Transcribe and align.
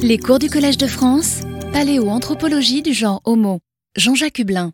Les 0.00 0.16
cours 0.16 0.38
du 0.38 0.48
Collège 0.48 0.78
de 0.78 0.86
France, 0.86 1.40
paléoanthropologie 1.72 2.82
du 2.82 2.92
genre 2.92 3.20
Homo. 3.24 3.58
Jean-Jacques 3.96 4.38
Hublin. 4.38 4.70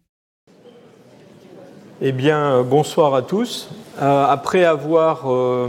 Eh 2.02 2.12
bien, 2.12 2.62
bonsoir 2.62 3.14
à 3.14 3.22
tous. 3.22 3.70
Euh, 4.02 4.26
après 4.26 4.64
avoir 4.64 5.32
euh, 5.32 5.68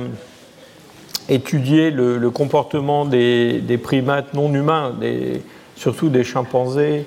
étudié 1.30 1.90
le, 1.90 2.30
comportement 2.32 3.06
des, 3.06 3.80
primates 3.82 4.34
non 4.34 4.54
humains, 4.54 4.94
surtout 5.78 6.10
des 6.10 6.26
chimpanzés 6.26 7.06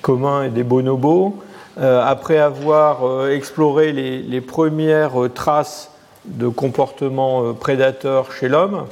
communs 0.00 0.44
et 0.44 0.50
des 0.50 0.62
bonobos, 0.62 1.36
euh, 1.78 2.02
après 2.02 2.38
avoir 2.38 3.28
exploré 3.28 3.92
les, 3.92 4.40
premières 4.40 5.12
traces 5.34 5.90
de 6.24 6.48
comportement 6.48 7.52
prédateur 7.52 8.32
chez 8.32 8.48
l'homme, 8.48 8.86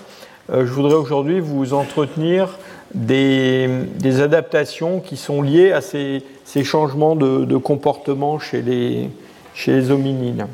je 0.53 0.65
voudrais 0.65 0.95
aujourd'hui 0.97 1.41
vous 1.41 1.73
entretenir 1.73 2.59
des, 2.95 4.21
adaptations 4.21 5.01
qui 5.01 5.17
sont 5.17 5.43
liées 5.43 5.73
à 5.73 5.81
ces, 5.81 6.23
changements 6.65 7.17
de, 7.17 7.57
comportement 7.57 8.39
chez 8.39 8.63
les, 8.63 9.11
chez 9.55 9.73
les 9.73 9.91
hominines. 9.91 10.47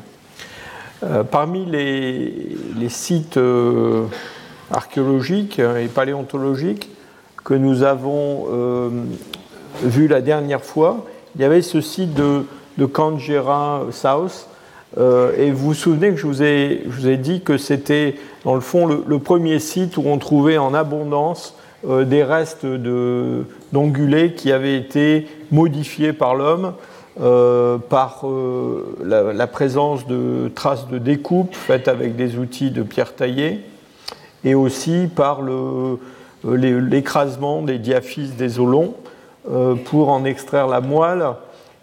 Euh, 1.03 1.23
parmi 1.23 1.65
les, 1.65 2.89
sites 2.89 3.37
euh, 3.37 4.05
archéologiques 4.71 5.59
et 5.59 5.87
paléontologiques 5.87 6.89
que 7.43 7.53
nous 7.53 7.83
avons 7.83 8.47
euh, 8.51 8.89
vus 9.83 10.07
la 10.07 10.21
dernière 10.21 10.63
fois, 10.63 11.05
il 11.35 11.41
y 11.41 11.43
avait 11.43 11.61
ce 11.61 11.81
site 11.81 12.15
de, 12.15 12.45
de 12.77 12.89
South. 13.91 14.47
et 14.97 15.51
vous 15.51 15.67
vous 15.67 15.73
souvenez 15.75 16.09
que 16.09 16.17
je 16.17 16.25
vous 16.25 16.41
ai, 16.41 16.83
je 16.89 16.89
vous 16.89 17.07
ai 17.07 17.17
dit 17.17 17.41
que 17.41 17.57
c'était, 17.57 18.15
dans 18.43 18.55
le 18.55 18.61
fond, 18.61 18.87
le, 18.87 19.19
premier 19.19 19.59
site 19.59 19.97
où 19.97 20.03
on 20.05 20.17
trouvait 20.17 20.57
en 20.57 20.73
abondance 20.73 21.56
des 21.87 22.23
restes 22.23 22.65
d'ongulés 23.71 24.33
qui 24.33 24.51
avaient 24.51 24.77
été 24.77 25.27
modifiés 25.51 26.13
par 26.13 26.35
l'homme 26.35 26.73
euh, 27.19 27.79
par 27.79 28.27
euh, 28.27 28.95
la, 29.03 29.47
présence 29.47 30.05
de 30.05 30.51
traces 30.53 30.87
de 30.87 30.99
découpe 30.99 31.55
faites 31.55 31.87
avec 31.87 32.15
des 32.15 32.37
outils 32.37 32.69
de 32.69 32.83
pierre 32.83 33.15
taillée 33.15 33.61
et 34.43 34.53
aussi 34.53 35.09
par 35.15 35.41
euh, 35.41 35.97
l'écrasement 36.45 37.63
des 37.63 37.79
diaphyses 37.79 38.35
des 38.35 38.59
olons 38.59 38.93
pour 39.85 40.09
en 40.09 40.25
extraire 40.25 40.67
la 40.67 40.79
moelle 40.79 41.25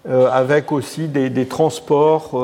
avec 0.07 0.71
aussi 0.71 1.09
des, 1.09 1.47
transports, 1.47 2.39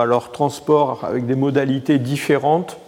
alors 0.00 0.30
transports 0.32 1.04
avec 1.04 1.26
des 1.26 1.34
modalités 1.34 1.98
différentes 1.98 2.78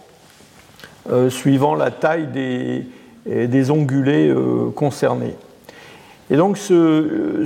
suivant 1.29 1.75
la 1.75 1.91
taille 1.91 2.27
des, 2.27 2.85
des 3.25 3.71
ongulés 3.71 4.33
concernés. 4.75 5.35
Et 6.29 6.35
donc 6.37 6.57
ce, 6.57 7.43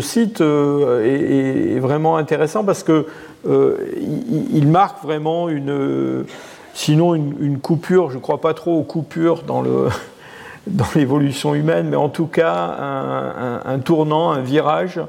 site 0.00 0.40
euh, 0.40 1.74
est, 1.74 1.78
vraiment 1.80 2.16
intéressant 2.16 2.64
parce 2.64 2.82
qu'il 2.82 3.04
euh, 3.46 3.76
marque 4.64 5.02
vraiment 5.02 5.48
une, 5.48 6.24
sinon 6.72 7.14
une, 7.14 7.58
coupure, 7.58 8.10
je 8.10 8.16
ne 8.16 8.20
crois 8.20 8.40
pas 8.40 8.54
trop 8.54 8.78
aux 8.78 8.84
coupures 8.84 9.42
dans 9.46 9.62
l'évolution 10.94 11.54
humaine, 11.54 11.88
mais 11.90 11.96
en 11.96 12.08
tout 12.08 12.26
cas 12.26 13.60
un, 13.64 13.78
tournant, 13.80 14.30
un 14.30 14.40
virage. 14.40 15.00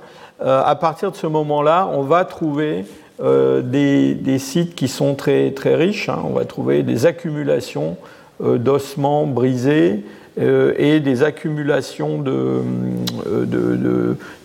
Euh, 0.41 0.61
à 0.65 0.75
partir 0.75 1.11
de 1.11 1.15
ce 1.15 1.27
moment-là, 1.27 1.89
on 1.93 2.01
va 2.01 2.25
trouver 2.25 2.85
des, 3.21 4.37
sites 4.39 4.75
qui 4.75 4.87
sont 4.87 5.13
très, 5.13 5.51
très 5.51 5.75
riches. 5.75 6.09
Hein. 6.09 6.19
On 6.25 6.33
va 6.33 6.43
trouver 6.45 6.83
des 6.83 7.05
accumulations 7.05 7.95
d'ossements 8.39 9.25
brisés, 9.25 10.03
euh, 10.39 10.73
et 10.77 10.99
des 10.99 11.21
accumulations 11.21 12.23
euh, 12.25 12.63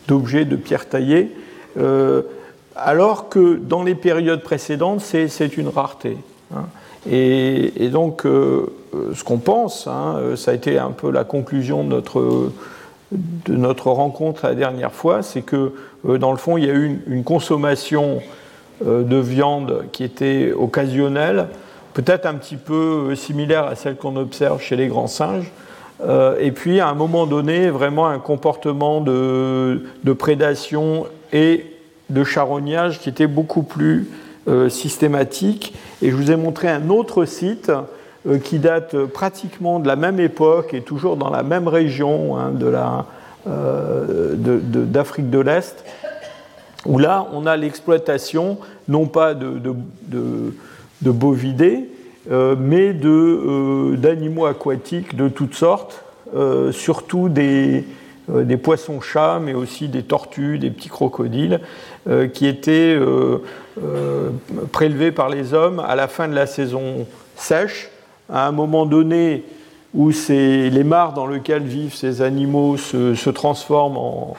d'objets 0.06 0.44
de, 0.44 0.50
de, 0.50 0.56
pierres 0.56 0.86
taillées, 0.86 1.34
euh, 1.78 2.20
alors 2.76 3.30
que 3.30 3.56
dans 3.56 3.82
les 3.82 3.94
périodes 3.94 4.42
précédentes, 4.42 5.00
c'est 5.00 5.56
une 5.56 5.68
rareté. 5.68 6.18
Hein. 6.54 6.66
Et, 7.10 7.88
donc, 7.90 8.24
ce 8.24 9.24
qu'on 9.24 9.38
pense, 9.38 9.86
hein, 9.86 10.20
ça 10.36 10.50
a 10.50 10.54
été 10.54 10.78
un 10.78 10.90
peu 10.90 11.10
la 11.10 11.24
conclusion 11.24 11.84
de 11.84 11.88
notre, 11.88 12.50
de 13.12 13.56
notre 13.56 13.90
rencontre 13.90 14.44
la 14.44 14.54
dernière 14.54 14.92
fois, 14.92 15.22
c'est 15.22 15.40
que 15.40 15.72
dans 16.04 16.32
le 16.32 16.36
fond, 16.36 16.58
il 16.58 16.66
y 16.66 16.70
a 16.70 16.74
eu 16.74 17.00
une, 17.06 17.24
consommation 17.24 18.20
de 18.84 19.16
viande 19.16 19.84
qui 19.92 20.04
était 20.04 20.52
occasionnelle, 20.52 21.46
peut-être 21.98 22.26
un 22.26 22.34
petit 22.34 22.54
peu 22.54 23.16
similaire 23.16 23.64
à 23.64 23.74
celle 23.74 23.96
qu'on 23.96 24.14
observe 24.14 24.62
chez 24.62 24.76
les 24.76 24.86
grands 24.86 25.08
singes, 25.08 25.50
euh, 26.00 26.36
et 26.38 26.52
puis 26.52 26.78
à 26.78 26.86
un 26.86 26.94
moment 26.94 27.26
donné, 27.26 27.70
vraiment 27.70 28.06
un 28.06 28.20
comportement 28.20 29.00
de, 29.00 29.82
prédation 30.16 31.06
et 31.32 31.66
de 32.08 32.22
charognage 32.22 33.00
qui 33.00 33.08
était 33.08 33.26
beaucoup 33.26 33.64
plus 33.64 34.08
euh, 34.46 34.68
systématique. 34.68 35.74
Et 36.00 36.12
je 36.12 36.14
vous 36.14 36.30
ai 36.30 36.36
montré 36.36 36.68
un 36.68 36.88
autre 36.88 37.24
site 37.24 37.72
euh, 38.28 38.38
qui 38.38 38.60
date 38.60 38.96
pratiquement 39.06 39.80
de 39.80 39.88
la 39.88 39.96
même 39.96 40.20
époque 40.20 40.74
et 40.74 40.82
toujours 40.82 41.16
dans 41.16 41.30
la 41.30 41.42
même 41.42 41.66
région 41.66 42.38
hein, 42.38 42.52
d'Afrique 44.36 45.30
de, 45.30 45.40
l'Est, 45.40 45.84
où 46.86 47.00
là 47.00 47.26
on 47.32 47.44
a 47.44 47.56
l'exploitation 47.56 48.58
non 48.86 49.06
pas 49.06 49.34
de, 49.34 49.58
de 49.58 50.54
bovidés, 51.02 51.88
euh, 52.30 52.56
mais 52.58 52.94
euh, 53.04 53.96
d'animaux 53.96 54.46
aquatiques 54.46 55.16
de 55.16 55.28
toutes 55.28 55.54
sortes, 55.54 56.04
euh, 56.34 56.72
surtout 56.72 57.28
des, 57.28 57.84
des 58.28 58.56
poissons-chats, 58.58 59.40
mais 59.42 59.54
aussi 59.54 59.88
des 59.88 60.02
tortues, 60.02 60.58
des 60.58 60.70
petits 60.70 60.90
crocodiles, 60.90 61.60
qui 62.32 62.46
étaient 62.46 62.98
prélevés 64.72 65.12
par 65.12 65.28
les 65.28 65.52
hommes 65.52 65.80
à 65.80 65.94
la 65.94 66.08
fin 66.08 66.26
de 66.26 66.34
la 66.34 66.46
saison 66.46 67.06
sèche, 67.36 67.90
à 68.30 68.46
un 68.46 68.52
moment 68.52 68.86
donné 68.86 69.44
où 69.94 70.10
les 70.28 70.84
mares 70.84 71.12
dans 71.14 71.26
lesquelles 71.26 71.64
vivent 71.64 71.94
ces 71.94 72.22
animaux 72.22 72.76
se, 72.78 73.30
transforment 73.30 73.96
en, 73.96 74.36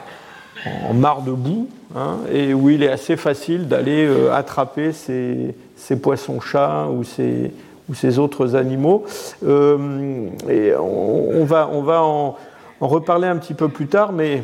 en 0.88 0.94
mares 0.94 1.22
de 1.22 1.32
boue, 1.32 1.68
hein, 1.96 2.18
et 2.32 2.54
où 2.54 2.70
il 2.70 2.82
est 2.82 2.90
assez 2.90 3.16
facile 3.16 3.68
d'aller 3.68 4.08
attraper 4.32 4.92
ces, 4.92 5.54
ces 5.80 5.96
poissons-chats 5.96 6.88
ou 6.88 7.04
ces, 7.04 7.52
ou 7.88 7.94
ces 7.94 8.18
autres 8.18 8.54
animaux. 8.54 9.04
Euh, 9.44 10.28
et 10.48 10.72
on, 10.76 11.44
va, 11.44 11.68
on 11.72 11.82
va 11.82 12.02
en, 12.02 12.36
reparler 12.80 13.26
un 13.26 13.36
petit 13.36 13.54
peu 13.54 13.68
plus 13.68 13.86
tard, 13.86 14.12
mais 14.12 14.42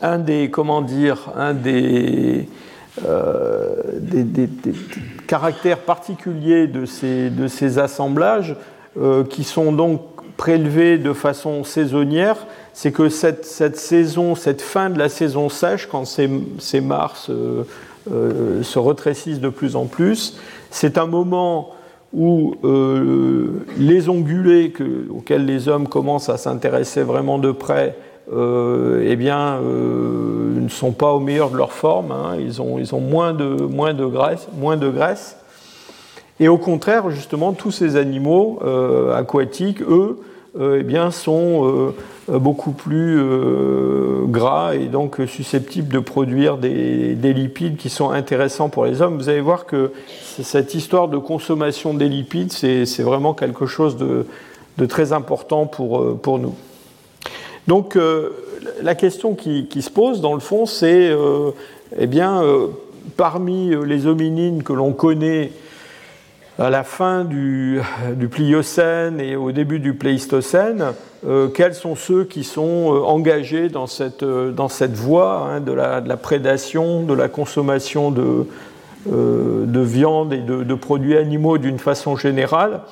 un 0.00 0.18
des, 0.18 0.50
comment 0.50 0.82
dire, 0.82 1.30
un 1.36 1.52
des, 1.52 2.48
euh, 3.06 3.74
des, 4.00 4.48
caractères 5.26 5.80
particuliers 5.80 6.66
de 6.66 6.86
ces, 6.86 7.30
de 7.30 7.46
ces 7.46 7.78
assemblages, 7.78 8.56
euh, 8.98 9.24
qui 9.24 9.44
sont 9.44 9.72
donc 9.72 10.02
prélevés 10.36 10.96
de 10.96 11.12
façon 11.12 11.64
saisonnière, 11.64 12.46
c'est 12.72 12.92
que 12.92 13.08
cette, 13.08 13.44
cette, 13.44 13.76
saison, 13.76 14.34
cette 14.34 14.62
fin 14.62 14.90
de 14.90 14.98
la 14.98 15.08
saison 15.08 15.48
sèche, 15.48 15.86
quand 15.86 16.04
ces, 16.06 16.30
ces 16.58 16.80
mares 18.10 18.62
se, 18.62 18.62
se 18.62 18.78
rétrécissent 18.78 19.40
de 19.40 19.48
plus 19.48 19.76
en 19.76 19.86
plus, 19.86 20.36
c'est 20.70 20.98
un 20.98 21.06
moment 21.06 21.74
où 22.12 22.54
euh, 22.64 23.64
les 23.78 24.08
ongulés 24.08 24.72
auxquels 25.10 25.46
les 25.46 25.68
hommes 25.68 25.88
commencent 25.88 26.28
à 26.28 26.36
s'intéresser 26.36 27.02
vraiment 27.02 27.38
de 27.38 27.52
près, 27.52 27.96
euh, 28.32 29.04
eh 29.06 29.16
bien, 29.16 29.58
euh, 29.62 30.60
ne 30.60 30.68
sont 30.68 30.92
pas 30.92 31.12
au 31.12 31.20
meilleur 31.20 31.50
de 31.50 31.56
leur 31.56 31.72
forme. 31.72 32.12
Hein. 32.12 32.36
ils, 32.40 32.60
ont, 32.60 32.78
ils 32.78 32.94
ont 32.94 33.00
moins, 33.00 33.32
de, 33.32 33.44
moins, 33.44 33.94
de 33.94 34.06
graisse, 34.06 34.48
moins 34.58 34.76
de 34.76 34.88
graisse. 34.88 35.36
Et 36.40 36.48
au 36.48 36.58
contraire, 36.58 37.10
justement, 37.10 37.52
tous 37.52 37.70
ces 37.70 37.96
animaux 37.96 38.60
aquatiques, 39.14 39.82
eux, 39.82 40.20
eh 40.58 40.82
bien, 40.82 41.10
sont 41.10 41.92
beaucoup 42.28 42.72
plus 42.72 43.22
gras 44.26 44.74
et 44.74 44.86
donc 44.86 45.18
susceptibles 45.26 45.92
de 45.92 45.98
produire 45.98 46.56
des, 46.56 47.14
lipides 47.14 47.76
qui 47.76 47.88
sont 47.88 48.10
intéressants 48.10 48.68
pour 48.68 48.84
les 48.84 49.02
hommes. 49.02 49.16
Vous 49.16 49.28
allez 49.28 49.40
voir 49.40 49.66
que 49.66 49.92
cette 50.42 50.74
histoire 50.74 51.08
de 51.08 51.18
consommation 51.18 51.94
des 51.94 52.08
lipides, 52.08 52.52
c'est 52.52 53.02
vraiment 53.02 53.34
quelque 53.34 53.66
chose 53.66 53.96
de, 53.96 54.26
très 54.86 55.12
important 55.12 55.66
pour, 55.66 56.00
euh, 56.00 56.38
nous. 56.38 56.54
Donc 57.66 57.96
euh, 57.96 58.30
la 58.82 58.94
question 58.94 59.34
qui, 59.34 59.82
se 59.82 59.90
pose, 59.90 60.20
dans 60.20 60.34
le 60.34 60.40
fond, 60.40 60.66
c'est, 60.66 61.10
euh, 61.10 61.50
eh 61.98 62.06
bien, 62.06 62.42
parmi 63.16 63.74
les 63.84 64.06
hominines 64.06 64.62
que 64.62 64.72
l'on 64.72 64.92
connaît 64.92 65.52
à 66.60 66.68
la 66.68 66.84
fin 66.84 67.24
du, 67.24 67.80
Pliocène 68.30 69.18
et 69.18 69.34
au 69.34 69.50
début 69.50 69.78
du 69.78 69.94
Pléistocène, 69.94 70.92
euh, 71.26 71.48
quels 71.48 71.74
sont 71.74 71.96
ceux 71.96 72.24
qui 72.24 72.44
sont 72.44 72.94
euh, 72.94 73.00
engagés 73.00 73.70
dans 73.70 73.86
cette, 73.86 74.22
euh, 74.22 74.52
dans 74.52 74.68
cette 74.68 74.94
voie 74.94 75.48
hein, 75.50 75.60
de, 75.60 75.72
la, 75.72 76.00
prédation, 76.18 77.02
de 77.02 77.14
la 77.14 77.28
consommation 77.28 78.10
de, 78.10 78.46
de 79.06 79.80
viande 79.80 80.34
et 80.34 80.40
de, 80.40 80.74
produits 80.74 81.16
animaux 81.16 81.56
d'une 81.56 81.78
façon 81.78 82.16
générale? 82.16 82.82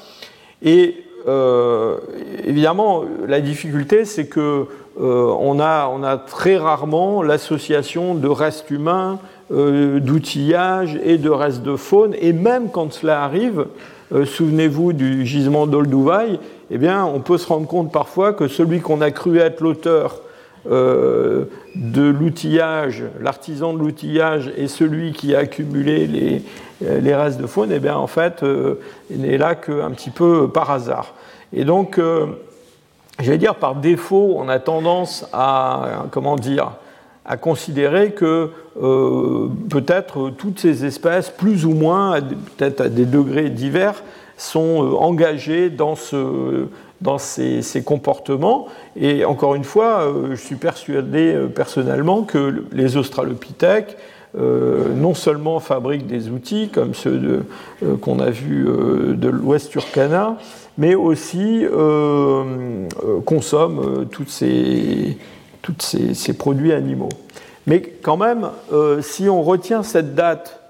Et 0.62 1.04
évidemment, 2.46 3.04
la 3.26 3.40
difficulté, 3.42 4.06
c'est 4.06 4.28
que 4.28 4.66
on 4.98 5.60
a, 5.60 5.88
on, 5.94 6.02
a, 6.02 6.16
très 6.16 6.56
rarement 6.56 7.22
l'association 7.22 8.14
de 8.14 8.26
restes 8.28 8.70
humains, 8.70 9.20
d'outillage 9.50 10.98
et 11.02 11.16
de 11.16 11.30
restes 11.30 11.62
de 11.62 11.76
faune, 11.76 12.14
et 12.20 12.32
même 12.32 12.70
quand 12.70 12.92
cela 12.92 13.22
arrive, 13.22 13.66
souvenez-vous 14.12 14.92
du 14.92 15.24
gisement 15.24 15.66
d'Olduvai, 15.66 16.38
eh 16.70 16.78
bien, 16.78 17.04
on 17.04 17.20
peut 17.20 17.38
se 17.38 17.46
rendre 17.46 17.66
compte 17.66 17.90
parfois 17.90 18.32
que 18.32 18.46
celui 18.46 18.80
qu'on 18.80 19.00
a 19.00 19.10
cru 19.10 19.38
être 19.38 19.60
l'auteur 19.60 20.20
euh, 20.70 21.44
de 21.76 22.02
l'outillage, 22.02 23.04
l'artisan 23.20 23.72
de 23.72 23.78
l'outillage 23.78 24.52
et 24.56 24.68
celui 24.68 25.12
qui 25.12 25.34
a 25.34 25.38
accumulé 25.38 26.06
les, 26.06 26.42
euh, 26.84 27.00
les 27.00 27.14
restes 27.14 27.40
de 27.40 27.46
faune, 27.46 27.70
eh 27.72 27.78
bien, 27.78 27.96
en 27.96 28.06
fait, 28.06 28.42
euh, 28.42 28.74
n'est 29.10 29.38
là 29.38 29.54
qu'un 29.54 29.90
petit 29.92 30.10
peu 30.10 30.48
par 30.48 30.70
hasard. 30.70 31.14
Et 31.54 31.64
donc, 31.64 31.98
je 31.98 33.30
vais 33.30 33.38
dire 33.38 33.54
par 33.54 33.76
défaut, 33.76 34.34
on 34.36 34.50
a 34.50 34.58
tendance 34.58 35.26
à, 35.32 36.04
comment 36.10 36.36
dire, 36.36 36.72
à 37.28 37.36
considérer 37.36 38.10
que 38.12 38.50
peut-être 39.68 40.30
toutes 40.30 40.58
ces 40.58 40.84
espèces, 40.84 41.28
plus 41.28 41.66
ou 41.66 41.74
moins, 41.74 42.20
peut-être 42.56 42.80
à 42.80 42.88
des 42.88 43.04
degrés 43.04 43.50
divers, 43.50 44.02
sont 44.36 44.96
engagées 44.98 45.68
dans 45.68 45.94
ce 45.94 46.68
dans 47.00 47.18
ces, 47.18 47.82
comportements. 47.84 48.66
Et 48.96 49.24
encore 49.24 49.54
une 49.54 49.64
fois, 49.64 50.02
euh, 50.02 50.30
je 50.30 50.40
suis 50.40 50.56
persuadé 50.56 51.32
euh, 51.32 51.46
personnellement 51.46 52.22
que 52.22 52.64
les 52.72 52.96
australopithèques, 52.96 53.96
euh, 54.36 54.92
non 54.94 55.14
seulement 55.14 55.58
fabriquent 55.60 56.06
des 56.06 56.28
outils 56.28 56.68
comme 56.68 56.94
ceux 56.94 57.44
qu'on 58.02 58.18
a 58.18 58.30
vus 58.30 58.66
de 58.66 59.28
l'Ouest 59.28 59.70
Turkana, 59.70 60.36
mais 60.76 60.94
aussi 60.94 61.64
consomment 63.24 64.06
toutes 64.10 64.28
ces, 64.28 65.16
toutes 65.62 65.82
ces, 65.82 66.32
produits 66.32 66.72
animaux. 66.72 67.08
Mais 67.66 67.82
quand 67.82 68.16
même, 68.16 68.48
si 69.00 69.28
on 69.28 69.42
retient 69.42 69.82
cette 69.82 70.14
date 70.14 70.60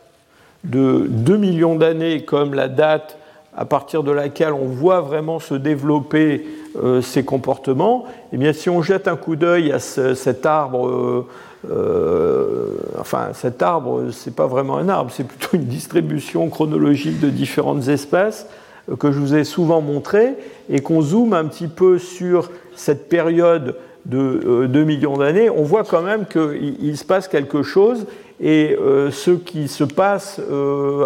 de 0.64 1.06
2 1.08 1.36
millions 1.36 1.76
d'années 1.76 2.24
comme 2.24 2.54
la 2.54 2.68
date 2.68 3.18
à 3.56 3.64
partir 3.64 4.04
de 4.04 4.12
laquelle 4.12 4.52
on 4.52 4.66
voit 4.66 5.00
vraiment 5.00 5.40
se 5.40 5.54
développer 5.54 6.46
euh, 6.80 7.02
ces 7.02 7.24
comportements, 7.24 8.04
eh 8.32 8.36
bien, 8.36 8.52
si 8.52 8.70
on 8.70 8.82
jette 8.82 9.08
un 9.08 9.16
coup 9.16 9.34
d'œil 9.34 9.72
à 9.72 9.80
cet 9.80 10.46
arbre, 10.46 10.86
euh, 10.86 11.26
euh, 11.68 12.76
enfin, 13.00 13.30
cet 13.32 13.60
arbre, 13.62 14.12
c'est 14.12 14.36
pas 14.36 14.46
vraiment 14.46 14.78
un 14.78 14.88
arbre, 14.88 15.10
c'est 15.12 15.26
plutôt 15.26 15.56
une 15.56 15.64
distribution 15.64 16.48
chronologique 16.48 17.18
de 17.18 17.30
différentes 17.30 17.88
espèces 17.88 18.46
que 19.00 19.10
je 19.10 19.18
vous 19.18 19.34
ai 19.34 19.42
souvent 19.42 19.80
montré, 19.80 20.36
et 20.70 20.78
qu'on 20.80 21.02
zoome 21.02 21.34
un 21.34 21.44
petit 21.44 21.68
peu 21.68 21.98
sur 21.98 22.50
cette 22.76 23.08
période 23.08 23.74
de 24.08 24.66
2 24.66 24.84
millions 24.84 25.16
d'années, 25.16 25.50
on 25.50 25.62
voit 25.62 25.84
quand 25.84 26.02
même 26.02 26.24
qu'il 26.26 26.96
se 26.96 27.04
passe 27.04 27.28
quelque 27.28 27.62
chose, 27.62 28.06
et 28.40 28.76
ce 29.10 29.32
qui 29.32 29.68
se 29.68 29.84
passe 29.84 30.40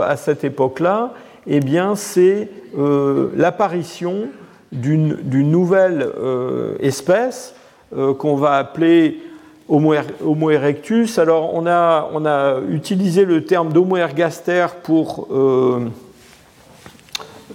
à 0.02 0.16
cette 0.16 0.44
époque-là, 0.44 1.12
eh 1.46 1.60
bien, 1.60 1.96
c'est 1.96 2.48
euh, 2.78 3.30
l'apparition 3.36 4.28
d'une 4.70 5.18
nouvelle 5.50 6.08
euh, 6.18 6.76
espèce 6.80 7.54
euh, 7.94 8.14
qu'on 8.14 8.36
va 8.36 8.54
appeler 8.54 9.20
Homo, 9.68 10.50
erectus. 10.50 11.18
Alors, 11.18 11.54
on 11.54 11.66
a, 11.66 12.08
on 12.12 12.24
a, 12.24 12.60
utilisé 12.70 13.24
le 13.24 13.44
terme 13.44 13.72
d'Homo 13.72 13.96
ergaster 13.96 14.66
pour 14.82 15.28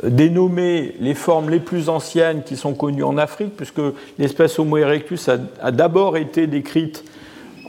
dénommer 0.04 0.96
les 1.00 1.14
formes 1.14 1.50
les 1.50 1.60
plus 1.60 1.90
anciennes 1.90 2.44
qui 2.44 2.56
sont 2.56 2.74
connues 2.74 3.04
en 3.04 3.18
Afrique, 3.18 3.56
puisque 3.56 3.82
l'espèce 4.20 4.60
Homo 4.60 4.78
erectus 4.78 5.30
a 5.30 5.72
d'abord 5.72 6.18
été 6.18 6.48
décrite 6.48 7.04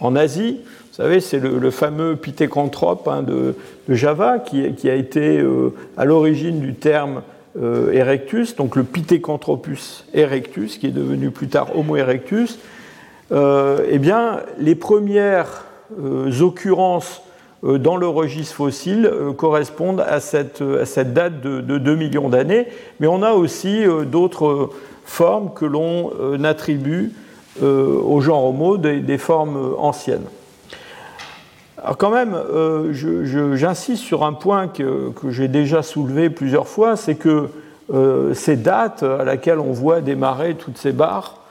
en 0.01 0.17
Asie. 0.17 0.61
Vous 0.99 1.05
savez, 1.05 1.21
c'est 1.21 1.39
le, 1.39 1.71
fameux 1.71 2.17
pithécanthrope 2.17 3.07
hein, 3.07 3.23
de, 3.23 3.55
Java 3.89 4.41
qui, 4.41 4.89
a 4.89 4.95
été 4.95 5.39
euh, 5.39 5.73
à 5.97 6.05
l'origine 6.05 6.61
du 6.61 6.75
terme 6.75 7.23
euh, 7.61 7.93
erectus, 7.93 8.57
donc 8.57 8.77
le 8.77 8.83
Pithecanthropus 8.83 10.05
erectus, 10.13 10.77
qui 10.77 10.89
est 10.89 10.93
devenu 10.93 11.31
plus 11.31 11.49
tard 11.49 11.77
Homo 11.77 11.97
erectus. 11.97 12.59
Euh, 13.31 13.87
eh 13.89 13.99
bien, 13.99 14.41
les 14.59 14.75
premières 14.75 15.65
occurrences 16.41 17.23
dans 17.63 17.97
le 17.97 18.07
registre 18.07 18.55
fossile 18.55 19.13
correspondent 19.37 20.05
à 20.07 20.21
cette, 20.21 20.63
date 20.63 21.41
de, 21.41 21.79
2 21.79 21.95
millions 21.97 22.29
d'années, 22.29 22.69
mais 23.01 23.07
on 23.07 23.23
a 23.23 23.33
aussi 23.33 23.83
d'autres 24.07 24.71
formes 25.05 25.53
que 25.55 25.65
l'on 25.65 26.13
attribue 26.45 27.13
au 27.61 28.21
genre 28.21 28.45
Homo, 28.45 28.77
des 28.77 29.19
formes 29.19 29.75
anciennes. 29.79 30.27
Alors 31.83 31.97
quand 31.97 32.11
même, 32.11 32.35
euh, 32.35 32.93
j'insiste 33.55 34.03
sur 34.03 34.25
un 34.25 34.33
point 34.33 34.67
que, 34.67 35.13
j'ai 35.29 35.47
déjà 35.47 35.83
soulevé 35.83 36.29
plusieurs 36.29 36.67
fois, 36.67 36.97
c'est 36.97 37.15
que 37.15 37.51
euh, 37.95 38.35
ces 38.35 38.57
dates 38.57 39.05
à 39.05 39.25
laquelle 39.25 39.61
on 39.61 39.73
voit 39.73 40.01
démarrer 40.01 40.57
toutes 40.57 40.77
ces 40.77 40.91
barres, 40.91 41.37
euh, 41.37 41.48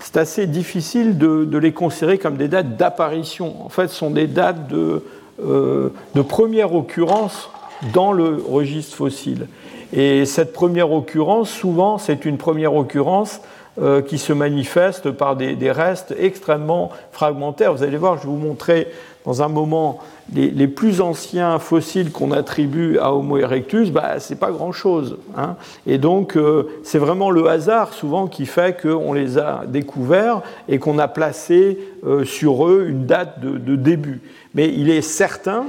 c'est 0.00 0.16
assez 0.16 0.46
difficile 0.46 1.18
de, 1.18 1.58
les 1.58 1.72
considérer 1.72 2.18
comme 2.18 2.36
des 2.36 2.48
dates 2.48 2.76
d'apparition. 2.76 3.64
En 3.64 3.68
fait, 3.68 3.88
ce 3.88 3.96
sont 3.96 4.10
des 4.10 4.26
dates 4.26 4.68
de, 4.68 5.02
de 5.42 6.22
première 6.22 6.74
occurrence 6.74 7.50
dans 7.92 8.12
le 8.12 8.42
registre 8.48 8.96
fossile. 8.96 9.46
Et 9.92 10.24
cette 10.24 10.52
première 10.52 10.92
occurrence, 10.92 11.50
souvent, 11.50 11.98
c'est 11.98 12.24
une 12.24 12.38
première 12.38 12.74
occurrence 12.74 13.40
euh, 13.80 14.02
qui 14.02 14.18
se 14.18 14.32
manifestent 14.32 15.10
par 15.10 15.36
des, 15.36 15.70
restes 15.70 16.14
extrêmement 16.18 16.90
fragmentaires. 17.12 17.72
Vous 17.72 17.82
allez 17.82 17.96
voir, 17.96 18.16
je 18.18 18.22
vais 18.22 18.28
vous 18.28 18.36
montrer 18.36 18.88
dans 19.24 19.42
un 19.42 19.48
moment 19.48 20.00
les, 20.34 20.68
plus 20.68 21.00
anciens 21.00 21.58
fossiles 21.58 22.10
qu'on 22.12 22.32
attribue 22.32 22.98
à 22.98 23.12
Homo 23.14 23.38
erectus, 23.38 23.90
bah, 23.90 24.18
c'est 24.18 24.38
pas 24.38 24.50
grand-chose. 24.50 25.18
Hein. 25.36 25.56
Et 25.86 25.98
donc, 25.98 26.36
euh, 26.36 26.64
c'est 26.82 26.98
vraiment 26.98 27.30
le 27.30 27.46
hasard 27.48 27.92
souvent 27.92 28.26
qui 28.26 28.46
fait 28.46 28.80
qu'on 28.80 29.12
les 29.12 29.38
a 29.38 29.64
découverts 29.66 30.42
et 30.68 30.78
qu'on 30.78 30.98
a 30.98 31.08
placé 31.08 31.78
euh, 32.06 32.24
sur 32.24 32.66
eux 32.66 32.86
une 32.88 33.06
date 33.06 33.40
de, 33.40 33.76
début. 33.76 34.20
Mais 34.54 34.72
il 34.72 34.90
est 34.90 35.02
certain 35.02 35.66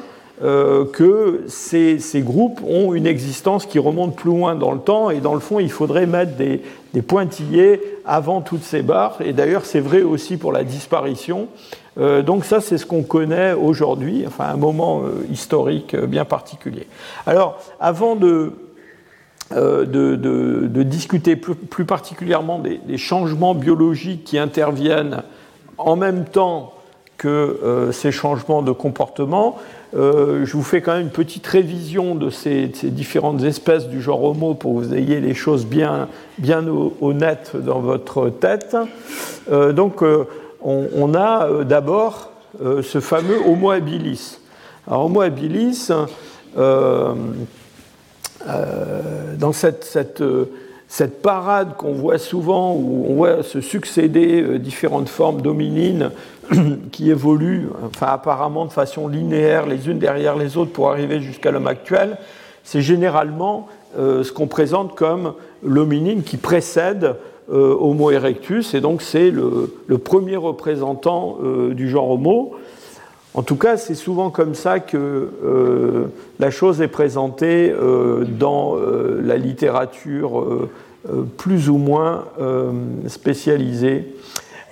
que 0.94 1.44
ces, 1.46 2.00
ces, 2.00 2.22
groupes 2.22 2.62
ont 2.68 2.96
une 2.96 3.06
existence 3.06 3.68
qui 3.68 3.78
remonte 3.78 4.16
plus 4.16 4.32
loin 4.32 4.56
dans 4.56 4.72
le 4.72 4.80
temps 4.80 5.12
et 5.12 5.20
dans 5.20 5.36
le 5.36 5.40
fond 5.40 5.60
il 5.60 5.70
faudrait 5.70 6.08
mettre 6.08 6.32
des 6.36 7.02
pointillés 7.04 7.80
avant 8.12 8.42
toutes 8.42 8.64
ces 8.64 8.82
barres. 8.82 9.20
Et 9.22 9.32
d'ailleurs, 9.32 9.64
c'est 9.64 9.80
vrai 9.80 10.02
aussi 10.02 10.36
pour 10.36 10.52
la 10.52 10.66
disparition. 10.66 11.48
Euh, 11.98 12.22
donc 12.22 12.44
ça, 12.44 12.60
c'est 12.60 12.78
ce 12.78 12.86
qu'on 12.86 13.04
connaît 13.04 13.54
aujourd'hui, 13.54 14.26
enfin 14.28 14.50
un 14.50 14.58
moment 14.58 15.02
euh, 15.02 15.26
historique 15.32 15.94
euh, 15.94 16.08
bien 16.08 16.26
particulier. 16.26 16.88
Alors, 17.26 17.62
avant 17.80 18.18
de, 18.18 18.52
de, 19.56 20.84
discuter 20.84 21.38
plus, 21.38 21.86
particulièrement 21.86 22.60
des, 22.60 22.98
changements 22.98 23.56
biologiques 23.56 24.26
qui 24.26 24.38
interviennent 24.38 25.24
en 25.78 25.96
même 25.96 26.26
temps 26.26 26.74
que 27.18 27.90
ces 27.92 28.12
changements 28.12 28.62
de 28.62 28.72
comportement, 28.72 29.58
euh, 29.94 30.46
je 30.46 30.54
vous 30.54 30.64
fais 30.64 30.82
quand 30.82 30.94
même 30.94 31.02
une 31.04 31.10
petite 31.10 31.46
révision 31.46 32.16
de 32.16 32.30
ces, 32.30 32.68
différentes 32.84 33.44
espèces 33.44 33.88
du 33.88 34.02
genre 34.02 34.24
Homo 34.24 34.54
pour 34.54 34.76
que 34.76 34.86
vous 34.86 34.94
ayez 34.94 35.20
les 35.20 35.34
choses 35.34 35.66
bien, 35.66 36.08
bien 36.38 36.62
dans 37.56 37.80
votre 37.80 38.30
tête. 38.30 38.78
Euh, 39.52 39.74
donc, 39.74 40.02
euh, 40.02 40.26
on, 40.62 41.14
a 41.16 41.64
d'abord 41.64 42.32
ce 42.60 43.00
fameux 43.00 43.38
Homo 43.46 43.72
habilis. 43.72 44.38
Alors, 44.88 45.06
Homo 45.06 45.22
habilis, 45.22 45.90
dans 46.56 47.16
cette 49.54 50.32
cette 50.92 51.22
parade 51.22 51.78
qu'on 51.78 51.94
voit 51.94 52.18
souvent, 52.18 52.74
où 52.76 53.06
on 53.08 53.16
voit 53.16 53.44
se 53.44 53.62
succéder 53.62 54.60
différentes 54.60 55.08
formes 55.08 55.42
dominines 55.42 56.12
qui 56.92 57.10
évoluent, 57.10 57.70
apparemment 58.02 58.66
de 58.66 58.74
façon 58.74 59.08
linéaire 59.08 59.68
les 59.68 59.88
unes 59.88 60.00
derrière 60.00 60.36
les 60.36 60.58
autres 60.58 60.74
pour 60.74 60.90
arriver 60.90 61.22
jusqu'à 61.22 61.50
l'homme 61.50 61.68
actuel, 61.68 62.18
c'est 62.66 62.82
généralement 62.82 63.70
euh, 63.98 64.26
ce 64.26 64.34
qu'on 64.34 64.48
présente 64.48 64.94
comme 64.96 65.34
l'hominine 65.64 66.24
qui 66.24 66.36
précède 66.36 67.16
euh, 67.54 67.74
Homo 67.80 68.12
erectus, 68.12 68.74
et 68.74 68.82
donc 68.82 69.02
c'est 69.02 69.32
le, 69.32 69.98
premier 69.98 70.36
représentant 70.36 71.38
euh, 71.42 71.74
du 71.74 71.90
genre 71.90 72.12
Homo. 72.12 72.54
En 73.34 73.44
tout 73.44 73.56
cas, 73.56 73.78
c'est 73.78 73.96
souvent 73.96 74.30
comme 74.30 74.56
ça 74.56 74.80
que 74.80 76.10
la 76.40 76.52
chose 76.52 76.82
est 76.82 76.90
présentée 76.90 77.74
dans 78.28 78.76
la 78.76 79.38
littérature 79.38 80.68
plus 81.38 81.70
ou 81.70 81.78
moins 81.78 82.26
spécialisée. 83.08 84.14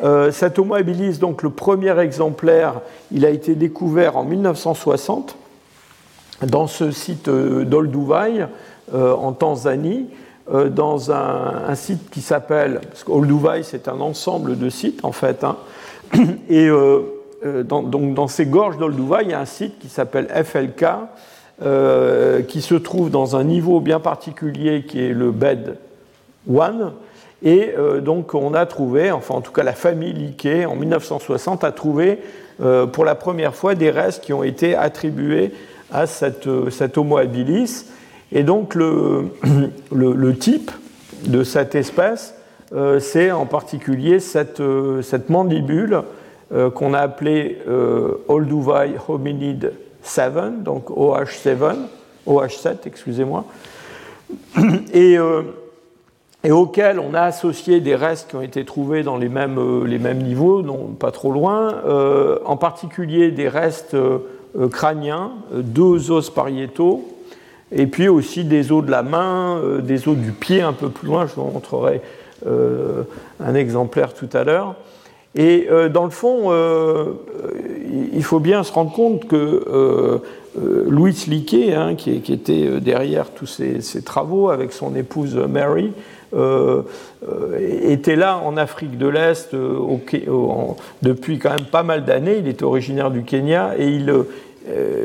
Euh, 0.01 0.31
cet 0.31 0.59
Homo 0.59 0.75
habilis, 0.75 1.17
donc 1.17 1.43
le 1.43 1.49
premier 1.49 1.97
exemplaire, 1.99 2.75
il 3.11 3.25
a 3.25 3.29
été 3.29 3.55
découvert 3.55 4.15
en 4.15 4.23
1960 4.23 5.35
dans 6.47 6.67
ce 6.67 6.91
site 6.91 7.27
euh, 7.27 7.65
d'Olduvai 7.65 8.45
euh, 8.93 9.13
en 9.13 9.33
Tanzanie. 9.33 10.07
dans 10.71 11.11
un, 11.11 11.75
site 11.75 12.09
qui 12.09 12.21
s'appelle, 12.21 12.81
parce 12.81 13.05
c'est 13.61 13.87
un 13.87 13.99
ensemble 13.99 14.57
de 14.57 14.69
sites 14.69 15.05
en 15.05 15.11
fait, 15.11 15.43
hein, 15.43 15.57
et 16.49 16.67
dans, 17.43 17.84
donc 17.84 18.13
dans 18.13 18.27
ces 18.27 18.46
gorges 18.46 18.77
d'Olduvai, 18.77 19.19
il 19.24 19.29
y 19.29 19.34
a 19.34 19.39
un 19.39 19.46
site 19.46 19.79
qui 19.79 19.89
s'appelle 19.89 20.27
FLK, 20.27 20.86
qui 22.48 22.62
se 22.62 22.75
trouve 22.75 23.10
dans 23.10 23.36
un 23.36 23.43
niveau 23.43 23.79
bien 23.79 24.00
particulier 24.00 24.84
qui 24.84 25.01
est 25.01 25.13
le 25.13 25.31
bed 25.31 25.77
1, 26.50 26.93
et 27.43 27.74
euh, 27.77 28.01
donc 28.01 28.34
on 28.36 28.53
a 28.53 28.65
trouvé, 28.65 29.12
enfin 29.12 29.36
en 29.36 29.41
tout 29.41 29.51
cas 29.51 29.63
la 29.63 29.74
famille 29.74 30.13
Liquet 30.13 30.65
en 30.65 30.75
1960 30.75 31.63
a 31.63 31.72
trouvé 31.72 32.19
euh, 32.62 32.86
pour 32.86 33.05
la 33.05 33.15
première 33.15 33.55
fois 33.55 33.75
des 33.75 33.89
restes 33.91 34.24
qui 34.24 34.34
ont 34.34 34.43
été 34.43 34.75
attribués 34.75 35.53
à 35.91 36.05
cette, 36.05 36.48
euh, 36.48 36.69
Homo 36.98 37.17
habilis. 37.17 37.86
Et 38.31 38.43
donc 38.43 38.75
le, 38.75 39.31
le, 39.91 40.38
type 40.38 40.72
de 41.25 41.43
cette 41.43 41.75
espèce, 41.75 42.36
c'est 43.00 43.31
en 43.31 43.48
particulier 43.48 44.19
cette, 44.19 44.62
cette 45.01 45.29
mandibule 45.29 46.03
qu'on 46.51 46.94
a 46.94 47.00
appelée 47.00 47.60
Olduvai 48.27 48.96
hominid 49.08 49.74
7, 50.01 50.63
donc 50.63 50.89
OH7, 50.89 51.75
OH7, 52.27 52.75
excusez-moi. 52.86 53.46
Et 54.94 55.18
et 56.44 56.51
auxquels 56.51 57.00
on 57.00 57.13
a 57.13 57.22
associé 57.22 57.82
des 57.82 57.96
restes 57.96 58.29
qui 58.29 58.36
ont 58.38 58.41
été 58.41 58.63
trouvés 58.63 59.03
dans 59.03 59.18
les 59.18 59.27
mêmes, 59.27 59.58
euh, 59.58 59.86
les 59.86 60.00
mêmes 60.00 60.20
niveaux, 60.20 60.62
non 60.62 60.96
pas 60.98 61.12
trop 61.12 61.32
loin, 61.32 61.75
euh, 61.86 62.39
en 62.46 62.56
particulier 62.56 63.32
des 63.32 63.50
restes 63.50 63.94
euh, 63.94 64.20
crâniens, 64.72 65.32
deux 65.53 66.12
os 66.12 66.29
pariétaux, 66.29 67.06
et 67.74 67.88
puis 67.88 68.08
aussi 68.08 68.46
des 68.46 68.72
os 68.72 68.84
de 68.86 68.89
la 68.89 69.03
main, 69.03 69.62
des 69.82 70.08
os 70.08 70.15
du 70.15 70.32
pied 70.32 70.62
un 70.62 70.74
peu 70.74 70.89
plus 70.89 71.08
loin, 71.08 71.27
je 71.27 71.36
vous 71.36 71.44
montrerai 71.44 72.01
un 72.48 73.53
exemplaire 73.53 74.15
tout 74.15 74.29
à 74.34 74.44
l'heure. 74.44 74.74
Et 75.36 75.67
dans 75.93 76.05
le 76.05 76.09
fond, 76.09 76.51
il 78.13 78.24
faut 78.24 78.39
bien 78.39 78.63
se 78.63 78.74
rendre 78.74 78.91
compte 78.91 79.27
que 79.27 80.21
Louis 80.57 81.25
Liquet, 81.27 81.75
hein, 81.75 81.93
qui, 81.95 82.12
était 82.12 82.81
derrière 82.81 83.29
tous 83.29 83.45
ces 83.45 84.01
travaux 84.01 84.50
avec 84.50 84.71
son 84.71 84.95
épouse 84.95 85.36
Mary, 85.36 85.91
euh, 86.36 86.83
euh, 87.27 87.89
était 87.89 88.15
là 88.15 88.38
en 88.38 88.55
Afrique 88.55 89.00
de 89.00 89.07
l'Est 89.07 89.55
euh, 89.55 89.79
depuis 91.01 91.39
quand 91.39 91.50
même 91.50 91.65
pas 91.65 91.81
mal 91.81 92.05
d'années. 92.05 92.38
Il 92.38 92.48
était 92.48 92.63
originaire 92.63 93.09
du 93.09 93.24
Kenya 93.24 93.74
et 93.77 93.88
il, 93.88 94.13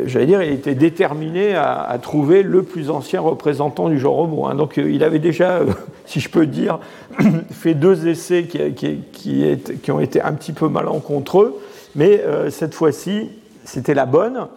j'allais 0.06 0.26
dire, 0.26 0.42
il 0.42 0.52
était 0.52 0.74
déterminé 0.74 1.54
à, 1.54 1.96
trouver 2.02 2.42
le 2.42 2.62
plus 2.62 2.90
ancien 2.90 3.20
représentant 3.20 3.88
du 3.88 3.98
genre 3.98 4.18
Homo. 4.18 4.46
Hein. 4.46 4.54
Donc 4.54 4.76
il 4.76 5.02
avait 5.02 5.18
déjà, 5.18 5.60
si 6.06 6.20
je 6.20 6.28
peux 6.28 6.46
dire, 6.46 6.78
fait 7.50 7.74
deux 7.74 8.08
essais 8.08 8.44
qui, 8.44 9.00
qui, 9.12 9.90
ont 9.90 10.00
été 10.00 10.20
un 10.20 10.32
petit 10.32 10.52
peu 10.52 10.68
malencontreux, 10.68 11.58
mais 11.94 12.22
cette 12.50 12.74
fois-ci, 12.74 13.30
c'était 13.64 13.94
la 13.94 14.06
bonne. 14.06 14.48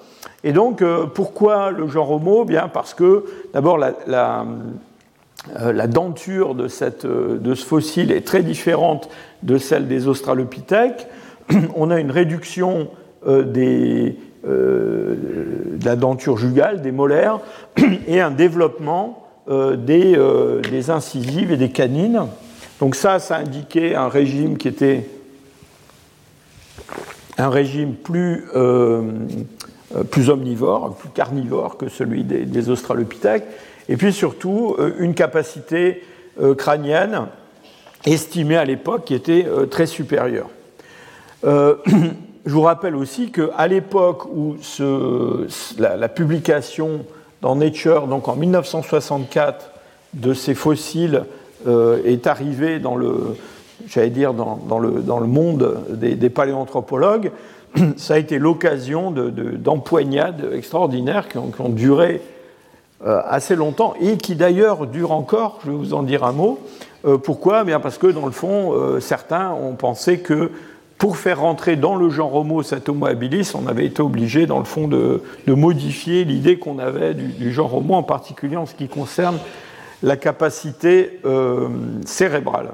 Et 0.44 0.52
donc, 0.52 0.84
pourquoi 1.14 1.72
le 1.72 1.88
genre 1.88 2.12
Homo 2.12 2.46
Bien 2.46 2.68
parce 2.68 2.94
que, 2.94 3.26
d'abord, 3.54 3.78
la, 3.78 3.94
euh, 5.60 5.72
la 5.72 5.88
denture 5.88 6.56
euh, 6.56 7.38
de, 7.38 7.56
ce 7.56 7.66
fossile 7.66 8.12
est 8.12 8.26
très 8.26 8.44
différente 8.44 9.10
de 9.44 9.58
celle 9.58 9.88
des 9.88 10.08
australopithèques. 10.08 11.08
On 11.76 11.90
a 11.90 12.00
une 12.00 12.12
réduction 12.12 12.90
euh, 13.28 13.44
de 14.48 15.86
la 15.86 15.96
denture 15.96 16.38
jugale, 16.38 16.82
des 16.82 16.92
molaires, 16.92 17.40
et 18.08 18.22
un 18.22 18.32
développement 18.32 19.28
des, 19.48 20.90
incisives 20.90 21.52
et 21.52 21.58
des 21.58 21.70
canines. 21.70 22.22
Donc 22.80 22.96
ça, 22.96 23.20
ça 23.20 23.38
indiquait 23.38 23.96
un 23.96 24.08
régime 24.10 24.58
qui 24.58 24.68
était 24.68 25.10
un 27.38 27.50
régime 27.50 27.94
plus, 27.94 28.46
omnivore, 30.30 30.96
plus 30.96 31.10
carnivore 31.10 31.78
que 31.78 31.90
celui 31.90 32.24
des 32.24 32.70
australopithèques 32.70 33.46
et 33.90 33.98
puis 33.98 34.14
surtout 34.14 34.76
euh, 34.80 34.94
une 35.00 35.14
capacité 35.14 36.04
euh, 36.42 36.56
crânienne 36.56 37.28
estimée 38.06 38.58
à 38.58 38.66
l'époque 38.66 39.06
qui 39.06 39.14
était 39.14 39.46
euh, 39.48 39.66
très 39.66 39.86
supérieure. 39.86 40.50
je 42.48 42.54
vous 42.54 42.62
rappelle 42.62 42.96
aussi 42.96 43.32
qu'à 43.32 43.68
l'époque 43.68 44.26
où 44.26 44.56
la, 45.78 46.10
publication 46.10 47.06
dans 47.42 47.56
Nature, 47.56 48.08
donc 48.08 48.28
en 48.28 48.36
1964, 48.36 49.72
de 50.14 50.34
ces 50.34 50.56
fossiles 50.56 51.26
est 51.68 52.26
arrivée 52.26 52.80
dans 52.80 52.96
le, 52.96 53.36
j'allais 53.86 54.10
dire, 54.10 54.34
dans, 54.34 54.80
le, 54.80 55.28
monde 55.28 55.78
des, 55.92 56.30
paléanthropologues, 56.30 57.32
ça 57.98 58.16
a 58.16 58.18
été 58.18 58.40
l'occasion 58.40 59.12
d'empoignades 59.12 60.50
de, 60.50 60.56
extraordinaires 60.56 61.28
qui 61.28 61.38
ont, 61.38 61.70
duré 61.70 62.22
euh, 63.06 63.22
assez 63.28 63.56
longtemps 63.56 63.94
et 64.02 64.18
qui 64.18 64.36
d'ailleurs 64.36 64.88
dure 64.88 65.12
encore, 65.12 65.60
je 65.64 65.72
vais 65.72 65.78
vous 65.78 65.94
en 65.94 66.04
dire 66.04 66.24
un 66.24 66.32
mot. 66.32 66.60
Euh, 67.06 67.18
pourquoi? 67.18 67.64
Bien 67.64 67.80
Parce 67.80 67.98
que 67.98 68.08
dans 68.08 68.26
le 68.26 68.32
fond, 68.32 68.74
euh, 68.74 69.00
certains 69.00 69.52
ont 69.52 69.74
pensé 69.74 70.20
que 70.20 70.52
pour 70.98 71.18
faire 71.18 71.42
rentrer 71.42 71.76
dans 71.76 71.96
le 71.96 72.10
genre 72.10 72.34
Homo 72.36 72.64
cet 72.64 72.90
Homo 72.90 73.06
habilis, 73.06 73.52
on 73.54 73.68
avait 73.68 73.86
été 73.86 74.02
obligé 74.02 74.46
dans 74.46 74.60
le 74.60 74.66
fond 74.66 74.88
de, 74.88 75.22
modifier 75.48 76.26
l'idée 76.26 76.58
qu'on 76.58 76.80
avait 76.80 77.14
du, 77.14 77.54
genre 77.54 77.76
Homo, 77.76 77.94
en 77.94 78.04
particulier 78.04 78.58
en 78.58 78.66
ce 78.66 78.74
qui 78.74 78.88
concerne 78.88 79.38
la 80.02 80.18
capacité 80.18 81.20
cérébrale. 82.06 82.70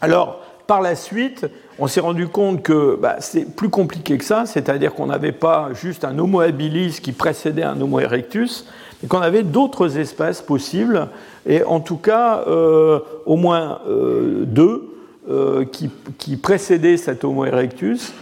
Alors, 0.00 0.40
par 0.66 0.80
la 0.80 0.94
suite, 0.94 1.46
on 1.78 1.86
s'est 1.86 2.00
rendu 2.00 2.28
compte 2.28 2.62
que 2.62 2.98
bah, 3.00 3.16
c'est 3.18 3.56
plus 3.56 3.68
compliqué 3.68 4.18
que 4.18 4.24
ça, 4.24 4.46
c'est-à-dire 4.46 4.94
qu'on 4.94 5.06
n'avait 5.06 5.32
pas 5.32 5.70
juste 5.74 6.04
un 6.04 6.18
Homo 6.18 6.40
habilis 6.40 7.00
qui 7.02 7.12
précédait 7.12 7.62
un 7.62 7.80
Homo 7.80 8.00
erectus, 8.00 8.66
et 9.02 9.06
qu'on 9.06 9.20
avait 9.20 9.42
d'autres 9.42 9.98
espèces 9.98 10.42
possibles, 10.42 11.08
et 11.46 11.64
en 11.64 11.80
tout 11.80 11.96
cas 11.96 12.44
euh, 12.46 13.00
au 13.26 13.36
moins 13.36 13.80
euh, 13.88 14.44
deux 14.46 14.91
euh, 15.28 15.64
qui, 15.64 16.36
précédaient 16.36 16.96
cet 16.96 17.24
Homo 17.24 17.44
erectus. 17.44 18.12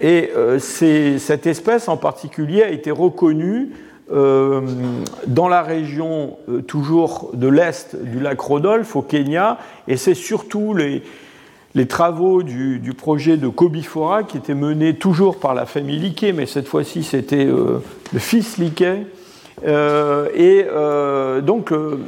et 0.00 0.30
cette 0.58 1.46
espèce 1.46 1.88
en 1.88 1.96
particulier 1.96 2.62
a 2.62 2.70
été 2.70 2.90
reconnue 2.90 3.70
dans 4.08 5.48
la 5.48 5.62
région 5.62 6.36
toujours 6.68 7.30
de 7.34 7.48
l'est 7.48 7.96
du 7.96 8.20
lac 8.20 8.38
Rodolphe 8.40 8.94
au 8.94 9.02
Kenya, 9.02 9.58
et 9.88 9.96
c'est 9.96 10.14
surtout 10.14 10.74
les, 10.74 11.02
travaux 11.88 12.42
du, 12.42 12.92
projet 12.96 13.36
de 13.36 13.48
Kobifora 13.48 14.22
qui 14.22 14.36
étaient 14.36 14.54
menés 14.54 14.94
toujours 14.94 15.40
par 15.40 15.54
la 15.54 15.66
famille 15.66 15.98
Liquet, 15.98 16.32
mais 16.32 16.46
cette 16.46 16.68
fois-ci 16.68 17.02
c'était 17.02 17.46
le 17.46 18.18
fils 18.18 18.58
Liquet, 18.58 19.06
euh, 19.64 20.28
et 20.34 20.66
euh, 20.70 21.40
donc, 21.40 21.72
euh, 21.72 21.98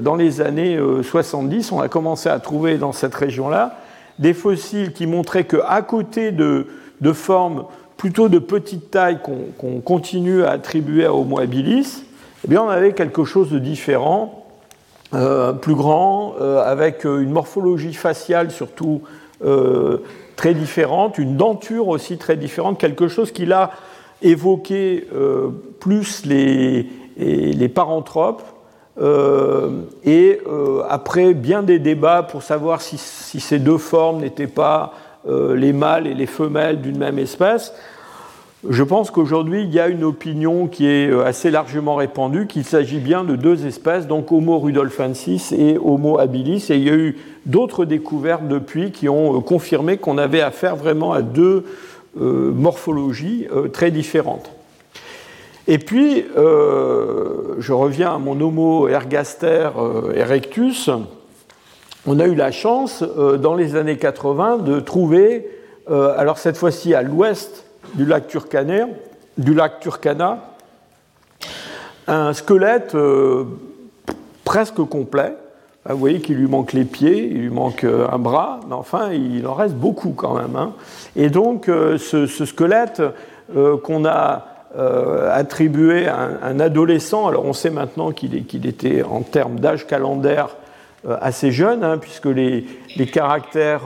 dans 0.00 0.16
les 0.16 0.40
années 0.40 0.78
70, 1.02 1.72
on 1.72 1.80
a 1.80 1.88
commencé 1.88 2.28
à 2.28 2.38
trouver 2.38 2.78
dans 2.78 2.92
cette 2.92 3.14
région-là 3.14 3.76
des 4.18 4.34
fossiles 4.34 4.92
qui 4.92 5.06
montraient 5.06 5.44
qu'à 5.44 5.82
côté 5.82 6.32
de, 6.32 6.66
formes 7.12 7.64
plutôt 7.96 8.28
de 8.28 8.38
petite 8.38 8.90
taille 8.90 9.18
qu'on 9.22 9.80
continue 9.80 10.44
à 10.44 10.50
attribuer 10.50 11.04
à 11.04 11.14
Homo 11.14 11.38
habilis, 11.38 12.04
eh 12.44 12.48
bien, 12.48 12.62
on 12.62 12.68
avait 12.68 12.92
quelque 12.92 13.24
chose 13.24 13.50
de 13.50 13.58
différent, 13.58 14.44
plus 15.10 15.74
grand, 15.74 16.34
avec 16.64 17.04
une 17.04 17.30
morphologie 17.30 17.94
faciale 17.94 18.50
surtout 18.50 19.02
très 20.38 20.54
différente, 20.54 21.18
une 21.18 21.36
denture 21.36 21.88
aussi 21.88 22.16
très 22.16 22.36
différente, 22.36 22.78
quelque 22.78 23.08
chose 23.08 23.32
qui 23.32 23.44
l'a 23.44 23.72
évoqué 24.22 25.06
euh, 25.12 25.48
plus 25.80 26.24
les, 26.24 26.88
les 27.16 27.68
paranthropes. 27.68 28.42
Euh, 29.00 29.70
et 30.04 30.40
euh, 30.46 30.82
après 30.88 31.34
bien 31.34 31.62
des 31.62 31.78
débats 31.78 32.22
pour 32.22 32.42
savoir 32.42 32.80
si, 32.80 32.98
ces 32.98 33.58
deux 33.58 33.78
formes 33.78 34.20
n'étaient 34.20 34.46
pas 34.46 34.92
les 35.26 35.74
mâles 35.74 36.06
et 36.06 36.14
les 36.14 36.24
femelles 36.24 36.80
d'une 36.80 36.96
même 36.96 37.18
espèce, 37.18 37.74
je 38.66 38.82
pense 38.82 39.10
qu'aujourd'hui, 39.10 39.62
il 39.64 39.70
y 39.70 39.78
a 39.78 39.88
une 39.88 40.02
opinion 40.02 40.68
qui 40.68 40.86
est 40.86 41.12
assez 41.20 41.50
largement 41.50 41.96
répandue 41.96 42.46
qu'il 42.46 42.64
s'agit 42.64 42.98
bien 42.98 43.24
de 43.24 43.36
deux 43.36 43.66
espèces, 43.66 44.06
donc 44.06 44.32
Homo 44.32 44.58
rudolfensis 44.58 45.52
et 45.52 45.76
Homo 45.76 46.18
habilis. 46.18 46.64
Et 46.70 46.76
il 46.76 46.84
y 46.84 46.88
a 46.88 46.94
eu 46.94 47.18
d'autres 47.44 47.84
découvertes 47.84 48.48
depuis 48.48 48.90
qui 48.90 49.08
ont 49.10 49.42
confirmé 49.42 49.98
qu'on 49.98 50.16
avait 50.16 50.40
affaire 50.40 50.76
vraiment 50.76 51.12
à 51.12 51.20
deux 51.20 51.64
euh, 52.20 52.52
morphologie 52.52 53.46
euh, 53.52 53.68
très 53.68 53.90
différente. 53.90 54.50
Et 55.70 55.76
puis, 55.76 56.24
euh, 56.38 57.56
je 57.58 57.74
reviens 57.74 58.14
à 58.14 58.18
mon 58.18 58.40
Homo 58.40 58.88
ergaster 58.88 59.68
erectus. 60.14 60.88
On 62.06 62.18
a 62.20 62.26
eu 62.26 62.34
la 62.34 62.50
chance, 62.50 63.02
dans 63.02 63.54
les 63.54 63.76
années 63.76 63.98
80, 63.98 64.58
de 64.58 64.80
trouver, 64.80 65.46
alors 65.90 66.38
cette 66.38 66.56
fois-ci 66.56 66.94
à 66.94 67.02
l'ouest 67.02 67.66
du 67.94 68.06
lac 68.06 68.28
Turkana, 68.28 68.86
du 69.36 69.52
lac 69.52 69.80
Turkana 69.80 70.54
un 72.06 72.32
squelette 72.32 72.96
presque 74.44 74.82
complet. 74.88 75.34
Vous 75.86 75.98
voyez 75.98 76.20
qu'il 76.20 76.36
lui 76.36 76.48
manque 76.48 76.72
les 76.72 76.84
pieds, 76.84 77.28
il 77.30 77.42
lui 77.42 77.50
manque 77.50 77.84
un 77.84 78.18
bras, 78.18 78.60
mais 78.68 78.74
enfin, 78.74 79.12
il 79.12 79.46
en 79.46 79.52
reste 79.52 79.74
beaucoup 79.74 80.14
quand 80.16 80.34
même. 80.34 80.56
Hein. 80.56 80.72
Et 81.14 81.28
donc, 81.28 81.66
ce, 81.66 82.26
squelette 82.26 83.02
qu'on 83.82 84.06
a 84.06 84.57
attribué 84.78 86.06
à 86.06 86.30
un, 86.42 86.60
adolescent, 86.60 87.26
alors 87.26 87.44
on 87.44 87.52
sait 87.52 87.70
maintenant 87.70 88.12
qu'il 88.12 88.66
était 88.66 89.02
en 89.02 89.22
termes 89.22 89.58
d'âge 89.58 89.86
calendaire 89.86 90.56
assez 91.20 91.50
jeune, 91.50 91.82
hein, 91.82 91.98
puisque 91.98 92.26
les, 92.26 92.64
caractères 93.12 93.82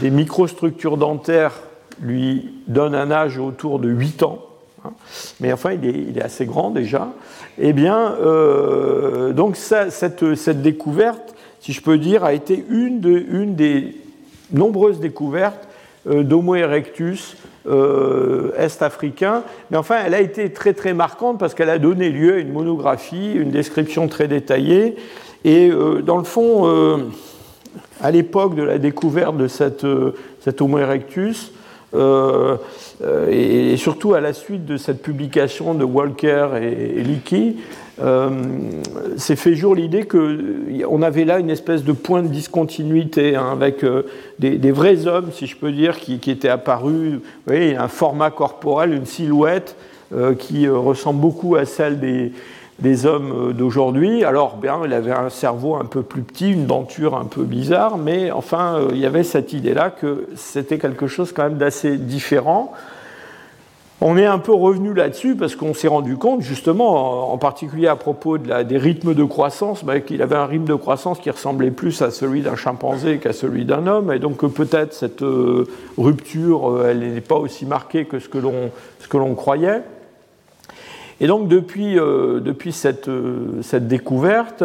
des 0.00 0.10
microstructures 0.10 0.96
dentaires 0.96 1.52
lui 2.00 2.52
donnent 2.66 2.94
un 2.94 3.10
âge 3.10 3.38
autour 3.38 3.78
de 3.78 3.88
8 3.88 4.22
ans. 4.22 4.38
Hein. 4.84 4.92
mais 5.40 5.50
enfin 5.52 5.72
il 5.72 6.18
est, 6.18 6.22
assez 6.22 6.44
grand 6.44 6.70
déjà, 6.70 7.08
eh 7.58 7.72
bien, 7.72 8.16
euh, 8.20 9.32
donc 9.32 9.56
cette, 9.56 10.60
découverte, 10.60 11.34
si 11.60 11.72
je 11.72 11.80
peux 11.80 11.96
dire, 11.96 12.24
a 12.24 12.34
été 12.34 12.64
une, 12.68 13.00
des 13.00 13.96
nombreuses 14.52 15.00
découvertes 15.00 15.66
euh, 16.06 16.22
d'Homo 16.22 16.54
erectus 16.54 17.36
euh, 17.66 18.52
est-africain, 18.58 19.42
mais 19.70 19.76
enfin 19.76 19.96
elle 20.04 20.14
a 20.14 20.20
été 20.20 20.52
très 20.52 20.74
très 20.74 20.94
marquante 20.94 21.38
parce 21.38 21.54
qu'elle 21.54 21.70
a 21.70 21.78
donné 21.78 22.10
lieu 22.10 22.34
à 22.34 22.38
une 22.38 22.52
monographie, 22.52 23.32
une 23.34 23.50
description 23.50 24.08
très 24.08 24.28
détaillée, 24.28 24.96
et 25.44 25.70
dans 26.04 26.16
le 26.16 26.24
fond, 26.24 27.04
à 28.00 28.10
l'époque 28.10 28.54
de 28.54 28.62
la 28.62 28.78
découverte 28.78 29.36
de 29.36 29.46
cette, 29.46 29.86
cet 30.40 30.62
Homo 30.62 30.78
erectus, 30.78 31.52
euh, 31.94 32.56
euh, 33.02 33.28
et, 33.30 33.76
surtout 33.76 34.14
à 34.14 34.20
la 34.20 34.32
suite 34.32 34.64
de 34.64 34.76
cette 34.76 35.02
publication 35.02 35.74
de 35.74 35.84
Walker 35.84 36.48
et, 36.60 37.02
Leakey, 37.02 37.56
euh, 38.02 38.30
s'est 39.16 39.36
fait 39.36 39.54
jour 39.54 39.74
l'idée 39.74 40.04
qu'on 40.04 41.02
avait 41.02 41.24
là 41.24 41.38
une 41.38 41.50
espèce 41.50 41.84
de 41.84 41.92
point 41.92 42.22
de 42.22 42.28
discontinuité 42.28 43.36
hein, 43.36 43.50
avec 43.52 43.84
des, 44.38 44.70
vrais 44.72 45.06
hommes, 45.06 45.30
si 45.32 45.46
je 45.46 45.56
peux 45.56 45.72
dire, 45.72 45.98
qui, 45.98 46.14
étaient 46.30 46.48
apparus, 46.48 47.14
vous 47.14 47.20
voyez, 47.46 47.76
un 47.76 47.88
format 47.88 48.30
corporel, 48.30 48.92
une 48.94 49.06
silhouette 49.06 49.76
qui 50.38 50.68
ressemble 50.68 51.20
beaucoup 51.20 51.56
à 51.56 51.64
celle 51.64 51.98
des, 51.98 52.32
des 52.78 53.06
hommes 53.06 53.50
euh, 53.50 53.52
d'aujourd'hui. 53.52 54.24
Alors, 54.24 54.56
bien, 54.56 54.80
il 54.84 54.92
avait 54.92 55.12
un 55.12 55.30
cerveau 55.30 55.76
un 55.76 55.84
peu 55.84 56.02
plus 56.02 56.22
petit, 56.22 56.50
une 56.52 56.66
denture 56.66 57.16
un 57.16 57.24
peu 57.24 57.42
bizarre, 57.42 57.98
mais 57.98 58.30
enfin, 58.30 58.76
euh, 58.76 58.88
il 58.92 58.98
y 58.98 59.06
avait 59.06 59.22
cette 59.22 59.52
idée-là 59.52 59.90
que 59.90 60.26
c'était 60.36 60.78
quelque 60.78 61.06
chose 61.06 61.32
quand 61.32 61.44
même 61.44 61.58
d'assez 61.58 61.96
différent. 61.96 62.72
On 64.00 64.18
est 64.18 64.26
un 64.26 64.38
peu 64.38 64.52
revenu 64.52 64.92
là-dessus 64.92 65.36
parce 65.36 65.54
qu'on 65.54 65.72
s'est 65.72 65.88
rendu 65.88 66.16
compte, 66.16 66.42
justement, 66.42 67.32
en 67.32 67.38
particulier 67.38 67.86
à 67.86 67.96
propos 67.96 68.38
des 68.38 68.76
rythmes 68.76 69.14
de 69.14 69.24
croissance, 69.24 69.84
bah, 69.84 70.00
qu'il 70.00 70.20
avait 70.20 70.34
un 70.34 70.44
rythme 70.46 70.66
de 70.66 70.74
croissance 70.74 71.20
qui 71.20 71.30
ressemblait 71.30 71.70
plus 71.70 72.02
à 72.02 72.10
celui 72.10 72.42
d'un 72.42 72.56
chimpanzé 72.56 73.18
qu'à 73.18 73.32
celui 73.32 73.64
d'un 73.64 73.86
homme, 73.86 74.12
et 74.12 74.18
donc 74.18 74.44
peut-être 74.52 74.92
cette 74.92 75.22
euh, 75.22 75.68
rupture, 75.96 76.84
elle 76.86 77.14
n'est 77.14 77.20
pas 77.20 77.36
aussi 77.36 77.66
marquée 77.66 78.04
que 78.04 78.18
ce 78.18 78.28
que 78.28 79.16
l'on 79.16 79.34
croyait. 79.36 79.82
Et 81.20 81.26
donc 81.26 81.48
depuis, 81.48 81.98
euh, 81.98 82.40
depuis 82.40 82.72
cette, 82.72 83.08
euh, 83.08 83.62
cette, 83.62 83.86
découverte, 83.86 84.64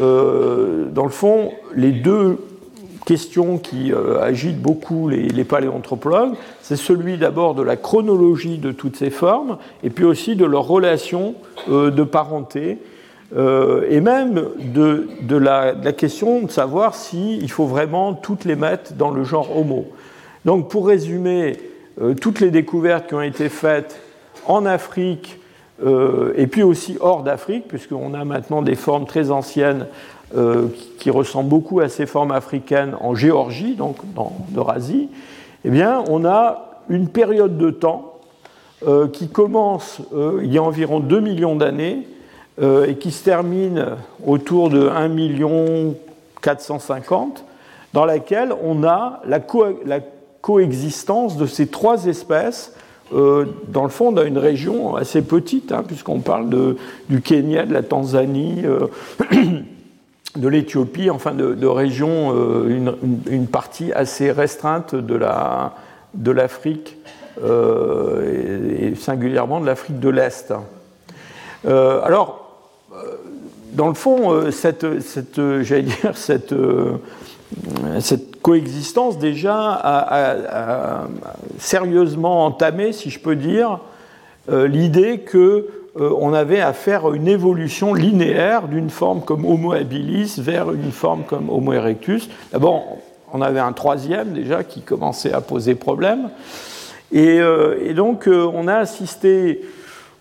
euh, 0.00 0.86
dans 0.86 1.04
le 1.04 1.10
fond, 1.10 1.52
les 1.74 1.92
deux 1.92 2.38
questions 3.06 3.58
qui 3.58 3.92
agitent 4.20 4.60
beaucoup 4.60 5.08
les, 5.08 5.44
paléanthropologues, 5.44 6.34
c'est 6.60 6.74
celui 6.74 7.18
d'abord 7.18 7.54
de 7.54 7.62
la 7.62 7.76
chronologie 7.76 8.58
de 8.58 8.72
toutes 8.72 8.96
ces 8.96 9.10
formes, 9.10 9.58
et 9.84 9.90
puis 9.90 10.04
aussi 10.04 10.34
de 10.34 10.44
leur 10.44 10.66
relation 10.66 11.36
de 11.68 12.02
parenté, 12.02 12.78
et 13.36 14.00
même 14.00 14.42
de, 14.74 15.06
de, 15.22 15.36
la, 15.36 15.74
de, 15.74 15.84
la, 15.84 15.92
question 15.92 16.42
de 16.42 16.50
savoir 16.50 16.96
s'il 16.96 17.48
faut 17.48 17.66
vraiment 17.66 18.12
toutes 18.12 18.44
les 18.44 18.56
mettre 18.56 18.94
dans 18.94 19.12
le 19.12 19.22
genre 19.22 19.56
Homo. 19.56 19.86
Donc 20.44 20.68
pour 20.68 20.88
résumer, 20.88 21.58
toutes 22.20 22.40
les 22.40 22.50
découvertes 22.50 23.06
qui 23.06 23.14
ont 23.14 23.22
été 23.22 23.48
faites 23.48 24.00
en 24.48 24.66
Afrique, 24.66 25.38
euh, 25.84 26.32
et 26.36 26.46
puis 26.46 26.62
aussi 26.62 26.96
hors 27.00 27.22
d'Afrique, 27.22 27.68
puisqu'on 27.68 28.14
a 28.14 28.24
maintenant 28.24 28.62
des 28.62 28.74
formes 28.74 29.06
très 29.06 29.30
anciennes 29.30 29.86
euh, 30.34 30.68
qui 30.98 31.10
ressemblent 31.10 31.48
beaucoup 31.48 31.80
à 31.80 31.88
ces 31.88 32.06
formes 32.06 32.32
africaines 32.32 32.96
en 33.00 33.14
Géorgie, 33.14 33.74
donc 33.74 33.96
dans 34.14 34.32
l'Eurasie, 34.54 35.08
eh 35.64 35.70
bien, 35.70 36.02
on 36.08 36.24
a 36.24 36.82
une 36.88 37.08
période 37.08 37.58
de 37.58 37.70
temps 37.70 38.14
euh, 38.86 39.08
qui 39.08 39.28
commence 39.28 40.00
il 40.42 40.52
y 40.52 40.58
a 40.58 40.62
environ 40.62 41.00
2 41.00 41.20
millions 41.20 41.56
d'années 41.56 42.06
et 42.88 42.94
qui 42.94 43.10
se 43.10 43.22
termine 43.22 43.84
autour 44.26 44.70
de 44.70 44.88
1 44.88 45.08
million 45.08 45.94
450, 46.40 47.44
dans 47.92 48.06
laquelle 48.06 48.54
on 48.64 48.82
a 48.82 49.20
la, 49.26 49.40
la 49.84 50.00
coexistence 50.40 51.36
de 51.36 51.44
ces 51.44 51.66
trois 51.66 52.06
espèces 52.06 52.72
euh, 53.14 53.44
dans 53.68 53.84
le 53.84 53.88
fond, 53.88 54.08
on 54.08 54.16
a 54.16 54.24
une 54.24 54.38
région 54.38 54.96
assez 54.96 55.22
petite, 55.22 55.72
hein, 55.72 55.84
puisqu'on 55.86 56.20
parle 56.20 56.48
de, 56.48 56.76
du 57.08 57.20
Kenya, 57.20 57.64
de 57.64 57.72
la 57.72 57.82
Tanzanie, 57.82 58.62
euh, 58.64 58.88
de 60.36 60.48
l'Éthiopie, 60.48 61.10
enfin 61.10 61.32
de, 61.32 61.66
régions, 61.66 62.34
euh, 62.34 62.94
une, 63.30 63.46
partie 63.46 63.92
assez 63.92 64.30
restreinte 64.32 64.94
de 64.94 66.30
l'Afrique, 66.32 66.96
et, 67.38 68.94
singulièrement 68.96 69.60
de 69.60 69.66
l'Afrique 69.66 70.00
de 70.00 70.08
l'Est. 70.08 70.52
alors, 71.64 72.42
dans 73.72 73.88
le 73.88 73.94
fond, 73.94 74.50
cette, 74.50 75.00
cette 75.00 75.40
j'allais 75.62 75.82
dire, 75.82 76.16
cette 76.16 76.54
cette 78.00 78.35
coexistence 78.46 79.18
déjà 79.18 79.56
a, 79.56 81.08
sérieusement 81.58 82.46
entamé, 82.46 82.92
si 82.92 83.10
je 83.10 83.18
peux 83.18 83.34
dire, 83.34 83.80
euh, 84.48 84.68
l'idée 84.68 85.18
que 85.18 85.66
euh, 85.96 86.10
on 86.16 86.32
avait 86.32 86.60
à 86.60 86.72
faire 86.72 87.12
une 87.12 87.26
évolution 87.26 87.92
linéaire 87.92 88.68
d'une 88.68 88.88
forme 88.88 89.22
comme 89.22 89.44
Homo 89.44 89.72
habilis 89.72 90.36
vers 90.38 90.70
une 90.70 90.92
forme 90.92 91.24
comme 91.24 91.50
Homo 91.50 91.72
erectus. 91.72 92.28
D'abord, 92.52 92.98
on 93.32 93.42
avait 93.42 93.58
un 93.58 93.72
troisième 93.72 94.32
déjà 94.32 94.62
qui 94.62 94.80
commençait 94.80 95.32
à 95.32 95.40
poser 95.40 95.74
problème. 95.74 96.30
Et, 97.10 97.40
euh, 97.40 97.84
et 97.84 97.94
donc, 97.94 98.28
on 98.28 98.68
a 98.68 98.76
assisté 98.76 99.62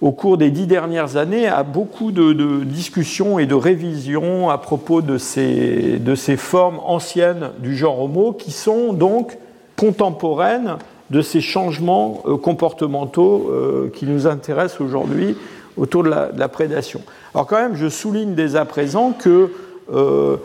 au 0.01 0.11
cours 0.11 0.37
des 0.37 0.49
dix 0.49 0.67
dernières 0.67 1.17
années 1.17 1.47
à 1.47 1.63
beaucoup 1.63 2.11
de, 2.11 2.63
discussions 2.63 3.39
et 3.39 3.45
de 3.45 3.55
révisions 3.55 4.49
à 4.49 4.57
propos 4.57 5.01
de 5.01 5.17
ces, 5.17 6.37
formes 6.37 6.79
anciennes 6.85 7.51
du 7.59 7.75
genre 7.75 8.01
Homo 8.01 8.33
qui 8.33 8.51
sont 8.51 8.93
donc 8.93 9.37
contemporaines 9.77 10.77
de 11.11 11.21
ces 11.21 11.41
changements 11.41 12.23
euh, 12.25 12.37
comportementaux 12.37 13.49
euh, 13.49 13.91
qui 13.93 14.05
nous 14.05 14.25
intéressent 14.25 14.81
aujourd'hui 14.81 15.35
autour 15.77 16.03
de 16.03 16.09
la, 16.09 16.47
prédation. 16.47 17.01
Alors 17.33 17.47
quand 17.47 17.57
même, 17.57 17.75
je 17.75 17.89
souligne 17.89 18.33
dès 18.33 18.55
à 18.55 18.65
présent 18.65 19.11
que 19.11 19.51
euh, 19.93 20.37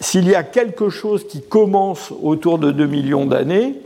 s'il 0.00 0.28
y 0.28 0.34
a 0.34 0.42
quelque 0.42 0.90
chose 0.90 1.26
qui 1.26 1.42
commence 1.42 2.12
autour 2.22 2.58
de 2.58 2.70
2 2.70 2.86
millions 2.86 3.26
d'années, 3.26 3.80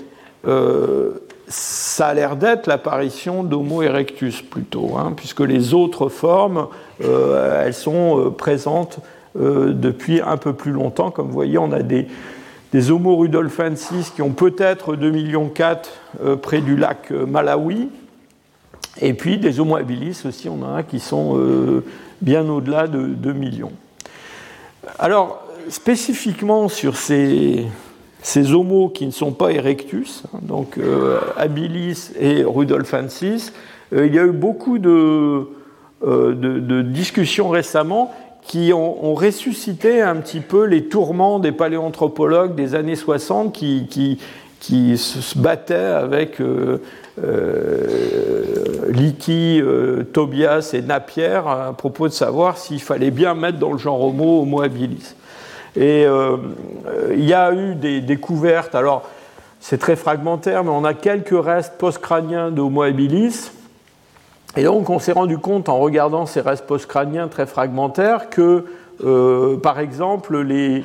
ça 1.50 2.06
a 2.06 2.14
l'air 2.14 2.36
d'être 2.36 2.68
l'apparition 2.68 3.42
d'Homo 3.42 3.82
erectus 3.82 4.40
plutôt, 4.40 4.96
hein, 4.96 5.12
puisque 5.16 5.40
les 5.40 5.74
autres 5.74 6.08
formes, 6.08 6.68
euh, 7.02 7.66
elles 7.66 7.74
sont 7.74 8.18
euh, 8.18 8.30
présentes 8.30 9.00
euh, 9.36 9.72
depuis 9.72 10.20
un 10.20 10.36
peu 10.36 10.52
plus 10.52 10.70
longtemps. 10.70 11.10
Comme 11.10 11.26
vous 11.26 11.32
voyez, 11.32 11.58
on 11.58 11.72
a 11.72 11.82
des, 11.82 12.06
Homo 12.88 13.16
rudolfensis 13.16 14.10
qui 14.10 14.22
ont 14.22 14.30
peut-être 14.30 14.94
2,4 14.94 15.10
millions 15.10 15.52
près 16.40 16.60
du 16.60 16.76
lac 16.76 17.10
Malawi, 17.10 17.88
et 19.00 19.12
puis 19.12 19.38
des 19.38 19.58
Homo 19.58 19.74
habilis 19.74 20.22
aussi, 20.24 20.48
on 20.48 20.62
en 20.62 20.76
a 20.76 20.84
qui 20.84 21.00
sont 21.00 21.36
bien 22.22 22.48
au-delà 22.48 22.86
de 22.86 23.06
2 23.06 23.32
millions. 23.32 23.72
Alors, 25.00 25.42
spécifiquement 25.68 26.68
sur 26.68 26.96
ces, 26.96 27.66
ces 28.22 28.52
homos 28.52 28.90
qui 28.90 29.06
ne 29.06 29.10
sont 29.10 29.32
pas 29.32 29.50
erectus, 29.52 30.22
hein, 30.34 30.38
donc 30.42 30.78
euh, 30.78 31.20
habilis 31.36 32.10
et 32.18 32.44
rudolfensis, 32.44 33.52
euh, 33.94 34.06
il 34.06 34.14
y 34.14 34.18
a 34.18 34.24
eu 34.24 34.32
beaucoup 34.32 34.78
de, 34.78 35.48
euh, 36.06 36.82
discussions 36.82 37.48
récemment 37.48 38.12
qui 38.42 38.72
ont, 38.72 39.14
ressuscité 39.14 40.00
un 40.00 40.16
petit 40.16 40.40
peu 40.40 40.64
les 40.64 40.84
tourments 40.84 41.38
des 41.38 41.52
paléanthropologues 41.52 42.54
des 42.54 42.74
années 42.74 42.96
60 42.96 43.52
qui, 43.52 44.18
se 44.96 45.38
battaient 45.38 45.74
avec 45.74 46.38
Leakey, 48.88 49.62
Tobias 50.12 50.70
et 50.72 50.80
Napier 50.80 51.40
à 51.46 51.74
propos 51.76 52.08
de 52.08 52.14
savoir 52.14 52.56
s'il 52.56 52.80
fallait 52.80 53.10
bien 53.10 53.34
mettre 53.34 53.58
dans 53.58 53.72
le 53.72 53.78
genre 53.78 54.02
homo 54.02 54.40
homo 54.40 54.62
habilis. 54.62 55.14
Et 55.76 56.04
euh, 56.04 56.36
il 57.12 57.24
y 57.24 57.34
a 57.34 57.52
eu 57.52 57.74
des 57.74 58.00
découvertes, 58.00 58.74
alors 58.74 59.08
c'est 59.60 59.78
très 59.78 59.96
fragmentaire, 59.96 60.64
mais 60.64 60.70
on 60.70 60.84
a 60.84 60.94
quelques 60.94 61.44
restes 61.44 61.74
post-crâniens 61.78 62.50
d'Homo 62.50 62.82
habilis. 62.82 63.52
Et 64.56 64.64
donc 64.64 64.90
on 64.90 64.98
s'est 64.98 65.12
rendu 65.12 65.38
compte 65.38 65.68
en 65.68 65.78
regardant 65.78 66.26
ces 66.26 66.40
restes 66.40 66.66
post-crâniens 66.66 67.28
très 67.28 67.46
fragmentaires 67.46 68.30
que 68.30 68.64
par 69.62 69.78
exemple, 69.80 70.40
les, 70.40 70.84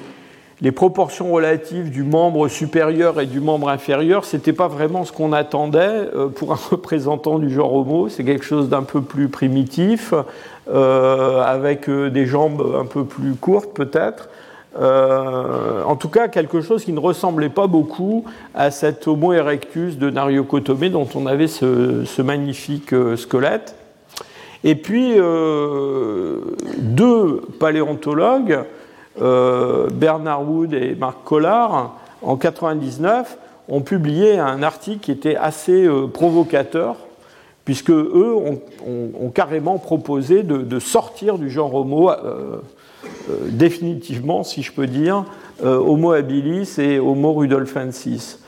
proportions 0.71 1.31
relatives 1.31 1.89
du 1.91 2.03
membre 2.03 2.47
supérieur 2.47 3.19
et 3.19 3.25
du 3.25 3.39
membre 3.39 3.69
inférieur, 3.69 4.25
ce 4.25 4.37
n'était 4.37 4.53
pas 4.53 4.67
vraiment 4.67 5.03
ce 5.03 5.11
qu'on 5.11 5.33
attendait 5.33 6.09
euh, 6.15 6.27
pour 6.29 6.53
un 6.53 6.59
représentant 6.71 7.39
du 7.39 7.49
genre 7.49 7.73
Homo. 7.73 8.09
C'est 8.09 8.23
quelque 8.23 8.45
chose 8.45 8.69
d'un 8.69 8.83
peu 8.83 9.01
plus 9.01 9.27
primitif, 9.27 10.13
euh, 10.69 11.41
avec 11.43 11.89
euh, 11.89 12.09
des 12.09 12.25
jambes 12.25 12.75
un 12.79 12.85
peu 12.85 13.05
plus 13.05 13.35
courtes 13.35 13.73
peut-être. 13.73 14.29
En 14.77 15.95
tout 15.95 16.09
cas, 16.09 16.27
quelque 16.27 16.61
chose 16.61 16.83
qui 16.83 16.91
ne 16.91 16.99
ressemblait 16.99 17.49
pas 17.49 17.67
beaucoup 17.67 18.25
à 18.53 18.71
cet 18.71 19.07
Homo 19.07 19.33
erectus 19.33 19.97
de 19.97 20.41
Kotome 20.41 20.89
dont 20.89 21.07
on 21.15 21.25
avait 21.25 21.47
ce, 21.47 22.21
magnifique 22.21 22.93
squelette. 23.15 23.75
Et 24.63 24.75
puis, 24.75 25.15
deux 26.77 27.41
paléontologues 27.59 28.65
euh, 29.21 29.87
Bernard 29.89 30.49
Wood 30.49 30.73
et 30.73 30.95
Marc 30.95 31.23
Collard, 31.23 31.95
en 32.21 32.35
1999, 32.35 33.37
ont 33.67 33.81
publié 33.81 34.37
un 34.37 34.61
article 34.61 34.99
qui 34.99 35.11
était 35.11 35.35
assez 35.35 35.85
euh, 35.85 36.07
provocateur, 36.07 36.97
puisque 37.63 37.91
eux 37.91 38.35
ont, 38.35 39.29
carrément 39.33 39.77
proposé 39.77 40.43
de, 40.43 40.79
sortir 40.79 41.37
du 41.37 41.49
genre 41.49 41.73
Homo 41.73 42.11
euh, 42.11 42.57
définitivement, 43.47 44.43
si 44.43 44.61
je 44.61 44.71
peux 44.71 44.87
dire, 44.87 45.25
Homo 45.63 46.11
habilis 46.11 46.75
et 46.77 46.99
Homo 46.99 47.33
rudolfensis. 47.33 48.39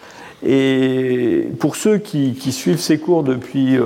Et 0.45 1.47
pour 1.59 1.75
ceux 1.75 1.97
qui, 1.97 2.51
suivent 2.51 2.79
ces 2.79 2.99
cours 2.99 3.23
depuis 3.23 3.77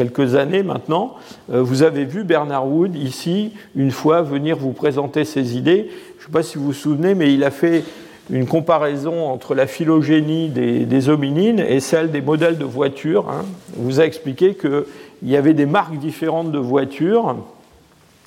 quelques 0.00 0.34
années 0.34 0.62
maintenant, 0.62 1.16
euh, 1.52 1.62
vous 1.62 1.82
avez 1.82 2.06
vu 2.06 2.24
Bernard 2.24 2.66
Wood 2.66 2.96
ici, 2.96 3.52
une 3.76 3.90
fois, 3.90 4.22
venir 4.22 4.56
vous 4.56 4.72
présenter 4.72 5.26
ses 5.26 5.58
idées. 5.58 5.90
Je 6.16 6.22
ne 6.22 6.26
sais 6.26 6.32
pas 6.32 6.42
si 6.42 6.56
vous 6.56 6.64
vous 6.64 6.72
souvenez, 6.72 7.14
mais 7.14 7.34
il 7.34 7.44
a 7.44 7.50
fait 7.50 7.84
une 8.30 8.46
comparaison 8.46 9.26
entre 9.26 9.54
la 9.54 9.66
phylogénie 9.66 10.48
des, 10.48 11.08
hominines 11.10 11.58
et 11.58 11.80
celle 11.80 12.10
des 12.10 12.22
modèles 12.22 12.56
de 12.56 12.64
voitures. 12.64 13.28
Hein. 13.28 13.44
Il 13.76 13.82
vous 13.82 14.00
a 14.00 14.04
expliqué 14.04 14.54
qu'il 14.54 14.84
y 15.24 15.36
avait 15.36 15.52
des 15.52 15.66
marques 15.66 15.98
différentes 15.98 16.50
de 16.50 16.58
voitures, 16.58 17.36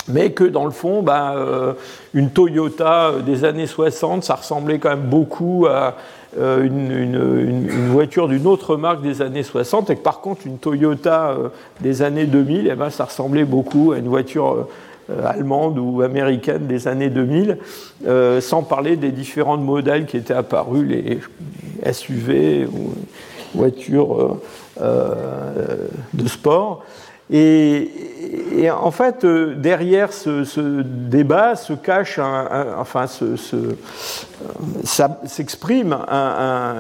mais 0.07 0.31
que 0.31 0.43
dans 0.43 0.65
le 0.65 0.71
fond, 0.71 1.01
bah, 1.01 1.33
euh, 1.35 1.73
une 2.13 2.29
Toyota 2.29 3.13
des 3.25 3.45
années 3.45 3.67
60, 3.67 4.23
ça 4.23 4.35
ressemblait 4.35 4.79
quand 4.79 4.89
même 4.89 5.09
beaucoup 5.09 5.65
à 5.69 5.95
euh, 6.37 6.63
une, 6.63 7.89
voiture 7.89 8.27
d'une 8.27 8.47
autre 8.47 8.75
marque 8.75 9.01
des 9.01 9.21
années 9.21 9.43
60, 9.43 9.89
et 9.89 9.95
que 9.95 10.01
par 10.01 10.19
contre, 10.19 10.45
une 10.45 10.57
Toyota 10.57 11.29
euh, 11.29 11.49
des 11.81 12.01
années 12.01 12.25
2000, 12.25 12.69
eh 12.71 12.75
ben, 12.75 12.89
ça 12.89 13.05
ressemblait 13.05 13.45
beaucoup 13.45 13.91
à 13.93 13.97
une 13.97 14.07
voiture 14.07 14.67
allemande 15.25 15.77
ou 15.77 16.01
américaine 16.01 16.65
des 16.65 16.87
années 16.87 17.09
2000, 17.09 17.57
sans 18.39 18.63
parler 18.63 18.95
des 18.95 19.11
différents 19.11 19.57
modèles 19.57 20.05
qui 20.05 20.15
étaient 20.15 20.33
apparus, 20.33 20.87
les 20.87 21.19
SUV 21.91 22.65
ou 22.65 22.93
voitures 23.53 24.37
de 24.79 26.27
sport. 26.27 26.85
Et, 27.31 28.69
en 28.69 28.91
fait, 28.91 29.23
euh, 29.23 29.55
derrière 29.55 30.11
ce, 30.11 30.81
débat 30.81 31.55
se 31.55 31.73
cache, 31.73 32.19
enfin, 32.77 33.05
s'exprime 34.83 35.97
un, 36.09 36.75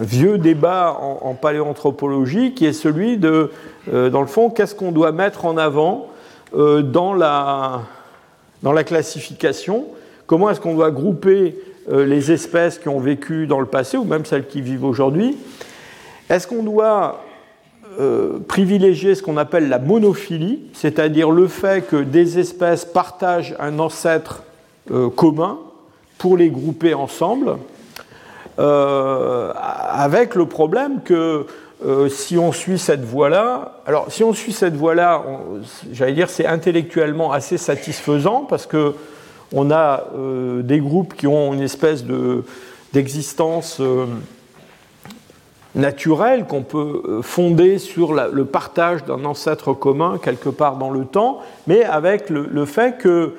vieux 0.00 0.38
débat 0.38 0.98
en, 1.00 1.34
paléanthropologie 1.34 2.54
qui 2.54 2.66
est 2.66 2.72
celui 2.72 3.18
de, 3.18 3.50
euh, 3.92 4.10
dans 4.10 4.20
le 4.20 4.26
fond, 4.26 4.50
qu'est-ce 4.50 4.74
qu'on 4.74 4.92
doit 4.92 5.12
mettre 5.12 5.44
en 5.44 5.56
avant 5.56 6.08
euh, 6.54 6.82
dans, 6.82 7.14
la, 7.14 7.82
dans 8.62 8.72
la 8.72 8.84
classification? 8.84 9.86
Comment 10.26 10.50
est-ce 10.50 10.60
qu'on 10.60 10.74
doit 10.74 10.90
grouper 10.90 11.56
les 11.90 12.30
espèces 12.30 12.78
qui 12.78 12.88
ont 12.88 13.00
vécu 13.00 13.48
dans 13.48 13.58
le 13.58 13.66
passé 13.66 13.96
ou 13.96 14.04
même 14.04 14.24
celles 14.24 14.46
qui 14.46 14.60
vivent 14.60 14.84
aujourd'hui? 14.84 15.36
Est-ce 16.30 16.46
qu'on 16.46 16.62
doit 16.62 17.24
euh, 18.00 18.38
privilégier 18.46 19.14
ce 19.14 19.22
qu'on 19.22 19.36
appelle 19.36 19.68
la 19.68 19.78
monophilie, 19.78 20.60
c'est-à-dire 20.72 21.30
le 21.30 21.46
fait 21.48 21.86
que 21.86 21.96
des 21.96 22.38
espèces 22.38 22.84
partagent 22.84 23.54
un 23.58 23.78
ancêtre 23.78 24.42
euh, 24.90 25.10
commun 25.10 25.58
pour 26.18 26.36
les 26.36 26.48
grouper 26.48 26.94
ensemble, 26.94 27.56
euh, 28.58 29.52
avec 29.54 30.34
le 30.34 30.46
problème 30.46 31.00
que 31.04 31.46
si 32.08 32.38
on 32.38 32.52
suit 32.52 32.78
cette 32.78 33.04
voie-là, 33.04 33.80
alors 33.86 34.06
si 34.12 34.22
on 34.22 34.32
suit 34.32 34.52
cette 34.52 34.76
voie-là, 34.76 35.24
j'allais 35.90 36.12
dire 36.12 36.30
c'est 36.30 36.46
intellectuellement 36.46 37.32
assez 37.32 37.58
satisfaisant 37.58 38.46
parce 38.48 38.66
que 38.66 38.94
on 39.52 39.72
a 39.72 40.04
des 40.60 40.78
groupes 40.78 41.14
qui 41.14 41.26
ont 41.26 41.52
une 41.52 41.60
espèce 41.60 42.04
d'existence 42.92 43.82
naturel 45.74 46.46
qu'on 46.46 46.62
peut 46.62 47.02
euh, 47.06 47.22
fonder 47.22 47.78
sur 47.78 48.12
le 48.12 48.44
partage 48.44 49.04
d'un 49.04 49.24
ancêtre 49.24 49.72
commun 49.72 50.18
quelque 50.22 50.48
part 50.48 50.76
dans 50.76 50.90
le 50.90 51.04
temps, 51.04 51.40
mais 51.66 51.82
avec 51.84 52.28
le, 52.30 52.64
fait 52.66 52.98
que 52.98 53.34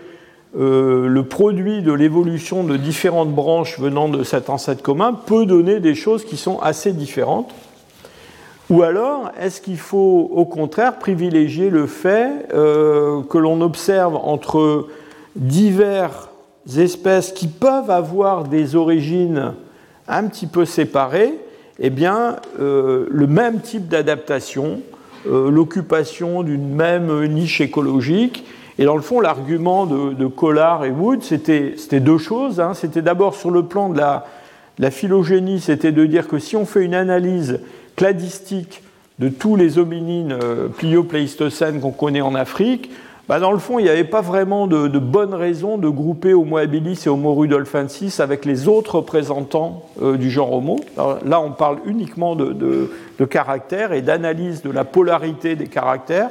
euh, 0.57 1.07
le 1.07 1.23
produit 1.23 1.81
de 1.81 1.93
l'évolution 1.93 2.63
de 2.63 2.77
différentes 2.77 3.31
branches 3.31 3.79
venant 3.79 4.09
de 4.09 4.23
cet 4.23 4.49
ancêtre 4.49 4.81
commun 4.81 5.13
peut 5.13 5.45
donner 5.45 5.79
des 5.79 5.95
choses 5.95 6.25
qui 6.25 6.37
sont 6.37 6.59
assez 6.59 6.93
différentes. 6.93 7.53
Ou 8.69 8.81
alors, 8.81 9.31
est-ce 9.39 9.61
qu'il 9.61 9.77
faut 9.77 10.31
au 10.33 10.45
contraire 10.45 10.97
privilégier 10.97 11.69
le 11.69 11.85
fait 11.85 12.47
euh, 12.53 13.21
que 13.23 13.37
l'on 13.37 13.61
observe 13.61 14.15
entre 14.15 14.87
diverses 15.35 16.29
espèces 16.77 17.31
qui 17.33 17.47
peuvent 17.47 17.91
avoir 17.91 18.45
des 18.45 18.75
origines 18.75 19.53
un 20.07 20.27
petit 20.27 20.47
peu 20.47 20.65
séparées, 20.65 21.37
eh 21.79 21.89
bien, 21.89 22.37
euh, 22.59 23.07
le 23.09 23.27
même 23.27 23.61
type 23.61 23.87
d'adaptation, 23.87 24.81
euh, 25.27 25.49
l'occupation 25.49 26.43
d'une 26.43 26.67
même 26.67 27.25
niche 27.25 27.61
écologique. 27.61 28.45
Et 28.79 28.85
dans 28.85 28.95
le 28.95 29.01
fond, 29.01 29.21
l'argument 29.21 29.85
de, 29.85 30.25
Collard 30.27 30.85
et 30.85 30.89
Wood, 30.89 31.21
c'était 31.23 31.99
deux 31.99 32.17
choses. 32.17 32.59
Hein. 32.59 32.73
C'était 32.73 33.01
d'abord 33.01 33.35
sur 33.35 33.51
le 33.51 33.63
plan 33.63 33.89
de 33.89 33.97
la, 33.99 34.91
phylogénie, 34.91 35.59
c'était 35.59 35.91
de 35.91 36.05
dire 36.05 36.27
que 36.27 36.39
si 36.39 36.55
on 36.55 36.65
fait 36.65 36.83
une 36.83 36.95
analyse 36.95 37.59
cladistique 37.95 38.81
de 39.19 39.29
tous 39.29 39.55
les 39.55 39.77
hominines 39.77 40.35
euh, 40.43 40.67
pliopléistocènes 40.69 41.79
qu'on 41.79 41.91
connaît 41.91 42.21
en 42.21 42.33
Afrique, 42.33 42.89
bah, 43.27 43.39
dans 43.39 43.51
le 43.51 43.57
fond, 43.57 43.79
il 43.79 43.83
n'y 43.83 43.89
avait 43.89 44.03
pas 44.03 44.21
vraiment 44.21 44.67
de, 44.67 44.87
bonnes 44.99 45.33
raisons 45.33 45.77
de 45.77 45.89
grouper 45.89 46.33
Homo 46.33 46.57
habilis 46.57 47.01
et 47.05 47.09
Homo 47.09 47.33
rudolfensis 47.33 48.19
avec 48.19 48.45
les 48.45 48.67
autres 48.67 48.95
représentants 48.95 49.83
euh, 50.01 50.17
du 50.17 50.29
genre 50.29 50.53
Homo. 50.53 50.79
là, 51.25 51.39
on 51.39 51.51
parle 51.51 51.77
uniquement 51.85 52.35
de, 52.35 52.53
de 52.53 53.25
caractères 53.25 53.93
et 53.93 54.01
d'analyse 54.01 54.61
de 54.61 54.71
la 54.71 54.83
polarité 54.83 55.55
des 55.55 55.67
caractères. 55.67 56.29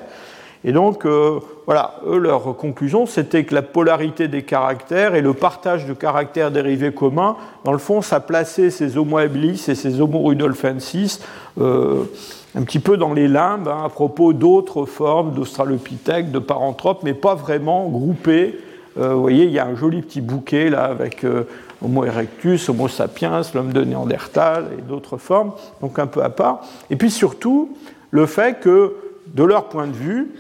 Et 0.65 0.73
donc, 0.73 1.05
euh, 1.05 1.41
voilà, 1.67 1.97
eux, 2.07 2.19
leur 2.19 2.57
conclusion, 2.57 3.07
c'était 3.07 3.45
que 3.45 3.55
la 3.55 3.63
polarité 3.63 4.29
des 4.29 4.43
caractères 4.43 5.15
et 5.15 5.21
le 5.21 5.35
partage 5.35 5.87
de 5.87 5.93
caractères 5.93 6.53
dérivés 6.53 6.93
communs, 6.93 7.37
dans 7.65 7.73
le 7.73 7.79
fond, 7.79 8.01
ça 8.01 8.21
plaçait 8.21 8.71
ces 8.71 8.97
Homo 8.97 9.19
habilis 9.19 9.65
et 9.69 9.75
ces 9.75 10.01
Homo 10.01 10.23
rudolfensis 10.23 11.21
euh, 11.61 12.05
un 12.55 12.63
petit 12.63 12.81
peu 12.81 12.97
dans 12.97 13.13
les 13.13 13.29
limbes 13.29 13.69
hein, 13.69 13.83
à 13.85 13.89
propos 13.89 14.33
d'autres 14.33 14.85
formes 14.85 15.33
d'australopithèques, 15.33 16.31
de 16.31 16.39
paranthropes, 16.39 17.03
mais 17.03 17.15
pas 17.15 17.35
vraiment 17.35 17.89
groupées. 17.89 18.59
Euh, 18.99 19.15
vous 19.15 19.23
voyez, 19.23 19.45
il 19.45 19.53
y 19.53 19.59
a 19.59 19.67
un 19.67 19.75
joli 19.75 20.03
petit 20.03 20.21
bouquet 20.21 20.69
là 20.69 20.85
avec 20.85 21.25
euh, 21.25 21.45
Homo 21.83 22.05
erectus, 22.05 22.69
Homo 22.69 22.89
sapiens, 22.89 23.41
l'homme 23.55 23.73
de 23.73 23.83
Néandertal 23.83 24.67
et 24.79 24.83
d'autres 24.83 25.17
formes, 25.17 25.53
donc 25.81 25.99
un 25.99 26.07
peu 26.07 26.23
à 26.23 26.29
part. 26.29 26.63
Et 26.91 26.97
puis 26.97 27.11
surtout, 27.11 27.75
le 28.11 28.27
fait 28.27 28.61
que, 28.61 28.97
de 29.29 29.45
leur 29.45 29.69
point 29.71 29.87
de 29.87 29.93
vue, 29.93 30.35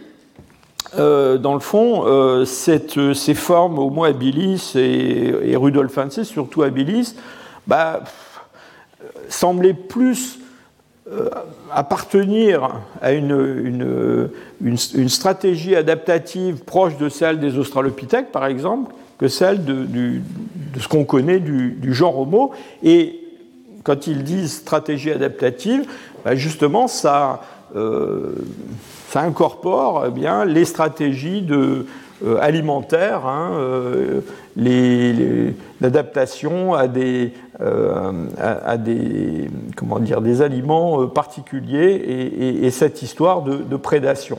euh, 0.99 1.39
dans 1.39 1.55
le 1.55 1.61
fond, 1.61 2.45
ces 2.45 3.35
formes 3.35 3.79
Homo 3.79 4.05
habilis 4.05 4.73
et, 4.75 5.51
et 5.51 5.57
rudolfensis, 5.57 6.25
surtout 6.25 6.63
habilis, 6.63 7.15
bah, 7.67 8.01
semblaient 9.31 9.73
plus 9.73 10.42
euh, 11.11 11.29
appartenir 11.73 12.81
à 13.01 13.13
une, 13.13 14.31
une, 14.61 15.09
stratégie 15.09 15.75
adaptative 15.75 16.63
proche 16.65 16.97
de 16.97 17.09
celle 17.09 17.41
des 17.41 17.59
australopithèques, 17.59 18.31
par 18.31 18.47
exemple, 18.47 18.95
que 19.19 19.27
celle 19.27 19.65
de, 19.65 19.85
de 19.85 20.81
ce 20.81 20.87
qu'on 20.87 21.05
connaît 21.05 21.41
du, 21.41 21.93
genre 21.93 22.21
Homo. 22.21 22.53
Et 22.85 23.19
quand 23.83 24.07
ils 24.07 24.23
disent 24.23 24.59
stratégie 24.59 25.11
adaptative, 25.11 25.87
bah, 26.25 26.37
justement, 26.37 26.87
ça, 26.87 27.43
euh, 27.75 28.35
ça 29.09 29.23
incorpore 29.23 30.05
eh 30.07 30.11
bien, 30.11 30.45
les 30.45 30.65
stratégies 30.65 31.43
de, 31.43 31.87
euh, 32.25 32.39
alimentaires, 32.41 33.27
hein, 33.27 33.53
l'adaptation 35.81 36.75
à 36.75 36.89
des, 36.89 37.33
euh, 37.63 38.27
à, 38.39 38.77
des, 38.77 39.49
comment 39.77 40.01
dire, 40.01 40.21
des 40.21 40.43
aliments 40.43 41.03
euh, 41.03 41.07
particuliers 41.07 42.59
et, 42.63 42.71
cette 42.71 43.03
histoire 43.03 43.43
de, 43.43 43.77
prédation. 43.77 44.39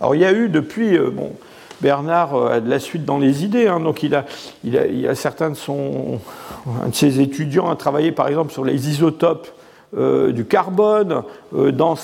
Alors 0.00 0.14
il 0.14 0.20
y 0.20 0.24
a 0.24 0.32
eu 0.32 0.48
depuis, 0.48 0.96
euh, 0.96 1.10
bon, 1.10 1.32
Bernard 1.80 2.34
a 2.34 2.60
de 2.60 2.68
la 2.68 2.78
suite 2.78 3.04
dans 3.04 3.18
les 3.18 3.44
idées. 3.44 3.68
Hein. 3.68 3.80
donc 3.80 4.02
il 4.02 4.14
a, 4.14 4.26
il, 4.64 4.76
a, 4.76 4.86
il 4.86 5.06
a, 5.06 5.14
certains 5.14 5.50
de 5.50 5.54
son, 5.54 6.18
un 6.84 6.88
de 6.88 6.94
ses 6.94 7.20
étudiants 7.20 7.70
a 7.70 7.76
travaillé 7.76 8.12
par 8.12 8.28
exemple 8.28 8.52
sur 8.52 8.64
les 8.64 8.90
isotopes 8.90 9.48
du 9.96 10.44
carbone 10.44 11.22
dans, 11.52 11.96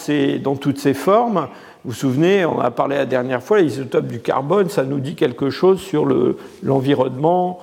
dans 0.42 0.56
toutes 0.56 0.78
ses 0.78 0.94
formes. 0.94 1.48
Vous 1.84 1.92
souvenez, 1.92 2.46
on 2.46 2.60
a 2.60 2.70
parlé 2.70 2.96
la 2.96 3.06
dernière 3.06 3.42
fois, 3.42 3.58
les 3.58 3.66
isotopes 3.66 4.06
du 4.06 4.20
carbone, 4.20 4.70
ça 4.70 4.84
nous 4.84 5.00
dit 5.00 5.14
quelque 5.14 5.50
chose 5.50 5.80
sur 5.80 6.06
l'environnement, 6.62 7.60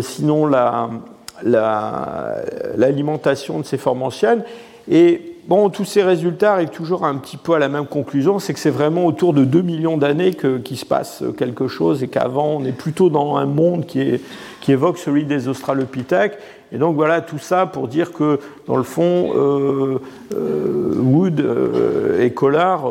sinon 0.00 0.46
la, 0.46 0.90
l'alimentation 2.76 3.60
de 3.60 3.64
ces 3.64 3.78
formes 3.78 4.02
anciennes. 4.02 4.44
Et 4.90 5.31
bon, 5.46 5.70
tous 5.70 5.84
ces 5.84 6.02
résultats 6.02 6.54
arrivent 6.54 6.70
toujours 6.70 7.04
un 7.04 7.16
petit 7.16 7.36
peu 7.36 7.54
à 7.54 7.58
la 7.58 7.68
même 7.68 7.86
conclusion, 7.86 8.38
c'est 8.38 8.54
que 8.54 8.60
c'est 8.60 8.70
vraiment 8.70 9.06
autour 9.06 9.32
de 9.32 9.44
2 9.44 9.62
millions 9.62 9.96
d'années 9.96 10.32
qu'il 10.34 10.76
se 10.76 10.84
passe 10.84 11.22
quelque 11.36 11.68
chose 11.68 12.02
et 12.02 12.08
qu'avant 12.08 12.56
on 12.58 12.64
est 12.64 12.72
plutôt 12.72 13.10
dans 13.10 13.36
un 13.36 13.46
monde 13.46 13.86
qui, 13.86 14.20
évoque 14.68 14.98
celui 14.98 15.24
des 15.24 15.48
Australopithèques. 15.48 16.38
Et 16.72 16.78
donc 16.78 16.94
voilà 16.94 17.20
tout 17.20 17.38
ça 17.38 17.66
pour 17.66 17.88
dire 17.88 18.12
que 18.12 18.40
dans 18.66 18.76
le 18.76 18.82
fond, 18.82 19.32
euh, 19.34 19.98
euh, 20.34 20.94
Wood 20.96 21.40
euh, 21.40 22.22
et 22.22 22.32
Collard 22.32 22.90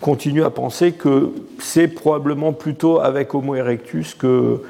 continuent 0.00 0.44
à 0.44 0.50
penser 0.50 0.92
que 0.92 1.30
c'est 1.58 1.88
probablement 1.88 2.52
plutôt 2.52 3.00
avec 3.00 3.34
Homo 3.34 3.54
erectus 3.54 4.14
que 4.14 4.62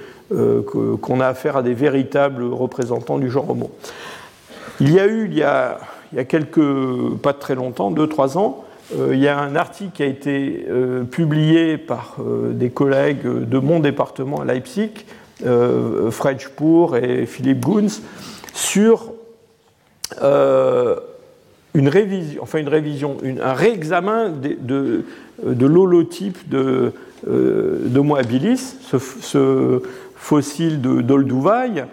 qu'on 1.03 1.19
a 1.19 1.27
affaire 1.27 1.57
à 1.57 1.63
des 1.63 1.75
véritables 1.75 2.45
représentants 2.45 3.19
du 3.19 3.29
genre 3.29 3.51
Homo. 3.51 3.73
Il 4.81 4.95
y 4.95 5.01
a 5.01 5.07
eu, 5.09 5.27
il 5.27 5.37
y 5.37 5.43
a, 5.43 5.79
il 6.13 6.17
y 6.17 6.19
a 6.21 6.25
quelques, 6.25 6.61
pas 7.23 7.33
très 7.33 7.55
longtemps, 7.55 7.91
deux, 7.91 8.07
trois 8.07 8.37
ans, 8.39 8.65
euh, 8.99 9.11
il 9.13 9.21
y 9.21 9.29
a 9.29 9.39
un 9.39 9.55
article 9.55 9.93
qui 9.95 10.03
a 10.03 10.07
été 10.07 10.67
euh, 10.69 11.05
publié 11.05 11.79
par 11.79 12.17
des 12.53 12.71
collègues 12.71 13.25
de 13.25 13.59
mon 13.59 13.81
département 13.81 14.41
à 14.41 14.45
Leipzig, 14.45 14.91
Fred 16.11 16.41
Spoor 16.41 16.97
et 16.99 17.25
Philippe 17.25 17.61
Goons, 17.61 18.03
sur 18.53 19.13
une 20.21 21.89
révision, 21.89 22.43
enfin 22.43 22.59
une 22.59 22.69
révision, 22.69 23.17
un 23.43 23.55
réexamen 23.55 24.29
de, 24.29 24.57
de, 24.61 25.05
de 25.47 25.67
l'holotype 25.67 26.47
de, 26.51 26.93
d'Homo 27.27 28.17
habilis, 28.17 28.77
ce, 28.83 29.81
fossiles 30.21 30.81
d'Olduvai. 30.83 31.85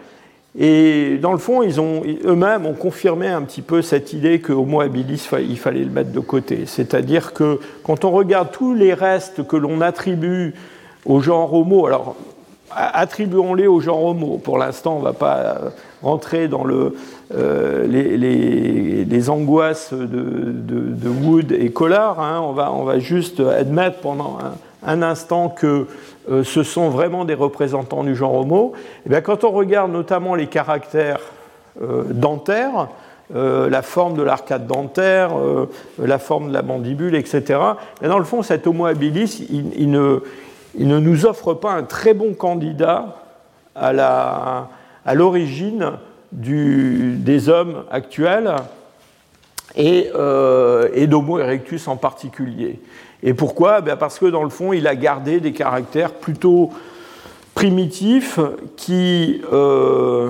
Et 0.59 1.19
dans 1.21 1.33
le 1.33 1.37
fond, 1.37 1.61
eux-mêmes 1.63 2.65
ont 2.65 2.73
confirmé 2.73 3.27
un 3.27 3.43
petit 3.43 3.61
peu 3.61 3.83
cette 3.83 4.13
idée 4.13 4.39
que 4.39 4.53
Homo 4.53 4.81
habilis, 4.81 5.29
il 5.39 5.59
fallait 5.59 5.83
le 5.83 5.91
mettre 5.91 6.11
de 6.11 6.19
côté. 6.19 6.65
C'est-à-dire 6.65 7.33
que 7.33 7.59
quand 7.83 8.05
on 8.05 8.11
regarde 8.11 8.49
tous 8.51 8.73
les 8.73 8.95
restes 8.95 9.45
que 9.45 9.55
l'on 9.55 9.81
attribue 9.81 10.55
au 11.05 11.19
genre 11.19 11.53
Homo, 11.53 11.85
alors 11.85 12.15
attribuons-les 12.71 13.67
au 13.67 13.79
genre 13.79 14.03
Homo. 14.03 14.39
Pour 14.43 14.57
l'instant, 14.57 14.95
on 14.95 14.99
ne 14.99 15.03
va 15.03 15.13
pas 15.13 15.59
rentrer 16.01 16.47
dans 16.47 16.65
euh, 16.67 17.87
les, 17.87 19.29
angoisses 19.29 19.93
de, 19.93 21.09
Wood 21.23 21.51
et 21.51 21.71
Collard. 21.71 22.19
Hein. 22.19 22.41
On, 22.43 22.83
va, 22.83 22.99
juste 22.99 23.39
admettre 23.39 23.99
pendant 23.99 24.37
un, 24.83 25.01
instant 25.01 25.49
que 25.49 25.67
euh, 25.67 25.85
ce 26.43 26.63
sont 26.63 26.89
vraiment 26.89 27.25
des 27.25 27.33
représentants 27.33 28.03
du 28.03 28.15
genre 28.15 28.33
Homo, 28.33 28.73
eh 29.05 29.09
bien, 29.09 29.21
quand 29.21 29.43
on 29.43 29.51
regarde 29.51 29.91
notamment 29.91 30.35
les 30.35 30.47
caractères 30.47 31.21
euh, 31.81 32.03
dentaires, 32.09 32.87
euh, 33.35 33.69
la 33.69 33.81
forme 33.81 34.15
de 34.15 34.23
l'arcade 34.23 34.67
dentaire, 34.67 35.31
la 35.99 36.19
forme 36.19 36.49
de 36.49 36.53
la 36.53 36.61
mandibule, 36.61 37.15
etc., 37.15 37.59
et 38.01 38.07
dans 38.07 38.19
le 38.19 38.25
fond, 38.25 38.41
cet 38.41 38.67
Homo 38.67 38.85
habilis, 38.85 39.47
il, 39.49 39.91
ne, 39.91 40.19
nous 40.75 41.25
offre 41.25 41.53
pas 41.53 41.71
un 41.71 41.83
très 41.83 42.13
bon 42.13 42.33
candidat 42.33 43.17
à 43.75 45.13
l'origine 45.13 45.91
des 46.31 47.49
hommes 47.49 47.83
actuels 47.91 48.55
et, 49.75 50.09
et 50.93 51.07
d'Homo 51.07 51.39
erectus 51.39 51.87
en 51.87 51.95
particulier. 51.95 52.79
Et 53.23 53.33
pourquoi? 53.33 53.81
Ben 53.81 53.95
Parce 53.95 54.19
que 54.19 54.25
dans 54.25 54.43
le 54.43 54.49
fond, 54.49 54.73
il 54.73 54.87
a 54.87 54.95
gardé 54.95 55.39
des 55.39 55.53
caractères 55.53 56.13
plutôt 56.13 56.71
primitifs 57.53 58.39
qui, 58.75 59.41
euh, 59.51 60.29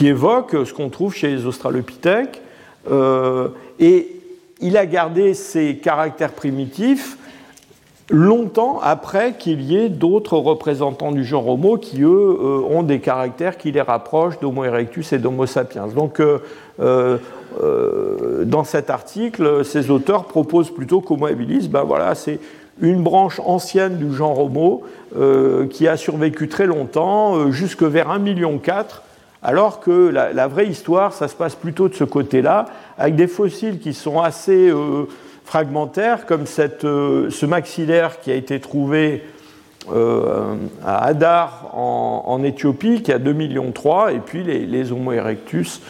évoquent 0.00 0.66
ce 0.66 0.72
qu'on 0.72 0.90
trouve 0.90 1.14
chez 1.14 1.28
les 1.28 1.46
Australopithèques. 1.46 2.42
Euh, 2.90 3.48
et 3.78 4.20
il 4.60 4.76
a 4.76 4.86
gardé 4.86 5.34
ces 5.34 5.76
caractères 5.76 6.32
primitifs 6.32 7.16
longtemps 8.10 8.78
après 8.82 9.34
qu'il 9.36 9.62
y 9.62 9.76
ait 9.76 9.88
d'autres 9.88 10.36
représentants 10.36 11.12
du 11.12 11.24
genre 11.24 11.48
Homo 11.48 11.76
qui, 11.76 12.02
eux, 12.02 12.38
euh, 12.40 12.60
ont 12.70 12.82
des 12.82 13.00
caractères 13.00 13.58
qui 13.58 13.72
les 13.72 13.80
rapprochent 13.80 14.38
d'Homo 14.40 14.64
erectus 14.64 15.12
et 15.12 15.18
d'Homo 15.18 15.46
sapiens. 15.46 15.86
Donc, 15.88 16.20
euh, 17.62 18.44
dans 18.44 18.64
cet 18.64 18.90
article, 18.90 19.64
ces 19.64 19.90
auteurs 19.90 20.24
proposent 20.24 20.70
plutôt 20.70 21.00
qu'Homo 21.00 21.26
habilis, 21.26 21.68
ben 21.68 21.84
voilà, 21.84 22.14
c'est 22.14 22.38
une 22.80 23.02
branche 23.02 23.40
ancienne 23.44 23.96
du 23.96 24.14
genre 24.14 24.38
Homo 24.38 24.82
euh, 25.16 25.66
qui 25.66 25.88
a 25.88 25.96
survécu 25.96 26.48
très 26.48 26.66
longtemps, 26.66 27.36
euh, 27.36 27.50
jusque 27.50 27.82
vers 27.82 28.10
1,4 28.10 28.18
million, 28.20 28.60
alors 29.42 29.80
que 29.80 30.10
la, 30.10 30.48
vraie 30.48 30.66
histoire, 30.66 31.12
ça 31.12 31.28
se 31.28 31.34
passe 31.34 31.54
plutôt 31.54 31.88
de 31.88 31.94
ce 31.94 32.04
côté-là, 32.04 32.66
avec 32.98 33.16
des 33.16 33.28
fossiles 33.28 33.78
qui 33.78 33.94
sont 33.94 34.20
assez 34.20 34.72
fragmentaires, 35.46 36.26
comme 36.26 36.44
cette, 36.44 36.82
ce 36.82 37.46
maxillaire 37.46 38.20
qui 38.20 38.30
a 38.30 38.34
été 38.34 38.60
trouvé 38.60 39.24
à 40.84 41.06
Hadar 41.06 41.70
en, 41.72 42.42
Éthiopie, 42.42 43.02
qui 43.02 43.12
a 43.12 43.18
2,3 43.18 43.32
millions, 43.34 43.72
et 44.08 44.18
puis 44.18 44.42
les, 44.42 44.92
Homo 44.92 45.12
erectus 45.12 45.80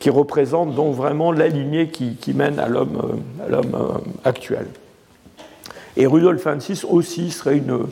qui 0.00 0.10
représente 0.10 0.74
donc 0.74 0.96
vraiment 0.96 1.30
la 1.30 1.46
lignée 1.46 1.88
qui, 1.88 2.34
mène 2.34 2.58
à 2.58 2.68
l'homme 2.68 3.20
euh, 3.48 3.62
euh, 3.74 3.98
actuel. 4.24 4.66
Et 5.96 6.06
Rudolf 6.06 6.40
Francis 6.40 6.84
aussi 6.84 7.30
serait 7.30 7.58
une, 7.58 7.86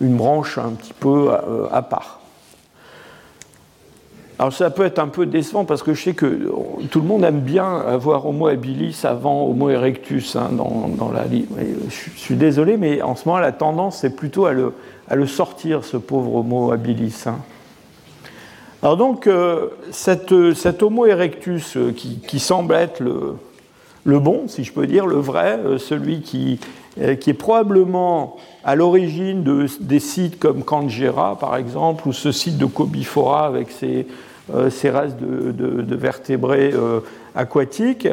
branche 0.00 0.58
un 0.58 0.70
petit 0.70 0.92
peu 0.92 1.30
euh, 1.30 1.66
à, 1.72 1.82
part. 1.82 2.19
Alors 4.40 4.54
ça 4.54 4.70
peut 4.70 4.86
être 4.86 4.98
un 4.98 5.08
peu 5.08 5.26
décevant 5.26 5.66
parce 5.66 5.82
que 5.82 5.92
je 5.92 6.02
sais 6.02 6.14
que 6.14 6.50
tout 6.90 7.02
le 7.02 7.06
monde 7.06 7.24
aime 7.24 7.40
bien 7.40 7.76
avoir 7.76 8.24
Homo 8.24 8.46
habilis 8.46 8.98
avant 9.04 9.44
Homo 9.44 9.68
erectus 9.68 10.34
hein, 10.34 10.48
dans, 10.50 11.12
la 11.12 11.26
liste. 11.26 11.50
Je 11.90 12.18
suis 12.18 12.36
désolé, 12.36 12.78
mais 12.78 13.02
en 13.02 13.16
ce 13.16 13.28
moment 13.28 13.38
la 13.38 13.52
tendance 13.52 13.98
c'est 13.98 14.16
plutôt 14.16 14.46
à 14.46 14.54
le, 14.54 14.72
à 15.10 15.14
le, 15.14 15.26
sortir, 15.26 15.84
ce 15.84 15.98
pauvre 15.98 16.36
Homo 16.36 16.72
habilis. 16.72 17.24
Hein. 17.26 17.36
Alors 18.82 18.96
donc, 18.96 19.26
euh, 19.26 19.66
cet 19.90 20.32
Homo 20.82 21.04
erectus 21.04 21.76
euh, 21.76 21.92
qui, 21.92 22.38
semble 22.38 22.72
être 22.72 23.00
le, 23.00 24.18
bon, 24.18 24.44
si 24.48 24.64
je 24.64 24.72
peux 24.72 24.86
dire, 24.86 25.04
le 25.04 25.16
vrai, 25.16 25.58
euh, 25.58 25.76
celui 25.76 26.22
qui, 26.22 26.58
est 26.98 27.34
probablement 27.34 28.38
à 28.64 28.74
l'origine 28.74 29.42
de, 29.42 29.66
des 29.80 30.00
sites 30.00 30.38
comme 30.38 30.64
Kangera, 30.64 31.38
par 31.38 31.56
exemple, 31.56 32.08
ou 32.08 32.14
ce 32.14 32.32
site 32.32 32.56
de 32.56 32.64
Cobifora 32.64 33.46
avec 33.46 33.70
ses, 33.70 34.06
restes 34.90 35.18
de, 35.20 35.94
vertébrés 35.94 36.72
aquatiques, 37.34 38.08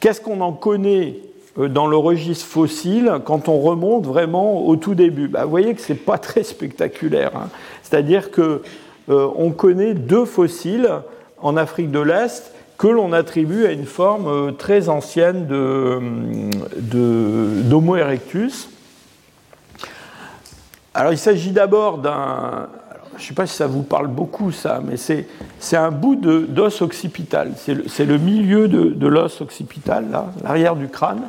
qu'est-ce 0.00 0.20
qu'on 0.20 0.40
en 0.40 0.52
connaît 0.52 1.16
dans 1.56 1.86
le 1.86 1.96
registre 1.96 2.46
fossile 2.46 3.12
quand 3.24 3.48
on 3.48 3.58
remonte 3.58 4.06
vraiment 4.06 4.66
au 4.66 4.76
tout 4.76 4.94
début? 4.94 5.28
Bah, 5.28 5.44
Vous 5.44 5.50
voyez 5.50 5.74
que 5.74 5.80
ce 5.80 5.92
n'est 5.92 5.98
pas 5.98 6.18
très 6.18 6.42
spectaculaire. 6.44 7.32
Hein. 7.36 7.48
C'est-à-dire 7.82 8.30
que 8.30 8.62
euh, 9.10 9.28
on 9.36 9.50
connaît 9.50 9.94
deux 9.94 10.24
fossiles 10.24 10.90
en 11.40 11.56
Afrique 11.56 11.90
de 11.90 12.00
l'Est 12.00 12.52
que 12.76 12.86
l'on 12.86 13.12
attribue 13.12 13.66
à 13.66 13.72
une 13.72 13.86
forme 13.86 14.28
euh, 14.28 14.52
très 14.52 14.88
ancienne 14.88 15.46
d'Homo 16.76 17.96
erectus. 17.96 18.68
Alors 20.94 21.12
il 21.12 21.18
s'agit 21.18 21.50
d'abord 21.50 21.98
d'un... 21.98 22.68
Je 23.18 23.24
ne 23.24 23.28
sais 23.28 23.34
pas 23.34 23.46
si 23.46 23.56
ça 23.56 23.66
vous 23.66 23.82
parle 23.82 24.06
beaucoup 24.06 24.52
ça, 24.52 24.80
mais 24.84 24.96
c'est 24.96 25.76
un 25.76 25.90
bout 25.90 26.16
d'os 26.16 26.82
occipital. 26.82 27.52
C'est 27.56 28.04
le, 28.04 28.18
milieu 28.18 28.68
de, 28.68 28.84
de 28.90 29.06
l'os 29.08 29.40
occipital, 29.40 30.06
l'arrière 30.42 30.76
du 30.76 30.88
crâne. 30.88 31.22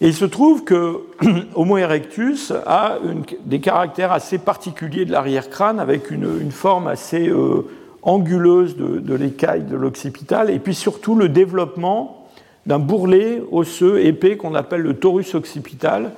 Et 0.00 0.08
il 0.08 0.14
se 0.14 0.24
trouve 0.24 0.64
que 0.64 1.00
Homo 1.54 1.76
erectus 1.78 2.52
a 2.66 2.98
des 3.44 3.60
caractères 3.60 4.12
assez 4.12 4.38
particuliers 4.38 5.04
de 5.04 5.12
l'arrière-crâne, 5.12 5.80
avec 5.80 6.10
une, 6.10 6.50
forme 6.52 6.86
assez 6.86 7.28
euh, 7.28 7.66
anguleuse 8.02 8.76
de, 8.76 9.14
l'écaille 9.14 9.62
de 9.62 9.76
l'occipital, 9.76 10.50
et 10.50 10.58
puis 10.58 10.74
surtout 10.74 11.16
le 11.16 11.28
développement 11.28 12.28
d'un 12.66 12.78
bourrelet 12.78 13.42
osseux 13.50 14.04
épais 14.04 14.36
qu'on 14.36 14.54
appelle 14.54 14.82
le 14.82 14.94
torus 14.94 15.34
occipital, 15.34 16.12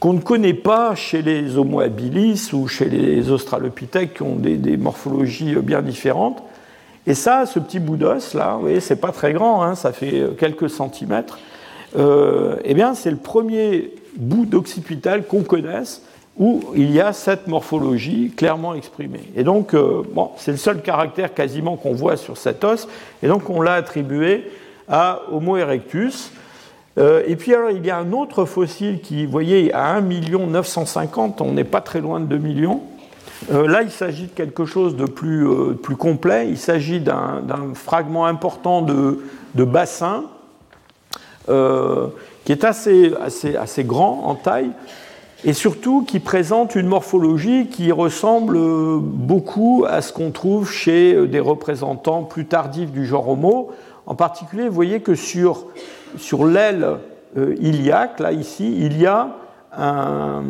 qu'on 0.00 0.12
ne 0.12 0.20
connaît 0.20 0.54
pas 0.54 0.94
chez 0.94 1.22
les 1.22 1.56
Homo 1.56 1.80
habilis 1.80 2.50
ou 2.52 2.68
chez 2.68 2.86
les 2.86 3.30
Australopithèques 3.30 4.14
qui 4.14 4.22
ont 4.22 4.36
des, 4.36 4.76
morphologies 4.76 5.54
bien 5.56 5.82
différentes. 5.82 6.42
Et 7.06 7.14
ça, 7.14 7.46
ce 7.46 7.58
petit 7.58 7.78
bout 7.78 7.96
d'os 7.96 8.34
là, 8.34 8.54
vous 8.54 8.62
voyez, 8.62 8.80
c'est 8.80 8.96
pas 8.96 9.12
très 9.12 9.32
grand, 9.32 9.62
hein, 9.62 9.74
ça 9.74 9.92
fait 9.92 10.24
quelques 10.38 10.68
centimètres. 10.68 11.38
eh 11.96 12.74
bien, 12.74 12.94
c'est 12.94 13.10
le 13.10 13.16
premier 13.16 13.94
bout 14.16 14.44
d'occipital 14.44 15.24
qu'on 15.24 15.42
connaisse 15.42 16.02
où 16.38 16.62
il 16.74 16.90
y 16.90 17.00
a 17.00 17.12
cette 17.12 17.46
morphologie 17.46 18.32
clairement 18.36 18.74
exprimée. 18.74 19.22
Et 19.36 19.44
donc, 19.44 19.74
bon, 19.74 20.30
c'est 20.36 20.50
le 20.50 20.58
seul 20.58 20.82
caractère 20.82 21.32
quasiment 21.32 21.76
qu'on 21.76 21.94
voit 21.94 22.16
sur 22.16 22.36
cet 22.36 22.64
os, 22.64 22.88
et 23.22 23.28
donc 23.28 23.48
on 23.48 23.62
l'a 23.62 23.74
attribué 23.74 24.50
à 24.88 25.22
Homo 25.32 25.56
erectus. 25.56 26.30
Euh, 26.98 27.22
et 27.26 27.36
puis 27.36 27.54
alors, 27.54 27.70
il 27.70 27.84
y 27.84 27.90
a 27.90 27.98
un 27.98 28.12
autre 28.12 28.44
fossile 28.44 29.00
qui, 29.00 29.26
vous 29.26 29.32
voyez, 29.32 29.72
à 29.72 29.94
1 29.94 30.00
950, 30.00 31.40
on 31.40 31.52
n'est 31.52 31.64
pas 31.64 31.80
très 31.80 32.00
loin 32.00 32.20
de 32.20 32.26
2 32.26 32.38
millions. 32.38 32.80
Euh, 33.52 33.68
là, 33.68 33.82
il 33.82 33.90
s'agit 33.90 34.24
de 34.24 34.32
quelque 34.32 34.64
chose 34.64 34.96
de 34.96 35.04
plus, 35.04 35.46
euh, 35.46 35.74
complet. 35.98 36.48
Il 36.48 36.56
s'agit 36.56 37.00
d'un 37.00 37.42
fragment 37.74 38.26
important 38.26 38.82
de, 38.82 39.20
de 39.54 39.64
bassin 39.64 40.24
qui 42.44 42.52
est 42.52 42.64
assez, 42.64 43.12
assez, 43.20 43.54
assez 43.54 43.84
grand 43.84 44.24
en 44.24 44.34
taille 44.34 44.72
et 45.44 45.52
surtout 45.52 46.02
qui 46.02 46.18
présente 46.18 46.74
une 46.74 46.88
morphologie 46.88 47.68
qui 47.68 47.92
ressemble 47.92 48.58
beaucoup 49.00 49.84
à 49.88 50.02
ce 50.02 50.12
qu'on 50.12 50.32
trouve 50.32 50.68
chez 50.68 51.28
des 51.28 51.38
représentants 51.38 52.24
plus 52.24 52.46
tardifs 52.46 52.90
du 52.90 53.06
genre 53.06 53.28
Homo. 53.28 53.70
En 54.06 54.14
particulier, 54.14 54.68
vous 54.68 54.74
voyez 54.74 55.00
que 55.00 55.14
sur 55.14 55.66
sur 56.18 56.46
l'aile 56.46 56.98
euh, 57.36 57.54
iliaque, 57.60 58.20
là 58.20 58.32
ici, 58.32 58.76
il 58.78 58.98
y 58.98 59.06
a 59.06 59.28
un, 59.76 60.42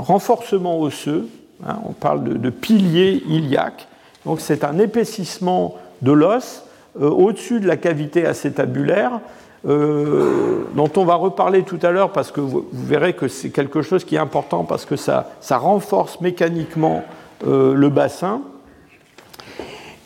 renforcement 0.00 0.80
osseux. 0.80 1.28
Hein, 1.66 1.76
on 1.86 1.92
parle 1.92 2.24
de, 2.24 2.50
pilier 2.50 3.22
iliaque. 3.28 3.88
Donc 4.24 4.40
c'est 4.40 4.64
un 4.64 4.78
épaississement 4.78 5.76
de 6.02 6.12
l'os 6.12 6.64
euh, 7.00 7.10
au-dessus 7.10 7.60
de 7.60 7.66
la 7.66 7.76
cavité 7.76 8.26
acétabulaire. 8.26 9.20
Euh, 9.68 10.64
dont 10.74 10.90
on 10.96 11.04
va 11.04 11.16
reparler 11.16 11.64
tout 11.64 11.78
à 11.82 11.90
l'heure 11.90 12.12
parce 12.12 12.32
que 12.32 12.40
vous, 12.40 12.64
verrez 12.72 13.12
que 13.12 13.28
c'est 13.28 13.50
quelque 13.50 13.82
chose 13.82 14.04
qui 14.06 14.14
est 14.14 14.18
important 14.18 14.64
parce 14.64 14.86
que 14.86 14.96
ça, 14.96 15.32
ça 15.42 15.58
renforce 15.58 16.22
mécaniquement 16.22 17.04
le 17.46 17.88
bassin. 17.88 18.40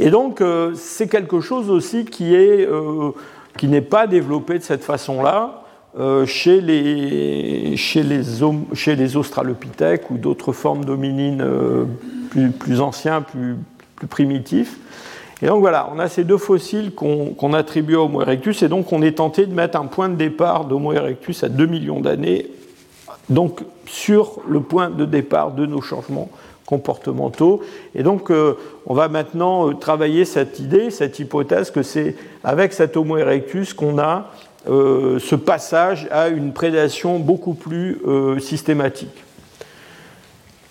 Et 0.01 0.11
donc 0.11 0.43
c'est 0.75 1.09
quelque 1.09 1.41
chose 1.41 1.71
aussi 1.71 2.05
qui 2.05 2.35
est 2.35 2.69
qui 3.57 3.69
n'est 3.69 3.81
pas 3.81 4.07
développé 4.07 4.59
de 4.59 4.65
cette 4.65 4.85
façon-là 4.85 5.65
euh, 5.99 6.27
chez, 6.27 6.61
les, 6.61 7.77
chez, 7.77 8.03
les, 8.03 8.23
chez 8.73 8.97
les 8.97 9.17
australopithèques 9.17 10.11
ou 10.11 10.19
d'autres 10.19 10.53
formes 10.53 10.85
d'hominines 10.85 11.41
euh, 11.41 11.85
plus, 12.31 12.51
plus, 12.51 12.81
anciens, 12.81 13.23
plus, 13.23 13.57
plus, 13.95 14.09
primitifs. 14.09 14.77
Et 15.41 15.47
donc 15.47 15.61
voilà, 15.61 15.89
on 15.95 16.01
a 16.01 16.09
ces 16.09 16.25
deux 16.25 16.37
fossiles 16.37 16.93
qu'on 16.95 17.53
attribue 17.53 17.95
à 17.95 18.01
Homo 18.01 18.23
erectus, 18.23 18.63
et 18.63 18.69
donc 18.69 18.93
on 18.93 19.03
est 19.03 19.19
tenté 19.19 19.47
de 19.47 19.55
mettre 19.55 19.79
un 19.79 19.87
point 19.87 20.09
de 20.09 20.17
départ 20.17 20.65
d'Homo 20.65 20.93
erectus 20.93 21.45
à 21.45 21.49
2 21.49 21.67
millions 21.67 22.01
d'années, 22.01 22.49
donc 23.29 23.61
sur 23.87 24.41
le 24.49 24.61
point 24.61 24.91
de 24.91 25.05
départ 25.05 25.53
de 25.53 25.67
nos 25.67 25.81
changements 25.81 26.31
comportementaux. 26.67 27.63
Et 27.95 28.03
donc, 28.03 28.31
euh, 28.31 28.55
on 28.87 28.95
va 28.95 29.09
maintenant 29.09 29.69
euh, 29.69 29.75
travailler 29.75 30.25
cette 30.25 30.59
idée, 30.59 30.91
cette 30.91 31.19
hypothèse 31.19 31.71
que 31.71 31.83
c'est 31.83 32.17
avec 32.43 32.73
cet 32.73 32.97
Homo 32.97 33.17
erectus 33.17 33.75
qu'on 33.75 33.99
a 33.99 34.31
euh, 34.69 35.19
ce 35.19 35.35
passage 35.35 36.09
à 36.11 36.29
une 36.29 36.53
prédation 36.53 37.19
beaucoup 37.19 37.55
plus 37.55 38.01
systématique. 38.41 39.25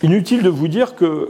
Inutile 0.01 0.43
de 0.43 0.49
vous 0.49 0.67
dire 0.67 0.95
que 0.95 1.29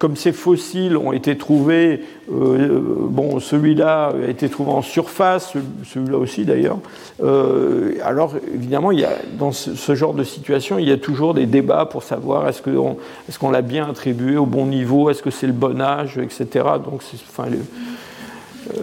comme 0.00 0.16
ces 0.16 0.32
fossiles 0.32 0.96
ont 0.96 1.12
été 1.12 1.36
trouvés, 1.36 2.02
euh, 2.32 2.80
bon, 2.98 3.38
celui-là 3.38 4.14
a 4.14 4.30
été 4.30 4.48
trouvé 4.48 4.70
en 4.70 4.80
surface, 4.80 5.52
celui-là 5.84 6.16
aussi 6.16 6.46
d'ailleurs, 6.46 6.78
euh, 7.22 7.92
alors 8.02 8.32
évidemment, 8.54 8.92
il 8.92 9.00
y 9.00 9.04
a, 9.04 9.12
dans 9.38 9.52
ce, 9.52 9.94
genre 9.94 10.14
de 10.14 10.24
situation, 10.24 10.78
il 10.78 10.88
y 10.88 10.90
a 10.90 10.96
toujours 10.96 11.34
des 11.34 11.44
débats 11.44 11.84
pour 11.84 12.02
savoir 12.02 12.48
est-ce 12.48 12.62
qu'on 12.62 13.50
l'a 13.50 13.60
bien 13.60 13.90
attribué 13.90 14.38
au 14.38 14.46
bon 14.46 14.64
niveau, 14.64 15.10
est-ce 15.10 15.22
que 15.22 15.30
c'est 15.30 15.46
le 15.46 15.52
bon 15.52 15.82
âge, 15.82 16.16
etc. 16.16 16.46
Donc, 16.82 17.02
enfin, 17.28 17.48
euh, 17.50 18.82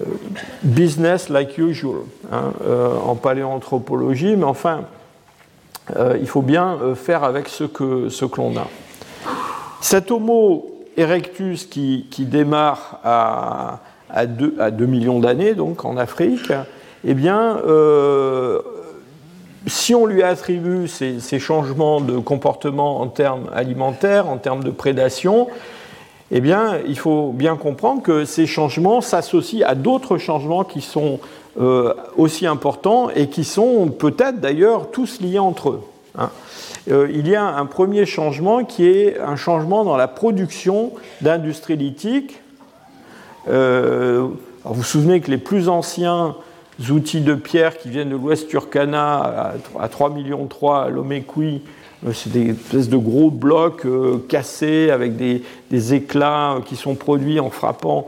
business 0.61 1.29
like 1.29 1.57
usual 1.57 2.01
hein, 2.31 2.51
en 3.03 3.15
paléoanthropologie, 3.15 4.35
mais 4.35 4.43
enfin, 4.43 4.81
il 6.21 6.27
faut 6.27 6.43
bien 6.43 6.77
faire 6.93 7.23
avec 7.23 7.47
ce 7.47 7.63
que, 7.63 8.09
ce 8.09 8.25
que 8.25 8.37
l'on 8.39 8.55
a. 8.55 8.67
Cet 9.81 10.11
homo 10.11 10.76
erectus 10.97 11.65
qui, 11.65 12.05
démarre 12.19 12.99
à, 13.03 13.79
à, 14.09 14.25
2, 14.25 14.85
millions 14.85 15.19
d'années, 15.19 15.53
donc 15.53 15.85
en 15.85 15.97
Afrique, 15.97 16.51
eh 17.05 17.13
bien, 17.13 17.57
euh, 17.65 18.59
si 19.67 19.93
on 19.93 20.05
lui 20.05 20.23
attribue 20.23 20.87
ces, 20.87 21.39
changements 21.39 22.01
de 22.01 22.17
comportement 22.17 23.01
en 23.01 23.07
termes 23.07 23.49
alimentaires, 23.53 24.27
en 24.27 24.37
termes 24.37 24.63
de 24.63 24.71
prédation, 24.71 25.47
eh 26.31 26.41
bien, 26.41 26.79
il 26.87 26.97
faut 26.97 27.31
bien 27.31 27.55
comprendre 27.55 28.01
que 28.01 28.25
ces 28.25 28.47
changements 28.47 29.01
s'associent 29.01 29.65
à 29.67 29.75
d'autres 29.75 30.17
changements 30.17 30.63
qui 30.63 30.81
sont 30.81 31.19
euh, 31.59 31.93
aussi 32.17 32.45
importants 32.45 33.09
et 33.09 33.27
qui 33.27 33.43
sont 33.43 33.87
peut-être 33.87 34.41
d'ailleurs 34.41 34.91
tous 34.91 35.21
liés 35.21 35.39
entre 35.39 35.69
eux. 35.69 35.81
Hein. 36.17 36.29
Euh, 36.89 37.07
il 37.11 37.27
y 37.27 37.35
a 37.35 37.43
un 37.43 37.65
premier 37.65 38.05
changement 38.05 38.63
qui 38.63 38.87
est 38.87 39.19
un 39.19 39.35
changement 39.35 39.83
dans 39.83 39.97
la 39.97 40.07
production 40.07 40.93
d'industrie 41.21 41.75
lithique. 41.75 42.41
Euh, 43.49 44.27
vous 44.63 44.73
vous 44.73 44.83
souvenez 44.83 45.19
que 45.19 45.29
les 45.29 45.37
plus 45.37 45.69
anciens 45.69 46.35
outils 46.89 47.21
de 47.21 47.33
pierre 47.33 47.77
qui 47.77 47.89
viennent 47.89 48.09
de 48.09 48.15
l'Ouest 48.15 48.47
Turkana 48.47 49.53
à 49.79 49.87
3 49.89 50.11
millions 50.11 50.47
à 50.71 50.89
Lomekwi, 50.89 51.61
euh, 52.05 52.13
c'est 52.13 52.31
des 52.31 52.51
espèces 52.51 52.89
de 52.89 52.97
gros 52.97 53.31
blocs 53.31 53.85
cassés 54.29 54.89
avec 54.89 55.17
des, 55.17 55.43
éclats 55.93 56.59
qui 56.65 56.75
sont 56.75 56.95
produits 56.95 57.39
en 57.39 57.49
frappant 57.49 58.07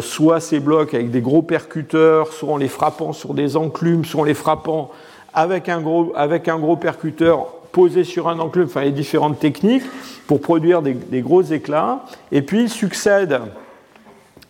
soit 0.00 0.38
ces 0.38 0.60
blocs 0.60 0.94
avec 0.94 1.10
des 1.10 1.20
gros 1.20 1.42
percuteurs, 1.42 2.32
soit 2.32 2.52
en 2.52 2.56
les 2.56 2.68
frappant 2.68 3.12
sur 3.12 3.34
des 3.34 3.56
enclumes, 3.56 4.04
soit 4.04 4.20
en 4.20 4.24
les 4.24 4.34
frappant 4.34 4.92
avec 5.32 5.68
un 5.68 5.80
gros 5.80 6.76
percuteur 6.76 7.63
posé 7.74 8.04
sur 8.04 8.28
un 8.28 8.38
enclume, 8.38 8.66
enfin 8.66 8.82
les 8.82 8.92
différentes 8.92 9.40
techniques 9.40 9.82
pour 10.28 10.40
produire 10.40 10.80
des, 10.80 11.20
gros 11.20 11.42
éclats, 11.42 12.04
et 12.30 12.40
puis 12.40 12.68
succède 12.68 13.40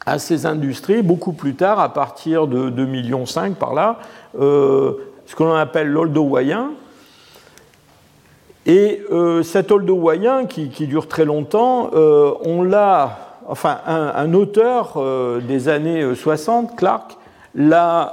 à 0.07 0.19
ces 0.19 0.45
industries 0.45 1.03
beaucoup 1.03 1.33
plus 1.33 1.55
tard, 1.55 1.81
à 1.81 1.93
partir 1.93 2.47
de 2.47 2.69
2,5 2.69 2.87
millions 2.87 3.25
par 3.59 3.73
là, 3.73 3.99
euh, 4.39 4.93
ce 5.25 5.35
que 5.35 5.43
l'on 5.43 5.55
appelle 5.55 5.89
l'oldowayen. 5.89 6.73
Et 8.67 9.03
euh, 9.11 9.43
cet 9.43 9.73
oldowayen, 9.73 10.45
qui, 10.45 10.69
qui, 10.69 10.87
dure 10.87 11.09
très 11.09 11.25
longtemps, 11.25 11.91
euh, 11.95 12.33
on 12.45 12.63
l'a, 12.63 13.39
enfin 13.49 13.79
un, 13.87 14.35
auteur 14.35 15.03
des 15.49 15.69
années 15.71 16.15
60, 16.15 16.77
Clark, 16.77 17.17
l'a 17.55 18.13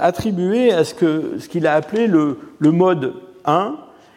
attribué 0.00 0.70
à 0.70 0.84
ce 0.84 0.94
qu'il 0.94 1.40
ce 1.40 1.66
a 1.66 1.72
appelé 1.72 2.06
le 2.06 2.36
mode 2.60 3.14
1. 3.44 3.74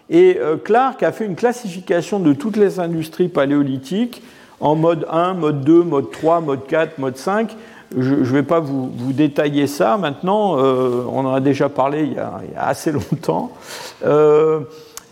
Et 0.09 0.37
euh, 0.39 0.55
Clark 0.57 1.03
a 1.03 1.11
fait 1.11 1.25
une 1.25 1.35
classification 1.35 2.19
de 2.19 2.33
toutes 2.33 2.57
les 2.57 2.79
industries 2.79 3.27
paléolithiques 3.27 4.21
en 4.59 4.75
mode 4.75 5.05
1, 5.09 5.33
mode 5.33 5.63
2, 5.63 5.83
mode 5.83 6.11
3, 6.11 6.41
mode 6.41 6.65
4, 6.67 6.97
mode 6.97 7.17
5. 7.17 7.55
Je 7.97 8.15
ne 8.15 8.23
vais 8.23 8.43
pas 8.43 8.59
vous, 8.59 8.91
détailler 9.13 9.67
ça 9.67 9.97
maintenant, 9.97 10.57
euh, 10.57 11.03
on 11.09 11.25
en 11.25 11.33
a 11.33 11.39
déjà 11.39 11.69
parlé 11.69 12.03
il 12.03 12.13
y 12.13 12.17
a, 12.19 12.41
assez 12.57 12.91
longtemps. 13.11 13.51
Euh, 14.05 14.61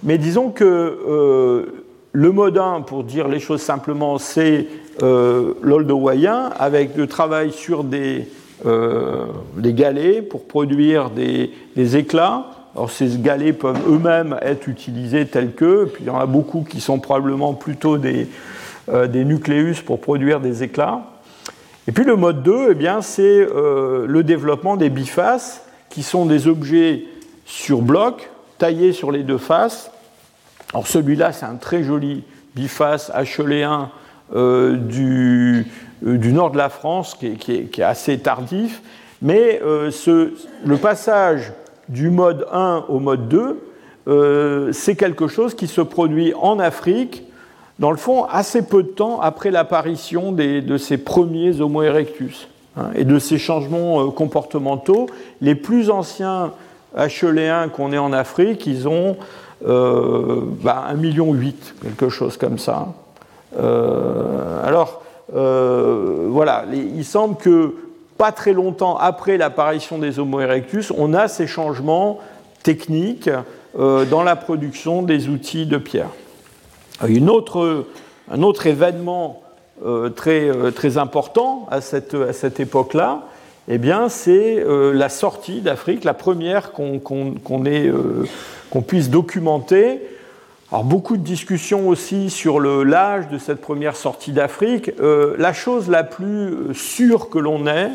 mais 0.04 0.18
disons 0.18 0.50
que 0.50 1.66
le 2.12 2.32
mode 2.32 2.58
1, 2.58 2.82
pour 2.82 3.04
dire 3.04 3.28
les 3.28 3.40
choses 3.40 3.62
simplement, 3.62 4.18
c'est 4.18 4.68
l'oldowayen, 5.02 6.52
avec 6.60 6.96
le 6.96 7.08
travail 7.08 7.52
sur 7.52 7.84
des, 7.84 8.28
galets 9.58 10.22
pour 10.22 10.46
produire 10.46 11.10
des 11.12 11.98
éclats. 11.98 12.46
Alors 12.76 12.92
ces 12.92 13.08
galets 13.20 13.58
peuvent 13.58 13.82
eux-mêmes 13.88 14.38
être 14.42 14.68
utilisés 14.68 15.26
tels 15.26 15.54
que, 15.54 15.86
puis 15.86 16.04
il 16.04 16.08
y 16.08 16.10
en 16.10 16.20
a 16.20 16.26
beaucoup 16.26 16.66
qui 16.70 16.82
sont 16.82 17.00
probablement 17.00 17.54
plutôt 17.54 17.98
des, 17.98 18.28
euh, 18.90 19.08
des 19.08 19.24
nucléus 19.24 19.82
pour 19.82 20.02
produire 20.02 20.42
des 20.42 20.62
éclats. 20.62 21.04
Et 21.88 21.94
puis 21.94 22.04
le 22.04 22.18
mode 22.18 22.44
2, 22.44 22.68
eh 22.72 22.76
bien, 22.76 23.02
c'est 23.02 23.24
euh, 23.24 24.06
le 24.08 24.24
développement 24.24 24.76
des 24.76 24.90
bifaces, 24.90 25.62
qui 25.90 26.04
sont 26.04 26.26
des 26.26 26.48
objets 26.48 27.06
sur 27.46 27.82
bloc, 27.82 28.30
taillés 28.58 28.92
sur 28.92 29.12
les 29.12 29.24
deux 29.24 29.38
faces. 29.38 29.90
Alors 30.74 30.88
celui-là, 30.88 31.32
c'est 31.32 31.46
un 31.46 31.56
très 31.56 31.82
joli 31.82 32.26
biface 32.56 33.10
acheléen 33.14 33.90
euh, 34.36 34.76
du, 34.76 35.66
du, 36.02 36.34
nord 36.34 36.52
de 36.52 36.58
la 36.58 36.68
France, 36.68 37.16
qui 37.18 37.28
est, 37.28 37.36
qui 37.36 37.54
est, 37.54 37.64
qui 37.66 37.80
est 37.80 37.86
assez 37.86 38.18
tardif. 38.20 38.82
Mais 39.22 39.62
ce, 39.92 40.34
le 40.66 40.78
passage 40.78 41.54
du 41.90 42.10
mode 42.10 42.46
1 42.52 42.86
au 42.90 43.00
mode 43.00 43.28
2, 43.28 43.60
euh, 44.08 44.72
c'est 44.72 44.96
quelque 44.96 45.28
chose 45.28 45.56
qui 45.56 45.68
se 45.68 45.82
produit 45.82 46.34
en 46.40 46.60
Afrique, 46.60 47.24
dans 47.80 47.92
le 47.92 47.98
fond, 47.98 48.26
assez 48.26 48.62
peu 48.62 48.84
de 48.84 48.88
temps 48.88 49.20
après 49.20 49.52
l'apparition 49.52 50.32
de 50.32 50.78
ces 50.78 50.98
premiers 50.98 51.60
Homo 51.60 51.84
erectus. 51.84 52.48
hein, 52.78 52.86
et 52.96 53.04
de 53.04 53.20
ces 53.20 53.38
changements 53.38 54.10
comportementaux. 54.12 55.08
Les 55.42 55.56
plus 55.56 55.90
anciens 55.90 56.54
HEléens 56.98 57.68
qu'on 57.70 57.92
ait 57.92 57.98
en 57.98 58.14
Afrique, 58.14 58.66
ils 58.66 58.88
ont 58.88 59.18
bah, 59.62 60.86
1,8 60.94 60.96
million, 60.96 61.36
quelque 61.82 62.08
chose 62.10 62.38
comme 62.38 62.58
ça. 62.58 62.94
alors, 64.64 65.02
voilà, 65.34 66.64
il 66.72 67.04
semble 67.04 67.36
que 67.36 67.74
pas 68.18 68.32
très 68.32 68.54
longtemps 68.54 68.98
après 68.98 69.38
l'apparition 69.38 69.98
des 69.98 70.20
Homo 70.20 70.40
erectus, 70.40 70.92
on 70.98 71.14
a 71.14 71.28
ces 71.28 71.48
changements 71.48 72.20
techniques 72.64 73.30
euh, 73.78 74.06
dans 74.06 74.24
la 74.24 74.36
production 74.36 75.02
des 75.02 75.28
outils 75.28 75.66
de 75.66 75.78
pierre. 75.78 76.10
Autre, 77.28 77.86
un 78.32 78.42
autre 78.42 78.68
événement 78.68 79.44
euh, 79.86 80.10
très, 80.10 80.50
euh, 80.50 80.72
important 80.98 81.68
à 81.70 81.82
cette, 81.82 82.16
à 82.16 82.62
époque-là, 82.62 83.24
eh 83.68 83.78
bien, 83.78 84.10
c'est 84.10 84.64
la 84.68 85.10
sortie 85.10 85.62
d'Afrique, 85.62 86.04
la 86.04 86.14
première 86.14 86.72
qu'on 86.72 87.00
qu'on 87.00 88.82
puisse 88.84 89.10
documenter. 89.10 90.02
Alors, 90.72 90.84
beaucoup 90.84 91.18
de 91.18 91.24
discussions 91.24 91.88
aussi 91.88 92.30
sur 92.30 92.60
l'âge 92.60 93.30
de 93.30 93.38
cette 93.38 93.62
première 93.62 93.96
sortie 93.96 94.32
d'Afrique. 94.32 94.92
la 95.00 95.54
chose 95.54 95.90
la 95.90 96.04
plus 96.04 96.74
sûre 96.74 97.30
que 97.30 97.38
l'on 97.38 97.68
ait, 97.68 97.92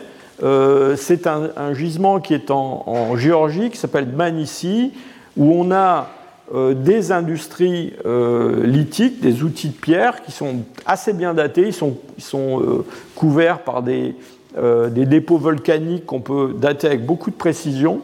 c'est 0.96 1.26
un, 1.26 1.74
gisement 1.74 2.20
qui 2.20 2.32
est 2.32 2.50
en, 2.50 3.16
Géorgie, 3.16 3.70
qui 3.70 3.76
s'appelle 3.76 4.06
Manissi, 4.06 4.92
où 5.36 5.52
on 5.52 5.72
a 5.72 6.10
euh, 6.52 6.74
des 6.74 7.12
industries 7.12 7.92
euh, 8.06 8.66
lithiques, 8.66 9.20
des 9.20 9.44
outils 9.44 9.68
de 9.68 9.74
pierre 9.74 10.20
qui 10.20 10.32
sont 10.32 10.62
assez 10.84 11.12
bien 11.12 11.32
datés, 11.32 11.68
ils 11.68 11.72
sont, 11.72 12.60
euh, 12.60 12.84
couverts 13.14 13.60
par 13.60 13.84
des, 13.84 14.16
dépôts 14.88 15.38
volcaniques 15.38 16.06
qu'on 16.06 16.18
peut 16.18 16.52
dater 16.58 16.88
avec 16.88 17.06
beaucoup 17.06 17.30
de 17.30 17.36
précision. 17.36 18.00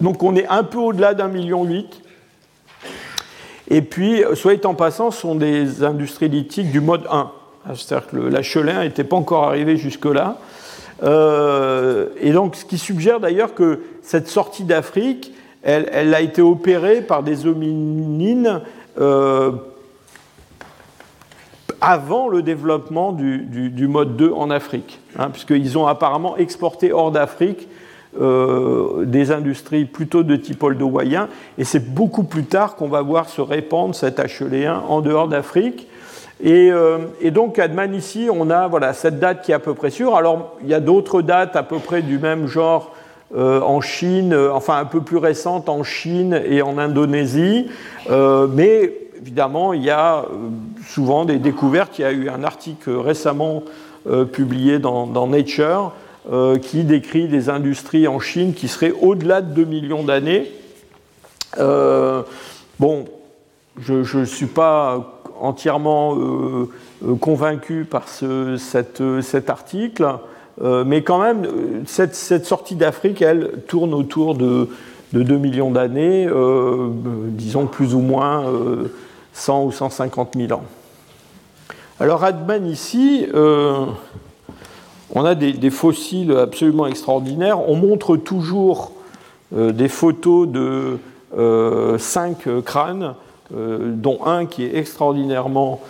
Donc 0.00 0.24
on 0.24 0.34
est 0.34 0.48
un 0.48 0.64
peu 0.64 0.78
au-delà 0.78 1.14
d'un 1.14 1.28
million 1.28 1.62
huit. 1.62 2.02
Et 3.68 3.82
puis, 3.82 4.22
soit 4.34 4.64
en 4.66 4.74
passant, 4.74 5.10
sont 5.10 5.34
des 5.34 5.84
industries 5.84 6.28
lithiques 6.28 6.70
du 6.70 6.80
mode 6.80 7.06
1. 7.10 7.30
C'est-à-dire 7.74 8.08
que 8.08 8.16
la 8.16 8.42
Chelin 8.42 8.82
n'était 8.82 9.04
pas 9.04 9.16
encore 9.16 9.44
arrivé 9.44 9.76
jusque-là. 9.76 10.38
et 11.02 12.32
donc, 12.32 12.56
ce 12.56 12.64
qui 12.64 12.78
suggère 12.78 13.20
d'ailleurs 13.20 13.54
que 13.54 13.80
cette 14.02 14.28
sortie 14.28 14.64
d'Afrique, 14.64 15.32
elle, 15.62 16.14
a 16.14 16.20
été 16.20 16.40
opérée 16.40 17.02
par 17.02 17.22
des 17.22 17.46
hominines 17.46 18.62
euh, 19.00 19.52
avant 21.80 22.28
le 22.28 22.42
développement 22.42 23.12
du, 23.12 23.86
mode 23.88 24.16
2 24.16 24.32
en 24.32 24.50
Afrique, 24.50 25.00
hein, 25.18 25.30
puisqu'ils 25.30 25.78
ont 25.78 25.86
apparemment 25.86 26.36
exporté 26.36 26.92
hors 26.92 27.12
d'Afrique 27.12 27.68
euh, 28.20 29.04
des 29.04 29.32
industries 29.32 29.84
plutôt 29.84 30.22
de 30.22 30.36
type 30.36 30.62
oldowayen, 30.62 31.28
et 31.58 31.64
c'est 31.64 31.92
beaucoup 31.92 32.24
plus 32.24 32.44
tard 32.44 32.76
qu'on 32.76 32.88
va 32.88 33.02
voir 33.02 33.28
se 33.28 33.40
répandre 33.40 33.94
cet 33.94 34.18
HEL1 34.18 34.80
en 34.88 35.00
dehors 35.00 35.28
d'Afrique. 35.28 35.88
Et, 36.42 36.70
euh, 36.70 36.98
et, 37.20 37.30
donc 37.30 37.58
à 37.58 37.66
ici, 37.86 38.28
on 38.32 38.50
a 38.50 38.68
voilà, 38.68 38.92
cette 38.92 39.18
date 39.18 39.42
qui 39.42 39.50
est 39.50 39.54
à 39.54 39.58
peu 39.58 39.74
près 39.74 39.90
sûre. 39.90 40.14
Alors 40.14 40.56
il 40.62 40.68
y 40.68 40.74
a 40.74 40.80
d'autres 40.80 41.20
dates 41.20 41.56
à 41.56 41.64
peu 41.64 41.78
près 41.78 42.00
du 42.00 42.18
même 42.18 42.46
genre 42.46 42.94
euh, 43.36 43.60
en 43.60 43.80
Chine, 43.80 44.32
euh, 44.32 44.52
enfin 44.52 44.78
un 44.78 44.84
peu 44.84 45.00
plus 45.00 45.16
récente 45.16 45.68
en 45.68 45.82
Chine 45.82 46.40
et 46.46 46.62
en 46.62 46.78
Indonésie, 46.78 47.68
mais 48.08 48.92
évidemment 49.20 49.72
il 49.72 49.82
y 49.82 49.90
a 49.90 50.24
souvent 50.86 51.24
des 51.24 51.38
découvertes. 51.38 51.98
Il 51.98 52.02
y 52.02 52.04
a 52.04 52.12
eu 52.12 52.28
un 52.28 52.44
article 52.44 52.90
récemment 52.92 53.64
publié 54.32 54.78
dans, 54.78 55.26
Nature 55.26 55.92
qui 56.62 56.84
décrit 56.84 57.26
des 57.26 57.48
industries 57.48 58.06
en 58.06 58.20
Chine 58.20 58.52
qui 58.52 58.68
seraient 58.68 58.92
au-delà 58.92 59.40
de 59.40 59.52
2 59.54 59.64
millions 59.64 60.02
d'années. 60.02 60.50
bon, 61.56 63.06
je 63.80 64.18
ne 64.18 64.24
suis 64.24 64.46
pas 64.46 65.22
entièrement 65.40 66.18
convaincu 67.20 67.86
par 67.88 68.08
ce, 68.08 68.56
cet 68.58 69.50
article. 69.50 70.18
Euh, 70.62 70.84
mais 70.84 71.02
quand 71.02 71.20
même, 71.20 71.46
cette, 71.86 72.14
sortie 72.14 72.74
d'Afrique, 72.74 73.22
elle, 73.22 73.62
tourne 73.68 73.94
autour 73.94 74.34
de, 74.34 74.68
2 75.12 75.38
millions 75.38 75.70
d'années, 75.70 76.26
euh, 76.26 76.88
disons 77.28 77.66
plus 77.66 77.94
ou 77.94 78.00
moins 78.00 78.44
100 79.32 79.62
euh, 79.62 79.66
ou 79.66 79.72
150 79.72 80.34
000 80.36 80.52
ans. 80.52 80.64
Alors 82.00 82.24
Adman 82.24 82.66
ici, 82.66 83.26
on 85.14 85.24
a 85.24 85.34
des, 85.34 85.70
fossiles 85.70 86.32
absolument 86.32 86.86
extraordinaires. 86.86 87.68
On 87.68 87.76
montre 87.76 88.16
toujours 88.16 88.92
des 89.52 89.88
photos 89.88 90.46
de 90.48 90.98
cinq 91.98 92.46
crânes, 92.64 93.14
dont 93.50 94.18
un 94.26 94.44
qui 94.46 94.64
est 94.64 94.76
extraordinairement 94.76 95.80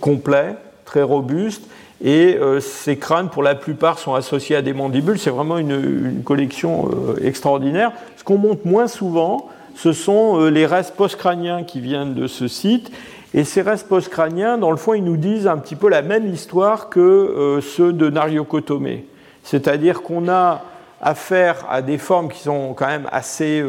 complet, 0.00 0.56
très 0.84 1.02
robuste, 1.02 1.62
et 2.04 2.36
euh, 2.36 2.60
ces 2.60 2.96
crânes, 2.96 3.30
pour 3.30 3.42
la 3.42 3.54
plupart, 3.54 3.98
sont 3.98 4.14
associés 4.14 4.56
à 4.56 4.62
des 4.62 4.74
mandibules. 4.74 5.18
C'est 5.18 5.30
vraiment 5.30 5.56
une, 5.56 6.22
collection 6.22 6.88
euh, 6.88 7.26
extraordinaire. 7.26 7.92
Ce 8.16 8.24
qu'on 8.24 8.36
montre 8.36 8.66
moins 8.66 8.88
souvent, 8.88 9.48
ce 9.74 9.92
sont 9.92 10.38
euh, 10.38 10.50
les 10.50 10.66
restes 10.66 10.94
post-crâniens 10.96 11.62
qui 11.62 11.80
viennent 11.80 12.14
de 12.14 12.26
ce 12.26 12.46
site. 12.46 12.90
Et 13.34 13.44
ces 13.44 13.62
restes 13.62 13.88
post-crâniens, 13.88 14.58
dans 14.58 14.70
le 14.70 14.76
fond, 14.76 14.94
ils 14.94 15.04
nous 15.04 15.16
disent 15.16 15.46
un 15.46 15.58
petit 15.58 15.76
peu 15.76 15.88
la 15.88 16.02
même 16.02 16.26
histoire 16.26 16.88
que 16.88 17.58
ceux 17.60 17.92
de 17.92 18.08
Nariokotomé. 18.08 19.06
C'est-à-dire 19.42 20.02
qu'on 20.02 20.28
a 20.28 20.62
affaire 21.02 21.66
à 21.68 21.82
des 21.82 21.98
formes 21.98 22.28
qui 22.28 22.40
sont 22.40 22.74
quand 22.74 22.86
même 22.86 23.08
assez 23.10 23.62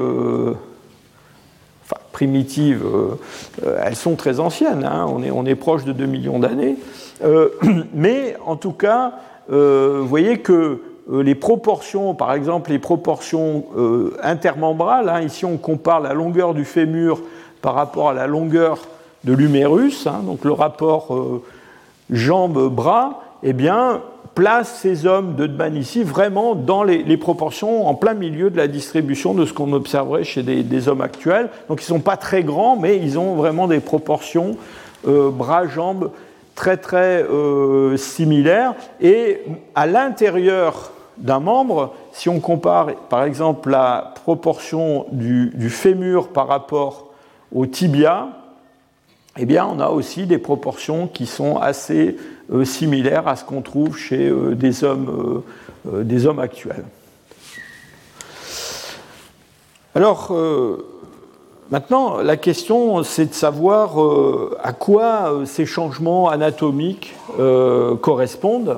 primitives. 2.12 2.86
elles 3.84 3.96
sont 3.96 4.16
très 4.16 4.40
anciennes, 4.40 4.86
hein. 4.86 5.08
on, 5.10 5.46
est, 5.46 5.56
proche 5.56 5.84
de 5.84 5.94
2 5.94 6.06
millions 6.06 6.38
d'années. 6.38 6.78
Euh, 7.24 7.50
mais 7.94 8.36
en 8.46 8.56
tout 8.56 8.72
cas, 8.72 9.14
euh, 9.52 10.00
vous 10.02 10.08
voyez 10.08 10.40
que 10.40 10.82
euh, 11.12 11.24
les 11.24 11.36
proportions, 11.36 12.16
par 12.16 12.34
exemple 12.34 12.72
les 12.72 12.80
proportions 12.80 13.66
intermembrales, 14.22 15.10
hein, 15.10 15.22
ici 15.22 15.46
on 15.46 15.58
compare 15.58 16.00
la 16.00 16.14
longueur 16.14 16.54
du 16.54 16.66
fémur 16.66 17.22
par 17.62 17.76
rapport 17.76 18.10
à 18.10 18.14
la 18.14 18.28
longueur 18.28 18.80
de 19.26 19.34
l'humérus, 19.34 20.08
hein, 20.08 20.22
donc 20.26 20.46
le 20.46 20.52
rapport 20.52 21.42
jambe-bras, 22.10 23.22
eh 23.44 23.54
bien, 23.54 24.02
place 24.36 24.80
ces 24.82 25.06
hommes 25.06 25.36
de 25.36 25.48
Dman 25.48 25.76
ici 25.76 26.04
vraiment 26.04 26.56
dans 26.56 26.84
les, 26.84 27.18
proportions 27.18 27.88
en 27.88 27.96
plein 27.96 28.14
milieu 28.14 28.50
de 28.50 28.58
la 28.58 28.68
distribution 28.68 29.34
de 29.34 29.46
ce 29.46 29.54
qu'on 29.54 29.74
observerait 29.74 30.24
chez 30.24 30.44
des, 30.44 30.88
hommes 30.88 31.02
actuels. 31.02 31.50
Donc 31.70 31.82
ils 31.82 31.86
ne 31.86 31.98
sont 31.98 32.00
pas 32.00 32.18
très 32.18 32.44
grands, 32.44 32.78
mais 32.78 32.98
ils 32.98 33.18
ont 33.18 33.36
vraiment 33.36 33.68
des 33.68 33.80
proportions 33.80 34.58
bras-jambes 35.04 36.12
très 36.56 36.78
très 36.78 37.24
euh, 37.24 37.98
similaires. 37.98 38.74
Et 39.02 39.42
à 39.76 39.86
l'intérieur 39.86 40.92
d'un 41.18 41.40
membre, 41.40 41.94
si 42.12 42.30
on 42.30 42.40
compare 42.40 42.88
par 43.10 43.24
exemple 43.24 43.70
la 43.70 44.14
proportion 44.24 45.06
du, 45.12 45.70
fémur 45.70 46.30
par 46.30 46.48
rapport 46.48 47.10
au 47.54 47.66
tibia, 47.66 48.30
eh 49.38 49.46
bien 49.46 49.66
on 49.66 49.80
a 49.80 49.90
aussi 49.90 50.26
des 50.26 50.38
proportions 50.38 51.08
qui 51.08 51.26
sont 51.26 51.58
assez 51.58 52.18
euh, 52.54 52.66
similaires 52.66 53.28
à 53.28 53.36
ce 53.36 53.44
qu'on 53.44 53.62
trouve 53.62 53.98
chez 53.98 54.30
euh, 54.30 54.56
des, 54.56 54.84
hommes, 54.84 55.44
des 55.86 56.26
hommes 56.26 56.40
actuels. 56.40 56.86
Alors, 59.94 60.34
Maintenant, 61.72 62.18
la 62.18 62.38
question, 62.38 63.02
c'est 63.02 63.26
de 63.26 63.34
savoir 63.34 64.00
euh, 64.00 64.56
à 64.64 64.72
quoi 64.72 65.32
euh, 65.32 65.46
ces 65.46 65.66
changements 65.66 66.30
anatomiques 66.30 67.16
euh, 67.40 67.96
correspondent. 67.96 68.78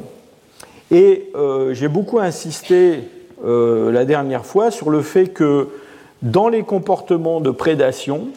Et 0.89 1.34
j'ai 1.72 1.89
beaucoup 1.89 2.20
insisté 2.20 3.01
la 3.43 4.05
dernière 4.05 4.45
fois 4.45 4.72
sur 4.72 4.89
le 4.89 5.01
fait 5.01 5.28
que 5.28 5.68
dans 6.22 6.47
les 6.47 6.64
comportements 6.64 7.41
de 7.41 7.51
prédation, 7.51 8.30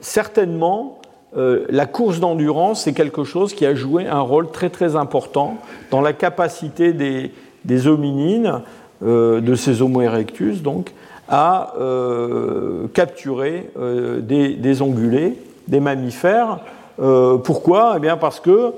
certainement, 0.00 0.98
la 1.34 1.86
course 1.86 2.20
d'endurance, 2.20 2.84
c'est 2.84 2.92
quelque 2.92 3.24
chose 3.24 3.54
qui 3.54 3.66
a 3.66 3.74
joué 3.74 4.06
un 4.06 4.20
rôle 4.20 4.50
très 4.50 4.70
très 4.70 4.96
important 4.96 5.56
dans 5.90 6.00
la 6.00 6.12
capacité 6.12 6.92
des, 6.92 7.86
hominines, 7.86 8.62
de 9.02 9.54
ces 9.54 9.82
Homo 9.82 10.02
erectus, 10.02 10.62
donc, 10.62 10.92
à 11.32 11.74
euh, 11.80 12.86
capturer 12.92 13.70
euh, 13.78 14.20
des, 14.20 14.82
ongulés, 14.82 15.38
des 15.66 15.80
mammifères. 15.80 16.58
Euh, 17.00 17.38
pourquoi? 17.38 17.94
Eh 17.96 18.00
bien 18.00 18.18
Parce 18.18 18.38
que 18.38 18.74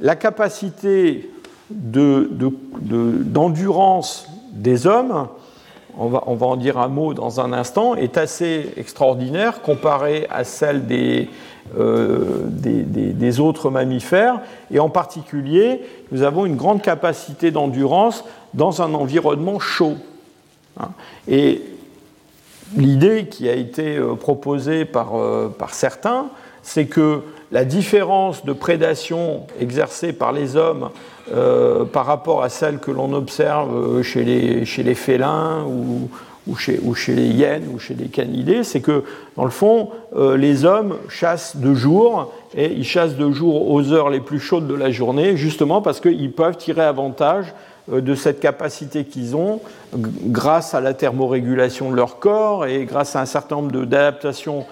la 0.00 0.16
capacité 0.16 1.30
d'endurance 1.70 4.26
des 4.52 4.88
hommes 4.88 5.28
on 5.98 6.08
va, 6.08 6.46
en 6.46 6.56
dire 6.56 6.78
un 6.78 6.88
mot 6.88 7.14
dans 7.14 7.40
un 7.40 7.52
instant, 7.52 7.94
est 7.94 8.16
assez 8.16 8.72
extraordinaire 8.76 9.62
comparée 9.62 10.26
à 10.30 10.44
celle 10.44 10.86
des, 10.86 11.28
des, 11.76 12.82
des, 12.84 13.40
autres 13.40 13.70
mammifères. 13.70 14.40
Et 14.70 14.78
en 14.78 14.88
particulier, 14.88 15.82
nous 16.10 16.22
avons 16.22 16.46
une 16.46 16.56
grande 16.56 16.82
capacité 16.82 17.50
d'endurance 17.50 18.24
dans 18.54 18.82
un 18.82 18.94
environnement 18.94 19.58
chaud. 19.58 19.96
Hein. 20.80 20.90
Et 21.28 21.62
l'idée 22.76 23.26
qui 23.26 23.48
a 23.48 23.54
été 23.54 23.98
proposée 24.18 24.84
par, 24.84 25.12
par 25.58 25.74
certains, 25.74 26.26
c'est 26.62 26.86
que 26.86 27.22
la 27.50 27.64
différence 27.64 28.44
de 28.44 28.52
prédation 28.52 29.46
exercée 29.60 30.12
par 30.12 30.32
les 30.32 30.56
hommes 30.56 30.90
euh, 31.32 31.84
par 31.84 32.04
rapport 32.04 32.42
à 32.42 32.50
celle 32.50 32.78
que 32.78 32.90
l'on 32.90 33.14
observe 33.14 33.74
euh, 33.74 34.02
chez 34.02 34.22
les, 34.22 34.66
chez 34.66 34.82
les 34.82 34.94
félins 34.94 35.64
ou, 35.64 36.10
ou, 36.46 36.56
chez, 36.56 36.78
ou, 36.82 36.94
chez, 36.94 37.14
les 37.14 37.26
hyènes 37.28 37.68
ou 37.72 37.78
chez 37.78 37.94
les 37.94 38.08
canidés, 38.08 38.64
c'est 38.64 38.80
que 38.80 39.02
dans 39.36 39.44
le 39.44 39.50
fond, 39.50 39.88
euh, 40.14 40.36
les 40.36 40.66
hommes 40.66 40.96
chassent 41.08 41.56
de 41.56 41.72
jour 41.72 42.32
et 42.54 42.72
ils 42.72 42.84
chassent 42.84 43.16
de 43.16 43.30
jour 43.30 43.70
aux 43.70 43.92
heures 43.92 44.10
les 44.10 44.20
plus 44.20 44.40
chaudes 44.40 44.66
de 44.66 44.74
la 44.74 44.90
journée, 44.90 45.38
justement 45.38 45.80
parce 45.80 46.00
qu'ils 46.00 46.32
peuvent 46.32 46.58
tirer 46.58 46.82
avantage 46.82 47.54
de 47.90 48.14
cette 48.14 48.38
capacité 48.38 49.04
qu'ils 49.04 49.34
ont 49.34 49.60
grâce 49.94 50.74
à 50.74 50.80
la 50.80 50.92
thermorégulation 50.92 51.90
de 51.90 51.96
leur 51.96 52.18
corps 52.18 52.66
et 52.66 52.84
grâce 52.84 53.16
à 53.16 53.20
un 53.22 53.26
certain 53.26 53.56
nombre 53.56 53.72
d'adaptations 53.72 54.66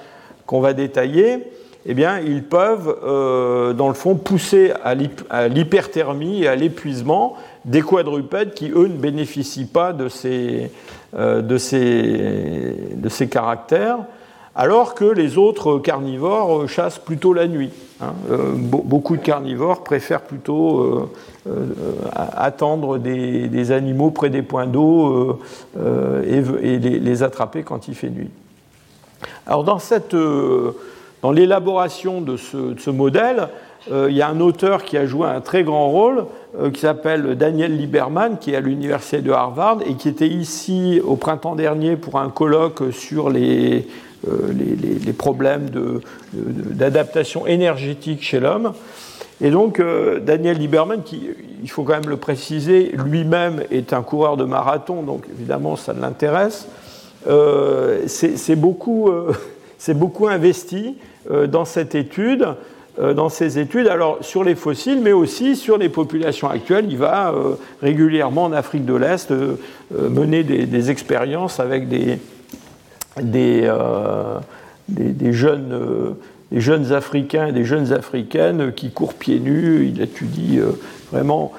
qu'on 0.45 0.61
va 0.61 0.75
détailler 0.75 1.39
eh 1.87 1.95
bien, 1.95 2.19
ils 2.19 2.43
peuvent, 2.43 2.95
euh, 3.05 3.73
dans 3.73 3.89
le 3.89 3.95
fond, 3.95 4.15
pousser 4.15 4.73
à 4.83 4.95
l'hyperthermie 5.49 6.43
et 6.43 6.49
à 6.49 6.55
l'épuisement 6.55 7.37
des 7.65 7.81
quadrupèdes 7.81 8.53
qui, 8.53 8.71
eux, 8.71 8.87
ne 8.87 8.97
bénéficient 8.97 9.67
pas 9.67 9.93
de 9.93 10.09
ces, 10.09 10.71
euh, 11.17 11.41
de 11.41 11.57
ces, 11.57 12.75
de 12.95 13.09
ces 13.09 13.29
caractères, 13.29 13.99
alors 14.55 14.95
que 14.95 15.07
les 15.07 15.39
autres 15.39 15.79
carnivores 15.79 16.69
chassent 16.69 16.99
plutôt 16.99 17.33
la 17.33 17.49
nuit. 17.49 17.71
Hein. 18.03 18.13
Euh, 18.31 18.53
beaucoup 18.55 19.17
de 19.17 19.23
carnivores 19.23 19.83
préfèrent 19.83 20.23
plutôt 20.23 21.11
attendre 22.13 22.99
des, 22.99 23.49
des, 23.49 23.73
animaux 23.73 24.11
près 24.11 24.29
des 24.29 24.43
points 24.43 24.67
d'eau 24.67 25.41
et, 25.77 26.43
et 26.63 26.79
les, 26.79 26.99
les, 26.99 27.23
attraper 27.23 27.63
quand 27.63 27.89
il 27.89 27.95
fait 27.95 28.11
nuit. 28.11 28.31
Alors, 29.47 29.65
dans 29.65 29.79
cette 29.79 30.15
dans 31.23 31.33
l'élaboration 31.33 32.21
de, 32.21 32.37
ce, 32.37 32.91
modèle, 32.91 33.49
euh, 33.91 34.09
il 34.11 34.17
y 34.17 34.23
a 34.23 34.29
un 34.29 34.41
auteur 34.41 34.85
qui 34.85 34.97
a 34.97 35.07
joué 35.07 35.29
un 35.29 35.41
très 35.41 35.65
grand 35.65 35.91
rôle, 35.91 36.25
euh, 36.59 36.71
qui 36.71 36.81
s'appelle 36.81 37.37
Daniel 37.37 37.77
Lieberman, 37.77 38.39
qui 38.39 38.53
est 38.53 38.57
à 38.57 38.61
l'université 38.61 39.21
de 39.21 39.31
Harvard 39.31 39.79
et 39.87 39.95
qui 39.95 40.09
était 40.09 40.29
ici 40.29 41.01
au 41.05 41.17
printemps 41.17 41.55
dernier 41.55 41.97
pour 41.97 42.19
un 42.19 42.31
colloque 42.31 42.83
sur 42.93 43.31
les, 43.31 43.87
euh, 44.29 45.13
problèmes 45.17 45.69
d'adaptation 46.33 47.47
énergétique 47.47 48.23
chez 48.23 48.41
l'homme. 48.41 48.73
Et 49.43 49.51
donc, 49.51 49.83
Daniel 50.23 50.59
Lieberman, 50.59 51.03
qui, 51.03 51.31
il 51.63 51.71
faut 51.71 51.83
quand 51.83 51.95
même 51.95 52.11
le 52.11 52.19
préciser, 52.19 52.93
lui-même 52.93 53.63
est 53.71 53.95
un 53.95 54.03
coureur 54.03 54.37
de 54.37 54.45
marathon, 54.45 55.03
donc 55.03 55.25
évidemment 55.35 55.77
ça 55.77 55.95
l'intéresse, 55.95 56.69
c'est 58.07 58.57
beaucoup, 58.57 59.09
investi 60.29 60.97
dans 61.29 61.65
cette 61.65 61.95
étude, 61.95 62.47
euh, 62.99 63.15
dans 63.15 63.29
ces 63.29 63.61
études, 63.61 63.87
alors 63.87 64.19
sur 64.21 64.43
les 64.43 64.57
fossiles, 64.57 65.01
mais 65.01 65.13
aussi 65.13 65.55
sur 65.55 65.79
les 65.79 65.89
populations 65.89 66.51
actuelles. 66.51 66.87
Il 66.91 66.99
va 66.99 67.31
euh, 67.31 67.55
régulièrement 67.81 68.45
en 68.45 68.53
Afrique 68.53 68.85
de 68.85 68.95
l'Est 68.95 69.33
mener 69.91 70.43
des, 70.43 70.91
expériences 70.91 71.61
avec 71.61 71.89
des, 71.89 72.19
des, 73.23 73.63
jeunes, 75.33 76.17
des, 76.51 76.61
jeunes, 76.61 76.93
Africains 76.93 77.47
et 77.47 77.53
des 77.53 77.65
jeunes 77.65 77.93
Africaines 77.93 78.73
qui 78.73 78.91
courent 78.91 79.15
pieds 79.15 79.39
nus. 79.39 79.87
Il 79.87 80.03
étudie 80.03 80.59
vraiment 81.13 81.53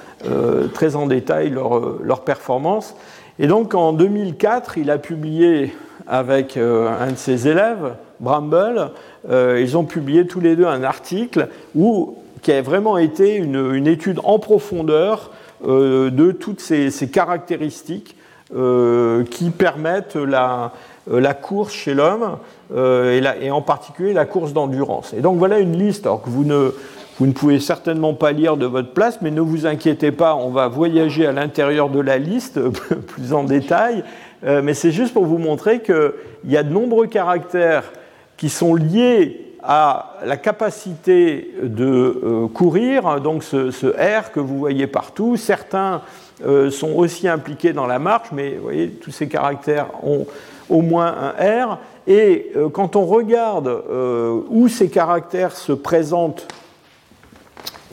très 0.73 0.95
en 0.95 1.07
détail 1.07 1.49
leurs 1.49 2.01
leur 2.01 2.21
performances. 2.21 2.95
Et 3.39 3.47
donc 3.47 3.73
en 3.73 3.93
2004, 3.93 4.77
il 4.77 4.91
a 4.91 4.97
publié 4.97 5.73
avec 6.07 6.57
un 6.57 7.11
de 7.11 7.17
ses 7.17 7.47
élèves, 7.47 7.95
Bramble, 8.21 8.91
euh, 9.29 9.59
ils 9.59 9.77
ont 9.77 9.83
publié 9.83 10.27
tous 10.27 10.39
les 10.39 10.55
deux 10.55 10.65
un 10.65 10.83
article 10.83 11.49
où, 11.75 12.17
qui 12.41 12.51
a 12.51 12.61
vraiment 12.61 12.97
été 12.97 13.35
une, 13.35 13.87
étude 13.87 14.19
en 14.23 14.39
profondeur 14.39 15.31
euh, 15.67 16.11
de 16.11 16.31
toutes 16.31 16.61
ces, 16.61 16.91
caractéristiques 17.11 18.15
euh, 18.55 19.23
qui 19.23 19.49
permettent 19.49 20.15
la, 20.15 20.71
la 21.07 21.33
course 21.33 21.73
chez 21.73 21.95
l'homme 21.95 22.37
et, 22.75 23.21
et, 23.41 23.51
en 23.51 23.61
particulier 23.61 24.13
la 24.13 24.25
course 24.25 24.53
d'endurance. 24.53 25.13
Et 25.17 25.21
donc 25.21 25.37
voilà 25.37 25.59
une 25.59 25.77
liste 25.77 26.05
alors 26.05 26.21
que 26.21 26.29
vous 26.29 26.45
ne, 26.45 26.73
vous 27.17 27.25
ne 27.25 27.31
pouvez 27.31 27.59
certainement 27.59 28.13
pas 28.13 28.33
lire 28.33 28.55
de 28.55 28.67
votre 28.67 28.93
place, 28.93 29.19
mais 29.21 29.31
ne 29.31 29.41
vous 29.41 29.65
inquiétez 29.65 30.11
pas, 30.11 30.35
on 30.35 30.49
va 30.49 30.67
voyager 30.67 31.25
à 31.25 31.31
l'intérieur 31.31 31.89
de 31.89 31.99
la 31.99 32.19
liste 32.19 32.59
plus 33.07 33.33
en 33.33 33.43
détail. 33.43 34.03
mais 34.43 34.75
c'est 34.75 34.91
juste 34.91 35.13
pour 35.13 35.25
vous 35.25 35.39
montrer 35.39 35.81
qu'il 35.81 36.11
y 36.45 36.55
a 36.57 36.63
de 36.63 36.71
nombreux 36.71 37.07
caractères 37.07 37.83
qui 38.41 38.49
sont 38.49 38.73
liés 38.73 39.53
à 39.61 40.15
la 40.25 40.35
capacité 40.35 41.51
de 41.61 41.85
euh, 41.85 42.47
courir, 42.47 43.21
donc 43.21 43.43
ce, 43.43 43.85
R 43.85 44.31
que 44.31 44.39
vous 44.39 44.57
voyez 44.57 44.87
partout. 44.87 45.37
Certains 45.37 46.01
euh, 46.43 46.71
sont 46.71 46.91
aussi 46.93 47.27
impliqués 47.27 47.71
dans 47.71 47.85
la 47.85 47.99
marche, 47.99 48.29
mais 48.31 48.55
vous 48.55 48.63
voyez, 48.63 48.89
tous 48.89 49.11
ces 49.11 49.27
caractères 49.27 49.89
ont 50.03 50.25
au 50.71 50.81
moins 50.81 51.13
un 51.37 51.65
R. 51.67 51.77
Et 52.07 52.51
euh, 52.55 52.69
quand 52.69 52.95
on 52.95 53.05
regarde 53.05 53.83
où 54.49 54.67
ces 54.67 54.89
caractères 54.89 55.55
se 55.55 55.73
présentent 55.73 56.47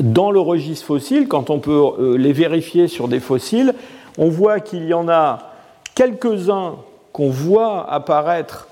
dans 0.01 0.31
le 0.31 0.41
registre 0.41 0.87
fossile, 0.87 1.29
quand 1.29 1.51
on 1.51 1.59
peut 1.59 2.17
les 2.17 2.33
vérifier 2.33 2.89
sur 2.89 3.07
des 3.07 3.21
fossiles, 3.21 3.75
on 4.17 4.31
voit 4.31 4.61
qu'il 4.61 4.87
y 4.87 4.95
en 4.95 5.11
a 5.11 5.51
quelques-uns 5.95 6.77
qu'on 7.13 7.29
voit 7.29 7.93
apparaître 7.93 8.68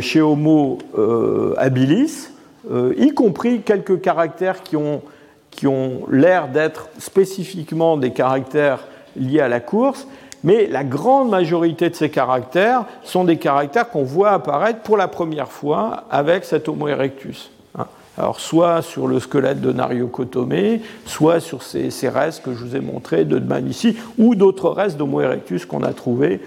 chez 0.00 0.20
Homo 0.20 0.78
euh, 0.98 1.54
habilis, 1.58 2.28
euh, 2.70 2.94
y 2.96 3.12
compris 3.12 3.60
quelques 3.60 4.00
caractères 4.00 4.62
qui 4.62 4.76
ont, 4.76 5.02
qui 5.50 5.66
ont 5.66 6.02
l'air 6.10 6.48
d'être 6.48 6.88
spécifiquement 6.98 7.96
des 7.96 8.10
caractères 8.10 8.80
liés 9.16 9.40
à 9.40 9.48
la 9.48 9.60
course, 9.60 10.08
mais 10.42 10.66
la 10.66 10.84
grande 10.84 11.30
majorité 11.30 11.90
de 11.90 11.94
ces 11.94 12.10
caractères 12.10 12.84
sont 13.04 13.24
des 13.24 13.36
caractères 13.36 13.88
qu'on 13.88 14.02
voit 14.02 14.30
apparaître 14.30 14.80
pour 14.80 14.96
la 14.96 15.08
première 15.08 15.50
fois 15.50 16.04
avec 16.10 16.44
cet 16.44 16.68
Homo 16.68 16.88
erectus. 16.88 17.50
Hein. 17.78 17.86
Alors, 18.18 18.40
soit 18.40 18.82
sur 18.82 19.06
le 19.06 19.20
squelette 19.20 19.60
de 19.60 19.72
Nariocotomé, 19.72 20.82
soit 21.04 21.40
sur 21.40 21.62
ces, 21.62 21.90
ces, 21.90 22.08
restes 22.08 22.42
que 22.42 22.52
je 22.52 22.64
vous 22.64 22.76
ai 22.76 22.80
montrés 22.80 23.24
de 23.24 23.38
Dman 23.38 23.68
ici, 23.68 23.96
ou 24.18 24.34
d'autres 24.34 24.70
restes 24.70 24.96
d'Homo 24.96 25.20
erectus 25.20 25.66
qu'on 25.66 25.82
a 25.82 25.92
trouvés 25.92 26.40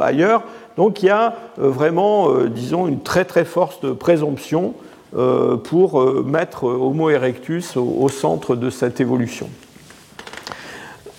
ailleurs. 0.00 0.42
Donc 0.76 1.02
il 1.02 1.06
y 1.06 1.10
a 1.10 1.34
euh, 1.58 1.68
vraiment, 1.70 2.30
euh, 2.30 2.48
disons, 2.48 2.86
une 2.86 3.02
très 3.02 3.24
très 3.24 3.44
forte 3.44 3.92
présomption 3.92 4.74
euh, 5.16 5.56
pour 5.56 6.04
mettre 6.24 6.64
Homo 6.64 7.10
erectus 7.10 7.76
au, 7.76 8.08
centre 8.08 8.56
de 8.56 8.70
cette 8.70 9.00
évolution. 9.00 9.48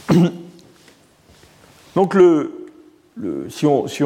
Donc 1.96 2.16
si, 3.50 3.66
on, 3.66 3.88
si, 3.88 4.04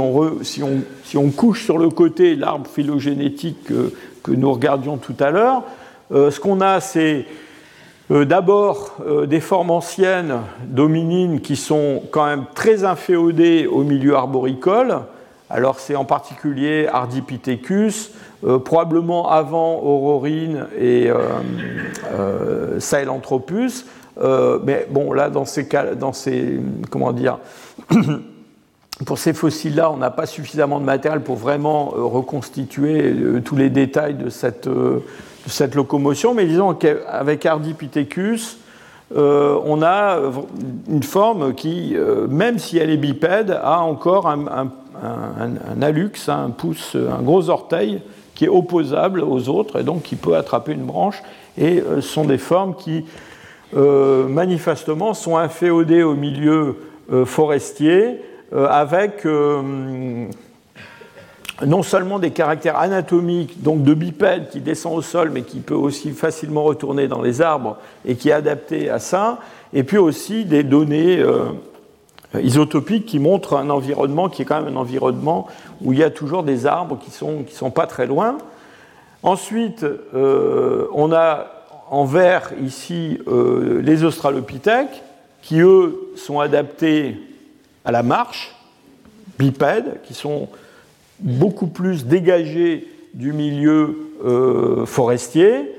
on, 1.18 1.30
couche 1.32 1.66
sur 1.66 1.78
le 1.78 1.90
côté 1.90 2.36
l'arbre 2.38 2.70
phylogénétique 2.70 3.66
que, 3.66 3.92
nous 4.32 4.54
regardions 4.54 4.96
tout 4.96 5.16
à 5.20 5.32
l'heure, 5.32 5.64
ce 6.12 6.40
qu'on 6.40 6.62
a, 6.62 6.80
c'est 6.80 7.26
d'abord 8.10 8.96
des 9.28 9.42
formes 9.42 9.72
anciennes 9.72 10.40
dominines 10.64 11.42
qui 11.42 11.58
sont 11.58 12.04
quand 12.12 12.26
même 12.26 12.46
très 12.56 12.86
inféodées 12.86 13.68
au 13.68 13.84
milieu 13.84 14.16
arboricole, 14.16 15.02
alors 15.52 15.80
c'est 15.80 15.96
en 15.96 16.06
particulier 16.06 16.88
Ardipithecus, 16.92 18.12
euh, 18.44 18.58
probablement 18.58 19.30
avant 19.30 19.80
Aurorine 19.84 20.66
et 20.80 21.10
euh, 21.10 21.18
euh, 22.14 22.80
Sahelanthropus. 22.80 23.86
mais 24.64 24.88
bon, 24.90 25.14
là, 25.14 25.30
dans 25.30 25.46
ces 25.46 25.68
cas, 25.68 25.94
dans 25.94 26.14
ces, 26.14 26.60
comment 26.90 27.12
dire, 27.12 27.40
pour 29.06 29.18
ces 29.18 29.34
fossiles-là, 29.34 29.92
on 29.92 29.98
n'a 29.98 30.10
pas 30.10 30.26
suffisamment 30.26 30.80
de 30.80 30.86
matériel 30.86 31.22
pour 31.22 31.36
vraiment 31.36 31.86
reconstituer 31.90 33.14
tous 33.44 33.56
les 33.56 33.70
détails 33.70 34.16
de 34.16 34.30
cette, 34.30 34.68
de 34.68 35.02
cette 35.46 35.76
locomotion. 35.76 36.34
Mais 36.34 36.46
disons 36.46 36.74
qu'avec 36.74 37.46
Ardipithecus, 37.46 38.58
on 39.16 39.82
a 39.84 40.20
une 40.88 41.04
forme 41.04 41.54
qui, 41.54 41.96
même 42.30 42.60
si 42.60 42.78
elle 42.78 42.92
est 42.92 42.98
bipède, 42.98 43.60
a 43.64 43.80
encore 43.80 44.28
un, 44.28 44.48
un 44.48 44.72
un, 45.04 45.82
alux, 45.82 46.28
un 46.28 46.50
pouce, 46.50 46.96
un 46.96 47.22
gros 47.22 47.50
orteil 47.50 48.02
qui 48.36 48.46
est 48.46 48.50
opposable 48.50 49.22
aux 49.22 49.50
autres 49.50 49.80
et 49.80 49.84
donc 49.84 50.04
qui 50.04 50.16
peut 50.16 50.36
attraper 50.36 50.74
une 50.74 50.86
branche. 50.86 51.22
Et 51.58 51.80
euh, 51.80 52.02
ce 52.02 52.08
sont 52.08 52.26
des 52.26 52.38
formes 52.38 52.76
qui, 52.76 53.06
euh, 53.76 54.28
manifestement, 54.28 55.14
sont 55.14 55.38
inféodées 55.38 56.04
au 56.04 56.16
milieu 56.16 56.78
euh, 57.12 57.26
forestier 57.26 58.22
avec 58.54 59.26
non 61.66 61.84
seulement 61.84 62.20
des 62.20 62.32
caractères 62.32 62.78
anatomiques, 62.78 63.62
donc 63.62 63.84
de 63.84 63.94
bipède 63.94 64.50
qui 64.50 64.60
descend 64.60 64.98
au 64.98 65.02
sol, 65.02 65.30
mais 65.32 65.44
qui 65.44 65.60
peut 65.60 65.76
aussi 65.76 66.12
facilement 66.12 66.64
retourner 66.64 67.08
dans 67.08 67.22
les 67.22 67.42
arbres 67.42 67.78
et 68.06 68.16
qui 68.16 68.30
est 68.30 68.34
adapté 68.34 68.90
à 68.90 69.00
ça, 69.00 69.40
et 69.74 69.84
puis 69.84 69.98
aussi 69.98 70.46
des 70.46 70.64
données 70.64 71.20
euh, 71.20 71.46
isotopiques 72.40 73.06
qui 73.06 73.20
montrent 73.20 73.58
un 73.58 73.70
environnement 73.70 74.30
qui 74.30 74.42
est 74.42 74.46
quand 74.46 74.62
même 74.62 74.74
un 74.76 74.80
environnement 74.80 75.48
où 75.82 75.94
il 75.94 76.00
y 76.00 76.04
a 76.04 76.10
toujours 76.10 76.44
des 76.44 76.66
arbres 76.66 76.98
qui 76.98 77.12
sont, 77.12 77.46
sont 77.52 77.72
pas 77.72 77.88
très 77.88 78.06
loin. 78.06 78.38
Ensuite, 79.24 79.84
euh, 79.84 80.88
on 80.94 81.12
a 81.12 81.48
en 81.90 82.06
vert 82.06 82.54
ici 82.64 83.20
euh, 83.28 83.82
les 83.82 84.04
australopithèques 84.04 85.04
qui, 85.42 85.60
eux, 85.60 86.00
sont 86.16 86.40
adaptés 86.40 87.18
à 87.84 87.92
la 87.92 88.04
marche, 88.04 88.56
bipèdes, 89.38 90.00
qui 90.04 90.14
sont 90.14 90.48
beaucoup 91.20 91.68
plus 91.68 92.06
dégagés 92.06 92.88
du 93.14 93.34
milieu 93.34 94.12
euh, 94.24 94.86
forestier. 94.86 95.76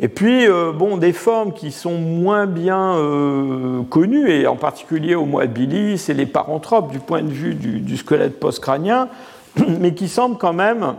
Et 0.00 0.08
puis, 0.08 0.46
euh, 0.46 0.72
bon, 0.72 0.96
des 0.96 1.12
formes 1.12 1.52
qui 1.52 1.70
sont 1.70 1.94
moins 1.94 2.46
bien 2.46 2.94
euh, 2.94 3.82
connues, 3.82 4.30
et 4.30 4.46
en 4.46 4.56
particulier 4.56 5.14
au 5.14 5.24
mois 5.24 5.46
de 5.46 5.52
Billy, 5.52 5.98
c'est 5.98 6.14
les 6.14 6.26
paranthropes 6.26 6.90
du 6.90 6.98
point 6.98 7.22
de 7.22 7.30
vue 7.30 7.54
du, 7.54 7.96
squelette 7.96 8.40
post-crânien, 8.40 9.08
mais 9.80 9.94
qui 9.94 10.08
semblent 10.08 10.38
quand 10.38 10.52
même 10.52 10.94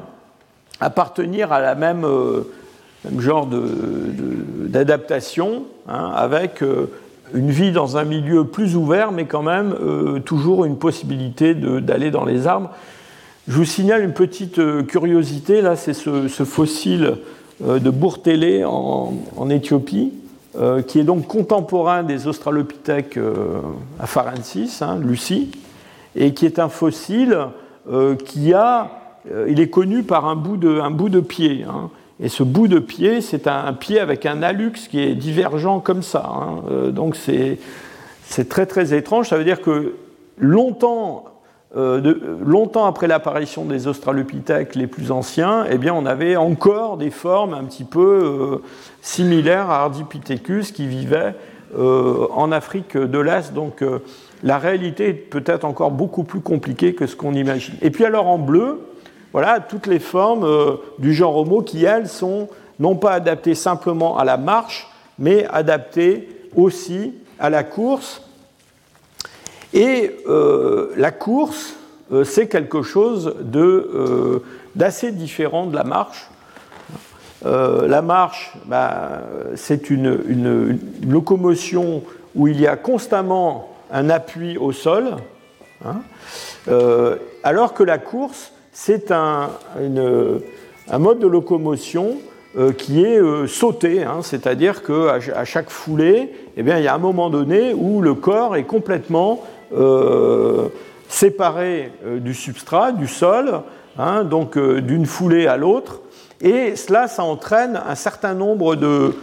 appartenir 0.79 1.51
à 1.51 1.59
la 1.59 1.75
même, 1.75 2.05
même 3.03 3.19
genre 3.19 3.47
d'adaptation, 3.47 5.63
hein, 5.87 6.11
avec 6.15 6.63
une 7.33 7.51
vie 7.51 7.71
dans 7.71 7.97
un 7.97 8.05
milieu 8.05 8.45
plus 8.45 8.75
ouvert, 8.75 9.11
mais 9.11 9.25
quand 9.25 9.43
même 9.43 9.75
toujours 10.25 10.65
une 10.65 10.77
possibilité 10.77 11.53
d'aller 11.53 12.11
dans 12.11 12.25
les 12.25 12.47
arbres. 12.47 12.71
Je 13.47 13.57
vous 13.57 13.65
signale 13.65 14.03
une 14.03 14.13
petite 14.13 14.57
euh, 14.57 14.81
curiosité, 14.81 15.61
là, 15.61 15.75
c'est 15.75 15.93
ce, 15.93 16.27
fossile 16.27 17.05
euh, 17.05 17.15
de 17.61 17.89
Bourtélé 17.89 18.63
en, 18.65 19.49
Éthiopie, 19.49 20.11
euh, 20.57 20.81
qui 20.81 20.99
est 20.99 21.03
donc 21.03 21.27
contemporain 21.27 22.03
des 22.03 22.27
Australopithèques 22.27 23.19
afarensis, 23.99 24.81
hein, 24.81 24.97
Lucie, 25.01 25.51
et 26.15 26.33
qui 26.33 26.45
est 26.45 26.59
un 26.59 26.69
fossile 26.69 27.37
qui 28.25 28.53
a, 28.53 28.89
il 29.47 29.59
est 29.59 29.69
connu 29.69 30.01
par 30.03 30.25
un 30.25 30.35
bout 30.35 30.57
de, 30.57 30.79
un 30.79 30.89
bout 30.91 31.09
de 31.09 31.19
pied. 31.19 31.63
Hein. 31.69 31.91
et 32.19 32.29
ce 32.29 32.41
bout 32.41 32.67
de 32.67 32.79
pied, 32.79 33.21
c'est 33.21 33.47
un, 33.47 33.73
pied 33.73 33.99
avec 33.99 34.25
un 34.25 34.41
hallux 34.41 34.73
qui 34.89 34.99
est 34.99 35.13
divergent 35.13 35.79
comme 35.79 36.01
ça. 36.01 36.27
Hein. 36.27 36.89
donc 36.89 37.15
c'est 37.15 38.49
très 38.49 38.65
très 38.65 38.93
étrange. 38.93 39.29
Ça 39.29 39.37
veut 39.37 39.43
dire 39.43 39.61
que 39.61 39.93
longtemps 40.37 41.34
euh, 41.75 42.37
longtemps 42.41 42.85
après 42.85 43.07
l'apparition 43.07 43.65
des 43.65 43.87
Australopithèques 43.87 44.75
les 44.75 44.87
plus 44.87 45.11
anciens, 45.11 45.65
eh 45.69 45.77
bien, 45.77 45.93
on 45.93 46.05
avait 46.05 46.37
encore 46.37 46.95
des 46.95 47.09
formes 47.09 47.53
un 47.53 47.65
petit 47.65 47.83
peu 47.83 48.61
euh, 48.61 48.63
similaires 49.01 49.69
à 49.69 49.81
Ardipithecus 49.81 50.71
qui 50.71 50.87
vivaient 50.87 51.35
euh, 51.77 52.27
en 52.31 52.53
Afrique 52.53 52.95
de 52.95 53.19
l'Est. 53.19 53.53
Donc 53.53 53.83
la 54.41 54.57
réalité 54.57 55.09
est 55.09 55.13
peut-être 55.13 55.65
encore 55.65 55.91
beaucoup 55.91 56.23
plus 56.23 56.39
compliquée 56.39 56.95
que 56.95 57.07
ce 57.07 57.17
qu'on 57.17 57.33
imagine. 57.33 57.75
Et 57.81 57.91
puis 57.91 58.05
alors 58.05 58.27
en 58.27 58.37
bleu, 58.37 58.79
voilà 59.33 59.59
toutes 59.59 59.87
les 59.87 59.99
formes 59.99 60.47
du 60.99 61.13
genre 61.13 61.35
Homo 61.35 61.61
qui, 61.61 61.83
elles, 61.83 62.07
sont 62.07 62.47
non 62.79 62.95
pas 62.95 63.11
adaptées 63.11 63.55
simplement 63.55 64.17
à 64.17 64.23
la 64.23 64.37
marche, 64.37 64.87
mais 65.19 65.45
adaptées 65.47 66.29
aussi 66.55 67.15
à 67.37 67.49
la 67.49 67.63
course 67.63 68.24
et 69.75 70.15
euh, 70.27 70.93
la 70.95 71.11
course, 71.11 71.75
euh, 72.13 72.23
c'est 72.23 72.47
quelque 72.47 72.81
chose 72.81 73.35
euh, 73.55 74.39
d'assez 74.73 75.11
différent 75.11 75.67
de 75.67 75.75
la 75.75 75.83
marche. 75.83 76.29
la 77.43 78.01
marche, 78.01 78.53
bah, 78.65 79.21
c'est 79.55 79.91
une, 79.91 80.79
locomotion 81.07 82.01
où 82.35 82.47
il 82.47 82.59
y 82.59 82.65
a 82.65 82.75
constamment 82.75 83.69
un 83.91 84.09
appui 84.09 84.57
au 84.57 84.71
sol, 84.71 85.17
hein. 85.85 86.01
alors 87.43 87.75
que 87.75 87.83
la 87.83 87.99
course, 87.99 88.51
c'est 88.71 89.11
un, 89.11 89.49
mode 90.97 91.19
de 91.19 91.27
locomotion 91.27 92.17
qui 92.77 93.03
est 93.03 93.21
sauté, 93.47 94.03
hein. 94.03 94.21
c'est-à-dire 94.23 94.81
qu'à 94.81 95.19
à 95.35 95.45
chaque 95.45 95.69
foulée, 95.69 96.33
eh 96.57 96.63
bien, 96.63 96.79
il 96.79 96.83
y 96.83 96.87
a 96.87 96.95
un 96.95 97.05
moment 97.09 97.29
donné 97.29 97.75
où 97.75 98.01
le 98.01 98.15
corps 98.15 98.55
est 98.55 98.63
complètement 98.63 99.43
séparés 101.09 101.91
euh, 102.05 102.19
du 102.19 102.33
substrat, 102.33 102.91
du 102.91 103.07
sol, 103.07 103.61
hein, 103.97 104.23
donc 104.23 104.57
euh, 104.57 104.81
d'une 104.81 105.05
foulée 105.05 105.47
à 105.47 105.57
l'autre. 105.57 106.01
Et 106.41 106.75
cela, 106.75 107.07
ça 107.07 107.23
entraîne 107.23 107.79
un 107.87 107.95
certain 107.95 108.33
nombre 108.33 108.75
de, 108.75 109.13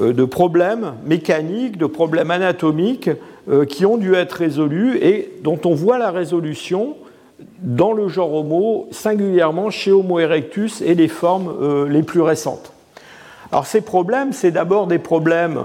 de 0.00 0.24
problèmes 0.24 0.94
mécaniques, 1.04 1.76
de 1.76 1.86
problèmes 1.86 2.30
anatomiques 2.30 3.10
qui 3.68 3.84
ont 3.84 3.96
dû 3.96 4.14
être 4.14 4.34
résolus 4.34 4.96
et 4.98 5.32
dont 5.42 5.58
on 5.64 5.74
voit 5.74 5.98
la 5.98 6.12
résolution 6.12 6.96
dans 7.58 7.92
le 7.92 8.06
genre 8.06 8.32
Homo, 8.32 8.86
singulièrement 8.92 9.70
chez 9.70 9.90
Homo 9.90 10.20
erectus 10.20 10.80
et 10.82 10.94
les 10.94 11.08
formes 11.08 11.88
les 11.88 12.04
plus 12.04 12.20
récentes. 12.20 12.72
Alors 13.50 13.66
ces 13.66 13.80
problèmes, 13.80 14.32
c'est 14.32 14.52
d'abord 14.52 14.86
des 14.86 15.00
problèmes 15.00 15.62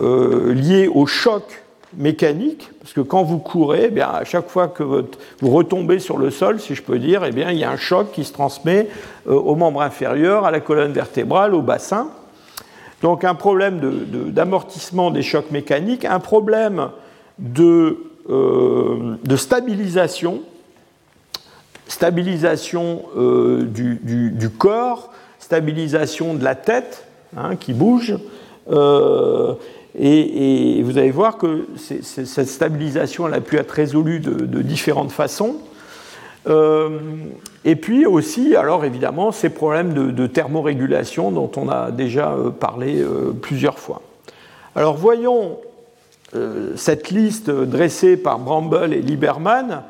liés 0.00 0.88
au 0.88 1.04
choc 1.04 1.62
mécanique, 1.96 2.70
parce 2.80 2.92
que 2.92 3.00
quand 3.00 3.22
vous 3.22 3.38
courez, 3.38 3.90
eh 3.94 4.00
à 4.02 4.24
chaque 4.24 4.48
fois 4.48 4.68
que 4.68 4.82
vous 4.82 5.50
retombez 5.50 5.98
sur 5.98 6.18
le 6.18 6.30
sol, 6.30 6.60
si 6.60 6.74
je 6.74 6.82
peux 6.82 6.98
dire, 6.98 7.24
eh 7.24 7.32
bien, 7.32 7.50
il 7.50 7.58
y 7.58 7.64
a 7.64 7.70
un 7.70 7.76
choc 7.76 8.12
qui 8.12 8.24
se 8.24 8.32
transmet 8.32 8.88
euh, 9.26 9.32
aux 9.32 9.54
membres 9.54 9.82
inférieurs, 9.82 10.44
à 10.44 10.50
la 10.50 10.60
colonne 10.60 10.92
vertébrale, 10.92 11.54
au 11.54 11.62
bassin. 11.62 12.08
Donc 13.00 13.24
un 13.24 13.34
problème 13.34 13.80
d'amortissement 14.28 15.10
des 15.10 15.22
chocs 15.22 15.50
mécaniques, 15.50 16.04
un 16.04 16.18
problème 16.18 16.90
de, 17.38 17.96
euh, 18.28 19.16
stabilisation, 19.36 20.42
stabilisation 21.86 23.04
euh, 23.16 23.62
du, 23.62 24.50
corps, 24.50 25.12
stabilisation 25.38 26.34
de 26.34 26.42
la 26.42 26.56
tête 26.56 27.06
hein, 27.36 27.56
qui 27.56 27.72
bouge. 27.72 28.16
Et, 30.00 30.82
vous 30.84 30.96
allez 30.96 31.10
voir 31.10 31.38
que 31.38 31.66
cette 31.76 32.48
stabilisation 32.48 33.26
elle 33.26 33.34
a 33.34 33.40
pu 33.40 33.56
être 33.56 33.70
résolue 33.70 34.20
de, 34.20 34.62
différentes 34.62 35.12
façons. 35.12 35.56
Euh, 36.48 36.98
et 37.64 37.76
puis 37.76 38.06
aussi, 38.06 38.54
alors 38.54 38.84
évidemment, 38.84 39.32
ces 39.32 39.50
problèmes 39.50 40.12
de, 40.12 40.26
thermorégulation 40.26 41.30
dont 41.30 41.50
on 41.56 41.68
a 41.68 41.90
déjà 41.90 42.32
euh, 42.32 42.50
parlé 42.50 43.00
euh, 43.00 43.32
plusieurs 43.32 43.78
fois. 43.78 44.02
Alors 44.74 44.96
voyons 44.96 45.58
cette 46.76 47.08
liste 47.08 47.48
dressée 47.48 48.18
par 48.18 48.38
Bramble 48.38 48.92
et 48.92 49.00
Lieberman 49.00 49.82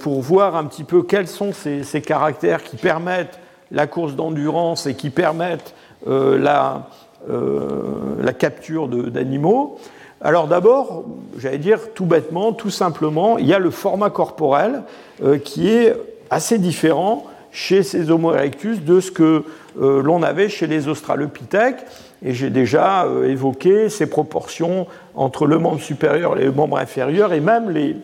pour 0.00 0.22
voir 0.22 0.56
un 0.56 0.64
petit 0.64 0.84
peu 0.84 1.02
quels 1.02 1.28
sont 1.28 1.52
ces, 1.52 2.00
caractères 2.00 2.62
qui 2.62 2.76
permettent 2.76 3.38
la 3.70 3.86
course 3.86 4.14
d'endurance 4.14 4.86
et 4.86 4.94
qui 4.94 5.10
permettent 5.10 5.74
la, 6.06 6.88
la 7.28 8.32
capture 8.32 8.88
d'animaux. 8.88 9.78
Alors 10.20 10.46
d'abord, 10.46 11.04
j'allais 11.38 11.58
dire 11.58 11.92
tout 11.94 12.06
bêtement, 12.06 12.52
tout 12.52 12.70
simplement, 12.70 13.36
il 13.36 13.46
y 13.46 13.52
a 13.52 13.58
le 13.58 13.70
format 13.70 14.08
corporel 14.08 14.82
euh, 15.22 15.38
qui 15.38 15.68
est 15.68 15.94
assez 16.30 16.58
différent 16.58 17.26
chez 17.52 17.82
ces 17.82 18.10
Homo 18.10 18.32
erectus 18.32 18.82
de 18.82 19.00
ce 19.00 19.10
que 19.10 19.44
euh, 19.80 20.02
l'on 20.02 20.22
avait 20.22 20.48
chez 20.48 20.66
les 20.66 20.88
Australopithèques. 20.88 21.84
Et 22.24 22.32
j'ai 22.32 22.48
déjà 22.48 23.06
évoqué 23.26 23.90
ces 23.90 24.06
proportions 24.06 24.86
entre 25.14 25.46
le 25.46 25.58
membre 25.58 25.80
supérieur 25.80 26.38
et 26.38 26.44
le 26.44 26.52
membre 26.52 26.78
inférieur, 26.78 27.34
et 27.34 27.40
même 27.40 27.70
les, 27.70 27.94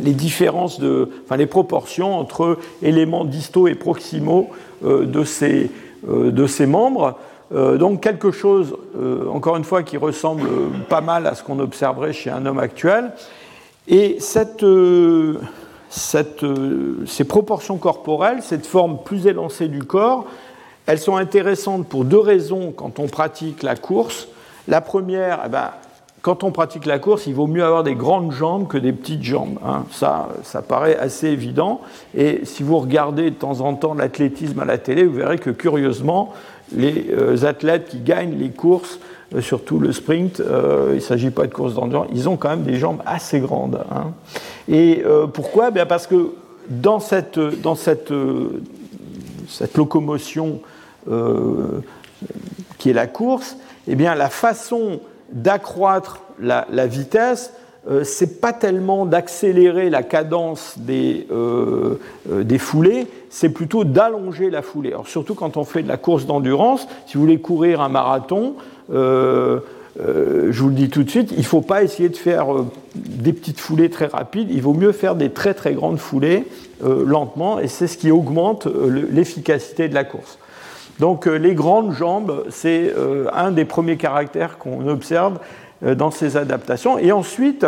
les 0.00 0.12
différences 0.12 0.80
de, 0.80 1.08
enfin 1.24 1.36
les 1.36 1.46
proportions 1.46 2.18
entre 2.18 2.58
éléments 2.82 3.24
distaux 3.24 3.68
et 3.68 3.76
proximaux 3.76 4.50
de, 4.82 5.24
ces, 5.24 5.70
de 6.04 6.46
ces 6.48 6.66
membres. 6.66 7.16
Euh, 7.54 7.78
donc 7.78 8.02
quelque 8.02 8.30
chose, 8.30 8.76
euh, 8.96 9.28
encore 9.28 9.56
une 9.56 9.64
fois, 9.64 9.82
qui 9.82 9.96
ressemble 9.96 10.48
pas 10.88 11.00
mal 11.00 11.26
à 11.26 11.34
ce 11.34 11.42
qu'on 11.42 11.58
observerait 11.60 12.12
chez 12.12 12.30
un 12.30 12.44
homme 12.46 12.58
actuel. 12.58 13.12
Et 13.86 14.18
euh, 14.56 15.34
ces 17.06 17.24
proportions 17.24 17.78
corporelles, 17.78 18.42
cette 18.42 18.66
forme 18.66 18.98
plus 19.02 19.26
élancée 19.26 19.68
du 19.68 19.82
corps, 19.82 20.26
elles 20.86 20.98
sont 20.98 21.16
intéressantes 21.16 21.86
pour 21.86 22.04
deux 22.04 22.18
raisons 22.18 22.72
quand 22.72 22.98
on 22.98 23.08
pratique 23.08 23.62
la 23.62 23.76
course. 23.76 24.28
La 24.68 24.82
première, 24.82 25.42
eh 25.46 25.48
ben, 25.48 25.70
quand 26.20 26.44
on 26.44 26.50
pratique 26.50 26.84
la 26.84 26.98
course, 26.98 27.26
il 27.26 27.34
vaut 27.34 27.46
mieux 27.46 27.64
avoir 27.64 27.82
des 27.82 27.94
grandes 27.94 28.32
jambes 28.32 28.68
que 28.68 28.76
des 28.76 28.92
petites 28.92 29.22
jambes. 29.22 29.58
Hein. 29.64 29.84
Ça, 29.90 30.28
ça 30.42 30.60
paraît 30.60 30.96
assez 30.96 31.28
évident. 31.28 31.80
Et 32.14 32.44
si 32.44 32.62
vous 32.62 32.78
regardez 32.78 33.30
de 33.30 33.36
temps 33.36 33.60
en 33.60 33.74
temps 33.74 33.94
l'athlétisme 33.94 34.60
à 34.60 34.64
la 34.66 34.76
télé, 34.76 35.04
vous 35.04 35.14
verrez 35.14 35.38
que 35.38 35.50
curieusement, 35.50 36.34
les 36.72 37.06
euh, 37.10 37.44
athlètes 37.44 37.88
qui 37.88 38.00
gagnent 38.00 38.38
les 38.38 38.50
courses, 38.50 38.98
euh, 39.34 39.40
surtout 39.40 39.78
le 39.78 39.92
sprint, 39.92 40.40
euh, 40.40 40.88
il 40.92 40.96
ne 40.96 41.00
s'agit 41.00 41.30
pas 41.30 41.46
de 41.46 41.52
courses 41.52 41.74
d'endurance, 41.74 42.08
ils 42.12 42.28
ont 42.28 42.36
quand 42.36 42.50
même 42.50 42.62
des 42.62 42.76
jambes 42.76 43.02
assez 43.06 43.40
grandes. 43.40 43.80
Hein. 43.90 44.12
Et 44.68 45.02
pourquoi? 45.32 45.70
Ben, 45.70 45.86
Parce 45.86 46.06
que 46.06 46.32
dans 46.68 47.00
cette, 47.00 47.38
dans 47.38 47.74
cette, 47.74 48.12
cette 49.48 49.76
locomotion 49.78 50.60
qui 52.76 52.90
est 52.90 52.92
la 52.92 53.06
course, 53.06 53.56
eh 53.86 53.94
bien, 53.94 54.14
la 54.14 54.28
façon 54.28 55.00
d'accroître 55.32 56.20
la, 56.38 56.86
vitesse, 56.86 57.52
c'est 58.04 58.40
pas 58.40 58.52
tellement 58.52 59.06
d'accélérer 59.06 59.88
la 59.88 60.02
cadence 60.02 60.74
des, 60.76 61.26
euh, 61.30 61.98
euh, 62.30 62.44
des 62.44 62.58
foulées, 62.58 63.06
c'est 63.30 63.48
plutôt 63.48 63.84
d'allonger 63.84 64.50
la 64.50 64.62
foulée. 64.62 64.90
Alors, 64.90 65.08
surtout 65.08 65.34
quand 65.34 65.56
on 65.56 65.64
fait 65.64 65.82
de 65.82 65.88
la 65.88 65.96
course 65.96 66.26
d'endurance, 66.26 66.86
si 67.06 67.14
vous 67.14 67.22
voulez 67.22 67.40
courir 67.40 67.80
un 67.80 67.88
marathon, 67.88 68.54
je 68.90 69.60
vous 70.52 70.68
le 70.68 70.74
dis 70.74 70.88
tout 70.90 71.02
de 71.02 71.10
suite, 71.10 71.30
il 71.32 71.38
ne 71.38 71.42
faut 71.42 71.60
pas 71.60 71.82
essayer 71.82 72.08
de 72.08 72.16
faire 72.16 72.46
des 72.94 73.32
petites 73.32 73.60
foulées 73.60 73.90
très 73.90 74.06
rapides, 74.06 74.48
il 74.50 74.62
vaut 74.62 74.74
mieux 74.74 74.92
faire 74.92 75.14
des 75.14 75.30
très 75.30 75.54
très 75.54 75.74
grandes 75.74 75.98
foulées 75.98 76.44
lentement, 76.82 77.58
et 77.58 77.68
c'est 77.68 77.86
ce 77.86 77.98
qui 77.98 78.10
augmente 78.10 78.66
l'efficacité 79.10 79.88
de 79.88 79.94
la 79.94 80.04
course. 80.04 80.38
Donc 81.00 81.26
les 81.26 81.54
grandes 81.54 81.92
jambes, 81.92 82.44
c'est 82.48 82.94
un 83.32 83.50
des 83.50 83.64
premiers 83.66 83.96
caractères 83.96 84.58
qu'on 84.58 84.88
observe 84.88 85.38
euh, 85.38 85.67
dans 85.82 86.10
ces 86.10 86.36
adaptations. 86.36 86.98
Et 86.98 87.12
ensuite, 87.12 87.66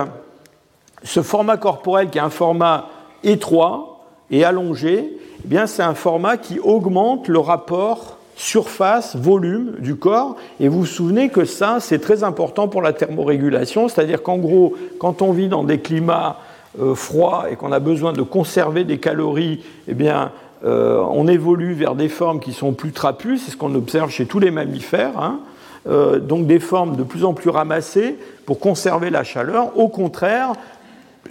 ce 1.03 1.23
format 1.23 1.57
corporel 1.57 2.11
qui 2.11 2.19
est 2.19 2.23
un 2.23 2.31
format 2.31 2.89
étroit 3.23 4.01
et 4.31 4.45
allongé, 4.45 5.17
eh 5.51 5.67
c'est 5.67 5.83
un 5.83 5.95
format 5.95 6.37
qui 6.37 6.59
augmente 6.59 7.29
le 7.29 7.39
rapport 7.39 8.19
surface-volume 8.37 9.77
du 9.81 9.97
corps. 9.97 10.37
Et 10.61 10.69
vous 10.69 10.81
vous 10.81 10.87
souvenez 10.87 11.29
que 11.29 11.45
ça, 11.45 11.77
c'est 11.81 11.99
très 11.99 12.25
important 12.25 12.69
pour 12.69 12.81
la 12.81 12.93
thermorégulation, 12.93 13.89
c'est-à-dire 13.89 14.23
qu'en 14.23 14.39
gros, 14.39 14.75
quand 14.99 15.21
on 15.21 15.33
vit 15.33 15.49
dans 15.49 15.63
des 15.63 15.79
climats 15.79 16.39
euh, 16.81 16.95
froids 16.95 17.47
et 17.51 17.57
qu'on 17.57 17.73
a 17.73 17.81
besoin 17.81 18.13
de 18.13 18.23
conserver 18.23 18.85
des 18.85 18.99
calories, 18.99 19.63
eh 19.89 19.95
bien, 19.95 20.33
euh, 20.65 21.03
on 21.11 21.27
évolue 21.29 21.75
vers 21.75 21.95
des 21.95 22.09
formes 22.09 22.41
qui 22.41 22.53
sont 22.53 22.73
plus 22.73 22.93
trapues, 22.93 23.39
c'est 23.39 23.51
ce 23.51 23.57
qu'on 23.57 23.75
observe 23.75 24.11
chez 24.11 24.27
tous 24.27 24.39
les 24.39 24.51
mammifères. 24.51 25.19
Hein. 25.19 25.41
Euh, 25.87 26.19
donc 26.19 26.47
des 26.47 26.61
formes 26.61 26.97
de 26.97 27.03
plus 27.03 27.25
en 27.25 27.33
plus 27.33 27.49
ramassées 27.49 28.19
pour 28.45 28.61
conserver 28.61 29.09
la 29.09 29.25
chaleur. 29.25 29.79
Au 29.79 29.89
contraire, 29.89 30.53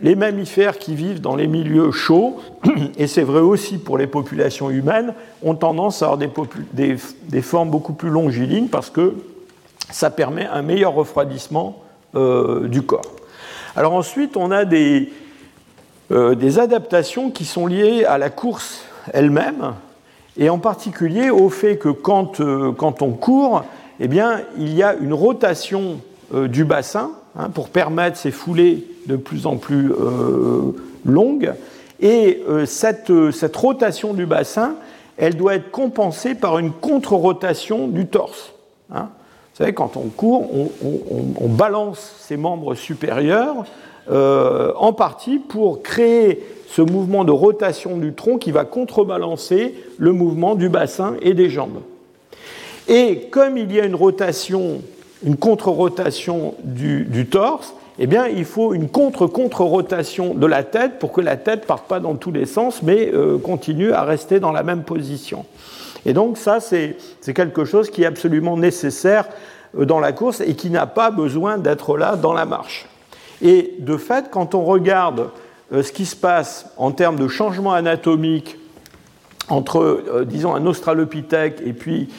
les 0.01 0.15
mammifères 0.15 0.79
qui 0.79 0.95
vivent 0.95 1.21
dans 1.21 1.35
les 1.35 1.45
milieux 1.45 1.91
chauds, 1.91 2.37
et 2.97 3.05
c'est 3.05 3.21
vrai 3.21 3.41
aussi 3.41 3.77
pour 3.77 3.99
les 3.99 4.07
populations 4.07 4.71
humaines, 4.71 5.13
ont 5.43 5.53
tendance 5.53 6.01
à 6.01 6.11
avoir 6.11 6.17
des, 6.73 7.41
formes 7.41 7.69
beaucoup 7.69 7.93
plus 7.93 8.09
longilignes 8.09 8.69
parce 8.69 8.89
que 8.89 9.13
ça 9.91 10.09
permet 10.09 10.47
un 10.47 10.63
meilleur 10.63 10.93
refroidissement 10.93 11.83
euh, 12.15 12.67
du 12.67 12.81
corps. 12.81 13.01
Alors 13.75 13.93
ensuite, 13.93 14.35
on 14.35 14.49
a 14.49 14.65
des, 14.65 15.13
euh, 16.11 16.33
des 16.33 16.57
adaptations 16.57 17.29
qui 17.29 17.45
sont 17.45 17.67
liées 17.67 18.03
à 18.03 18.17
la 18.17 18.31
course 18.31 18.83
elle-même, 19.13 19.73
et 20.37 20.49
en 20.49 20.57
particulier 20.57 21.29
au 21.29 21.49
fait 21.49 21.77
que 21.77 21.89
quand 21.89 22.39
on 22.39 23.11
court, 23.11 23.63
eh 23.99 24.07
bien, 24.07 24.41
il 24.57 24.73
y 24.73 24.83
a 24.83 24.95
une 24.95 25.13
rotation 25.13 25.99
euh, 26.33 26.47
du 26.47 26.63
bassin 26.63 27.11
hein, 27.35 27.49
pour 27.49 27.69
permettre 27.69 28.17
ces 28.17 28.31
foulées 28.31 28.85
de 29.07 29.15
plus 29.15 29.45
en 29.45 29.57
plus 29.57 29.91
euh, 29.91 30.71
longues. 31.05 31.53
Et 31.99 32.41
euh, 32.47 32.65
cette, 32.65 33.11
rotation 33.55 34.13
du 34.13 34.25
bassin, 34.25 34.75
elle 35.17 35.35
doit 35.35 35.55
être 35.55 35.71
compensée 35.71 36.35
par 36.35 36.59
une 36.59 36.71
contre-rotation 36.71 37.87
du 37.87 38.05
torse. 38.05 38.53
Hein. 38.93 39.09
Vous 39.53 39.65
savez, 39.65 39.73
quand 39.73 39.97
on 39.97 40.07
court, 40.07 40.49
on, 41.41 41.49
balance 41.49 42.15
ses 42.21 42.37
membres 42.37 42.75
supérieurs 42.75 43.65
en 44.09 44.93
partie 44.93 45.37
pour 45.37 45.83
créer 45.83 46.41
ce 46.69 46.81
mouvement 46.81 47.25
de 47.25 47.31
rotation 47.33 47.97
du 47.97 48.13
tronc 48.13 48.37
qui 48.37 48.51
va 48.51 48.63
contrebalancer 48.63 49.75
le 49.97 50.13
mouvement 50.13 50.55
du 50.55 50.69
bassin 50.69 51.15
et 51.21 51.33
des 51.33 51.49
jambes. 51.49 51.81
Et 52.89 53.27
comme 53.29 53.55
il 53.55 53.71
y 53.71 53.79
a 53.79 53.85
une 53.85 53.95
rotation, 53.95 54.81
une 55.23 55.37
contre-rotation 55.37 56.55
du, 56.63 57.27
torse, 57.29 57.75
eh 57.99 58.07
bien, 58.07 58.25
il 58.25 58.45
faut 58.45 58.73
une 58.73 58.89
contre-contre-rotation 58.89 60.33
de 60.33 60.47
la 60.47 60.63
tête 60.63 60.97
pour 60.97 61.11
que 61.11 61.21
la 61.21 61.37
tête 61.37 61.61
ne 61.61 61.65
parte 61.67 61.87
pas 61.87 61.99
dans 61.99 62.15
tous 62.15 62.31
les 62.31 62.47
sens, 62.47 62.81
mais 62.81 63.11
euh, 63.13 63.37
continue 63.37 63.91
à 63.91 64.01
rester 64.01 64.39
dans 64.39 64.51
la 64.51 64.63
même 64.63 64.81
position. 64.81 65.45
Et 66.03 66.13
donc, 66.13 66.39
ça, 66.39 66.59
c'est 66.59 66.97
quelque 67.35 67.63
chose 67.63 67.91
qui 67.91 68.01
est 68.01 68.07
absolument 68.07 68.57
nécessaire 68.57 69.29
euh, 69.77 69.85
dans 69.85 69.99
la 69.99 70.11
course 70.11 70.41
et 70.41 70.55
qui 70.55 70.71
n'a 70.71 70.87
pas 70.87 71.11
besoin 71.11 71.59
d'être 71.59 71.95
là 71.95 72.15
dans 72.15 72.33
la 72.33 72.45
marche. 72.45 72.87
Et 73.43 73.75
de 73.77 73.97
fait, 73.97 74.31
quand 74.31 74.55
on 74.55 74.63
regarde 74.63 75.29
euh, 75.71 75.83
ce 75.83 75.91
qui 75.91 76.07
se 76.07 76.15
passe 76.15 76.65
en 76.75 76.89
termes 76.89 77.19
de 77.19 77.27
changement 77.27 77.73
anatomique 77.73 78.57
entre, 79.47 80.25
disons, 80.27 80.55
un 80.55 80.65
australopithèque 80.65 81.61
et 81.65 81.73
puis 81.73 82.09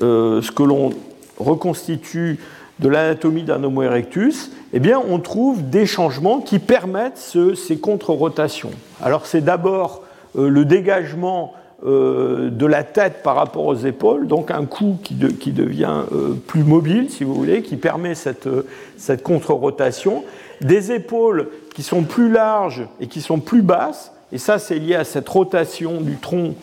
ce 0.00 0.50
que 0.50 0.62
l'on 0.62 0.90
reconstitue 1.38 2.38
de 2.80 2.88
l'anatomie 2.88 3.42
d'un 3.42 3.62
Homo 3.62 3.82
erectus, 3.82 4.50
eh 4.72 4.80
bien, 4.80 5.00
on 5.08 5.18
trouve 5.18 5.68
des 5.68 5.86
changements 5.86 6.40
qui 6.40 6.58
permettent 6.58 7.18
ces 7.54 7.78
contre-rotations. 7.78 8.70
Alors, 9.02 9.26
c'est 9.26 9.42
d'abord 9.42 10.02
euh, 10.36 10.48
le 10.48 10.64
dégagement 10.64 11.52
euh, 11.84 12.50
de 12.50 12.66
la 12.66 12.82
tête 12.82 13.22
par 13.22 13.36
rapport 13.36 13.66
aux 13.66 13.74
épaules, 13.74 14.26
donc 14.26 14.50
un 14.50 14.64
cou 14.64 14.98
qui, 15.02 15.14
devient 15.14 16.04
plus 16.46 16.62
mobile, 16.62 17.10
si 17.10 17.24
vous 17.24 17.34
voulez, 17.34 17.62
qui 17.62 17.76
permet 17.76 18.14
cette 18.14 19.22
contre-rotation, 19.22 20.24
des 20.60 20.92
épaules 20.92 21.48
qui 21.74 21.82
sont 21.82 22.02
plus 22.02 22.30
larges 22.30 22.86
et 23.00 23.06
qui 23.06 23.20
sont 23.20 23.40
plus 23.40 23.62
basses, 23.62 24.12
et 24.32 24.38
ça, 24.38 24.58
c'est 24.58 24.78
lié 24.78 24.94
à 24.94 25.04
cette 25.04 25.28
rotation 25.28 26.00
du 26.00 26.16
tronc 26.16 26.54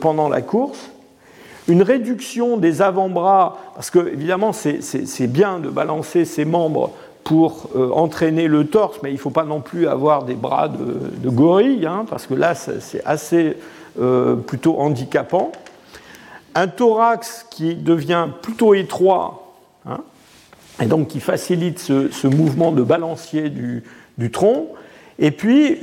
pendant 0.00 0.28
la 0.28 0.42
course 0.42 0.91
une 1.68 1.82
réduction 1.82 2.56
des 2.56 2.82
avant-bras, 2.82 3.58
parce 3.74 3.90
que 3.90 4.12
évidemment 4.12 4.52
c'est 4.52 5.26
bien 5.26 5.58
de 5.58 5.68
balancer 5.68 6.24
ses 6.24 6.44
membres 6.44 6.90
pour 7.24 7.70
euh, 7.76 7.90
entraîner 7.90 8.48
le 8.48 8.66
torse, 8.66 8.98
mais 9.02 9.10
il 9.10 9.14
ne 9.14 9.18
faut 9.18 9.30
pas 9.30 9.44
non 9.44 9.60
plus 9.60 9.86
avoir 9.86 10.24
des 10.24 10.34
bras 10.34 10.68
de, 10.68 11.30
gorille, 11.30 11.86
hein, 11.86 12.04
parce 12.10 12.26
que 12.26 12.34
là 12.34 12.54
c'est 12.54 13.04
assez 13.04 13.56
euh, 14.00 14.34
plutôt 14.34 14.80
handicapant. 14.80 15.52
Un 16.54 16.66
thorax 16.66 17.46
qui 17.50 17.76
devient 17.76 18.26
plutôt 18.42 18.74
étroit, 18.74 19.54
hein, 19.86 20.00
et 20.80 20.86
donc 20.86 21.08
qui 21.08 21.20
facilite 21.20 21.78
ce, 21.78 22.26
mouvement 22.26 22.72
de 22.72 22.82
balancier 22.82 23.50
du, 23.50 23.84
du 24.18 24.30
tronc, 24.30 24.66
et 25.22 25.30
puis 25.30 25.78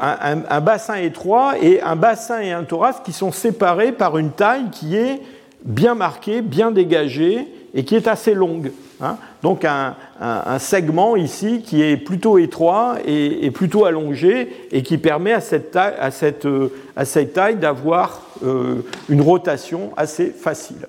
un, 0.00 0.60
bassin 0.60 0.94
étroit 0.94 1.54
et 1.60 1.82
un 1.82 1.96
bassin 1.96 2.40
et 2.40 2.52
un 2.52 2.62
thorax 2.62 3.00
qui 3.04 3.12
sont 3.12 3.32
séparés 3.32 3.90
par 3.90 4.18
une 4.18 4.30
taille 4.30 4.70
qui 4.70 4.94
est 4.96 5.20
bien 5.64 5.96
marquée, 5.96 6.42
bien 6.42 6.70
dégagée 6.70 7.48
et 7.74 7.84
qui 7.84 7.96
est 7.96 8.06
assez 8.06 8.34
longue. 8.34 8.70
Hein. 9.00 9.16
Donc 9.42 9.64
un, 9.64 9.96
segment 10.60 11.16
ici 11.16 11.62
qui 11.62 11.82
est 11.82 11.96
plutôt 11.96 12.38
étroit 12.38 12.98
et, 13.04 13.50
plutôt 13.50 13.84
allongé 13.84 14.68
et 14.70 14.84
qui 14.84 14.96
permet 14.96 15.32
à 15.32 15.40
cette 15.40 15.72
taille, 17.32 17.56
d'avoir 17.56 18.22
euh, 18.44 18.76
une 19.08 19.22
rotation 19.22 19.90
assez 19.96 20.26
facile. 20.26 20.86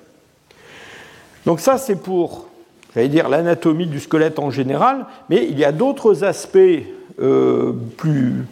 Donc 1.48 1.60
ça 1.60 1.80
c'est 1.80 1.96
pour, 1.96 2.50
j'allais 2.94 3.08
dire, 3.08 3.30
l'anatomie 3.30 3.88
du 3.88 4.00
squelette 4.00 4.38
en 4.38 4.52
général, 4.52 5.08
mais 5.32 5.48
il 5.50 5.58
y 5.58 5.66
a 5.66 5.72
d'autres 5.72 6.24
aspects 6.24 6.58
euh, 6.58 6.82
plus 7.18 8.46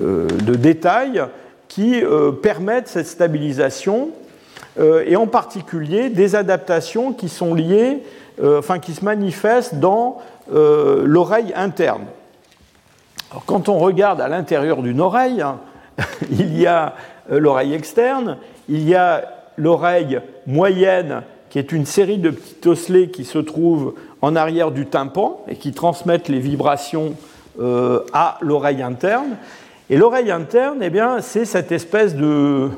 euh, 0.00 0.26
de 0.26 0.54
détails 0.54 1.24
qui 1.68 2.02
euh, 2.02 2.32
permettent 2.32 2.88
cette 2.88 3.06
stabilisation 3.06 4.10
et 5.06 5.16
en 5.16 5.26
particulier 5.26 6.08
des 6.08 6.36
adaptations 6.36 7.12
qui 7.12 7.28
sont 7.28 7.52
liées, 7.52 8.04
enfin 8.40 8.78
qui 8.78 8.94
se 8.94 9.04
manifestent 9.04 9.80
dans 9.80 10.18
l'oreille 10.48 11.52
interne. 11.56 12.04
Quand 13.46 13.68
on 13.68 13.78
regarde 13.78 14.20
à 14.20 14.28
l'intérieur 14.28 14.82
d'une 14.82 15.00
oreille, 15.00 15.44
il 16.30 16.56
y 16.56 16.68
a 16.68 16.94
l'oreille 17.28 17.74
externe, 17.74 18.36
il 18.68 18.88
y 18.88 18.94
a 18.94 19.24
l'oreille 19.56 20.20
moyenne 20.46 21.22
qui 21.50 21.58
est 21.58 21.72
une 21.72 21.86
série 21.86 22.18
de 22.18 22.30
petits 22.30 22.68
osselets 22.68 23.08
qui 23.08 23.24
se 23.24 23.38
trouvent 23.38 23.94
en 24.22 24.36
arrière 24.36 24.70
du 24.70 24.86
tympan 24.86 25.42
et 25.48 25.56
qui 25.56 25.72
transmettent 25.72 26.28
les 26.28 26.40
vibrations 26.40 27.14
euh, 27.60 28.00
à 28.12 28.38
l'oreille 28.40 28.82
interne. 28.82 29.36
Et 29.90 29.96
l'oreille 29.96 30.30
interne, 30.30 30.78
eh 30.80 30.90
bien, 30.90 31.20
c'est 31.20 31.44
cette 31.44 31.72
espèce 31.72 32.14
de, 32.14 32.68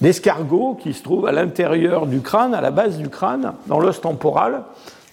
d'escargot 0.00 0.76
qui 0.82 0.94
se 0.94 1.02
trouve 1.04 1.26
à 1.26 1.32
l'intérieur 1.32 2.06
du 2.06 2.20
crâne, 2.20 2.54
à 2.54 2.60
la 2.60 2.72
base 2.72 2.98
du 2.98 3.08
crâne, 3.08 3.52
dans 3.68 3.78
l'os 3.78 4.00
temporal, 4.00 4.62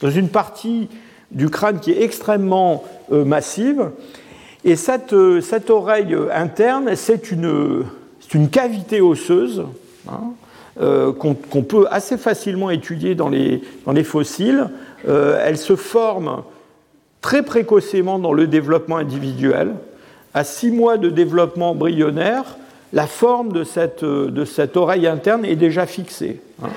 dans 0.01 0.09
une 0.09 0.29
partie 0.29 0.89
du 1.29 1.49
crâne 1.49 1.79
qui 1.79 1.91
est 1.91 2.01
extrêmement 2.01 2.83
euh, 3.11 3.23
massive. 3.23 3.91
Et 4.63 4.75
cette, 4.75 5.13
euh, 5.13 5.41
cette 5.41 5.69
oreille 5.69 6.17
interne, 6.33 6.95
c'est 6.95 7.31
une, 7.31 7.85
une, 8.33 8.49
cavité 8.49 8.99
osseuse 8.99 9.63
hein, 10.09 10.33
qu'on, 11.19 11.35
peut 11.35 11.85
assez 11.91 12.17
facilement 12.17 12.71
étudier 12.71 13.13
dans 13.13 13.29
les, 13.29 13.61
dans 13.85 13.91
les 13.91 14.03
fossiles. 14.03 14.69
elle 15.07 15.57
se 15.57 15.75
forme 15.75 16.41
très 17.21 17.43
précocement 17.43 18.19
dans 18.19 18.33
le 18.33 18.47
développement 18.47 18.97
individuel. 18.97 19.73
à 20.33 20.43
six 20.43 20.71
mois 20.71 20.97
de 20.97 21.09
développement 21.09 21.71
embryonnaire, 21.71 22.57
la 22.93 23.05
forme 23.05 23.51
de 23.51 23.63
cette, 23.63 24.03
de 24.03 24.45
cette 24.45 24.77
oreille 24.77 25.07
interne 25.07 25.45
est 25.45 25.55
déjà 25.55 25.85
fixée. 25.85 26.41
Hein. 26.63 26.69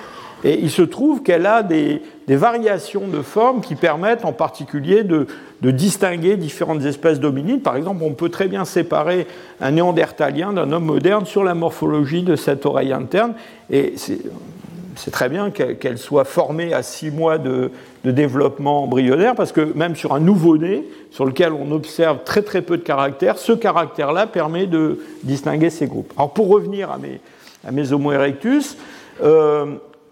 Et 0.45 0.61
il 0.61 0.70
se 0.70 0.82
trouve 0.82 1.22
qu'elle 1.22 1.47
a 1.47 1.62
des, 1.62 2.03
variations 2.28 3.09
de 3.09 3.22
forme 3.22 3.62
qui 3.62 3.74
permettent 3.76 4.26
en 4.26 4.32
particulier 4.32 5.03
de, 5.03 5.26
distinguer 5.62 6.36
différentes 6.36 6.84
espèces 6.84 7.18
d'hominines. 7.18 7.61
Par 7.61 7.76
exemple, 7.76 8.03
on 8.05 8.12
peut 8.12 8.28
très 8.28 8.47
bien 8.47 8.66
séparer 8.66 9.26
un 9.62 9.70
néandertalien 9.70 10.53
d'un 10.53 10.70
homme 10.70 10.84
moderne 10.84 11.24
sur 11.24 11.42
la 11.42 11.55
morphologie 11.55 12.22
de 12.22 12.36
cette 12.36 12.66
oreille 12.66 12.92
interne. 12.92 13.32
Et 13.70 13.95
c'est 13.97 15.11
très 15.11 15.30
bien 15.30 15.51
qu'elle 15.51 15.97
soit 15.97 16.24
formée 16.24 16.74
à 16.74 16.82
six 16.82 17.11
mois 17.11 17.38
de, 17.38 17.70
développement 18.12 18.84
embryonnaire, 18.84 19.34
parce 19.34 19.52
que 19.52 19.61
même 19.74 19.96
sur 19.96 20.14
un 20.14 20.20
nouveau-né, 20.20 20.84
sur 21.11 21.24
lequel 21.24 21.52
on 21.52 21.72
observe 21.72 22.18
très 22.24 22.42
très 22.42 22.62
peu 22.62 22.76
de 22.76 22.82
caractères, 22.82 23.38
ce 23.38 23.52
caractère-là 23.52 24.26
permet 24.26 24.66
de 24.66 25.00
distinguer 25.22 25.70
ces 25.70 25.86
groupes. 25.86 26.12
Alors 26.16 26.32
pour 26.32 26.48
revenir 26.48 26.90
à 26.90 26.98
mes, 26.98 27.20
à 27.66 27.72
mes 27.72 27.92
Homo 27.92 28.12
erectus, 28.12 28.76
euh, 29.22 29.66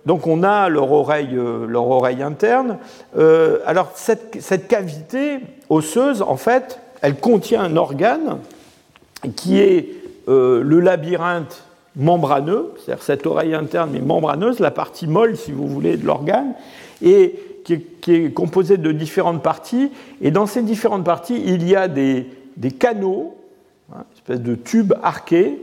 donc 0.06 0.26
on 0.26 0.42
a 0.42 0.68
leur 0.68 0.90
oreille, 0.90 1.36
euh, 1.36 1.66
leur 1.66 1.88
oreille 1.88 2.22
interne. 2.22 2.78
Euh, 3.18 3.58
alors 3.66 3.92
cette, 3.94 4.68
cavité 4.68 5.40
osseuse, 5.68 6.22
en 6.22 6.36
fait, 6.36 6.80
elle 7.02 7.16
contient 7.16 7.62
un 7.62 7.76
organe 7.76 8.38
qui 9.36 9.60
est 9.60 9.88
le 10.28 10.80
labyrinthe 10.80 11.64
membraneux, 11.96 12.72
c'est-à-dire 12.76 13.02
cette 13.02 13.26
oreille 13.26 13.54
interne 13.54 13.90
mais 13.92 14.00
membraneuse, 14.00 14.60
la 14.60 14.70
partie 14.70 15.06
molle, 15.06 15.36
si 15.36 15.52
vous 15.52 15.66
voulez, 15.66 15.96
de 15.96 16.06
l'organe, 16.06 16.54
et 17.02 17.51
qui 17.64 17.74
est, 18.08 18.34
composée 18.34 18.76
de 18.76 18.92
différentes 18.92 19.42
parties. 19.42 19.90
Et 20.20 20.30
dans 20.30 20.46
ces 20.46 20.62
différentes 20.62 21.04
parties, 21.04 21.42
il 21.44 21.68
y 21.68 21.76
a 21.76 21.88
des, 21.88 22.26
canaux, 22.78 23.36
hein, 23.92 24.04
une 24.10 24.16
espèce 24.16 24.40
de 24.40 24.54
tubes 24.54 24.94
arqués, 25.02 25.58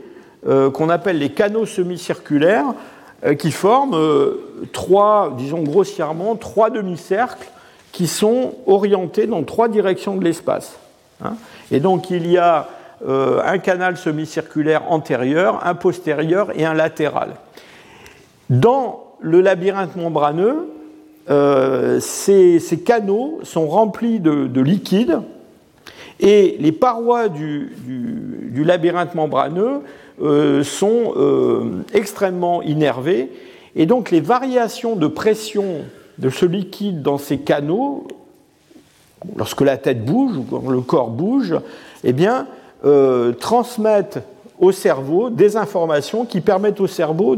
qu'on 0.73 0.87
appelle 0.87 1.17
les 1.17 1.31
canaux 1.31 1.65
semi-circulaires, 1.65 2.73
euh, 3.25 3.33
qui 3.33 3.51
forment 3.51 3.95
euh, 3.95 4.67
trois, 4.71 5.33
disons 5.37 5.61
grossièrement, 5.61 6.37
trois 6.37 6.69
demi-cercles 6.69 7.49
qui 7.91 8.07
sont 8.07 8.53
orientés 8.65 9.27
dans 9.27 9.43
trois 9.43 9.67
directions 9.67 10.15
de 10.15 10.23
l'espace. 10.23 10.77
Hein. 11.21 11.33
Et 11.69 11.81
donc 11.81 12.11
il 12.11 12.31
y 12.31 12.37
a 12.37 12.69
euh, 13.05 13.41
un 13.43 13.57
canal 13.57 13.97
semi-circulaire 13.97 14.89
antérieur, 14.89 15.67
un 15.67 15.75
postérieur 15.75 16.57
et 16.57 16.65
un 16.65 16.73
latéral. 16.73 17.31
Dans 18.49 19.03
le 19.19 19.41
labyrinthe 19.41 19.97
membraneux, 19.97 20.69
ces, 21.29 22.81
canaux 22.83 23.39
sont 23.43 23.67
remplis 23.67 24.19
de, 24.19 24.61
liquide 24.61 25.21
et 26.19 26.57
les 26.59 26.71
parois 26.71 27.29
du 27.29 27.71
labyrinthe 28.65 29.15
membraneux 29.15 29.81
euh, 30.21 30.65
sont 30.65 31.13
euh, 31.15 31.85
extrêmement 31.93 32.61
innervés. 32.61 33.31
Et 33.77 33.85
donc 33.85 34.11
les 34.11 34.19
variations 34.19 34.97
de 34.97 35.07
pression 35.07 35.85
de 36.17 36.29
ce 36.29 36.45
liquide 36.45 37.01
dans 37.01 37.17
ces 37.17 37.37
canaux, 37.37 38.05
lorsque 39.37 39.61
la 39.61 39.77
tête 39.77 40.03
bouge 40.03 40.35
ou 40.35 40.43
quand 40.43 40.69
le 40.69 40.81
corps 40.81 41.09
bouge, 41.09 41.55
eh 42.03 42.11
bien, 42.11 42.47
euh, 42.83 43.31
transmettent 43.31 44.19
au 44.59 44.73
cerveau 44.73 45.29
des 45.29 45.55
informations 45.55 46.25
qui 46.25 46.41
permettent 46.41 46.81
au 46.81 46.87
cerveau 46.87 47.37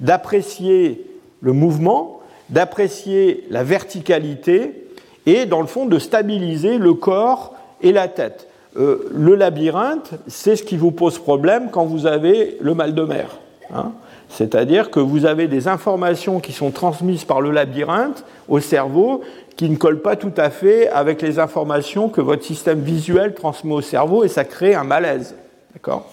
d'apprécier 0.00 1.06
le 1.40 1.52
mouvement, 1.52 2.19
d'apprécier 2.50 3.44
la 3.50 3.64
verticalité 3.64 4.86
et, 5.26 5.46
dans 5.46 5.60
le 5.60 5.66
fond, 5.66 5.86
de 5.86 5.98
stabiliser 5.98 6.78
le 6.78 6.94
corps 6.94 7.54
et 7.82 7.92
la 7.92 8.08
tête. 8.08 8.48
Euh, 8.76 9.08
le 9.12 9.34
labyrinthe, 9.34 10.12
c'est 10.26 10.56
ce 10.56 10.62
qui 10.62 10.76
vous 10.76 10.92
pose 10.92 11.18
problème 11.18 11.70
quand 11.70 11.84
vous 11.84 12.06
avez 12.06 12.56
le 12.60 12.74
mal 12.74 12.94
de 12.94 13.02
mer. 13.02 13.38
Hein. 13.74 13.92
C'est-à-dire 14.28 14.90
que 14.90 15.00
vous 15.00 15.26
avez 15.26 15.48
des 15.48 15.66
informations 15.66 16.38
qui 16.38 16.52
sont 16.52 16.70
transmises 16.70 17.24
par 17.24 17.40
le 17.40 17.50
labyrinthe 17.50 18.24
au 18.48 18.60
cerveau 18.60 19.22
qui 19.56 19.68
ne 19.68 19.76
collent 19.76 20.02
pas 20.02 20.16
tout 20.16 20.32
à 20.36 20.50
fait 20.50 20.88
avec 20.88 21.20
les 21.20 21.38
informations 21.38 22.08
que 22.08 22.20
votre 22.20 22.44
système 22.44 22.80
visuel 22.80 23.34
transmet 23.34 23.74
au 23.74 23.80
cerveau 23.80 24.24
et 24.24 24.28
ça 24.28 24.44
crée 24.44 24.74
un 24.74 24.84
malaise. 24.84 25.34
D'accord? 25.74 26.08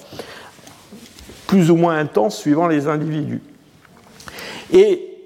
Plus 1.45 1.69
ou 1.69 1.75
moins 1.75 1.97
intense 1.97 2.37
suivant 2.37 2.67
les 2.67 2.87
individus. 2.87 3.41
Et 4.73 5.16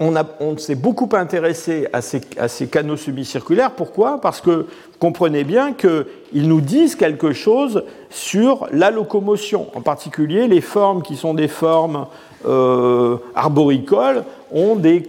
on, 0.00 0.58
s'est 0.58 0.74
beaucoup 0.74 1.08
intéressé 1.12 1.86
à 1.92 2.02
ces, 2.02 2.66
canaux 2.66 2.96
semi-circulaires. 2.96 3.72
Pourquoi? 3.72 4.20
Parce 4.20 4.40
que 4.40 4.66
comprenez 4.98 5.44
bien 5.44 5.72
qu'ils 5.72 6.48
nous 6.48 6.60
disent 6.60 6.96
quelque 6.96 7.32
chose 7.32 7.84
sur 8.10 8.66
la 8.72 8.90
locomotion. 8.90 9.68
En 9.74 9.82
particulier, 9.82 10.48
les 10.48 10.60
formes 10.60 11.02
qui 11.02 11.16
sont 11.16 11.34
des 11.34 11.48
formes 11.48 12.06
euh, 12.46 13.16
arboricoles 13.36 14.24
ont 14.52 14.76
des, 14.76 15.00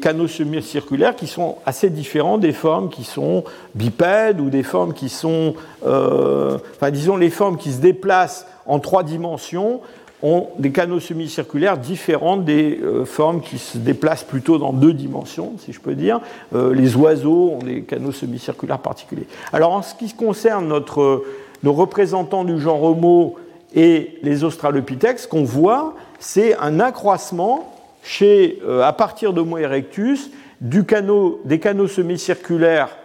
canaux 0.00 0.28
semi-circulaires 0.28 1.16
qui 1.16 1.26
sont 1.26 1.56
assez 1.64 1.90
différents 1.90 2.38
des 2.38 2.52
formes 2.52 2.88
qui 2.88 3.04
sont 3.04 3.44
bipèdes 3.74 4.40
ou 4.40 4.50
des 4.50 4.62
formes 4.62 4.92
qui 4.92 5.08
sont, 5.08 5.54
euh, 5.86 6.58
disons 6.92 7.16
les 7.16 7.30
formes 7.30 7.56
qui 7.56 7.72
se 7.72 7.80
déplacent 7.80 8.46
en 8.66 8.78
trois 8.78 9.02
dimensions 9.02 9.80
ont 10.24 10.48
des 10.58 10.72
canaux 10.72 11.00
semi-circulaires 11.00 11.76
différents 11.76 12.38
des 12.38 12.80
euh, 12.82 13.04
formes 13.04 13.42
qui 13.42 13.58
se 13.58 13.76
déplacent 13.76 14.24
plutôt 14.24 14.56
dans 14.56 14.72
deux 14.72 14.94
dimensions, 14.94 15.52
si 15.58 15.74
je 15.74 15.80
peux 15.80 15.94
dire. 15.94 16.18
Euh, 16.54 16.74
les 16.74 16.96
oiseaux 16.96 17.50
ont 17.50 17.62
des 17.62 17.82
canaux 17.82 18.10
semi-circulaires 18.10 18.78
particuliers. 18.78 19.26
Alors 19.52 19.72
en 19.72 19.82
ce 19.82 19.94
qui 19.94 20.10
concerne 20.14 20.66
notre, 20.66 21.24
nos 21.62 21.74
représentants 21.74 22.44
du 22.44 22.58
genre 22.58 22.82
Homo 22.82 23.36
et 23.74 24.18
les 24.22 24.44
Australopithèques, 24.44 25.18
ce 25.18 25.28
qu'on 25.28 25.44
voit, 25.44 25.94
c'est 26.18 26.56
un 26.56 26.80
accroissement 26.80 27.70
chez, 28.02 28.60
euh, 28.66 28.80
à 28.80 28.94
partir 28.94 29.34
d'Homo 29.34 29.58
erectus 29.58 30.30
des 30.62 30.84
canaux 30.86 31.88
semi-circulaires 31.88 32.96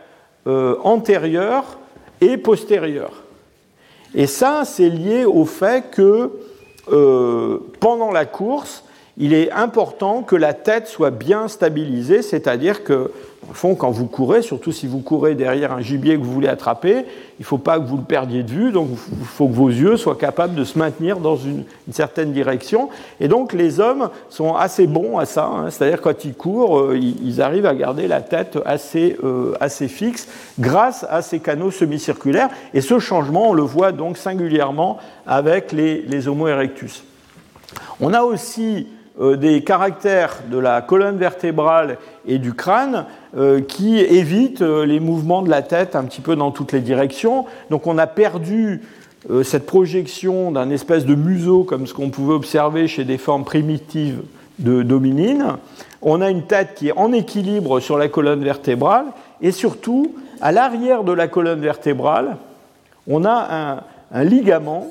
antérieurs 0.45 1.77
et 2.21 2.37
postérieurs. 2.37 3.23
Et 4.15 4.25
ça, 4.25 4.63
c'est 4.65 4.89
lié 4.89 5.25
au 5.25 5.45
fait 5.45 5.91
que 5.91 6.31
euh, 6.91 7.59
pendant 7.79 8.11
la 8.11 8.25
course, 8.25 8.83
il 9.17 9.33
est 9.33 9.51
important 9.51 10.23
que 10.23 10.35
la 10.35 10.53
tête 10.53 10.87
soit 10.87 11.11
bien 11.11 11.47
stabilisée, 11.47 12.21
c'est-à-dire 12.21 12.83
que, 12.83 13.11
au 13.49 13.53
fond, 13.53 13.73
quand 13.73 13.89
vous 13.89 14.05
courez, 14.05 14.41
surtout 14.41 14.71
si 14.71 14.85
vous 14.85 14.99
courez 14.99 15.33
derrière 15.33 15.71
un 15.71 15.81
gibier 15.81 16.17
que 16.17 16.23
vous 16.23 16.31
voulez 16.31 16.47
attraper, 16.47 17.05
il 17.39 17.41
ne 17.41 17.45
faut 17.45 17.57
pas 17.57 17.79
que 17.79 17.85
vous 17.85 17.97
le 17.97 18.03
perdiez 18.03 18.43
de 18.43 18.51
vue, 18.51 18.71
donc 18.71 18.89
il 18.91 19.25
faut 19.25 19.47
que 19.47 19.53
vos 19.53 19.69
yeux 19.69 19.97
soient 19.97 20.17
capables 20.17 20.53
de 20.53 20.63
se 20.63 20.77
maintenir 20.77 21.17
dans 21.17 21.35
une, 21.35 21.63
certaine 21.91 22.31
direction. 22.31 22.89
Et 23.19 23.27
donc 23.27 23.53
les 23.53 23.79
hommes 23.79 24.09
sont 24.29 24.55
assez 24.55 24.85
bons 24.85 25.17
à 25.17 25.25
ça, 25.25 25.45
hein. 25.45 25.69
c'est-à-dire 25.71 26.01
quand 26.01 26.25
ils 26.25 26.35
courent, 26.35 26.79
euh, 26.79 26.97
ils, 26.97 27.41
arrivent 27.41 27.65
à 27.65 27.73
garder 27.73 28.07
la 28.07 28.21
tête 28.21 28.59
assez, 28.65 29.17
euh, 29.23 29.55
assez 29.59 29.87
fixe 29.87 30.27
grâce 30.59 31.05
à 31.09 31.23
ces 31.23 31.39
canaux 31.39 31.71
semi-circulaires. 31.71 32.49
Et 32.75 32.81
ce 32.81 32.99
changement, 32.99 33.49
on 33.49 33.53
le 33.53 33.63
voit 33.63 33.91
donc 33.91 34.17
singulièrement 34.17 34.99
avec 35.25 35.71
les, 35.71 36.03
les 36.03 36.27
Homo 36.27 36.47
erectus. 36.47 37.03
On 37.99 38.13
a 38.13 38.21
aussi 38.21 38.87
des 39.19 39.63
caractères 39.63 40.43
de 40.49 40.57
la 40.57 40.81
colonne 40.81 41.17
vertébrale 41.17 41.97
et 42.25 42.37
du 42.37 42.53
crâne 42.53 43.05
euh, 43.35 43.59
qui 43.59 43.99
évitent 43.99 44.61
euh, 44.61 44.85
les 44.85 45.01
mouvements 45.01 45.41
de 45.41 45.49
la 45.49 45.61
tête 45.61 45.95
un 45.95 46.05
petit 46.05 46.21
peu 46.21 46.37
dans 46.37 46.51
toutes 46.51 46.71
les 46.71 46.79
directions. 46.79 47.45
Donc 47.69 47.85
on 47.85 47.97
a 47.97 48.07
perdu 48.07 48.81
cette 49.43 49.65
projection 49.65 50.49
d'un 50.53 50.69
espèce 50.69 51.05
de 51.05 51.13
museau 51.13 51.65
comme 51.65 51.87
ce 51.87 51.93
qu'on 51.93 52.09
pouvait 52.09 52.33
observer 52.33 52.87
chez 52.87 53.03
des 53.03 53.17
formes 53.17 53.43
primitives 53.43 54.21
de 54.59 54.81
dominines. 54.81 55.57
On 56.01 56.21
a 56.21 56.29
une 56.29 56.43
tête 56.43 56.75
qui 56.75 56.87
est 56.87 56.97
en 56.97 57.11
équilibre 57.11 57.81
sur 57.81 57.97
la 57.97 58.07
colonne 58.07 58.41
vertébrale 58.41 59.07
et 59.41 59.51
surtout 59.51 60.15
à 60.39 60.53
l'arrière 60.53 61.03
de 61.03 61.11
la 61.11 61.27
colonne 61.27 61.59
vertébrale, 61.59 62.37
on 63.09 63.25
a 63.25 63.83
un 64.13 64.23
ligament 64.23 64.87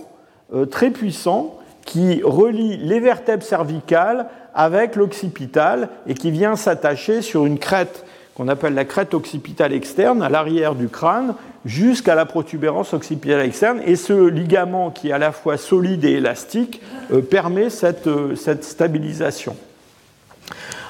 très 0.71 0.91
puissant 0.91 1.58
qui 1.89 2.21
relie 2.23 2.77
les 2.77 3.01
vertèbres 3.01 3.43
cervicales 3.43 4.27
avec 4.55 4.95
l'occipital 4.95 5.89
et 6.07 6.13
qui 6.13 6.31
vient 6.31 6.55
s'attacher 6.55 7.23
sur 7.23 7.47
une 7.47 7.59
crête 7.59 8.05
qu'on 8.37 8.47
appelle 8.49 8.75
la 8.75 8.85
crête 8.85 9.15
occipitale 9.15 9.73
externe 9.73 10.23
à 10.23 10.29
l'arrière 10.29 10.75
du 10.75 10.89
crâne 10.89 11.35
jusqu'à 11.65 12.15
la 12.15 12.27
protubérance 12.27 12.93
occipitale 12.93 13.41
externe. 13.41 13.81
Et 13.87 13.97
ce 13.97 14.29
ligament 14.29 14.91
qui 14.91 15.09
est 15.09 15.13
à 15.13 15.19
la 15.19 15.33
fois 15.33 15.57
solide 15.57 16.05
et 16.05 16.13
élastique 16.13 16.83
euh, 17.11 17.23
permet 17.23 17.71
cette, 17.71 18.07
euh, 18.07 18.37
cette, 18.37 18.65
stabilisation. 18.65 19.57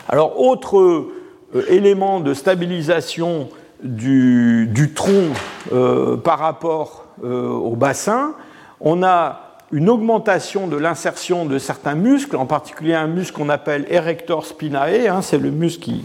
Alors, 0.09 0.41
autre 0.41 0.81
euh, 0.81 1.13
élément 1.69 2.19
de 2.19 2.35
stabilisation 2.35 3.51
du, 3.85 4.67
du 4.67 4.93
tronc 4.95 5.29
par 6.25 6.41
rapport 6.41 7.07
au 7.23 7.77
bassin, 7.77 8.35
on 8.81 9.05
a 9.05 9.48
une 9.71 9.91
augmentation 9.91 10.67
de 10.67 10.77
l'insertion 10.77 11.45
de 11.45 11.59
certains 11.59 11.95
muscles, 11.95 12.37
en 12.37 12.47
particulier 12.47 12.95
un 12.95 13.07
muscle 13.07 13.37
qu'on 13.37 13.49
appelle 13.49 13.87
erector 13.91 14.47
spinae, 14.47 15.09
hein, 15.09 15.21
c'est 15.23 15.39
le 15.39 15.51
muscle 15.51 15.83
qui, 15.83 16.05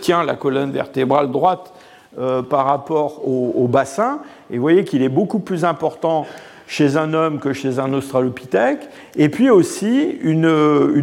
tient 0.00 0.22
la 0.22 0.34
colonne 0.34 0.70
vertébrale 0.70 1.30
droite 1.30 1.72
euh, 2.18 2.42
par 2.42 2.66
rapport 2.66 3.26
au, 3.26 3.66
bassin, 3.68 4.20
et 4.50 4.56
vous 4.56 4.62
voyez 4.62 4.84
qu'il 4.84 5.02
est 5.02 5.08
beaucoup 5.08 5.38
plus 5.38 5.64
important 5.64 6.26
chez 6.66 6.98
un 6.98 7.14
homme 7.14 7.38
que 7.40 7.54
chez 7.54 7.78
un 7.78 7.92
australopithèque, 7.94 8.86
et 9.16 9.30
puis 9.30 9.48
aussi 9.48 10.18
une, 10.20 10.46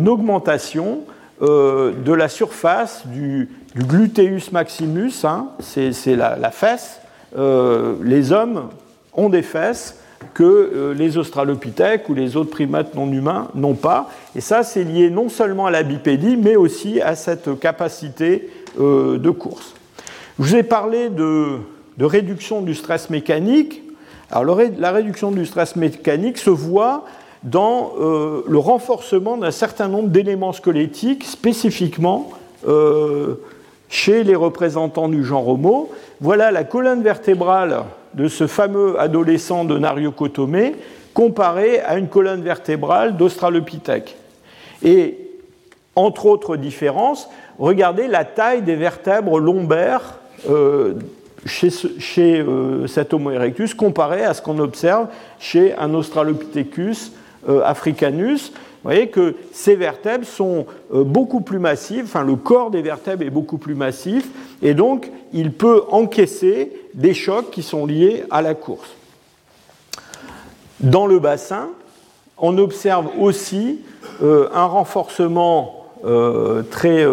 augmentation 0.07 0.99
euh, 1.41 1.91
de 2.05 2.13
la 2.13 2.29
surface 2.29 3.07
du, 3.07 3.49
gluteus 3.75 4.51
maximus, 4.51 5.25
hein. 5.25 5.47
c'est 5.59 6.15
la, 6.15 6.51
fesse. 6.51 7.01
Euh, 7.37 7.95
les 8.03 8.31
hommes 8.31 8.69
ont 9.13 9.29
des 9.29 9.41
fesses 9.41 9.99
que 10.33 10.43
euh, 10.43 10.93
les 10.93 11.17
australopithèques 11.17 12.09
ou 12.09 12.13
les 12.13 12.35
autres 12.35 12.51
primates 12.51 12.95
non 12.95 13.11
humains 13.11 13.49
n'ont 13.55 13.75
pas. 13.75 14.09
Et 14.35 14.41
ça, 14.41 14.63
c'est 14.63 14.83
lié 14.83 15.09
non 15.09 15.29
seulement 15.29 15.65
à 15.65 15.71
la 15.71 15.83
bipédie, 15.83 16.37
mais 16.37 16.55
aussi 16.55 17.01
à 17.01 17.15
cette 17.15 17.59
capacité 17.59 18.49
de 18.77 19.29
course. 19.29 19.73
Je 20.37 20.43
vous 20.43 20.55
ai 20.57 20.63
parlé 20.63 21.07
de, 21.09 21.59
réduction 21.97 22.61
du 22.61 22.75
stress 22.75 23.09
mécanique. 23.09 23.81
Alors, 24.29 24.59
la 24.77 24.91
réduction 24.91 25.31
du 25.31 25.45
stress 25.45 25.77
mécanique 25.77 26.37
se 26.37 26.49
voit 26.49 27.05
dans 27.43 27.93
euh, 28.01 28.43
le 28.47 28.57
renforcement 28.57 29.37
d'un 29.37 29.51
certain 29.51 29.87
nombre 29.87 30.09
d'éléments 30.09 30.51
squelettiques, 30.51 31.23
spécifiquement 31.23 32.31
euh, 32.67 33.35
chez 33.87 34.25
les 34.25 34.35
représentants 34.35 35.07
du 35.07 35.23
genre 35.23 35.47
Homo. 35.47 35.89
Voilà 36.19 36.51
la 36.51 36.65
colonne 36.65 37.01
vertébrale 37.01 37.83
de 38.15 38.27
ce 38.27 38.47
fameux 38.47 38.99
adolescent 38.99 39.65
de 39.65 39.77
Nariokotomé 39.77 40.75
comparé 41.13 41.79
à 41.81 41.97
une 41.97 42.07
colonne 42.07 42.41
vertébrale 42.41 43.15
d'Australopithèque. 43.17 44.17
Et 44.83 45.17
entre 45.95 46.25
autres 46.25 46.57
différences, 46.57 47.29
regardez 47.57 48.07
la 48.07 48.25
taille 48.25 48.61
des 48.61 48.75
vertèbres 48.75 49.39
lombaires 49.39 50.19
euh, 50.49 50.95
chez, 51.45 51.69
euh, 52.41 52.87
cet 52.87 53.13
Homo 53.13 53.31
erectus 53.31 53.73
comparé 53.73 54.23
à 54.23 54.33
ce 54.33 54.41
qu'on 54.41 54.59
observe 54.59 55.07
chez 55.39 55.75
un 55.77 55.93
Australopithecus 55.93 57.11
euh, 57.47 57.61
africanus. 57.63 58.51
Vous 58.85 58.91
voyez 58.91 59.07
que 59.07 59.35
ces 59.51 59.75
vertèbres 59.75 60.27
sont 60.27 60.67
euh, 60.93 61.03
beaucoup 61.03 61.41
plus 61.41 61.57
massives, 61.57 62.03
enfin 62.03 62.23
le 62.23 62.35
corps 62.35 62.69
des 62.69 62.83
vertèbres 62.83 63.23
est 63.23 63.31
beaucoup 63.31 63.57
plus 63.57 63.73
massif, 63.73 64.27
et 64.61 64.75
donc 64.75 65.09
il 65.33 65.53
peut 65.53 65.81
encaisser 65.89 66.71
des 66.93 67.15
chocs 67.15 67.49
qui 67.49 67.63
sont 67.63 67.87
liés 67.87 68.25
à 68.29 68.43
la 68.43 68.53
course. 68.53 68.91
Dans 70.81 71.07
le 71.07 71.17
bassin, 71.17 71.69
on 72.37 72.59
observe 72.59 73.07
aussi 73.19 73.79
un 74.21 74.65
renforcement 74.65 75.87
très, 76.69 77.05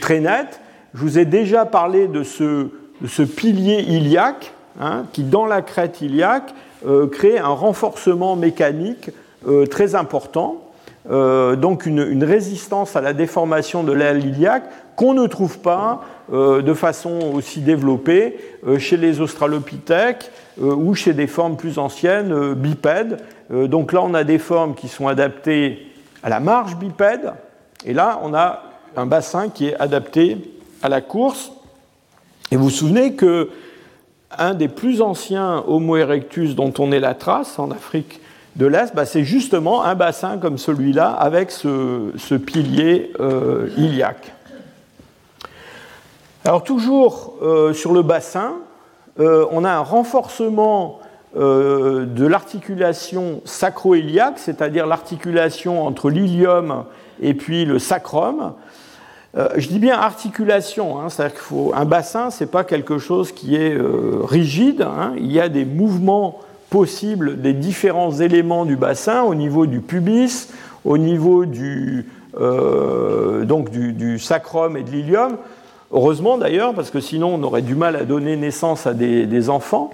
très 0.00 0.20
net. 0.20 0.60
Je 0.94 1.00
vous 1.00 1.18
ai 1.18 1.24
déjà 1.24 1.66
parlé 1.66 2.06
de 2.08 2.22
ce 2.22 3.22
pilier 3.24 3.82
iliaque, 3.82 4.54
hein, 4.80 5.04
qui 5.12 5.22
dans 5.22 5.44
la 5.44 5.60
crête 5.60 6.00
iliaque 6.00 6.54
euh, 6.84 7.06
crée 7.06 7.38
un 7.38 7.48
renforcement 7.48 8.34
mécanique 8.34 9.10
euh, 9.46 9.66
très 9.66 9.94
important, 9.94 10.70
euh, 11.10 11.56
donc 11.56 11.86
une, 11.86 12.22
résistance 12.24 12.96
à 12.96 13.00
la 13.00 13.12
déformation 13.12 13.82
de 13.82 13.92
l'aile 13.92 14.24
iliaque 14.24 14.64
qu'on 14.96 15.14
ne 15.14 15.26
trouve 15.26 15.58
pas 15.58 16.02
de 16.30 16.74
façon 16.74 17.32
aussi 17.34 17.60
développée 17.60 18.38
chez 18.78 18.96
les 18.96 19.20
australopithèques 19.20 20.30
ou 20.60 20.94
chez 20.94 21.12
des 21.12 21.26
formes 21.26 21.56
plus 21.56 21.78
anciennes 21.78 22.54
bipèdes. 22.54 23.18
donc 23.50 23.92
là, 23.92 24.00
on 24.02 24.14
a 24.14 24.22
des 24.22 24.38
formes 24.38 24.74
qui 24.74 24.88
sont 24.88 25.08
adaptées 25.08 25.86
à 26.22 26.28
la 26.28 26.40
marche 26.40 26.76
bipède, 26.76 27.32
et 27.84 27.92
là, 27.92 28.20
on 28.22 28.32
a 28.34 28.62
un 28.96 29.06
bassin 29.06 29.48
qui 29.48 29.68
est 29.68 29.76
adapté 29.76 30.38
à 30.82 30.88
la 30.88 31.00
course. 31.00 31.52
Et 32.50 32.56
vous 32.56 32.64
vous 32.64 32.70
souvenez 32.70 33.14
que 33.14 33.50
un 34.38 34.54
des 34.54 34.68
plus 34.68 35.02
anciens 35.02 35.62
Homo 35.66 35.96
erectus 35.96 36.54
dont 36.54 36.72
on 36.78 36.92
est 36.92 37.00
la 37.00 37.14
trace 37.14 37.58
en 37.58 37.70
Afrique 37.70 38.20
de 38.56 38.66
l'Est, 38.66 38.94
bah, 38.94 39.06
c'est 39.06 39.24
justement 39.24 39.82
un 39.82 39.94
bassin 39.94 40.38
comme 40.38 40.58
celui-là 40.58 41.10
avec 41.10 41.50
ce, 41.50 42.34
pilier 42.36 43.12
euh, 43.18 43.68
iliaque. 43.76 44.32
Alors 46.44 46.62
toujours 46.64 47.34
euh, 47.42 47.72
sur 47.72 47.92
le 47.92 48.02
bassin, 48.02 48.54
euh, 49.20 49.46
on 49.50 49.64
a 49.64 49.70
un 49.70 49.80
renforcement 49.80 51.00
de 51.34 52.26
l'articulation 52.26 53.40
sacro-iliaque, 53.46 54.38
c'est-à-dire 54.38 54.86
l'articulation 54.86 55.86
entre 55.86 56.10
l'ilium 56.10 56.84
et 57.22 57.32
puis 57.32 57.64
le 57.64 57.78
sacrum, 57.78 58.52
je 59.56 59.66
dis 59.66 59.78
bien 59.78 59.98
articulation, 59.98 61.00
hein, 61.00 61.08
c'est-à-dire 61.08 61.32
qu'il 61.32 61.44
faut 61.44 61.72
un 61.74 61.86
bassin, 61.86 62.28
c'est 62.28 62.50
pas 62.50 62.64
quelque 62.64 62.98
chose 62.98 63.32
qui 63.32 63.56
est 63.56 63.74
rigide. 64.28 64.82
Hein. 64.82 65.14
il 65.16 65.32
y 65.32 65.40
a 65.40 65.48
des 65.48 65.64
mouvements 65.64 66.38
possibles 66.72 67.42
des 67.42 67.52
différents 67.52 68.12
éléments 68.12 68.64
du 68.64 68.76
bassin 68.76 69.24
au 69.24 69.34
niveau 69.34 69.66
du 69.66 69.80
pubis, 69.80 70.48
au 70.86 70.96
niveau 70.96 71.44
du, 71.44 72.06
euh, 72.40 73.44
donc 73.44 73.70
du, 73.70 74.18
sacrum 74.18 74.78
et 74.78 74.82
de 74.82 74.90
l'ilium. 74.90 75.36
Heureusement 75.92 76.38
d'ailleurs, 76.38 76.72
parce 76.72 76.90
que 76.90 76.98
sinon 76.98 77.34
on 77.34 77.42
aurait 77.42 77.60
du 77.60 77.74
mal 77.74 77.94
à 77.94 78.04
donner 78.04 78.36
naissance 78.36 78.86
à 78.86 78.94
des, 78.94 79.50
enfants. 79.50 79.90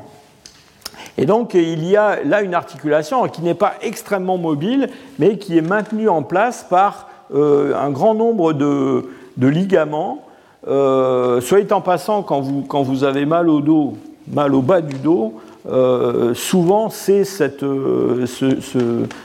Et 1.18 1.26
donc 1.26 1.54
il 1.54 1.84
y 1.84 1.96
a 1.96 2.22
là 2.22 2.42
une 2.42 2.54
articulation 2.54 3.26
qui 3.26 3.42
n'est 3.42 3.54
pas 3.54 3.74
extrêmement 3.82 4.38
mobile, 4.38 4.88
mais 5.18 5.36
qui 5.36 5.58
est 5.58 5.62
maintenue 5.62 6.08
en 6.08 6.22
place 6.22 6.64
par 6.70 7.08
un 7.34 7.90
grand 7.90 8.14
nombre 8.14 8.52
de, 8.52 9.04
ligaments. 9.36 10.22
Euh, 10.68 11.40
soyez 11.40 11.72
en 11.72 11.80
passant, 11.80 12.22
quand 12.22 12.40
vous, 12.40 12.62
quand 12.62 12.82
vous 12.82 13.02
avez 13.02 13.26
mal 13.26 13.48
au 13.48 13.60
dos, 13.60 13.94
mal 14.32 14.54
au 14.54 14.62
bas 14.62 14.80
du 14.80 14.96
dos, 14.98 15.34
euh, 15.68 16.34
souvent 16.34 16.90
c'est 16.90 17.24
cette, 17.24 17.62
euh, 17.62 18.26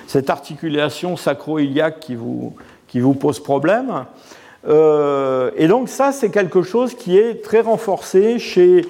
cette, 0.07 0.29
articulation 0.29 1.15
sacro-iliaque 1.17 1.99
qui 1.99 2.15
vous, 2.15 3.13
pose 3.13 3.39
problème. 3.39 4.05
et 4.65 5.67
donc 5.67 5.89
ça, 5.89 6.11
c'est 6.11 6.29
quelque 6.29 6.61
chose 6.61 6.93
qui 6.93 7.17
est 7.17 7.43
très 7.43 7.61
renforcé 7.61 8.39
chez 8.39 8.85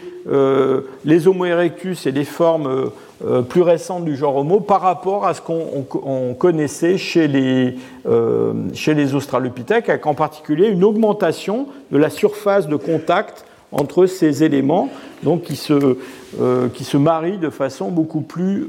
les 1.06 1.28
Homo 1.28 1.46
erectus 1.46 2.06
et 2.06 2.12
les 2.12 2.26
formes 2.26 2.92
euh, 3.26 3.42
plus 3.42 3.62
récente 3.62 4.04
du 4.04 4.18
genre 4.18 4.36
Homo 4.36 4.60
par 4.60 4.82
rapport 4.82 5.26
à 5.26 5.34
ce 5.34 5.40
qu'on 5.40 6.34
connaissait 6.34 6.98
chez 6.98 7.30
les, 7.30 7.76
euh, 8.06 8.54
chez 8.74 8.94
les 8.94 9.16
Australopithèques, 9.16 9.88
avec 9.88 10.06
en 10.06 10.14
particulier 10.14 10.68
une 10.68 10.84
augmentation 10.84 11.68
de 11.92 11.98
la 11.98 12.10
surface 12.10 12.68
de 12.68 12.76
contact 12.76 13.46
entre 13.74 14.06
ces 14.06 14.44
éléments, 14.44 14.90
donc 15.24 15.44
qui 15.44 15.56
se, 15.56 15.98
euh, 16.40 16.70
qui 16.70 16.84
se 16.84 16.98
marient 16.98 17.38
de 17.38 17.50
façon 17.50 17.90
beaucoup 17.90 18.22
plus 18.22 18.68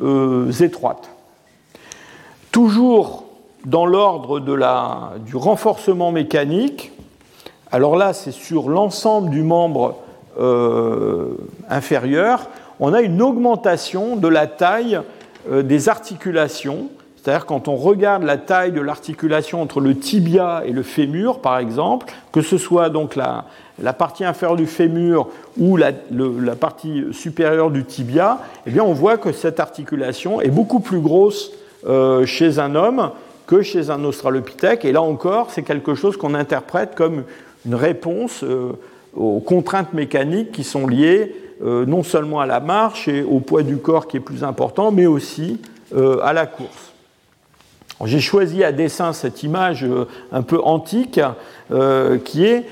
étroite. 0.60 1.10
Toujours 2.50 3.24
dans 3.64 3.86
l'ordre 3.86 4.40
du 4.40 5.36
renforcement 5.36 6.12
mécanique, 6.12 6.92
alors 7.70 7.96
là 7.96 8.12
c'est 8.12 8.32
sur 8.32 8.68
l'ensemble 8.68 9.30
du 9.30 9.42
membre 9.42 9.96
inférieur, 11.68 12.48
on 12.80 12.92
a 12.92 13.02
une 13.02 13.22
augmentation 13.22 14.16
de 14.16 14.28
la 14.28 14.46
taille 14.46 15.00
euh, 15.50 15.62
des 15.62 15.88
articulations. 15.88 16.88
C'est-à-dire 17.16 17.46
quand 17.46 17.68
on 17.68 17.76
regarde 17.76 18.22
la 18.22 18.36
taille 18.36 18.72
de 18.72 18.80
l'articulation 18.80 19.62
entre 19.62 19.80
le 19.80 19.96
tibia 19.96 20.62
et 20.66 20.72
le 20.72 20.82
fémur, 20.82 21.40
par 21.40 21.58
exemple, 21.58 22.12
que 22.32 22.42
ce 22.42 22.58
soit 22.58 22.90
donc 22.90 23.16
la, 23.16 23.44
partie 23.92 24.24
inférieure 24.24 24.56
du 24.56 24.66
fémur 24.66 25.28
ou 25.58 25.76
la, 25.76 25.92
partie 26.58 27.04
supérieure 27.12 27.70
du 27.70 27.84
tibia, 27.84 28.40
eh 28.66 28.80
on 28.80 28.92
voit 28.92 29.18
que 29.18 29.32
cette 29.32 29.60
articulation 29.60 30.40
est 30.40 30.50
beaucoup 30.50 30.80
plus 30.80 31.00
grosse 31.00 31.52
euh, 31.86 32.24
chez 32.24 32.58
un 32.58 32.74
homme 32.76 33.10
que 33.46 33.62
chez 33.62 33.90
un 33.90 34.04
australopithèque. 34.04 34.84
Et 34.84 34.92
là 34.92 35.02
encore, 35.02 35.50
c'est 35.50 35.62
quelque 35.62 35.94
chose 35.94 36.16
qu'on 36.16 36.34
interprète 36.34 36.94
comme 36.94 37.24
une 37.66 37.74
réponse 37.74 38.42
euh, 38.42 38.72
aux 39.14 39.40
contraintes 39.40 39.92
mécaniques 39.92 40.52
qui 40.52 40.64
sont 40.64 40.86
liées 40.86 41.34
euh, 41.62 41.84
non 41.86 42.02
seulement 42.02 42.40
à 42.40 42.46
la 42.46 42.60
marche 42.60 43.08
et 43.08 43.22
au 43.22 43.40
poids 43.40 43.62
du 43.62 43.76
corps 43.76 44.06
qui 44.06 44.16
est 44.16 44.20
plus 44.20 44.44
important, 44.44 44.90
mais 44.90 45.06
aussi 45.06 45.60
à 46.22 46.32
la 46.32 46.46
course. 46.46 46.93
J'ai 48.04 48.20
choisi 48.20 48.64
à 48.64 48.72
dessin 48.72 49.12
cette 49.12 49.42
image 49.42 49.84
euh, 49.84 50.06
un 50.32 50.42
peu 50.42 50.60
antique 50.62 51.20
qui 52.24 52.44
est 52.44 52.66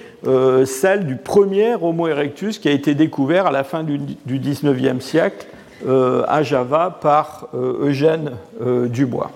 celle 0.67 1.07
du 1.07 1.17
premier 1.17 1.75
Homo 1.75 2.07
erectus 2.07 2.59
qui 2.59 2.69
a 2.69 2.73
été 2.73 2.95
découvert 2.95 3.47
à 3.47 3.51
la 3.51 3.65
fin 3.65 3.83
du, 3.83 3.99
du 4.27 4.39
19e 4.39 5.01
siècle 5.01 5.47
à 5.89 6.43
Java 6.43 6.99
par 7.01 7.49
Eugène 7.55 8.33
Dubois. 8.61 9.31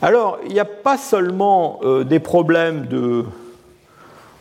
Alors, 0.00 0.38
il 0.46 0.54
n'y 0.54 0.60
a 0.60 0.64
pas 0.64 0.96
seulement 0.96 1.80
des 2.06 2.20
problèmes 2.20 2.86
de, 2.86 3.24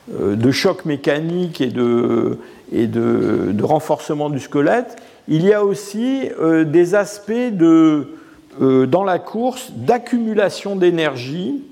de 0.07 0.51
choc 0.51 0.85
mécanique 0.85 1.59
et 1.59 1.67
de, 1.69 2.39
et 2.73 2.87
de, 2.87 3.63
renforcement 3.63 4.29
du 4.29 4.39
squelette, 4.39 4.97
il 5.27 5.45
y 5.45 5.53
a 5.53 5.63
aussi 5.63 6.29
euh, 6.39 6.65
des 6.65 6.95
aspects 6.95 7.31
de, 7.31 8.07
euh, 8.61 8.85
dans 8.85 9.03
la 9.03 9.19
course 9.19 9.71
d'accumulation 9.71 10.75
d'énergie 10.75 11.63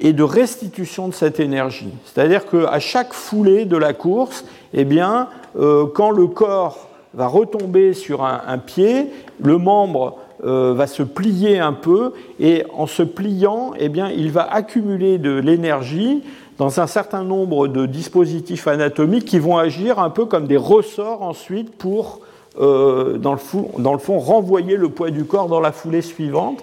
et 0.00 0.12
de 0.12 0.22
restitution 0.22 1.08
de 1.08 1.14
cette 1.14 1.40
énergie. 1.40 1.92
C'est-à-dire 2.04 2.46
qu'à 2.46 2.78
chaque 2.80 3.12
foulée 3.12 3.64
de 3.64 3.76
la 3.76 3.92
course, 3.92 4.44
eh 4.74 4.84
bien, 4.84 5.28
euh, 5.58 5.86
quand 5.86 6.10
le 6.10 6.26
corps 6.26 6.88
va 7.14 7.26
retomber 7.26 7.92
sur 7.92 8.24
un, 8.24 8.58
pied, 8.58 9.10
le 9.40 9.58
membre 9.58 10.18
euh, 10.44 10.74
va 10.74 10.86
se 10.86 11.02
plier 11.02 11.58
un 11.58 11.72
peu, 11.72 12.12
et 12.40 12.64
en 12.74 12.86
se 12.86 13.02
pliant, 13.02 13.72
eh 13.78 13.88
bien, 13.88 14.10
il 14.10 14.32
va 14.32 14.42
accumuler 14.52 15.18
de 15.18 15.32
l'énergie 15.32 16.22
dans 16.58 16.80
un 16.80 16.86
certain 16.86 17.22
nombre 17.22 17.68
de 17.68 17.86
dispositifs 17.86 18.66
anatomiques 18.66 19.24
qui 19.24 19.38
vont 19.38 19.58
agir 19.58 19.98
un 19.98 20.10
peu 20.10 20.24
comme 20.24 20.46
des 20.46 20.56
ressorts 20.56 21.22
ensuite 21.22 21.76
pour, 21.76 22.20
euh, 22.60 23.16
dans, 23.16 23.32
le 23.32 23.38
fond, 23.38 24.18
renvoyer 24.18 24.76
le 24.76 24.90
poids 24.90 25.10
du 25.10 25.24
corps 25.24 25.48
dans 25.48 25.60
la 25.60 25.72
foulée 25.72 26.02
suivante. 26.02 26.62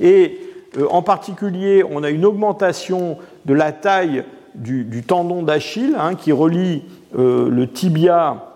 Et 0.00 0.40
euh, 0.78 0.86
en 0.90 1.02
particulier, 1.02 1.84
on 1.88 2.04
a 2.04 2.10
une 2.10 2.24
augmentation 2.24 3.18
de 3.44 3.54
la 3.54 3.72
taille 3.72 4.24
du, 4.54 5.02
tendon 5.02 5.42
d'Achille 5.42 5.96
hein, 5.98 6.14
qui 6.14 6.30
relie 6.30 6.84
euh, 7.18 7.48
le 7.50 7.68
tibia 7.68 8.50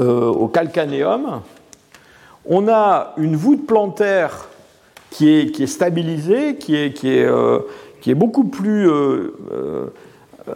au 0.00 0.48
calcanéum. 0.48 1.42
On 2.46 2.66
a 2.66 3.12
une 3.16 3.36
voûte 3.36 3.64
plantaire 3.64 4.48
qui 5.10 5.28
est, 5.30 5.52
qui 5.52 5.62
est 5.62 5.68
stabilisée, 5.68 6.56
qui 6.56 6.74
est, 6.74 6.92
qui 6.92 7.10
est 7.10 7.28
qui 8.00 8.10
est 8.10 8.14
beaucoup 8.14 8.44
plus 8.44 8.86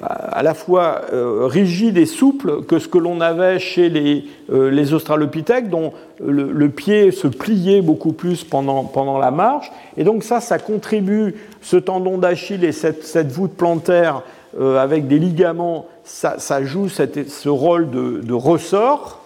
à 0.01 0.43
la 0.43 0.53
fois 0.53 1.03
euh, 1.12 1.47
rigide 1.47 1.97
et 1.97 2.05
souple 2.05 2.62
que 2.64 2.78
ce 2.78 2.89
que 2.89 2.99
l'on 2.99 3.20
avait 3.20 3.59
chez 3.59 3.89
les, 3.89 4.24
les 4.51 4.93
australopithèques, 4.93 5.70
dont 5.70 5.93
le, 6.24 6.68
pied 6.68 7.11
se 7.11 7.26
pliait 7.26 7.80
beaucoup 7.80 8.12
plus 8.12 8.45
pendant, 8.45 8.84
pendant 8.84 9.18
la 9.18 9.30
marche. 9.30 9.70
Et 9.97 10.05
donc 10.05 10.24
ça, 10.24 10.41
ça 10.41 10.59
contribue, 10.59 11.36
ce 11.62 11.76
tendon 11.76 12.18
d'Achille 12.18 12.64
et 12.64 12.72
cette, 12.72 13.05
cette, 13.05 13.32
voûte 13.32 13.53
plantaire 13.53 14.22
avec 14.61 15.07
des 15.07 15.18
ligaments, 15.18 15.86
ça, 16.05 16.39
ça 16.39 16.64
joue 16.64 16.89
cette, 16.89 17.30
ce 17.30 17.49
rôle 17.49 17.91
de, 17.91 18.20
de 18.22 18.32
ressort. 18.32 19.20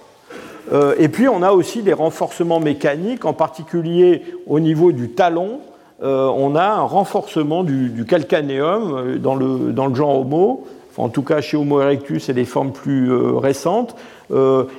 et 0.99 1.09
puis 1.09 1.29
on 1.29 1.43
a 1.43 1.53
aussi 1.53 1.83
des 1.83 1.93
renforcements 1.93 2.61
mécaniques, 2.61 3.25
en 3.25 3.33
particulier 3.33 4.23
au 4.47 4.61
niveau 4.61 4.93
du 4.93 5.11
talon, 5.11 5.61
euh, 5.61 5.72
on 6.03 6.55
a 6.57 6.65
un 6.65 6.83
renforcement 6.83 7.65
du, 7.65 8.05
calcanéum 8.09 8.97
euh, 8.97 9.19
dans 9.19 9.35
le, 9.37 9.95
genre 9.95 10.21
Homo, 10.21 10.67
en 10.97 11.09
tout 11.09 11.23
cas 11.23 11.41
chez 11.41 11.57
Homo 11.57 11.81
erectus 11.81 12.29
et 12.29 12.35
des 12.35 12.45
formes 12.45 12.73
plus 12.73 13.11
euh, 13.11 13.37
récentes. 13.37 13.97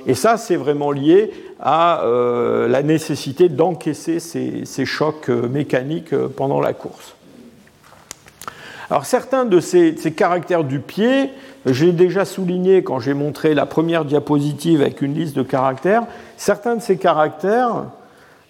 et 0.06 0.14
ça, 0.14 0.36
c'est 0.36 0.56
vraiment 0.56 0.90
lié 0.90 1.30
à 1.60 2.02
la 2.68 2.82
nécessité 2.82 3.48
d'encaisser 3.48 4.18
ces, 4.18 4.84
chocs 4.84 5.28
mécaniques 5.28 6.14
pendant 6.36 6.60
la 6.60 6.72
course. 6.72 7.14
Alors 8.90 9.06
certains 9.06 9.44
de 9.44 9.60
ces 9.60 9.94
caractères 10.14 10.64
du 10.64 10.80
pied, 10.80 11.30
j'ai 11.66 11.92
déjà 11.92 12.24
souligné 12.24 12.82
quand 12.82 12.98
j'ai 12.98 13.14
montré 13.14 13.54
la 13.54 13.64
première 13.64 14.04
diapositive 14.04 14.82
avec 14.82 15.00
une 15.00 15.14
liste 15.14 15.36
de 15.36 15.42
caractères, 15.42 16.02
certains 16.36 16.76
de 16.76 16.82
ces 16.82 16.98
caractères 16.98 17.84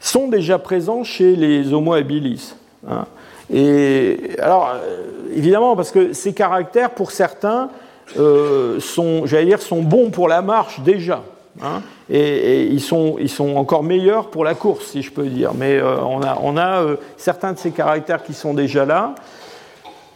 sont 0.00 0.28
déjà 0.28 0.58
présents 0.58 1.04
chez 1.04 1.36
les 1.36 1.72
Homo 1.72 1.92
habilis. 1.92 2.54
Hein. 2.90 3.06
Et 3.52 4.18
alors, 4.38 4.70
euh, 4.74 5.06
évidemment, 5.34 5.76
parce 5.76 5.90
que 5.90 6.12
ces 6.12 6.32
caractères, 6.32 6.90
pour 6.90 7.10
certains, 7.10 7.70
euh, 8.18 8.78
sont, 8.80 9.26
j'allais 9.26 9.46
dire, 9.46 9.60
sont 9.60 9.82
bons 9.82 10.10
pour 10.10 10.28
la 10.28 10.42
marche 10.42 10.80
déjà. 10.80 11.22
Hein. 11.62 11.82
et, 12.10 12.64
ils, 12.64 12.80
sont, 12.80 13.14
ils, 13.20 13.28
sont, 13.28 13.54
encore 13.54 13.84
meilleurs 13.84 14.28
pour 14.28 14.44
la 14.44 14.54
course, 14.54 14.86
si 14.86 15.02
je 15.02 15.12
peux 15.12 15.26
dire. 15.26 15.52
Mais 15.54 15.78
euh, 15.78 16.00
on 16.00 16.20
a, 16.22 16.38
on 16.42 16.56
a 16.56 16.82
certains 17.16 17.52
de 17.52 17.58
ces 17.58 17.70
caractères 17.70 18.24
qui 18.24 18.34
sont 18.34 18.54
déjà 18.54 18.84
là. 18.84 19.14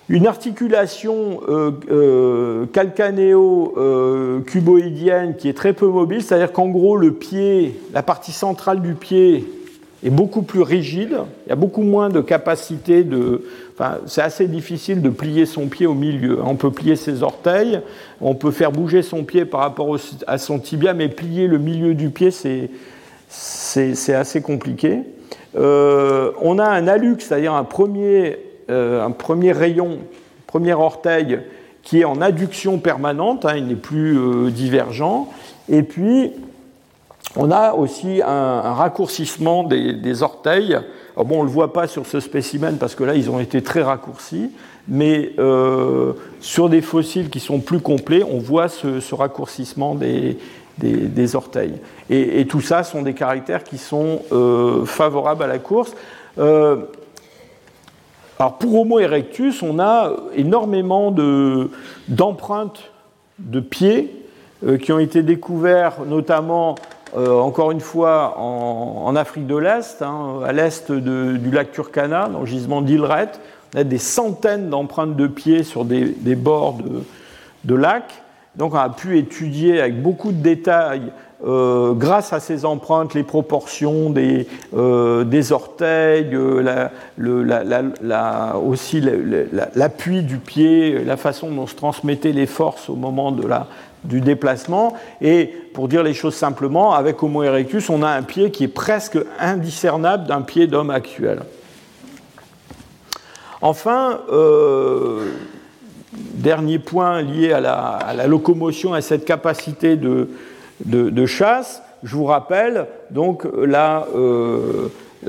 Une 0.09 0.27
articulation 0.27 1.41
calcanéo-cuboïdienne 2.73 5.37
qui 5.37 5.49
est 5.51 5.57
très 5.57 5.75
peu 5.75 5.87
mobile, 5.87 6.23
c'est-à-dire 6.23 6.51
qu'en 6.51 6.69
gros, 6.69 6.97
le 6.97 7.13
pied, 7.13 7.79
la 7.93 8.03
partie 8.03 8.33
centrale 8.33 8.81
du 8.81 8.95
pied 8.95 9.47
est 10.05 10.11
beaucoup 10.11 10.43
plus 10.43 10.63
rigide, 10.63 11.19
il 11.47 11.49
y 11.49 11.53
a 11.53 11.57
beaucoup 11.57 11.83
moins 11.83 12.09
de 12.09 12.21
capacité 12.21 13.03
de... 13.03 13.43
Enfin, 13.75 13.99
c'est 14.07 14.23
assez 14.23 14.47
difficile 14.47 15.03
de 15.03 15.11
plier 15.11 15.47
son 15.47 15.67
pied 15.67 15.87
au 15.87 15.95
milieu. 15.95 16.39
On 16.45 16.57
peut 16.57 16.71
plier 16.71 16.97
ses 16.97 17.23
orteils, 17.23 17.81
on 18.21 18.35
peut 18.35 18.51
faire 18.51 18.73
bouger 18.73 19.03
son 19.03 19.25
pied 19.25 19.45
par 19.45 19.61
rapport 19.61 19.97
à 20.27 20.39
son 20.39 20.59
tibia, 20.59 20.95
mais 20.95 21.09
plier 21.09 21.47
le 21.47 21.59
milieu 21.59 21.95
du 21.95 22.11
pied, 22.11 22.31
c'est, 22.31 24.15
assez 24.15 24.41
compliqué. 24.41 25.01
Euh, 25.57 26.33
on 26.41 26.59
a 26.59 26.65
un 26.65 26.87
hallux, 26.87 27.17
c'est-à-dire 27.21 27.55
un 27.55 27.65
premier, 27.65 28.39
euh, 28.71 29.05
un 29.05 29.11
premier 29.11 29.53
rayon, 29.53 29.99
premier 30.47 30.75
orteil 30.75 31.41
qui 31.83 32.01
est 32.01 32.05
en 32.05 32.21
adduction 32.21 32.79
permanente, 32.79 33.47
hein, 33.47 33.55
il 33.57 33.67
n'est 33.67 33.75
plus 33.75 34.19
euh, 34.19 34.51
divergent. 34.51 35.29
Et 35.71 35.83
puis, 35.83 36.33
on 37.41 37.53
a 37.53 37.73
aussi 37.73 38.21
un, 38.21 38.75
raccourcissement 38.75 39.63
des, 39.63 40.23
orteils. 40.25 40.77
on 41.17 41.25
ne 41.25 41.45
le 41.45 41.49
voit 41.49 41.73
pas 41.73 41.87
sur 41.87 42.05
ce 42.05 42.19
spécimen 42.19 42.79
parce 42.79 42.97
que 42.97 43.05
là, 43.05 43.15
ils 43.15 43.31
ont 43.31 43.39
été 43.39 43.63
très 43.63 43.81
raccourcis, 43.81 44.51
mais 44.89 45.31
euh, 45.39 46.15
sur 46.41 46.69
des 46.69 46.83
fossiles 46.83 47.31
qui 47.31 47.39
sont 47.39 47.61
plus 47.61 47.79
complets, 47.79 48.25
on 48.25 48.39
voit 48.39 48.69
ce, 48.69 49.15
raccourcissement 49.15 49.95
des, 49.95 51.37
orteils. 51.37 51.75
Et, 52.11 52.45
tout 52.49 52.61
ça 52.61 52.83
sont 52.83 53.03
des 53.03 53.15
caractères 53.15 53.63
qui 53.63 53.79
sont 53.79 54.23
euh, 54.33 54.85
favorables 54.85 55.45
à 55.45 55.47
la 55.47 55.61
course. 55.61 55.95
Euh, 56.39 56.87
alors 58.41 58.59
pour 58.59 58.81
Homo 58.81 58.99
erectus, 58.99 59.63
on 59.63 59.79
a 59.79 60.13
énormément 60.35 61.15
d'empreintes 62.09 62.91
de, 63.39 63.61
pieds 63.61 64.13
qui 64.83 64.91
ont 64.91 64.99
été 64.99 65.23
découvertes 65.23 66.05
notamment 66.05 66.75
euh, 67.17 67.39
encore 67.39 67.71
une 67.71 67.81
fois 67.81 68.39
en, 68.39 69.15
Afrique 69.17 69.47
de 69.47 69.57
l'Est, 69.57 70.03
hein, 70.03 70.41
à 70.45 70.53
l'est 70.53 70.93
du 70.93 71.51
lac 71.51 71.73
Turkana, 71.73 72.29
dans 72.29 72.41
le 72.41 72.47
gisement 72.47 72.83
d'Ilret. 72.83 73.31
On 73.75 73.81
a 73.81 73.85
des 73.85 73.99
centaines 73.99 74.71
d'empreintes 74.71 75.17
de 75.17 75.27
pieds 75.27 75.63
sur 75.63 75.85
des, 75.85 76.15
bords 76.35 76.75
de, 76.75 77.03
de 77.65 77.75
lacs. 77.75 78.23
Donc 78.57 78.75
on 78.75 78.79
a 78.79 78.91
pu 78.91 79.19
étudier 79.19 79.81
avec 79.81 80.03
beaucoup 80.03 80.33
de 80.33 80.43
détails 80.43 81.13
euh, 81.47 81.93
grâce 81.95 82.33
à 82.33 82.41
ces 82.41 82.65
empreintes, 82.65 83.15
les 83.15 83.23
proportions 83.23 84.11
des, 84.11 84.49
euh, 84.77 85.23
des 85.23 85.53
orteils, 85.53 86.37
aussi 88.57 89.01
l'appui 89.77 90.23
du 90.23 90.39
pied, 90.39 91.05
la 91.05 91.17
façon 91.17 91.51
dont 91.51 91.69
se 91.69 91.77
transmettaient 91.77 92.33
les 92.33 92.47
forces 92.47 92.91
au 92.91 92.97
moment 92.97 93.31
de 93.31 93.47
la, 93.47 93.69
du 94.09 94.21
déplacement. 94.21 94.95
Et 95.21 95.47
pour 95.75 95.87
dire 95.87 96.03
les 96.03 96.15
choses 96.15 96.35
simplement, 96.35 96.95
avec 96.95 97.23
Homo 97.23 97.43
erectus, 97.43 97.91
on 97.91 98.03
a 98.03 98.09
un 98.09 98.23
pied 98.23 98.51
qui 98.51 98.65
est 98.65 98.69
presque 98.69 99.19
indiscernable 99.39 100.27
d'un 100.27 100.41
pied 100.41 100.67
d'homme 100.67 100.91
actuel. 100.91 101.41
Enfin, 103.61 104.21
euh, 104.33 105.33
dernier 106.13 106.79
point 106.79 107.23
lié 107.23 107.53
à 107.53 107.61
la, 107.61 108.27
locomotion, 108.27 108.95
à 108.95 109.01
cette 109.01 109.25
capacité 109.25 109.97
de, 109.97 111.27
chasse, 111.27 111.83
je 112.03 112.15
vous 112.15 112.25
rappelle 112.25 112.87
donc 113.11 113.47
la, 113.57 114.07
euh, 114.15 114.89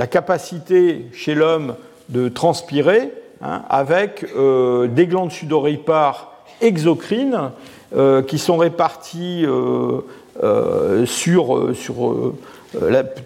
capacité 0.10 1.07
chez 1.11 1.34
l'homme 1.34 1.76
de 2.10 2.30
transpirer 2.30 3.11
hein, 3.41 3.64
avec 3.69 4.26
euh, 4.38 4.88
des 4.88 5.07
glandes 5.07 5.31
sudoripares 5.31 6.31
exocrines 6.61 7.51
euh, 7.95 8.21
qui 8.21 8.37
sont 8.37 8.57
répartis 8.57 9.43
euh, 9.47 10.01
euh, 10.43 11.07
sur, 11.07 11.73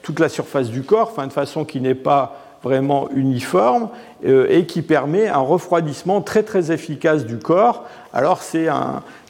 toute 0.02 0.20
la 0.22 0.30
surface 0.30 0.70
du 0.70 0.84
corps, 0.84 1.14
de 1.18 1.34
façon 1.34 1.66
qui 1.66 1.82
n'est 1.82 1.96
pas 1.96 2.40
vraiment 2.64 3.10
uniforme 3.14 3.90
et 4.24 4.66
qui 4.66 4.82
permet 4.82 5.28
un 5.28 5.40
refroidissement 5.40 6.22
très 6.22 6.44
très 6.44 6.72
efficace 6.72 7.26
du 7.26 7.40
corps. 7.40 7.84
Alors 8.14 8.42
c'est 8.42 8.68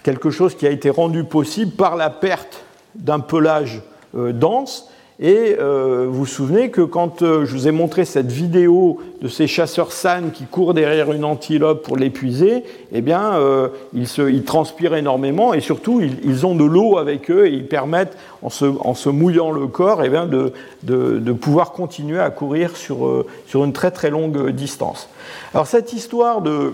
quelque 0.03 0.29
chose 0.29 0.55
qui 0.55 0.67
a 0.67 0.69
été 0.69 0.91
rendu 0.91 1.23
possible 1.23 1.71
par 1.71 1.95
la 1.95 2.11
perte 2.11 2.61
d'un 2.93 3.19
pelage 3.19 3.81
dense 4.13 4.87
et 5.19 5.55
euh, 5.59 6.07
vous 6.09 6.19
vous 6.19 6.25
souvenez 6.25 6.71
que 6.71 6.81
quand 6.81 7.21
euh, 7.21 7.45
je 7.45 7.53
vous 7.53 7.67
ai 7.67 7.71
montré 7.71 8.03
cette 8.03 8.31
vidéo 8.31 8.99
de 9.21 9.27
ces 9.27 9.45
chasseurs 9.45 9.91
san 9.91 10.31
qui 10.31 10.45
courent 10.45 10.73
derrière 10.73 11.11
une 11.11 11.23
antilope 11.23 11.83
pour 11.83 11.97
l'épuiser, 11.97 12.63
eh 12.91 13.01
bien, 13.01 13.35
euh, 13.35 13.67
ils, 13.93 14.43
transpirent 14.43 14.95
énormément 14.95 15.53
et 15.53 15.61
surtout, 15.61 16.01
ils, 16.01 16.45
ont 16.47 16.55
de 16.55 16.63
l'eau 16.63 16.97
avec 16.97 17.29
eux 17.29 17.45
et 17.45 17.51
ils 17.51 17.67
permettent, 17.67 18.17
en 18.41 18.49
se, 18.49 19.09
mouillant 19.09 19.51
le 19.51 19.67
corps, 19.67 20.03
eh 20.03 20.09
bien, 20.09 20.25
de, 20.25 21.31
pouvoir 21.33 21.73
continuer 21.73 22.19
à 22.19 22.31
courir 22.31 22.75
sur, 22.75 23.25
sur, 23.45 23.63
une 23.63 23.73
très 23.73 23.91
très 23.91 24.09
longue 24.09 24.49
distance. 24.49 25.09
Alors, 25.53 25.67
cette 25.67 25.93
histoire 25.93 26.41
de, 26.41 26.73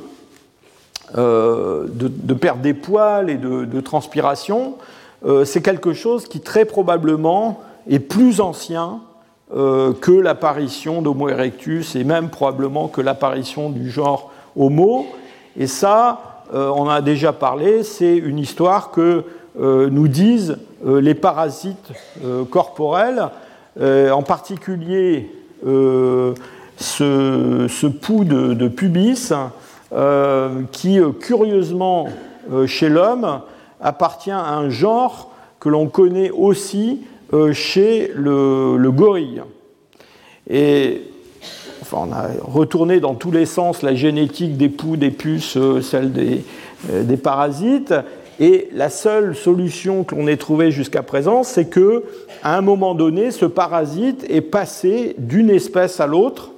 de 1.14 2.34
perdre 2.34 2.61
des 2.61 2.74
poils 2.74 3.30
et 3.30 3.38
de, 3.38 3.82
transpiration, 3.82 4.76
c'est 5.44 5.61
quelque 5.61 5.94
chose 5.94 6.28
qui 6.28 6.40
très 6.40 6.66
probablement 6.66 7.60
est 7.90 7.99
plus 7.99 8.40
ancien 8.40 9.02
euh, 9.56 9.94
que 9.94 10.11
l'apparition 10.11 11.02
d'Homo 11.02 11.30
erectus 11.30 11.95
et 11.95 12.03
même 12.03 12.30
probablement 12.30 12.88
que 12.88 13.02
l'apparition 13.02 13.70
du 13.70 13.90
genre 13.90 14.32
Homo. 14.56 15.07
Et 15.57 15.68
ça, 15.68 16.44
euh, 16.53 16.70
on 16.76 16.88
a 16.88 17.02
déjà 17.02 17.34
parlé, 17.34 17.84
c'est 17.84 18.16
une 18.16 18.40
histoire 18.40 18.91
que 18.91 19.26
nous 19.56 20.07
disent 20.07 20.57
les 20.86 21.16
parasites 21.16 21.91
corporels, 22.49 23.28
en 23.78 24.22
particulier 24.22 25.30
ce, 25.66 26.34
ce, 26.78 27.88
pouls 27.88 28.24
de, 28.24 28.68
pubis 28.70 29.34
qui, 30.72 30.99
curieusement, 31.20 32.07
chez 32.68 32.88
l'homme, 32.88 33.41
appartient 33.82 34.32
à 34.32 34.53
un 34.53 34.70
genre 34.70 35.32
que 35.60 35.68
l'on 35.68 35.88
connaît 35.88 36.32
aussi 36.32 37.02
chez 37.54 38.12
le, 38.16 38.78
le 38.78 38.92
gorille. 38.92 39.42
Et 40.50 41.02
enfin, 41.82 42.08
on 42.10 42.12
a 42.12 42.28
retourné 42.44 43.00
dans 43.00 43.16
tous 43.16 43.32
les 43.32 43.46
sens 43.46 43.84
la 43.84 43.94
génétique 43.94 44.58
des 44.58 44.70
poux, 44.70 44.98
des 44.98 45.12
puces, 45.12 45.58
euh, 45.58 45.82
celle 45.82 46.12
des, 46.12 46.44
euh, 46.92 47.04
des, 47.04 47.18
parasites. 47.18 47.94
Et 48.40 48.70
la 48.74 48.90
seule 48.90 49.36
solution 49.36 50.04
que 50.04 50.16
l'on 50.16 50.28
ait 50.28 50.38
trouvée 50.38 50.72
jusqu'à 50.72 51.04
présent, 51.04 51.44
c'est 51.44 51.66
que, 51.66 52.04
à 52.42 52.58
un 52.58 52.62
moment 52.62 52.96
donné, 52.96 53.32
ce 53.32 53.46
parasite 53.46 54.26
est 54.30 54.42
passé 54.42 55.16
d'une 55.18 55.50
espèce 55.50 56.00
à 56.00 56.08
l'autre, 56.08 56.52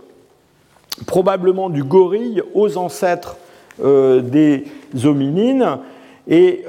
probablement 1.05 1.69
du 1.69 1.83
gorille 1.83 2.43
aux 2.53 2.77
ancêtres 2.77 3.37
euh, 3.83 4.21
des 4.21 4.65
hominines. 5.03 5.79
Et 6.27 6.63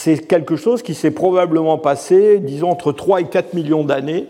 c'est 0.00 0.18
quelque 0.18 0.54
chose 0.54 0.82
qui 0.82 0.94
s'est 0.94 1.10
probablement 1.10 1.76
passé, 1.76 2.38
disons, 2.38 2.70
entre 2.70 2.92
3 2.92 3.22
et 3.22 3.24
4 3.24 3.54
millions 3.54 3.84
d'années 3.84 4.26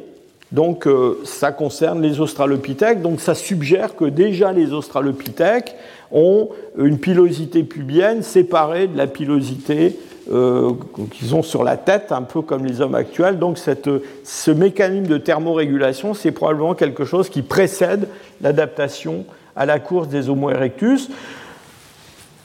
donc 0.50 0.86
euh, 0.86 1.20
ça 1.24 1.52
concerne 1.52 2.00
les 2.00 2.20
australopithèques, 2.20 3.02
donc 3.02 3.20
ça 3.20 3.34
suggère 3.34 3.96
que 3.96 4.06
déjà 4.06 4.52
les 4.52 4.72
australopithèques 4.72 5.74
ont 6.10 6.48
une 6.78 6.98
pilosité 6.98 7.64
pubienne 7.64 8.22
séparée 8.22 8.86
de 8.86 8.96
la 8.96 9.06
pilosité 9.06 9.98
euh, 10.32 10.72
qu'ils 11.12 11.34
ont 11.34 11.42
sur 11.42 11.64
la 11.64 11.76
tête, 11.76 12.12
un 12.12 12.22
peu 12.22 12.40
comme 12.40 12.64
les 12.64 12.80
hommes 12.80 12.94
actuels. 12.94 13.38
Donc 13.38 13.58
ce 13.58 14.50
mécanisme 14.50 15.06
de 15.06 15.18
thermorégulation, 15.18 16.14
c'est 16.14 16.32
probablement 16.32 16.74
quelque 16.74 17.04
chose 17.04 17.28
qui 17.28 17.42
précède 17.42 18.08
l'adaptation 18.40 19.26
à 19.54 19.66
la 19.66 19.78
course 19.78 20.08
des 20.08 20.30
Homo 20.30 20.48
erectus. 20.48 21.10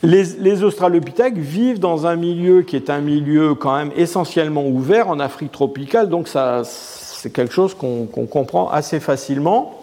Les, 0.04 0.64
australopithèques 0.64 1.38
vivent 1.38 1.80
dans 1.80 2.08
un 2.08 2.18
milieu 2.18 2.64
qui 2.64 2.76
est 2.76 2.90
un 2.90 3.00
milieu 3.00 3.56
quand 3.56 3.78
même 3.78 3.92
essentiellement 3.96 4.68
ouvert 4.68 5.08
en 5.08 5.18
Afrique 5.22 5.54
tropicale, 5.54 6.10
donc 6.10 6.28
c'est 6.28 7.32
quelque 7.32 7.54
chose 7.54 7.74
qu'on 7.74 8.06
comprend 8.06 8.70
assez 8.70 9.00
facilement. 9.00 9.80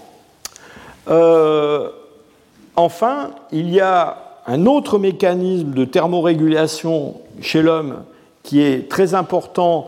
Euh, 1.09 1.89
enfin, 2.77 3.31
il 3.51 3.71
y 3.71 3.81
a 3.81 4.19
un 4.47 4.67
autre 4.67 4.99
mécanisme 4.99 5.71
de 5.71 5.87
thermorégulation 5.87 7.15
chez 7.41 7.63
l'homme 7.63 8.03
qui 8.43 8.61
est 8.61 8.91
très 8.91 9.15
important 9.15 9.87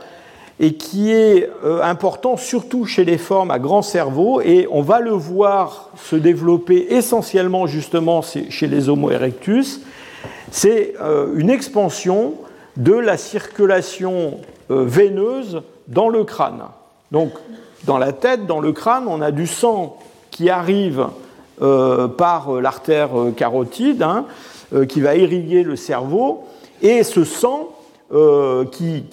et 0.61 0.75
qui 0.75 1.13
est 1.13 1.51
euh, 1.63 1.83
important 1.83 2.39
surtout 2.39 2.87
chez 2.87 3.05
les 3.05 3.19
formes 3.19 3.51
à 3.51 3.59
grand 3.59 3.83
cerveau, 3.83 4.41
et 4.41 4.67
on 4.71 4.81
va 4.81 5.01
le 5.01 5.11
voir 5.11 5.91
se 6.03 6.17
développer 6.17 6.87
essentiellement 6.95 7.67
justement 7.67 8.23
chez 8.23 8.67
les 8.67 8.89
Homo 8.89 9.11
erectus, 9.11 9.83
c'est 10.53 10.95
euh, 11.01 11.35
une 11.35 11.51
expansion 11.51 12.35
de 12.77 12.95
la 12.95 13.17
circulation 13.17 14.39
veineuse 14.71 15.63
dans 15.89 16.09
le 16.09 16.25
crâne. 16.25 16.63
Donc, 17.11 17.33
dans 17.85 17.99
la 17.99 18.13
tête, 18.13 18.47
dans 18.47 18.61
le 18.61 18.73
crâne, 18.73 19.05
on 19.09 19.21
a 19.21 19.31
du 19.31 19.47
sang 19.47 19.99
qui 20.31 20.49
arrive 20.49 21.07
euh, 21.61 22.09
par 22.09 22.61
l'artère 22.61 23.17
euh, 23.17 23.31
carotide, 23.31 24.03
hein, 24.03 24.25
euh, 24.75 24.87
qui 24.87 25.01
va 25.01 25.15
irriguer 25.15 25.63
le 25.63 25.77
cerveau, 25.77 26.45
et 26.81 27.05
ce 27.05 27.25
sang 27.25 27.69
qui, 28.73 29.05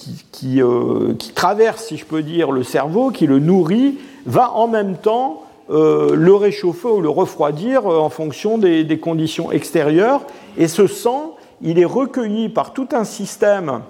traverse, 1.36 1.86
si 1.86 1.96
je 1.96 2.06
peux 2.06 2.22
dire, 2.22 2.52
le 2.52 2.64
cerveau, 2.64 3.12
qui 3.12 3.28
le 3.28 3.40
nourrit, 3.40 3.98
va 4.26 4.52
en 4.52 4.68
même 4.68 4.98
temps 4.98 5.44
le 5.70 6.34
réchauffer 6.34 6.88
ou 6.88 7.02
le 7.02 7.10
refroidir 7.10 7.86
en 7.86 8.10
fonction 8.10 8.58
des, 8.58 8.84
des, 8.84 8.98
conditions 9.00 9.52
extérieures. 9.52 10.22
Et 10.58 10.68
ce 10.68 10.88
sang, 10.88 11.36
il 11.62 11.80
est 11.80 11.86
recueilli 11.86 12.50
par 12.50 12.74
tout 12.74 12.88
un 12.92 13.04
système 13.04 13.82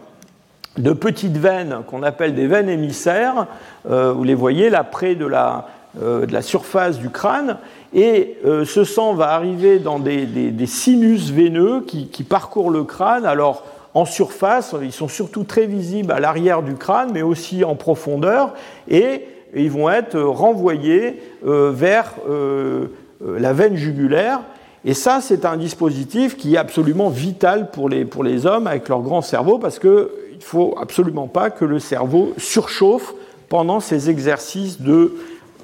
de 0.78 0.94
petites 0.94 1.38
veines 1.38 1.84
qu'on 1.88 2.04
appelle 2.04 2.34
des 2.34 2.48
veines 2.48 2.70
émissaires, 2.70 3.48
euh, 3.90 4.14
vous 4.14 4.24
les 4.24 4.34
voyez 4.34 4.70
là 4.70 4.84
près 4.84 5.16
de 5.16 5.26
la, 5.26 5.68
euh, 6.02 6.42
surface 6.42 7.00
du 7.00 7.10
crâne, 7.10 7.58
et 7.94 8.38
euh, 8.46 8.64
ce 8.64 8.84
sang 8.84 9.14
va 9.14 9.32
arriver 9.32 9.80
dans 9.80 10.00
des, 10.00 10.28
sinus 10.66 11.32
veineux 11.32 11.82
qui, 11.82 12.24
parcourent 12.24 12.72
le 12.72 12.84
crâne. 12.84 13.26
Alors 13.26 13.66
en 13.94 14.06
surface, 14.06 14.76
ils 14.82 14.92
sont 14.92 15.08
surtout 15.08 15.44
très 15.44 15.66
visibles 15.66 16.12
à 16.12 16.20
l'arrière 16.20 16.62
du 16.62 16.76
crâne, 16.76 17.10
mais 17.14 17.24
aussi 17.24 17.64
en 17.64 17.76
profondeur, 17.76 18.54
et 18.88 19.26
ils 19.56 19.72
vont 19.72 19.90
être 19.90 20.20
renvoyés 20.20 21.22
vers 21.44 22.16
la 23.22 23.54
veine 23.54 23.76
jugulaire. 23.76 24.42
Et 24.86 24.94
ça, 24.94 25.20
c'est 25.22 25.46
un 25.46 25.58
dispositif 25.58 26.38
qui 26.38 26.56
est 26.56 26.58
absolument 26.58 27.10
vital 27.10 27.72
pour 27.72 27.90
les, 27.90 28.06
pour 28.06 28.24
les 28.24 28.46
hommes 28.46 28.68
avec 28.68 28.88
leur 28.88 29.02
grand 29.02 29.22
cerveau, 29.22 29.60
parce 29.60 29.80
que 29.80 30.12
il 30.32 30.38
ne 30.38 30.44
faut 30.44 30.76
absolument 30.80 31.28
pas 31.28 31.50
que 31.50 31.66
le 31.66 31.80
cerveau 31.80 32.34
surchauffe 32.38 33.14
pendant 33.50 33.82
ces 33.82 34.10
exercices 34.10 34.80
de, 34.80 35.16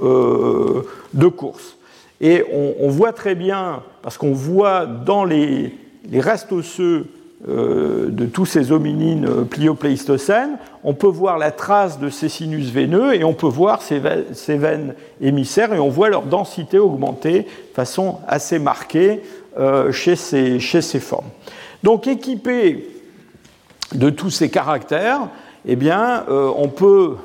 euh, 0.04 0.84
de 1.14 1.28
course. 1.28 1.78
Et 2.20 2.44
on, 2.82 2.90
voit 2.90 3.14
très 3.14 3.36
bien, 3.36 3.84
parce 4.02 4.18
qu'on 4.18 4.34
voit 4.34 4.86
dans 4.86 5.24
les, 5.24 5.74
les 6.10 6.20
restes 6.20 6.52
osseux 6.52 7.06
euh, 7.48 8.10
de 8.10 8.26
tous 8.26 8.46
ces 8.46 8.72
hominines 8.72 9.46
pliopléistocènes, 9.46 10.58
on 10.84 10.94
peut 10.94 11.08
voir 11.08 11.38
la 11.38 11.52
trace 11.52 12.00
de 12.00 12.10
ces 12.10 12.30
sinus 12.30 12.70
veineux 12.70 13.14
et 13.14 13.24
on 13.24 13.34
peut 13.34 13.46
voir 13.48 13.82
ces, 13.82 14.00
veines 14.00 14.96
émissaires 15.20 15.74
et 15.74 15.80
on 15.80 15.90
voit 15.90 16.10
leur 16.10 16.24
densité 16.24 16.80
augmenter 16.80 17.42
de 17.42 17.74
façon 17.74 18.20
assez 18.28 18.58
marquée 18.58 19.22
euh, 19.60 19.92
chez, 19.92 20.16
ces, 20.16 20.60
formes. 21.00 21.30
Donc 21.84 22.08
équipés 22.08 22.90
de 23.94 24.10
tous 24.10 24.30
ces 24.30 24.50
caractères, 24.50 25.28
eh 25.66 25.76
bien, 25.76 26.24
euh, 26.30 26.52
on 26.56 26.70
peut, 26.70 27.16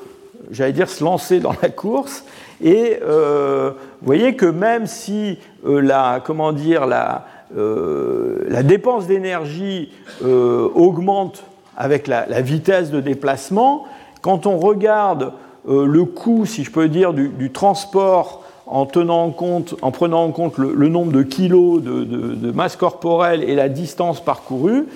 j'allais 0.50 0.72
dire, 0.72 0.90
se 0.90 1.04
lancer 1.04 1.40
dans 1.40 1.54
la 1.62 1.68
course. 1.68 2.24
Et 2.62 2.98
euh, 3.02 3.70
vous 4.00 4.06
voyez 4.06 4.36
que 4.36 4.46
même 4.46 4.86
si 4.86 5.38
euh, 5.66 5.80
la, 5.80 6.20
comment 6.24 6.52
dire, 6.52 6.86
la, 6.86 7.26
la 7.56 8.62
dépense 8.62 9.06
d'énergie 9.06 9.90
augmente 10.22 11.42
avec 11.76 12.06
la, 12.06 12.40
vitesse 12.40 12.90
de 12.90 13.00
déplacement, 13.00 13.86
quand 14.22 14.46
on 14.46 14.58
regarde 14.58 15.32
le 15.66 16.04
coût, 16.04 16.46
si 16.46 16.64
je 16.64 16.70
peux 16.70 16.88
dire, 16.88 17.12
du, 17.12 17.50
transport 17.50 18.44
en, 18.66 18.86
prenant 18.86 19.24
en 19.24 19.30
compte 19.30 20.58
le, 20.58 20.88
nombre 20.88 21.12
de 21.12 21.22
kilos 21.22 21.82
de, 21.82 22.52
masse 22.52 22.76
corporelle 22.76 23.42
et 23.42 23.54
la 23.54 23.68
distance 23.68 24.20
parcourue, 24.20 24.86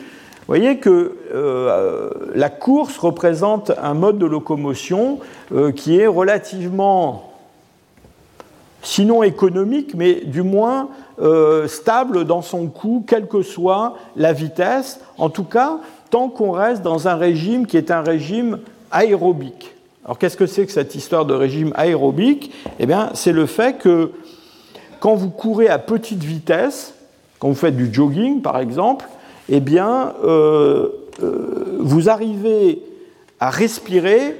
vous 0.46 0.54
voyez 0.54 0.76
que 0.76 1.16
euh, 1.32 2.10
la 2.34 2.50
course 2.50 2.98
représente 2.98 3.72
un 3.82 3.94
mode 3.94 4.18
de 4.18 4.26
locomotion 4.26 5.18
euh, 5.54 5.72
qui 5.72 5.98
est 5.98 6.06
relativement, 6.06 7.32
sinon 8.84 9.22
économique, 9.22 9.94
mais 9.94 10.20
du 10.24 10.42
moins 10.42 10.90
euh, 11.20 11.66
stable 11.66 12.24
dans 12.24 12.42
son 12.42 12.68
coût, 12.68 13.04
quelle 13.06 13.26
que 13.26 13.42
soit 13.42 13.94
la 14.14 14.32
vitesse, 14.32 15.00
en 15.18 15.30
tout 15.30 15.44
cas 15.44 15.78
tant 16.10 16.28
qu'on 16.28 16.52
reste 16.52 16.82
dans 16.82 17.08
un 17.08 17.16
régime 17.16 17.66
qui 17.66 17.76
est 17.76 17.90
un 17.90 18.02
régime 18.02 18.60
aérobique. 18.92 19.74
Alors 20.04 20.18
qu'est-ce 20.18 20.36
que 20.36 20.46
c'est 20.46 20.66
que 20.66 20.70
cette 20.70 20.94
histoire 20.94 21.24
de 21.24 21.34
régime 21.34 21.72
aérobique? 21.74 22.52
Eh 22.78 22.86
bien, 22.86 23.10
c'est 23.14 23.32
le 23.32 23.46
fait 23.46 23.78
que 23.78 24.12
quand 25.00 25.14
vous 25.14 25.30
courez 25.30 25.68
à 25.68 25.78
petite 25.78 26.22
vitesse, 26.22 26.94
quand 27.38 27.48
vous 27.48 27.54
faites 27.54 27.76
du 27.76 27.92
jogging 27.92 28.42
par 28.42 28.58
exemple, 28.58 29.06
eh 29.48 29.60
bien, 29.60 30.14
euh, 30.24 30.88
euh, 31.22 31.78
vous 31.80 32.08
arrivez 32.08 32.82
à 33.40 33.50
respirer 33.50 34.36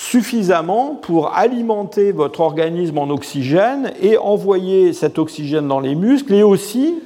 suffisamment 0.00 0.94
pour 0.94 1.34
alimenter 1.34 2.12
votre 2.12 2.40
organisme 2.40 2.96
en 2.96 3.10
oxygène 3.10 3.92
et 4.00 4.16
envoyer 4.16 4.94
cet 4.94 5.18
oxygène 5.18 5.68
dans 5.68 5.80
les 5.80 5.94
muscles 5.94 6.32
et 6.32 6.42
aussi 6.42 7.02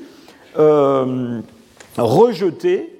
euh, 0.58 1.40
rejeter 1.98 2.90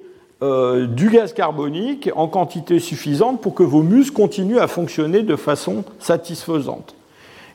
du 0.41 1.09
gaz 1.09 1.33
carbonique 1.33 2.09
en 2.15 2.27
quantité 2.27 2.77
suffisante 2.79 3.41
pour 3.41 3.55
que 3.55 3.63
vos 3.63 3.81
muscles 3.81 4.15
continuent 4.15 4.59
à 4.59 4.67
fonctionner 4.67 5.23
de 5.23 5.35
façon 5.35 5.83
satisfaisante. 5.97 6.93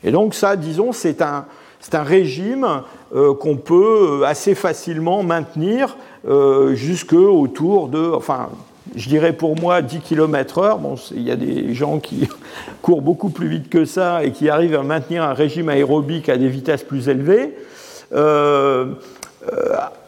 Et 0.05 0.11
donc 0.11 0.35
ça, 0.35 0.57
disons, 0.57 0.93
c'est 0.93 1.23
un, 1.23 1.45
régime 1.93 2.83
euh, 3.15 3.35
qu'on 3.35 3.57
peut 3.57 4.21
euh, 4.23 4.27
assez 4.27 4.55
facilement 4.55 5.23
maintenir 5.23 5.97
euh, 6.29 6.75
jusque 6.75 7.13
autour 7.13 7.89
de, 7.89 7.99
je 8.95 9.09
dirais 9.09 9.33
pour 9.33 9.59
moi 9.61 9.83
10 9.83 10.01
km/h. 10.01 10.79
Bon, 10.81 10.95
il 11.13 11.23
y 11.23 11.31
a 11.31 11.37
des 11.37 11.75
gens 11.75 11.99
qui 11.99 12.29
courent 12.83 13.03
beaucoup 13.03 13.31
plus 13.31 13.49
vite 13.49 13.69
que 13.69 13.85
ça 13.85 14.25
et 14.25 14.33
qui 14.33 14.49
arrivent 14.49 14.75
à 14.75 14.83
maintenir 14.83 15.23
un 15.23 15.35
régime 15.35 15.69
aérobique 15.69 16.29
à 16.29 16.37
des 16.37 16.49
vitesses 16.49 16.83
plus 16.83 17.09
élevées. 17.09 17.55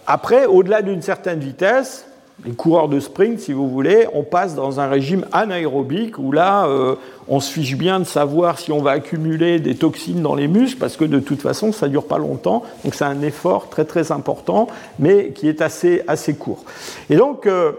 après, 0.06 0.46
au-delà 0.46 0.82
d'une 0.82 1.02
certaine 1.02 1.40
vitesse, 1.40 2.06
les 2.44 2.52
coureurs 2.52 2.88
de 2.88 2.98
sprint, 2.98 3.38
si 3.38 3.52
vous 3.52 3.68
voulez, 3.68 4.06
on 4.14 4.24
passe 4.24 4.54
dans 4.54 4.80
un 4.80 4.88
régime 4.88 5.26
anaérobique 5.32 6.18
où 6.18 6.32
là, 6.32 6.66
euh, 6.66 6.96
on 7.28 7.38
se 7.38 7.52
fiche 7.52 7.76
bien 7.76 8.00
de 8.00 8.04
savoir 8.04 8.58
si 8.58 8.72
on 8.72 8.82
va 8.82 8.92
accumuler 8.92 9.60
des 9.60 9.76
toxines 9.76 10.22
dans 10.22 10.34
les 10.34 10.48
muscles 10.48 10.78
parce 10.78 10.96
que 10.96 11.04
de 11.04 11.20
toute 11.20 11.40
façon, 11.40 11.72
ça 11.72 11.88
dure 11.88 12.06
pas 12.06 12.18
longtemps. 12.18 12.64
Donc 12.84 12.94
c'est 12.94 13.04
un 13.04 13.22
effort 13.22 13.68
très 13.68 13.84
très 13.84 14.10
important, 14.10 14.66
mais 14.98 15.30
qui 15.30 15.48
est 15.48 15.62
assez, 15.62 16.02
assez 16.08 16.34
court. 16.34 16.64
Et 17.10 17.16
donc, 17.16 17.46
euh, 17.46 17.72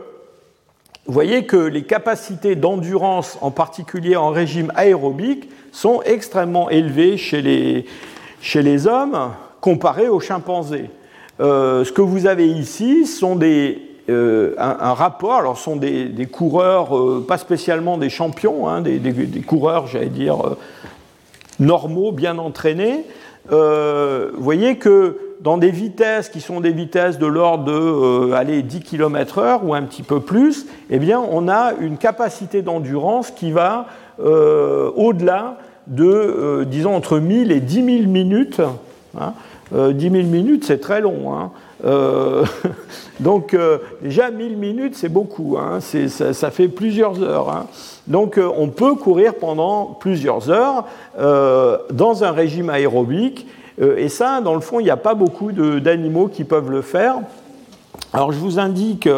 vous 1.05 1.13
voyez 1.13 1.45
que 1.45 1.57
les 1.57 1.83
capacités 1.83 2.55
d'endurance, 2.55 3.37
en 3.41 3.51
particulier 3.51 4.15
en 4.15 4.29
régime 4.29 4.71
aérobique, 4.75 5.49
sont 5.73 6.01
extrêmement 6.03 6.69
élevées 6.69 7.17
chez 7.17 7.41
les, 7.41 8.87
hommes 8.87 9.31
comparées 9.59 10.07
aux 10.07 10.21
chimpanzés. 10.21 10.89
Euh, 11.41 11.83
ce 11.83 11.91
que 11.91 12.01
vous 12.01 12.25
avez 12.25 12.47
ici 12.47 13.05
sont 13.05 13.35
des 13.35 13.81
euh, 14.09 14.53
un, 14.57 14.93
rapport. 14.93 15.35
Alors, 15.35 15.57
sont 15.57 15.75
des, 15.75 16.27
coureurs, 16.31 16.97
euh, 16.97 17.25
pas 17.25 17.37
spécialement 17.37 17.97
des 17.97 18.09
champions, 18.09 18.69
hein, 18.69 18.81
des, 18.81 18.99
coureurs, 19.45 19.87
j'allais 19.87 20.05
dire, 20.07 20.55
normaux, 21.59 22.13
bien 22.13 22.37
entraînés. 22.37 23.03
vous 23.49 23.57
voyez 24.37 24.77
que 24.77 25.17
dans 25.43 25.57
des 25.57 25.71
vitesses 25.71 26.29
qui 26.29 26.41
sont 26.41 26.61
des 26.61 26.71
vitesses 26.71 27.19
de 27.19 27.27
l'ordre 27.27 27.65
de 27.65 28.31
allez, 28.33 28.63
10 28.63 28.81
km/h 28.81 29.59
ou 29.63 29.73
un 29.73 29.83
petit 29.83 30.03
peu 30.03 30.19
plus, 30.19 30.65
eh 30.89 30.99
bien, 30.99 31.19
on 31.19 31.47
a 31.47 31.73
une 31.79 31.97
capacité 31.97 32.61
d'endurance 32.61 33.29
qui 33.31 33.51
va 33.51 33.87
au-delà 34.19 35.57
de, 35.87 36.65
disons, 36.65 36.95
entre 36.95 37.19
1000 37.19 37.51
et 37.51 37.59
10 37.59 37.75
000 37.75 38.09
minutes. 38.09 38.61
Hein. 39.19 39.33
10 39.71 40.09
000 40.09 40.23
minutes, 40.27 40.65
c'est 40.65 40.79
très 40.79 41.01
long. 41.01 41.33
Hein. 41.35 41.51
Euh, 41.85 42.45
donc 43.19 43.53
euh, 43.53 43.79
déjà 44.01 44.31
1000 44.31 44.57
minutes, 44.57 44.95
c'est 44.95 45.09
beaucoup, 45.09 45.57
hein. 45.57 45.79
ça, 45.79 46.51
fait 46.51 46.67
plusieurs 46.67 47.21
heures. 47.21 47.49
Hein. 47.49 47.65
Donc 48.07 48.37
euh, 48.37 48.49
on 48.57 48.69
peut 48.69 48.95
courir 48.95 49.35
pendant 49.35 49.97
plusieurs 49.99 50.49
heures 50.49 50.85
dans 51.17 52.23
un 52.23 52.31
régime 52.31 52.69
aérobique, 52.69 53.47
et 53.79 54.09
ça, 54.09 54.41
dans 54.41 54.53
le 54.53 54.59
fond, 54.59 54.79
il 54.79 54.83
n'y 54.83 54.91
a 54.91 54.97
pas 54.97 55.15
beaucoup 55.15 55.51
d'animaux 55.51 56.27
qui 56.27 56.43
peuvent 56.43 56.69
le 56.69 56.81
faire. 56.81 57.15
Alors 58.13 58.31
je 58.31 58.37
vous 58.37 58.59
indique 58.59 59.09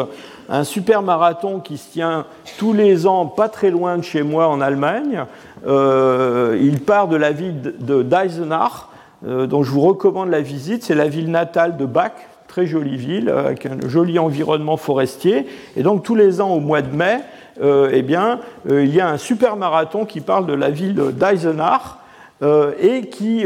un 0.47 0.63
super 0.63 1.01
marathon 1.01 1.59
qui 1.59 1.77
se 1.77 1.91
tient 1.91 2.25
tous 2.57 2.71
les 2.71 3.05
ans, 3.05 3.25
pas 3.25 3.49
très 3.49 3.69
loin 3.69 3.97
de 3.97 4.03
chez 4.03 4.23
moi 4.23 4.47
en 4.47 4.61
Allemagne. 4.61 5.25
il 5.65 6.79
part 6.85 7.09
de 7.09 7.17
la 7.17 7.31
ville 7.31 7.73
de 7.79 8.01
d'Eisenach, 8.01 8.87
dont 9.23 9.63
je 9.63 9.71
vous 9.71 9.81
recommande 9.81 10.29
la 10.29 10.41
visite. 10.41 10.83
C'est 10.83 10.95
la 10.95 11.09
ville 11.09 11.29
natale 11.29 11.75
de 11.75 11.85
Bach, 11.85 12.13
très 12.47 12.65
jolie 12.65 12.95
ville, 12.95 13.29
avec 13.29 13.65
un 13.65 13.89
joli 13.89 14.17
environnement 14.17 14.77
forestier. 14.77 15.45
Et 15.75 15.83
donc 15.83 16.03
tous 16.03 16.15
les 16.15 16.39
ans, 16.39 16.51
au 16.51 16.61
mois 16.61 16.81
de 16.81 16.95
mai, 16.95 17.19
euh, 17.61 17.89
eh 17.91 18.01
bien, 18.01 18.39
euh, 18.69 18.83
il 18.83 18.93
y 18.93 19.01
a 19.01 19.09
un 19.09 19.17
super 19.17 19.55
marathon 19.55 20.05
qui 20.05 20.21
parle 20.21 20.45
de 20.45 20.53
la 20.53 20.69
ville 20.69 20.95
d'Eisenach 21.13 21.81
euh, 21.81 22.04
et 22.41 23.07
qui, 23.07 23.45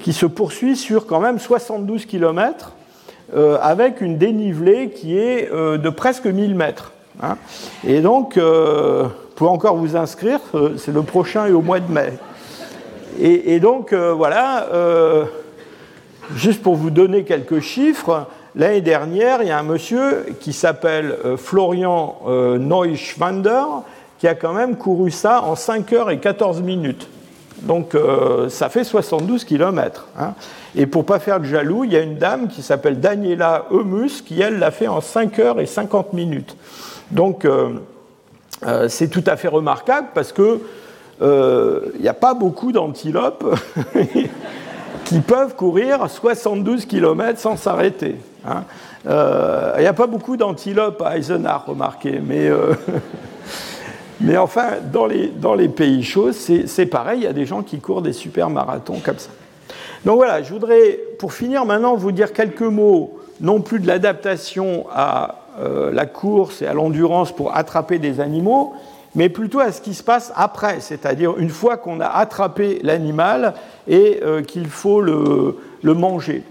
qui 0.00 0.12
se 0.12 0.26
poursuit 0.26 0.76
sur 0.76 1.06
quand 1.06 1.20
même 1.20 1.38
72 1.38 2.06
km 2.06 2.72
avec 3.60 4.00
une 4.00 4.18
dénivelée 4.18 4.90
qui 4.90 5.18
est 5.18 5.50
de 5.50 5.90
presque 5.90 6.26
1000 6.26 6.54
mètres. 6.54 6.92
Hein. 7.22 7.36
Et 7.86 8.00
donc, 8.00 8.38
vous 8.38 9.10
pouvez 9.34 9.50
encore 9.50 9.76
vous 9.76 9.96
inscrire, 9.96 10.40
c'est 10.76 10.92
le 10.92 11.02
prochain 11.02 11.46
et 11.46 11.52
au 11.52 11.62
mois 11.62 11.80
de 11.80 11.92
mai. 11.92 12.12
Et, 13.18 13.58
donc, 13.60 13.92
voilà 13.92 14.66
Juste 16.36 16.62
pour 16.62 16.76
vous 16.76 16.90
donner 16.90 17.24
quelques 17.24 17.58
chiffres, 17.58 18.26
l'année 18.54 18.80
dernière, 18.80 19.42
il 19.42 19.48
y 19.48 19.50
a 19.50 19.58
un 19.58 19.64
monsieur 19.64 20.26
qui 20.38 20.52
s'appelle 20.52 21.16
euh, 21.24 21.36
Florian 21.36 22.20
euh, 22.28 22.56
Neuschwander 22.56 23.64
qui 24.20 24.28
a 24.28 24.36
quand 24.36 24.52
même 24.52 24.76
couru 24.76 25.10
ça 25.10 25.42
en 25.42 25.56
5 25.56 25.92
heures 25.92 26.10
et 26.10 26.18
14 26.18 26.62
minutes. 26.62 27.08
Donc 27.62 27.94
euh, 27.94 28.48
ça 28.48 28.68
fait 28.68 28.84
72 28.84 29.44
km. 29.44 30.06
Hein. 30.16 30.34
Et 30.76 30.86
pour 30.86 31.04
pas 31.04 31.18
faire 31.18 31.40
de 31.40 31.44
jaloux, 31.46 31.82
il 31.82 31.92
y 31.92 31.96
a 31.96 32.00
une 32.00 32.16
dame 32.16 32.46
qui 32.46 32.62
s'appelle 32.62 33.00
Daniela 33.00 33.66
Emus 33.72 34.22
qui, 34.24 34.40
elle, 34.40 34.60
l'a 34.60 34.70
fait 34.70 34.86
en 34.86 35.00
5 35.00 35.38
heures 35.40 35.60
et 35.60 35.66
50 35.66 36.12
minutes. 36.12 36.56
Donc 37.10 37.46
c'est 38.88 39.08
tout 39.08 39.24
à 39.26 39.36
fait 39.36 39.48
remarquable 39.48 40.08
parce 40.14 40.32
que 40.32 40.60
il 41.20 42.00
n'y 42.00 42.08
a 42.08 42.14
pas 42.14 42.34
beaucoup 42.34 42.70
d'antilopes 42.70 43.44
qui 45.04 45.18
peuvent 45.18 45.56
courir 45.56 46.08
72 46.08 46.86
km 46.86 47.38
sans 47.38 47.56
s'arrêter. 47.56 48.16
Hein. 48.46 48.62
Euh, 49.08 49.74
il 49.78 49.82
n'y 49.82 49.86
a 49.86 49.92
pas 49.92 50.06
beaucoup 50.06 50.36
d'antilopes 50.36 51.02
à 51.02 51.16
Eisenach, 51.16 51.64
remarquez, 51.66 52.20
mais, 52.24 52.48
euh, 52.48 52.74
mais 54.20 54.36
enfin, 54.36 54.72
dans 54.92 55.06
les, 55.06 55.68
pays 55.68 56.02
chauds, 56.02 56.32
c'est 56.32 56.86
pareil, 56.86 57.20
il 57.20 57.24
y 57.24 57.28
a 57.28 57.32
des 57.32 57.46
gens 57.46 57.62
qui 57.62 57.78
courent 57.80 58.02
des 58.02 58.12
super 58.12 58.50
marathons 58.50 59.00
comme 59.02 59.18
ça. 59.18 59.30
Donc 60.04 60.16
voilà, 60.16 60.42
je 60.42 60.52
voudrais, 60.52 60.98
pour 61.18 61.32
finir 61.32 61.64
maintenant, 61.64 61.94
vous 61.96 62.12
dire 62.12 62.32
quelques 62.32 62.60
mots, 62.60 63.18
non 63.40 63.60
plus 63.60 63.80
de 63.80 63.86
l'adaptation 63.86 64.86
à 64.92 65.36
euh, 65.58 65.90
la 65.92 66.06
course 66.06 66.62
et 66.62 66.66
à 66.66 66.74
l'endurance 66.74 67.32
pour 67.32 67.56
attraper 67.56 67.98
des 67.98 68.20
animaux, 68.20 68.74
mais 69.14 69.28
plutôt 69.28 69.60
à 69.60 69.72
ce 69.72 69.80
qui 69.80 69.94
se 69.94 70.02
passe 70.02 70.32
après, 70.36 70.80
c'est-à-dire 70.80 71.36
une 71.38 71.48
fois 71.48 71.76
qu'on 71.76 72.00
a 72.00 72.06
attrapé 72.06 72.80
l'animal 72.82 73.54
et 73.88 74.20
euh, 74.22 74.42
qu'il 74.42 74.68
faut 74.68 75.00
le, 75.00 75.56
manger. 75.82 76.42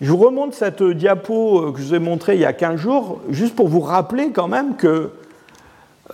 Je 0.00 0.10
vous 0.10 0.18
remonte 0.18 0.54
cette 0.54 0.82
diapo 0.82 1.60
euh, 1.60 1.72
que 1.72 1.80
je 1.80 1.84
vous 1.84 1.94
ai 1.94 1.98
montrée 1.98 2.34
il 2.34 2.42
y 2.42 2.44
a 2.44 2.52
15 2.52 2.76
jours, 2.78 3.20
juste 3.30 3.56
pour 3.56 3.68
vous 3.68 3.80
rappeler 3.80 4.30
quand 4.30 4.48
même 4.48 4.76
que 4.76 5.10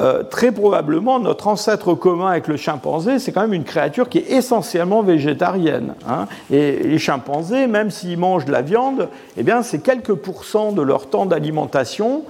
euh, 0.01 0.23
très 0.23 0.53
probablement 0.53 1.19
notre 1.21 1.49
ancêtre 1.49 1.95
commun 1.95 2.29
avec 2.31 2.49
le 2.49 2.57
chimpanzé, 2.57 3.19
c'est 3.19 3.33
quand 3.33 3.43
même 3.43 3.53
une 3.53 3.65
créature 3.65 4.09
qui 4.09 4.19
est 4.19 4.31
essentiellement 4.31 5.03
végétarienne. 5.03 5.95
Hein. 6.09 6.27
Et 6.51 6.79
les 6.83 6.99
chimpanzés, 6.99 7.67
même 7.67 7.91
s'ils 7.91 8.19
mangent 8.19 8.47
de 8.47 8.53
la 8.53 8.63
viande, 8.63 9.09
eh 9.37 9.43
bien 9.43 9.63
c'est 9.63 9.81
quelques 9.81 10.15
pourcents 10.15 10.73
de 10.73 10.83
leur 10.83 11.09
temps 11.09 11.27
d'alimentation 11.27 12.25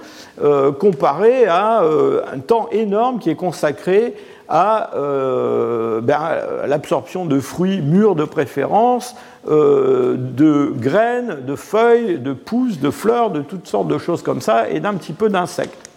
comparé 0.79 1.45
à 1.45 1.83
un 1.83 2.39
temps 2.39 2.67
énorme 2.71 3.19
qui 3.19 3.29
est 3.29 3.35
consacré 3.35 4.15
euh, 4.51 6.01
ben, 6.01 6.19
à 6.63 6.67
l'absorption 6.67 7.25
de 7.25 7.39
fruits 7.39 7.81
mûrs 7.81 8.15
de 8.15 8.25
préférence, 8.25 9.15
euh, 9.49 10.15
de 10.17 10.71
graines, 10.75 11.39
de 11.47 11.55
feuilles, 11.55 12.19
de 12.19 12.33
pousses, 12.33 12.79
de 12.79 12.91
fleurs, 12.91 13.31
de 13.31 13.41
toutes 13.41 13.67
sortes 13.67 13.87
de 13.87 13.97
choses 13.97 14.21
comme 14.21 14.41
ça, 14.41 14.69
et 14.69 14.79
d'un 14.79 14.93
petit 14.93 15.13
peu 15.13 15.29
d'insectes. 15.29 15.89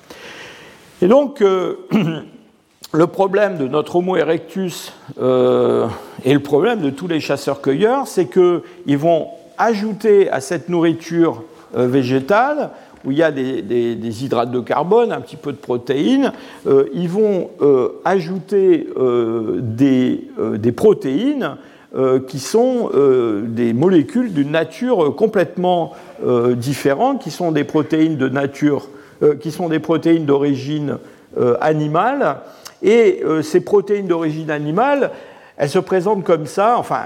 Et 1.03 1.09
donc, 1.09 1.43
euh, 1.43 1.77
le 2.93 3.07
problème 3.07 3.59
de 3.59 3.69
notre 3.69 3.97
Homo 3.97 4.17
erectus 4.17 4.93
et 5.19 6.35
le 6.35 6.41
problème 6.41 6.81
de 6.81 6.91
tous 6.91 7.09
les 7.09 7.21
chasseurs-cueilleurs, 7.21 8.07
c'est 8.07 8.27
qu'ils 8.27 8.99
vont 8.99 9.29
ajouter 9.59 10.31
à 10.31 10.41
cette 10.41 10.69
nourriture 10.69 11.43
végétale 11.75 12.71
où 13.07 13.13
il 13.13 13.19
y 13.19 13.23
a 13.23 13.31
des, 13.31 14.25
hydrates 14.25 14.51
de 14.51 14.61
carbone, 14.61 15.13
un 15.13 15.21
petit 15.21 15.37
peu 15.37 15.53
de 15.53 15.57
protéines, 15.57 16.33
euh, 16.67 16.87
ils 16.93 17.09
vont 17.09 17.51
euh, 17.63 18.01
ajouter 18.05 18.89
euh, 18.99 19.61
des, 19.61 20.73
protéines 20.73 21.57
qui 22.29 22.41
sont 22.41 22.91
des 23.47 23.73
molécules 23.73 24.35
d'une 24.35 24.51
nature 24.51 25.17
complètement 25.17 25.95
différente, 26.57 27.23
qui 27.23 27.31
sont 27.31 27.53
des 27.53 27.65
protéines 27.65 28.19
de 28.19 28.29
nature, 28.29 28.89
qui 29.41 29.51
sont 29.51 29.69
des 29.69 29.79
protéines 29.79 30.27
d'origine 30.27 30.99
animale. 31.61 32.39
Et 32.83 33.23
ces 33.43 33.61
protéines 33.61 34.07
d'origine 34.07 34.51
animale, 34.51 35.11
elles 35.57 35.71
se 35.71 35.79
présentent 35.79 36.25
comme 36.25 36.47
ça, 36.47 36.77
enfin, 36.79 37.03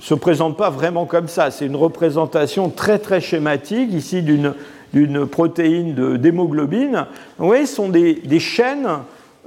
se 0.00 0.14
présentent 0.14 0.56
pas 0.56 0.70
vraiment 0.70 1.06
comme 1.06 1.28
ça. 1.28 1.50
C'est 1.50 1.66
une 1.66 1.76
représentation 1.76 2.68
très 2.70 2.98
très 2.98 3.20
schématique 3.20 3.92
ici 3.92 4.22
d'une 4.22 4.54
d'une 4.92 5.26
protéine 5.26 6.16
d'hémoglobine, 6.18 7.06
ce 7.40 7.66
sont 7.66 7.88
des, 7.88 8.38
chaînes 8.38 8.88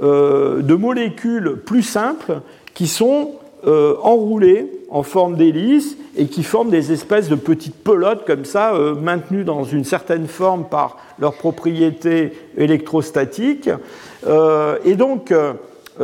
euh, 0.02 0.62
de 0.62 0.74
molécules 0.74 1.58
plus 1.66 1.84
simples 1.84 2.42
qui 2.74 2.88
sont 2.88 3.32
euh, 3.66 3.96
enroulées 4.02 4.72
en 4.90 5.04
forme 5.04 5.36
d'hélice 5.36 5.98
et 6.18 6.28
qui 6.28 6.44
forment 6.44 6.70
des 6.70 6.92
espèces 6.92 7.30
de 7.30 7.36
petites 7.36 7.76
pelotes 7.76 8.26
comme 8.26 8.46
ça, 8.46 8.74
euh, 8.76 8.96
maintenues 8.96 9.44
dans 9.44 9.64
une 9.64 9.84
certaine 9.84 10.28
forme 10.28 10.66
par 10.66 10.98
leurs 11.20 11.34
propriétés 11.34 12.34
électrostatiques. 12.58 13.70
et 14.86 14.96
donc, 14.96 15.34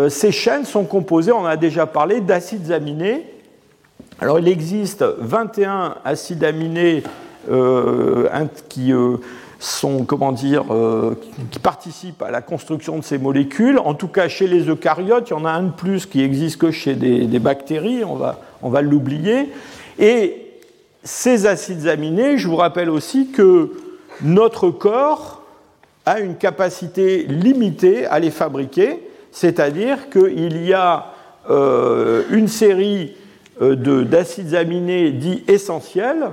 ces 0.08 0.32
chaînes 0.32 0.64
sont 0.64 0.86
composées, 0.86 1.32
on 1.34 1.46
a 1.46 1.58
déjà 1.58 1.86
parlé, 1.86 2.22
d'acides 2.22 2.72
aminés. 2.72 3.26
Alors, 4.22 4.40
il 4.40 4.48
existe 4.48 5.04
21 5.20 5.96
acides 6.06 6.44
aminés 6.44 7.04
euh, 7.50 8.28
qui 8.70 8.94
euh, 8.94 9.18
sont, 9.62 10.06
comment 10.06 10.32
dire, 10.32 10.66
euh, 10.72 11.14
qui 11.52 11.60
participent 11.60 12.24
à 12.24 12.32
la 12.32 12.42
construction 12.42 12.98
de 12.98 13.04
ces 13.04 13.20
molécules. 13.20 13.78
En 13.78 13.94
tout 13.94 14.08
cas, 14.08 14.28
chez 14.28 14.48
les 14.48 14.68
eucaryotes, 14.68 15.30
il 15.30 15.34
y 15.34 15.36
en 15.36 15.46
a 15.46 15.52
un 15.52 15.64
de 15.64 15.72
plus 15.72 16.08
qui 16.08 16.24
existe 16.24 16.58
que 16.58 16.72
chez 16.72 16.96
des, 16.96 17.40
bactéries, 17.40 18.04
on 18.04 18.16
va, 18.16 18.40
on 18.64 18.70
va 18.70 18.82
l'oublier. 18.82 19.50
Et 20.00 20.48
ces 21.04 21.46
acides 21.46 21.88
aminés, 21.88 22.40
je 22.40 22.48
vous 22.48 22.56
rappelle 22.56 22.90
aussi 22.90 23.28
que 23.28 23.72
notre 24.24 24.72
corps 24.72 25.44
a 26.08 26.20
une 26.20 26.38
capacité 26.38 27.24
limitée 27.26 28.08
à 28.08 28.18
les 28.18 28.32
fabriquer, 28.32 29.08
c'est-à-dire 29.32 30.10
qu'il 30.10 30.66
y 30.66 30.74
a 30.74 31.14
une 31.50 32.48
série 32.48 33.14
d'acides 33.60 34.56
aminés 34.56 35.12
dits 35.12 35.44
essentiels 35.48 36.32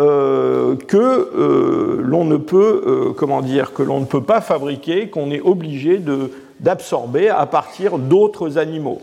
euh, 0.00 0.76
que 0.76 0.96
euh, 0.96 2.00
l'on 2.02 2.24
ne 2.24 2.38
peut, 2.38 2.82
euh, 2.86 3.12
comment 3.12 3.42
dire, 3.42 3.74
que 3.74 3.82
l'on 3.82 4.00
ne 4.00 4.06
peut 4.06 4.22
pas 4.22 4.40
fabriquer, 4.40 5.10
qu'on 5.10 5.30
est 5.30 5.42
obligé 5.42 6.00
d'absorber 6.58 7.28
à 7.28 7.44
partir 7.44 7.98
d'autres 7.98 8.56
animaux. 8.56 9.02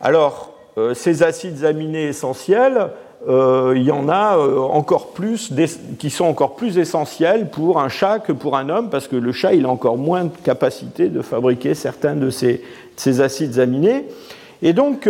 Alors, 0.00 0.52
ces 0.94 1.24
acides 1.24 1.64
aminés 1.64 2.04
essentiels, 2.04 2.90
il 3.26 3.82
y 3.82 3.90
en 3.90 4.08
a 4.08 4.38
encore 4.38 5.08
plus 5.08 5.52
qui 5.98 6.10
sont 6.10 6.26
encore 6.26 6.54
plus 6.54 6.78
essentiels 6.78 7.50
pour 7.50 7.80
un 7.80 7.88
chat 7.88 8.20
que 8.20 8.30
pour 8.30 8.56
un 8.56 8.68
homme, 8.68 8.90
parce 8.90 9.08
que 9.08 9.16
le 9.16 9.32
chat 9.32 9.54
il 9.54 9.66
a 9.66 9.68
encore 9.70 9.96
moins 9.96 10.26
de 10.26 10.30
capacité 10.44 11.08
de 11.08 11.20
fabriquer 11.20 11.74
certains 11.74 12.14
de 12.14 12.30
ces, 12.30 12.52
de 12.52 12.60
ces 12.94 13.20
acides 13.20 13.58
aminés. 13.58 14.04
Et 14.62 14.72
donc, 14.72 15.08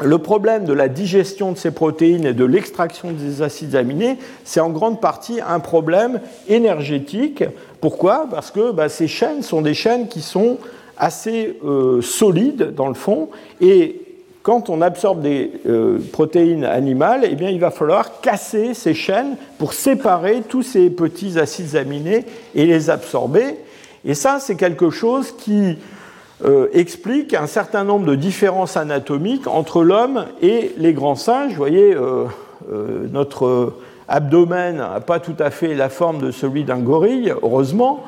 le 0.00 0.18
problème 0.18 0.64
de 0.64 0.72
la 0.72 0.88
digestion 0.88 1.52
de 1.52 1.58
ces 1.58 1.70
protéines 1.70 2.26
et 2.26 2.34
de 2.34 2.44
l'extraction 2.44 3.12
des 3.12 3.42
acides 3.42 3.74
aminés, 3.74 4.18
c'est 4.44 4.60
en 4.60 4.70
grande 4.70 5.00
partie 5.00 5.40
un 5.46 5.60
problème 5.60 6.20
énergétique. 6.48 7.44
Pourquoi? 7.80 8.26
Parce 8.30 8.50
que 8.50 8.72
bah, 8.72 8.88
ces 8.88 9.08
chaînes 9.08 9.42
sont 9.42 9.62
des 9.62 9.74
chaînes 9.74 10.08
qui 10.08 10.20
sont 10.20 10.58
assez 10.98 11.58
euh, 11.64 12.02
solides 12.02 12.74
dans 12.74 12.88
le 12.88 12.94
fond, 12.94 13.28
et 13.60 14.02
quand 14.42 14.70
on 14.70 14.80
absorbe 14.80 15.22
des 15.22 15.50
euh, 15.66 15.98
protéines 16.12 16.64
animales, 16.64 17.26
eh 17.28 17.34
bien, 17.34 17.50
il 17.50 17.58
va 17.58 17.72
falloir 17.72 18.20
casser 18.20 18.74
ces 18.74 18.94
chaînes 18.94 19.36
pour 19.58 19.72
séparer 19.72 20.42
tous 20.48 20.62
ces 20.62 20.88
petits 20.88 21.36
acides 21.36 21.74
aminés 21.74 22.24
et 22.54 22.64
les 22.64 22.88
absorber. 22.88 23.56
Et 24.04 24.14
ça, 24.14 24.38
c'est 24.38 24.54
quelque 24.54 24.90
chose 24.90 25.32
qui 25.36 25.76
euh, 26.44 26.68
explique 26.74 27.32
un 27.32 27.46
certain 27.46 27.82
nombre 27.82 28.04
de 28.04 28.14
différences 28.14 28.76
anatomiques 28.76 29.46
entre 29.46 29.82
l'homme 29.82 30.26
et 30.42 30.74
les 30.76 30.92
grands 30.92 31.14
singes. 31.14 31.52
Vous 31.52 31.56
voyez, 31.56 31.94
euh, 31.94 32.26
euh, 32.70 33.06
notre 33.10 33.72
abdomen 34.06 34.76
n'a 34.76 35.00
pas 35.00 35.18
tout 35.18 35.36
à 35.38 35.50
fait 35.50 35.74
la 35.74 35.88
forme 35.88 36.18
de 36.18 36.30
celui 36.30 36.64
d'un 36.64 36.78
gorille, 36.78 37.32
heureusement. 37.42 38.04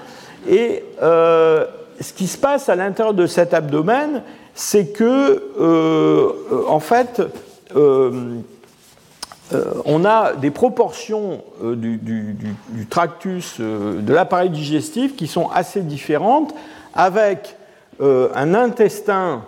Et 0.47 0.85
ce 1.01 2.13
qui 2.15 2.27
se 2.27 2.37
passe 2.39 2.69
à 2.69 2.77
l'intérieur 2.77 3.15
de 3.15 3.27
cet 3.27 3.55
abdomen, 3.55 4.23
c'est 4.55 4.93
que, 4.93 5.43
en 6.69 6.81
fait, 6.81 7.23
on 7.75 8.45
a 10.05 10.35
des 10.35 10.51
proportions 10.51 11.43
du, 11.63 11.97
du 11.97 12.87
tractus, 12.87 13.59
de 13.59 14.13
l'appareil 14.13 14.51
digestif, 14.51 15.17
qui 15.17 15.27
sont 15.27 15.49
assez 15.51 15.81
différentes, 15.81 16.55
avec 16.95 17.58
euh, 18.01 18.29
un 18.37 18.55
intestin 18.55 19.43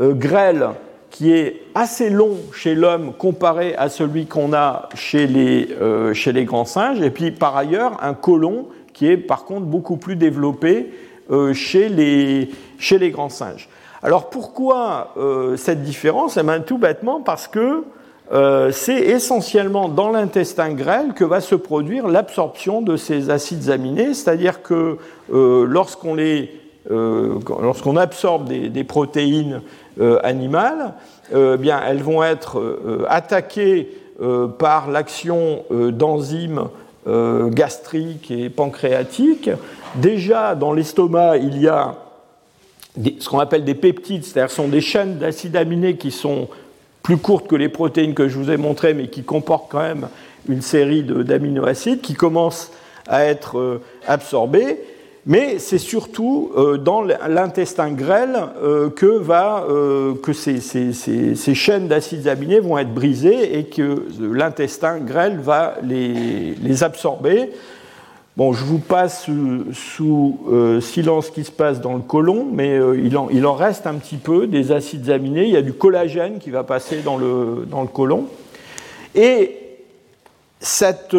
euh, 0.00 0.14
grêle 0.14 0.68
qui 1.10 1.32
est 1.32 1.62
assez 1.74 2.08
long 2.08 2.36
chez 2.52 2.76
l'homme 2.76 3.12
comparé 3.12 3.74
à 3.74 3.88
celui 3.88 4.26
qu'on 4.26 4.52
a 4.52 4.88
chez 4.94 5.26
les, 5.26 5.70
euh, 5.80 6.14
chez 6.14 6.30
les 6.30 6.44
grands 6.44 6.64
singes, 6.64 7.00
et 7.00 7.10
puis 7.10 7.32
par 7.32 7.56
ailleurs 7.56 7.98
un 8.04 8.14
côlon 8.14 8.68
qui 8.92 9.08
est 9.08 9.16
par 9.16 9.44
contre 9.44 9.66
beaucoup 9.66 9.96
plus 9.96 10.14
développé 10.14 10.92
chez, 11.52 11.88
les, 11.88 13.10
grands 13.10 13.28
singes. 13.28 13.68
Alors 14.02 14.30
pourquoi 14.30 15.12
cette 15.56 15.82
différence? 15.82 16.36
Eh 16.36 16.42
bien, 16.44 16.60
Tout 16.60 16.78
bêtement 16.78 17.20
parce 17.20 17.46
que 17.46 17.84
c'est 18.70 19.00
essentiellement 19.00 19.88
dans 19.90 20.10
l'intestin 20.10 20.72
grêle 20.72 21.12
que 21.14 21.24
va 21.24 21.42
se 21.42 21.56
produire 21.56 22.08
l'absorption 22.08 22.80
de 22.80 22.96
ces 22.96 23.28
acides 23.28 23.68
aminés, 23.68 24.14
c'est-à-dire 24.14 24.62
que 24.62 24.96
lorsqu'on 25.28 26.14
les 26.14 26.65
lorsqu'on 26.90 27.96
absorbe 27.96 28.48
des, 28.48 28.84
protéines 28.84 29.62
euh, 30.00 30.18
animales, 30.22 30.94
euh, 31.34 31.56
bien, 31.56 31.80
elles 31.86 32.02
vont 32.02 32.22
être 32.22 32.78
attaquées 33.08 33.90
par 34.58 34.90
l'action 34.90 35.64
d'enzymes 35.70 36.68
gastriques 37.06 38.30
et 38.30 38.48
pancréatiques. 38.48 39.50
Déjà, 39.96 40.54
dans 40.54 40.72
l'estomac, 40.72 41.36
il 41.36 41.60
y 41.60 41.68
a 41.68 41.96
ce 43.18 43.28
qu'on 43.28 43.40
appelle 43.40 43.64
des 43.64 43.74
peptides, 43.74 44.24
c'est-à-dire 44.24 44.50
sont 44.50 44.68
des 44.68 44.80
chaînes 44.80 45.18
d'acides 45.18 45.54
aminés 45.54 45.96
qui 45.96 46.10
sont 46.10 46.48
plus 47.02 47.18
courtes 47.18 47.46
que 47.46 47.56
les 47.56 47.68
protéines 47.68 48.14
que 48.14 48.26
je 48.26 48.38
vous 48.38 48.50
ai 48.50 48.56
montrées, 48.56 48.94
mais 48.94 49.08
qui 49.08 49.22
comportent 49.22 49.70
quand 49.70 49.82
même 49.82 50.08
une 50.48 50.62
série 50.62 51.02
d'aminoacides 51.02 52.00
qui 52.00 52.14
commencent 52.14 52.72
à 53.06 53.24
être 53.26 53.80
absorbés. 54.06 54.78
Mais 55.28 55.58
c'est 55.58 55.78
surtout 55.78 56.52
euh, 56.56 56.76
dans 56.76 57.02
l'intestin 57.02 57.90
grêle 57.90 58.38
euh, 58.62 58.90
que, 58.90 59.06
va, 59.06 59.66
euh, 59.68 60.14
que 60.14 60.32
ces, 60.32 60.60
ces, 60.60 61.54
chaînes 61.54 61.88
d'acides 61.88 62.28
aminés 62.28 62.60
vont 62.60 62.78
être 62.78 62.94
brisées 62.94 63.58
et 63.58 63.64
que 63.64 64.06
l'intestin 64.20 64.98
grêle 64.98 65.40
va 65.40 65.78
les, 65.82 66.54
les, 66.54 66.84
absorber. 66.84 67.50
Bon, 68.36 68.52
je 68.52 68.64
vous 68.64 68.78
passe 68.78 69.28
sous 69.72 70.38
silence 70.80 71.26
ce 71.26 71.30
qui 71.32 71.42
se 71.42 71.50
passe 71.50 71.80
dans 71.80 71.94
le 71.94 72.02
côlon, 72.02 72.46
mais 72.52 72.78
il 73.02 73.16
en, 73.16 73.28
il, 73.30 73.46
en, 73.46 73.54
reste 73.54 73.88
un 73.88 73.94
petit 73.94 74.18
peu 74.18 74.46
des 74.46 74.70
acides 74.70 75.10
aminés. 75.10 75.44
Il 75.44 75.50
y 75.50 75.56
a 75.56 75.62
du 75.62 75.72
collagène 75.72 76.38
qui 76.38 76.50
va 76.50 76.62
passer 76.62 76.98
dans 77.02 77.16
le, 77.16 77.66
dans 77.68 77.80
le 77.80 77.88
côlon. 77.88 78.26
Et 79.14 79.56
cette 80.60 81.16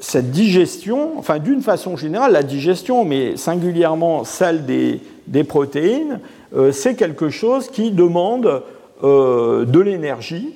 cette 0.00 0.30
digestion, 0.30 1.18
enfin 1.18 1.38
d'une 1.38 1.62
façon 1.62 1.96
générale, 1.96 2.32
la 2.32 2.42
digestion, 2.42 3.04
mais 3.04 3.36
singulièrement 3.36 4.24
celle 4.24 4.64
des, 4.66 5.44
protéines, 5.44 6.20
euh, 6.56 6.72
c'est 6.72 6.94
quelque 6.94 7.30
chose 7.30 7.68
qui 7.68 7.90
demande 7.90 8.62
euh, 9.04 9.64
de 9.64 9.80
l'énergie. 9.80 10.54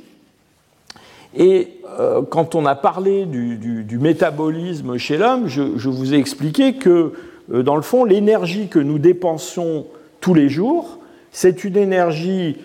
Et 1.37 1.69
euh, 1.99 2.23
quand 2.23 2.55
on 2.55 2.67
a 2.67 2.75
parlé 2.75 3.25
du, 3.27 3.99
métabolisme 3.99 4.99
chez 4.99 5.17
l'homme, 5.17 5.49
je, 5.49 5.89
vous 5.89 6.15
ai 6.15 6.19
expliqué 6.19 6.75
que, 6.75 7.13
dans 7.49 7.77
le 7.77 7.83
fond, 7.83 8.05
l'énergie 8.05 8.69
que 8.69 8.79
nous 8.79 8.99
dépensons 8.99 9.87
tous 10.21 10.35
les 10.35 10.49
jours, 10.49 10.99
c'est 11.31 11.65
une 11.65 11.77
énergie 11.77 12.57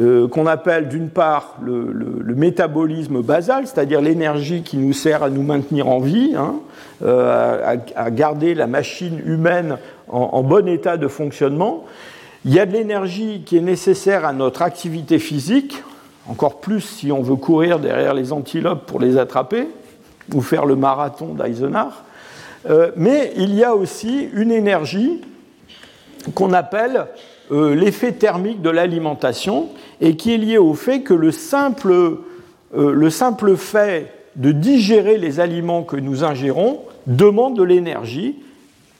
euh, 0.00 0.26
qu'on 0.26 0.46
appelle 0.46 0.88
d'une 0.88 1.08
part 1.08 1.56
le, 1.62 2.34
métabolisme 2.34 3.22
basal, 3.22 3.66
c'est-à-dire 3.66 4.00
l'énergie 4.00 4.62
qui 4.62 4.76
nous 4.76 4.92
sert 4.92 5.22
à 5.22 5.30
nous 5.30 5.42
maintenir 5.42 5.88
en 5.88 6.00
vie, 6.00 6.34
hein, 6.36 6.56
euh, 7.04 7.76
à, 7.94 8.10
garder 8.10 8.54
la 8.54 8.66
machine 8.66 9.20
humaine 9.24 9.78
en, 10.08 10.42
bon 10.42 10.66
état 10.68 10.96
de 10.96 11.06
fonctionnement. 11.06 11.84
Il 12.44 12.52
y 12.52 12.58
a 12.58 12.66
de 12.66 12.72
l'énergie 12.72 13.42
qui 13.46 13.56
est 13.56 13.62
nécessaire 13.62 14.24
à 14.24 14.32
notre 14.32 14.62
activité 14.62 15.20
physique, 15.20 15.82
encore 16.28 16.60
plus 16.60 16.80
si 16.80 17.12
on 17.12 17.22
veut 17.22 17.36
courir 17.36 17.78
derrière 17.78 18.14
les 18.14 18.32
antilopes 18.32 18.86
pour 18.86 18.98
les 18.98 19.16
attraper, 19.16 19.68
ou 20.34 20.40
faire 20.40 20.66
le 20.66 20.74
marathon 20.74 21.34
d'Eisenach. 21.34 21.92
Euh, 22.68 22.90
mais 22.96 23.32
il 23.36 23.54
y 23.54 23.62
a 23.62 23.74
aussi 23.74 24.28
une 24.32 24.50
énergie 24.50 25.20
qu'on 26.34 26.52
appelle 26.52 27.06
l'effet 27.50 28.12
thermique 28.12 28.62
de 28.62 28.70
l'alimentation, 28.70 29.68
et 30.00 30.16
qui 30.16 30.34
est 30.34 30.38
lié 30.38 30.58
au 30.58 30.74
fait 30.74 31.00
que 31.00 31.14
le 31.14 31.30
simple, 31.30 31.92
euh, 31.92 32.16
le 32.72 33.10
simple 33.10 33.56
fait 33.56 34.12
de 34.36 34.52
digérer 34.52 35.18
les 35.18 35.40
aliments 35.40 35.82
que 35.82 35.96
nous 35.96 36.24
ingérons 36.24 36.80
demande 37.06 37.56
de 37.56 37.62
l'énergie, 37.62 38.36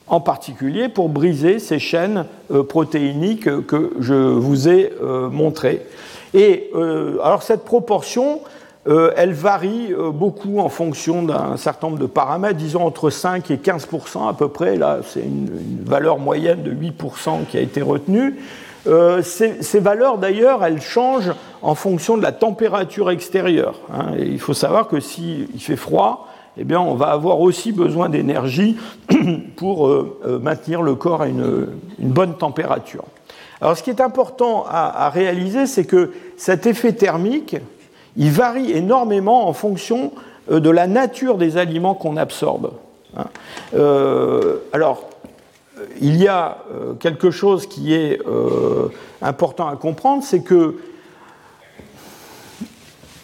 en 0.07 0.21
particulier 0.21 0.89
pour 0.89 1.09
briser 1.09 1.59
ces 1.59 1.79
chaînes 1.79 2.27
euh, 2.51 2.63
protéiniques 2.63 3.67
que 3.67 3.93
je 4.01 4.15
vous 4.15 4.69
ai 4.69 4.93
euh, 5.03 5.29
montrées. 5.29 5.83
Et 6.35 6.73
alors 7.23 7.45
cette 7.45 7.65
proportion, 7.65 8.41
elle 8.87 9.33
varie 9.33 9.95
beaucoup 10.13 10.59
en 10.59 10.69
fonction 10.69 11.23
d'un 11.23 11.57
certain 11.57 11.89
nombre 11.89 11.99
de 11.99 12.07
paramètres, 12.07 12.57
disons 12.57 12.85
entre 12.85 13.09
5 13.09 13.51
et 13.51 13.57
15% 13.57 14.29
à 14.29 14.35
peu 14.35 14.49
près. 14.49 14.77
Là, 14.77 14.99
c'est 15.07 15.21
une, 15.21 15.49
valeur 15.85 16.19
moyenne 16.19 16.63
de 16.63 16.71
8 16.71 16.95
qui 17.49 17.57
a 17.57 17.61
été 17.61 17.81
retenue. 17.81 18.37
Euh, 18.87 19.23
ces, 19.23 19.81
valeurs, 19.81 20.19
d'ailleurs, 20.19 20.65
elles 20.65 20.81
changent 20.81 21.33
en 21.63 21.75
fonction 21.75 22.17
de 22.17 22.23
la 22.23 22.33
température 22.33 23.11
extérieure. 23.11 23.81
Hein. 23.93 24.13
il 24.19 24.39
faut 24.39 24.55
savoir 24.55 24.89
que 24.89 25.01
s'il 25.01 25.49
fait 25.59 25.77
froid, 25.77 26.29
eh 26.59 26.65
bien, 26.65 26.81
on 26.81 26.95
va 26.95 27.07
avoir 27.07 27.41
aussi 27.41 27.73
besoin 27.73 28.09
d'énergie 28.09 28.77
pour 29.57 29.89
euh, 29.89 30.19
euh, 30.27 30.39
maintenir 30.39 30.83
le 30.83 30.95
corps 30.95 31.23
à 31.23 31.29
une, 31.29 31.67
bonne 31.99 32.37
température. 32.37 33.05
Alors, 33.61 33.77
ce 33.77 33.83
qui 33.83 33.91
est 33.91 34.03
important 34.03 34.67
à, 34.69 35.09
réaliser, 35.09 35.67
c'est 35.67 35.87
que 35.87 36.13
cet 36.37 36.67
effet 36.67 36.93
thermique, 36.93 37.57
il 38.17 38.31
varie 38.31 38.73
énormément 38.73 39.49
en 39.49 39.53
fonction 39.53 40.13
de 40.51 40.71
la 40.71 40.87
nature 40.87 41.37
des 41.37 41.57
aliments 41.57 41.95
qu'on 41.95 42.17
absorbe. 42.17 42.73
Hein. 43.17 43.27
alors, 44.73 45.09
il 46.01 46.17
y 46.17 46.29
a 46.29 46.59
euh, 46.73 46.95
quelque 46.95 47.31
chose 47.31 47.67
qui 47.67 47.95
est 47.95 48.21
euh, 48.27 48.89
important 49.23 49.69
à 49.69 49.77
comprendre, 49.77 50.23
c'est 50.23 50.43
que 50.43 50.77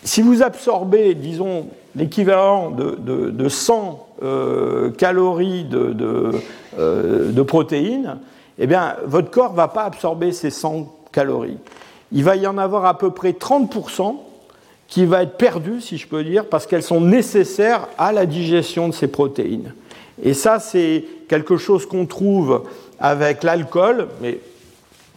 si 0.03 0.23
vous 0.23 0.43
absorbez, 0.43 1.15
disons, 1.15 1.69
l'équivalent 1.95 2.71
de, 2.71 3.49
100 3.49 4.07
euh, 4.23 4.91
calories 4.93 5.65
de, 5.65 5.93
de, 6.79 7.43
protéines, 7.43 8.19
eh 8.59 8.67
bien, 8.67 8.97
votre 9.05 9.31
corps 9.31 9.53
ne 9.53 9.57
va 9.57 9.69
pas 9.69 9.85
absorber 9.85 10.33
ces 10.33 10.51
100 10.51 10.87
calories. 11.13 11.59
Il 12.13 12.25
va 12.25 12.37
y 12.37 12.47
en 12.47 12.59
avoir 12.59 12.87
à 12.87 12.97
peu 12.97 13.11
près 13.11 13.33
30% 13.33 14.17
qui 14.91 15.07
va 15.07 15.23
être 15.23 15.39
perdu, 15.39 15.81
si 15.81 15.97
je 15.97 16.07
peux 16.07 16.25
dire, 16.25 16.45
parce 16.45 16.67
qu'elles 16.67 16.83
sont 16.83 17.01
nécessaires 17.01 17.89
à 17.97 18.13
la 18.13 18.27
digestion 18.27 18.89
de 18.89 18.93
ces 18.93 19.07
protéines. 19.07 19.73
Et 20.23 20.35
ça, 20.35 20.59
c'est 20.59 21.05
quelque 21.29 21.57
chose 21.57 21.87
qu'on 21.87 22.07
trouve 22.07 22.65
avec 22.99 23.45
l'alcool, 23.45 24.09
mais 24.21 24.41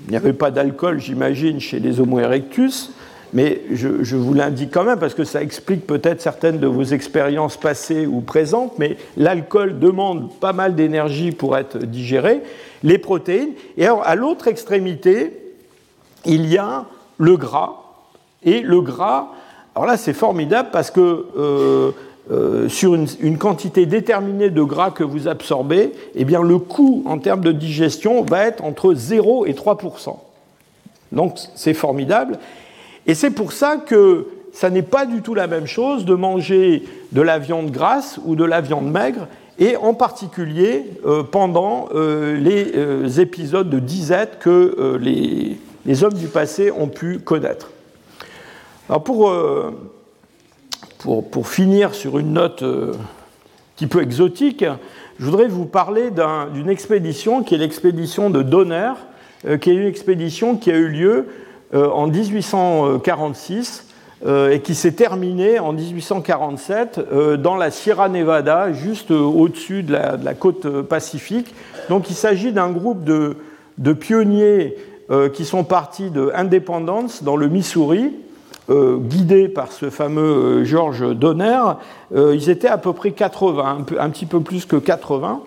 il 0.06 0.12
n'y 0.12 0.16
avait 0.16 0.34
pas 0.34 0.52
d'alcool, 0.52 1.00
j'imagine, 1.00 1.60
chez 1.60 1.80
les 1.80 2.00
Homo 2.00 2.20
erectus, 2.20 2.92
mais 3.34 3.62
je, 3.72 4.16
vous 4.16 4.36
l'indique 4.36 4.70
quand 4.72 4.84
même 4.84 5.00
parce 5.00 5.16
que 5.16 5.24
ça 5.24 5.42
explique 5.42 5.88
peut-être 5.88 6.22
certaines 6.22 6.60
de 6.60 6.68
vos 6.68 6.84
expériences 6.84 7.58
passées 7.58 8.06
ou 8.06 8.22
présentes, 8.22 8.78
mais 8.78 8.96
l'alcool 9.18 9.80
demande 9.80 10.32
pas 10.40 10.54
mal 10.54 10.76
d'énergie 10.76 11.32
pour 11.32 11.58
être 11.58 11.80
digéré, 11.80 12.44
les 12.84 13.00
protéines, 13.00 13.54
et 13.76 13.86
alors 13.86 14.06
à 14.06 14.14
l'autre 14.14 14.48
extrémité, 14.48 15.34
il 16.26 16.46
y 16.46 16.60
a 16.60 16.86
le 17.18 17.38
gras, 17.38 17.74
et 18.44 18.62
le 18.62 18.82
gras, 18.82 19.32
alors 19.76 19.88
là 19.88 19.98
c'est 19.98 20.14
formidable 20.14 20.70
parce 20.72 20.92
que 20.92 21.26
euh, 21.38 21.92
euh, 22.32 22.70
sur 22.70 22.96
une, 22.96 23.38
quantité 23.38 23.86
déterminée 23.86 24.50
de 24.50 24.64
gras 24.64 24.92
que 24.92 25.04
vous 25.04 25.28
absorbez, 25.28 25.92
eh 26.16 26.24
bien, 26.24 26.42
le 26.42 26.58
coût 26.58 27.04
en 27.06 27.18
termes 27.18 27.42
de 27.42 27.52
digestion 27.52 28.24
va 28.24 28.46
être 28.46 28.64
entre 28.64 28.94
0 28.94 29.46
et 29.46 29.52
3% 29.52 30.16
Donc 31.12 31.38
c'est 31.56 31.74
formidable. 31.74 32.40
Et 33.08 33.14
c'est 33.14 33.32
pour 33.32 33.52
ça 33.52 33.76
que 33.76 34.28
ça 34.54 34.70
n'est 34.70 34.84
pas 34.84 35.06
du 35.06 35.22
tout 35.22 35.34
la 35.34 35.48
même 35.48 35.66
chose 35.66 36.06
de 36.06 36.14
manger 36.14 36.84
de 37.12 37.22
la 37.22 37.40
viande 37.40 37.72
grasse 37.72 38.22
ou 38.24 38.36
de 38.36 38.46
la 38.46 38.62
viande 38.62 38.90
maigre, 38.90 39.28
et 39.60 39.76
en 39.76 39.94
particulier 39.94 40.86
euh, 41.06 41.24
pendant 41.24 41.90
les 41.94 43.20
épisodes 43.20 43.70
de 43.70 43.80
disette 43.80 44.40
que 44.40 44.98
les, 45.02 45.58
les, 45.86 46.04
hommes 46.06 46.14
du 46.14 46.28
passé 46.28 46.72
ont 46.72 46.88
pu 46.88 47.20
connaître. 47.20 47.73
Alors 48.90 49.04
pour 49.04 49.32
pour, 51.04 51.48
finir 51.48 51.94
sur 51.94 52.18
une 52.18 52.34
note 52.34 52.64
euh, 52.64 52.94
un 52.94 53.76
petit 53.76 53.88
peu 53.88 54.02
exotique, 54.02 54.66
je 55.20 55.26
voudrais 55.26 55.48
vous 55.48 55.66
parler 55.66 56.12
d'une 56.54 56.70
expédition 56.70 57.44
qui 57.44 57.56
est 57.56 57.58
l'expédition 57.58 58.30
de 58.30 58.42
Donner, 58.42 58.94
euh, 59.46 59.58
qui 59.58 59.70
est 59.70 59.76
une 59.76 59.88
expédition 59.88 60.56
qui 60.56 60.72
a 60.72 60.76
eu 60.76 60.88
lieu 60.88 61.28
euh, 61.74 61.90
en 61.90 62.08
1846 62.08 63.88
et 64.52 64.62
qui 64.62 64.74
s'est 64.74 64.94
terminée 64.94 65.60
en 65.60 65.74
1847 65.74 67.02
dans 67.42 67.58
la 67.58 67.72
Sierra 67.72 68.08
Nevada, 68.08 68.72
juste 68.72 69.12
au-dessus 69.12 69.84
de, 69.84 69.92
la, 69.92 70.34
côte 70.34 70.82
pacifique. 70.84 71.54
Donc 71.90 72.10
il 72.10 72.14
s'agit 72.14 72.54
d'un 72.54 72.70
groupe 72.70 73.04
de, 73.04 73.36
de 73.80 73.92
pionniers 73.92 74.78
qui 75.34 75.44
sont 75.44 75.66
partis 75.66 76.10
de 76.10 76.32
Independence 76.34 77.22
dans 77.22 77.36
le 77.36 77.50
Missouri 77.50 78.14
euh, 78.70 78.98
guidés 78.98 79.50
par 79.50 79.74
ce 79.74 79.90
fameux 79.90 80.22
euh, 80.62 80.64
Georges 80.64 81.14
Donner, 81.14 81.60
euh, 82.16 82.34
ils 82.34 82.50
étaient 82.50 82.70
à 82.70 82.78
peu 82.78 82.94
près 82.94 83.12
80, 83.12 83.80
un, 84.00 84.10
petit 84.10 84.26
peu 84.26 84.40
plus 84.40 84.66
que 84.66 84.78
80. 84.78 85.42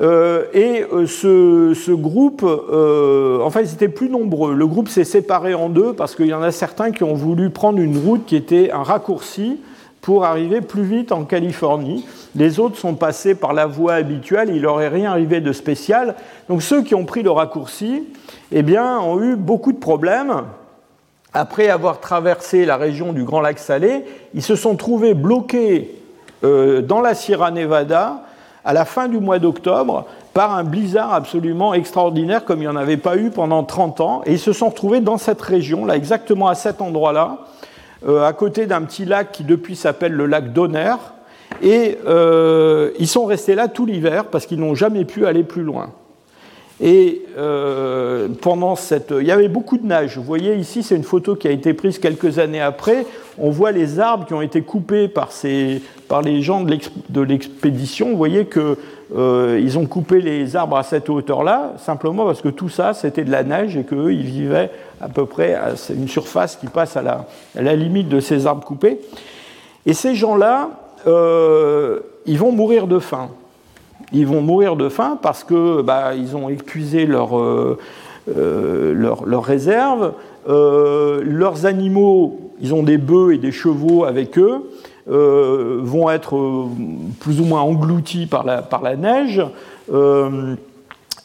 et 0.00 0.84
ce, 1.06 1.92
groupe, 1.92 2.44
enfin 2.44 3.60
ils 3.60 3.72
étaient 3.72 3.88
plus 3.88 4.08
nombreux. 4.08 4.54
Le 4.54 4.66
groupe 4.68 4.88
s'est 4.88 5.04
séparé 5.04 5.54
en 5.54 5.68
deux 5.68 5.94
parce 5.94 6.14
qu'il 6.14 6.26
y 6.26 6.34
en 6.34 6.42
a 6.42 6.52
certains 6.52 6.92
qui 6.92 7.02
ont 7.02 7.14
voulu 7.14 7.50
prendre 7.50 7.80
une 7.80 7.98
route 7.98 8.24
qui 8.24 8.36
était 8.36 8.70
un 8.70 8.84
raccourci 8.84 9.58
pour 10.00 10.24
arriver 10.24 10.60
plus 10.60 10.84
vite 10.84 11.10
en 11.10 11.24
Californie. 11.24 12.06
Les 12.36 12.60
autres 12.60 12.76
sont 12.76 12.94
passés 12.94 13.34
par 13.34 13.52
la 13.52 13.66
voie 13.66 13.94
habituelle, 13.94 14.50
il 14.54 14.62
leur 14.62 14.80
est 14.80 14.88
rien 14.88 15.10
arrivé 15.10 15.40
de 15.40 15.52
spécial. 15.52 16.14
Donc 16.48 16.62
ceux 16.62 16.82
qui 16.82 16.94
ont 16.94 17.04
pris 17.04 17.24
le 17.24 17.30
raccourci, 17.32 18.04
eh 18.52 18.62
bien, 18.62 19.00
ont 19.00 19.20
eu 19.20 19.34
beaucoup 19.34 19.72
de 19.72 19.78
problèmes 19.78 20.44
après 21.34 21.68
avoir 21.68 21.98
traversé 21.98 22.64
la 22.64 22.76
région 22.76 23.12
du 23.12 23.24
Grand 23.24 23.40
Lac 23.40 23.58
Salé, 23.58 24.04
ils 24.34 24.42
se 24.42 24.54
sont 24.54 24.76
trouvés 24.76 25.14
bloqués 25.14 25.90
euh, 26.44 26.80
dans 26.80 27.00
la 27.00 27.14
Sierra 27.14 27.50
Nevada 27.50 28.22
à 28.64 28.72
la 28.72 28.84
fin 28.84 29.08
du 29.08 29.18
mois 29.18 29.40
d'octobre 29.40 30.06
par 30.32 30.54
un 30.54 30.64
blizzard 30.64 31.12
absolument 31.12 31.74
extraordinaire 31.74 32.44
comme 32.44 32.58
il 32.58 32.62
n'y 32.62 32.68
en 32.68 32.76
avait 32.76 32.96
pas 32.96 33.16
eu 33.16 33.30
pendant 33.30 33.64
30 33.64 34.00
ans. 34.00 34.22
Et 34.26 34.32
ils 34.32 34.38
se 34.38 34.52
sont 34.52 34.68
retrouvés 34.68 35.00
dans 35.00 35.18
cette 35.18 35.42
région, 35.42 35.84
là, 35.84 35.96
exactement 35.96 36.48
à 36.48 36.54
cet 36.54 36.80
endroit-là, 36.80 37.38
euh, 38.06 38.26
à 38.26 38.32
côté 38.32 38.66
d'un 38.66 38.82
petit 38.82 39.04
lac 39.04 39.32
qui 39.32 39.42
depuis 39.44 39.76
s'appelle 39.76 40.12
le 40.12 40.26
lac 40.26 40.52
Donner. 40.52 40.94
Et 41.62 41.98
euh, 42.06 42.90
ils 42.98 43.08
sont 43.08 43.26
restés 43.26 43.54
là 43.54 43.68
tout 43.68 43.86
l'hiver 43.86 44.26
parce 44.26 44.46
qu'ils 44.46 44.60
n'ont 44.60 44.74
jamais 44.74 45.04
pu 45.04 45.26
aller 45.26 45.42
plus 45.42 45.62
loin. 45.62 45.90
Et 46.80 47.22
euh, 47.38 48.28
pendant 48.42 48.74
cette. 48.74 49.14
Il 49.16 49.26
y 49.26 49.30
avait 49.30 49.48
beaucoup 49.48 49.78
de 49.78 49.86
neige. 49.86 50.16
Vous 50.16 50.24
voyez 50.24 50.56
ici, 50.56 50.82
c'est 50.82 50.96
une 50.96 51.04
photo 51.04 51.36
qui 51.36 51.46
a 51.46 51.52
été 51.52 51.72
prise 51.72 51.98
quelques 51.98 52.38
années 52.38 52.60
après. 52.60 53.06
On 53.38 53.50
voit 53.50 53.70
les 53.70 54.00
arbres 54.00 54.26
qui 54.26 54.34
ont 54.34 54.42
été 54.42 54.62
coupés 54.62 55.06
par, 55.06 55.30
ces, 55.30 55.80
par 56.08 56.22
les 56.22 56.42
gens 56.42 56.64
de 56.64 57.20
l'expédition. 57.20 58.10
Vous 58.10 58.16
voyez 58.16 58.46
qu'ils 58.46 58.76
euh, 59.16 59.76
ont 59.76 59.86
coupé 59.86 60.20
les 60.20 60.56
arbres 60.56 60.76
à 60.76 60.82
cette 60.82 61.08
hauteur-là, 61.08 61.74
simplement 61.78 62.24
parce 62.24 62.42
que 62.42 62.48
tout 62.48 62.68
ça, 62.68 62.92
c'était 62.92 63.24
de 63.24 63.30
la 63.30 63.44
neige 63.44 63.76
et 63.76 63.84
qu'eux, 63.84 64.12
ils 64.12 64.26
vivaient 64.26 64.70
à 65.00 65.08
peu 65.08 65.26
près 65.26 65.54
à 65.54 65.74
une 65.90 66.08
surface 66.08 66.56
qui 66.56 66.66
passe 66.66 66.96
à 66.96 67.02
la, 67.02 67.26
à 67.56 67.62
la 67.62 67.76
limite 67.76 68.08
de 68.08 68.18
ces 68.18 68.46
arbres 68.46 68.64
coupés. 68.64 68.98
Et 69.86 69.94
ces 69.94 70.14
gens-là, 70.14 70.70
euh, 71.06 72.00
ils 72.26 72.38
vont 72.38 72.52
mourir 72.52 72.86
de 72.86 72.98
faim 72.98 73.30
ils 74.12 74.26
vont 74.26 74.40
mourir 74.40 74.76
de 74.76 74.88
faim 74.88 75.18
parce 75.20 75.44
que 75.44 75.82
bah, 75.82 76.14
ils 76.14 76.36
ont 76.36 76.48
épuisé 76.48 77.06
leur, 77.06 77.38
euh, 77.38 77.78
euh, 78.36 78.92
leur, 78.94 79.44
réserve. 79.44 80.12
Euh, 80.48 81.22
leurs 81.24 81.66
animaux, 81.66 82.52
ils 82.60 82.74
ont 82.74 82.82
des 82.82 82.98
bœufs 82.98 83.34
et 83.34 83.38
des 83.38 83.52
chevaux 83.52 84.04
avec 84.04 84.38
eux, 84.38 84.70
vont 85.06 86.10
être 86.10 86.68
plus 87.20 87.40
ou 87.40 87.44
moins 87.44 87.60
engloutis 87.60 88.26
par 88.26 88.44
la, 88.44 88.62
par 88.62 88.82
la 88.82 88.96
neige. 88.96 89.42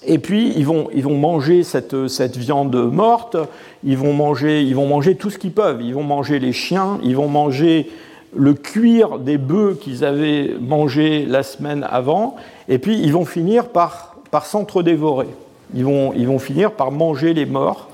et 0.06 0.18
puis 0.20 0.54
ils 0.56 0.66
vont, 0.66 0.90
ils 0.94 1.04
vont 1.04 1.18
manger 1.18 1.64
cette, 1.64 2.08
cette, 2.08 2.36
viande 2.36 2.76
morte, 2.92 3.38
ils 3.84 3.98
vont 3.98 4.14
manger, 4.14 4.64
ils 4.64 4.76
vont 4.76 4.88
manger 4.88 5.16
tout 5.16 5.30
ce 5.30 5.38
qu'ils 5.38 5.54
peuvent. 5.54 5.82
Ils 5.82 5.94
vont 5.94 6.04
manger 6.04 6.40
les 6.40 6.52
chiens, 6.52 7.00
ils 7.04 7.16
vont 7.16 7.30
manger 7.30 7.90
le 8.36 8.54
cuir 8.54 9.20
des 9.20 9.38
bœufs 9.38 9.78
qu'ils 9.80 10.06
avaient 10.06 10.56
mangé 10.60 11.26
la 11.26 11.44
semaine 11.44 11.86
avant, 11.90 12.36
et 12.68 12.78
puis 12.78 13.00
ils 13.00 13.14
vont 13.14 13.26
finir 13.26 13.70
par, 13.70 14.16
par 14.32 14.46
s'entre-dévorer. 14.46 15.28
Ils 15.74 15.86
vont, 15.86 16.14
ils 16.14 16.28
vont 16.28 16.40
finir 16.40 16.72
par 16.72 16.92
manger 16.92 17.34
les 17.34 17.46
morts. 17.46 17.90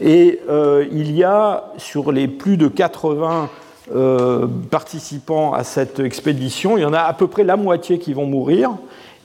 Et 0.00 0.40
euh, 0.48 0.86
il 0.92 1.12
y 1.12 1.24
a 1.24 1.72
sur 1.76 2.12
les 2.12 2.28
plus 2.28 2.56
de 2.56 2.68
80 2.68 3.48
euh, 3.94 4.46
participants 4.70 5.52
à 5.52 5.64
cette 5.64 5.98
expédition, 5.98 6.76
il 6.76 6.82
y 6.82 6.84
en 6.84 6.92
a 6.92 7.00
à 7.00 7.12
peu 7.14 7.26
près 7.26 7.42
la 7.42 7.56
moitié 7.56 7.98
qui 7.98 8.12
vont 8.12 8.26
mourir, 8.26 8.70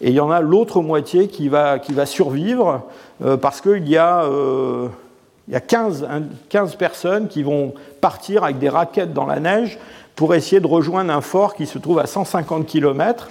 et 0.01 0.09
il 0.09 0.15
y 0.15 0.19
en 0.19 0.31
a 0.31 0.41
l'autre 0.41 0.81
moitié 0.81 1.27
qui 1.27 1.47
va, 1.47 1.79
qui 1.79 1.93
va 1.93 2.05
survivre, 2.05 2.81
euh, 3.23 3.37
parce 3.37 3.61
qu'il 3.61 3.87
y 3.87 3.97
a, 3.97 4.25
il 5.47 5.53
y 5.53 5.57
a 5.57 5.59
15, 5.59 6.07
15 6.49 6.75
personnes 6.75 7.27
qui 7.27 7.43
vont 7.43 7.73
partir 8.01 8.43
avec 8.43 8.57
des 8.57 8.69
raquettes 8.69 9.13
dans 9.13 9.25
la 9.25 9.39
neige 9.39 9.77
pour 10.15 10.35
essayer 10.35 10.59
de 10.59 10.67
rejoindre 10.67 11.11
un 11.11 11.21
fort 11.21 11.55
qui 11.55 11.65
se 11.65 11.77
trouve 11.77 11.99
à 11.99 12.05
150 12.05 12.65
km. 12.65 13.29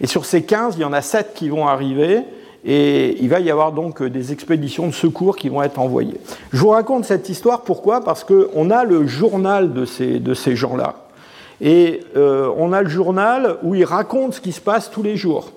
Et 0.00 0.06
sur 0.06 0.24
ces 0.24 0.42
15, 0.42 0.76
il 0.76 0.82
y 0.82 0.84
en 0.84 0.92
a 0.92 1.02
7 1.02 1.32
qui 1.34 1.48
vont 1.48 1.66
arriver. 1.66 2.22
Et 2.66 3.18
il 3.20 3.28
va 3.28 3.40
y 3.40 3.50
avoir 3.50 3.72
donc 3.72 4.02
des 4.02 4.32
expéditions 4.32 4.86
de 4.86 4.92
secours 4.92 5.36
qui 5.36 5.50
vont 5.50 5.62
être 5.62 5.78
envoyées. 5.78 6.18
Je 6.52 6.58
vous 6.58 6.70
raconte 6.70 7.04
cette 7.04 7.28
histoire, 7.28 7.60
pourquoi? 7.60 8.02
Parce 8.02 8.24
qu'on 8.24 8.70
a 8.70 8.84
le 8.84 9.06
journal 9.06 9.74
de 9.74 9.84
ces, 9.84 10.56
gens-là. 10.56 10.94
Et 11.60 12.00
euh, 12.16 12.50
on 12.56 12.72
a 12.72 12.82
le 12.82 12.88
journal 12.88 13.58
où 13.62 13.74
ils 13.74 13.84
racontent 13.84 14.32
ce 14.32 14.40
qui 14.40 14.52
se 14.52 14.62
passe 14.62 14.90
tous 14.90 15.02
les 15.02 15.16
jours. 15.16 15.50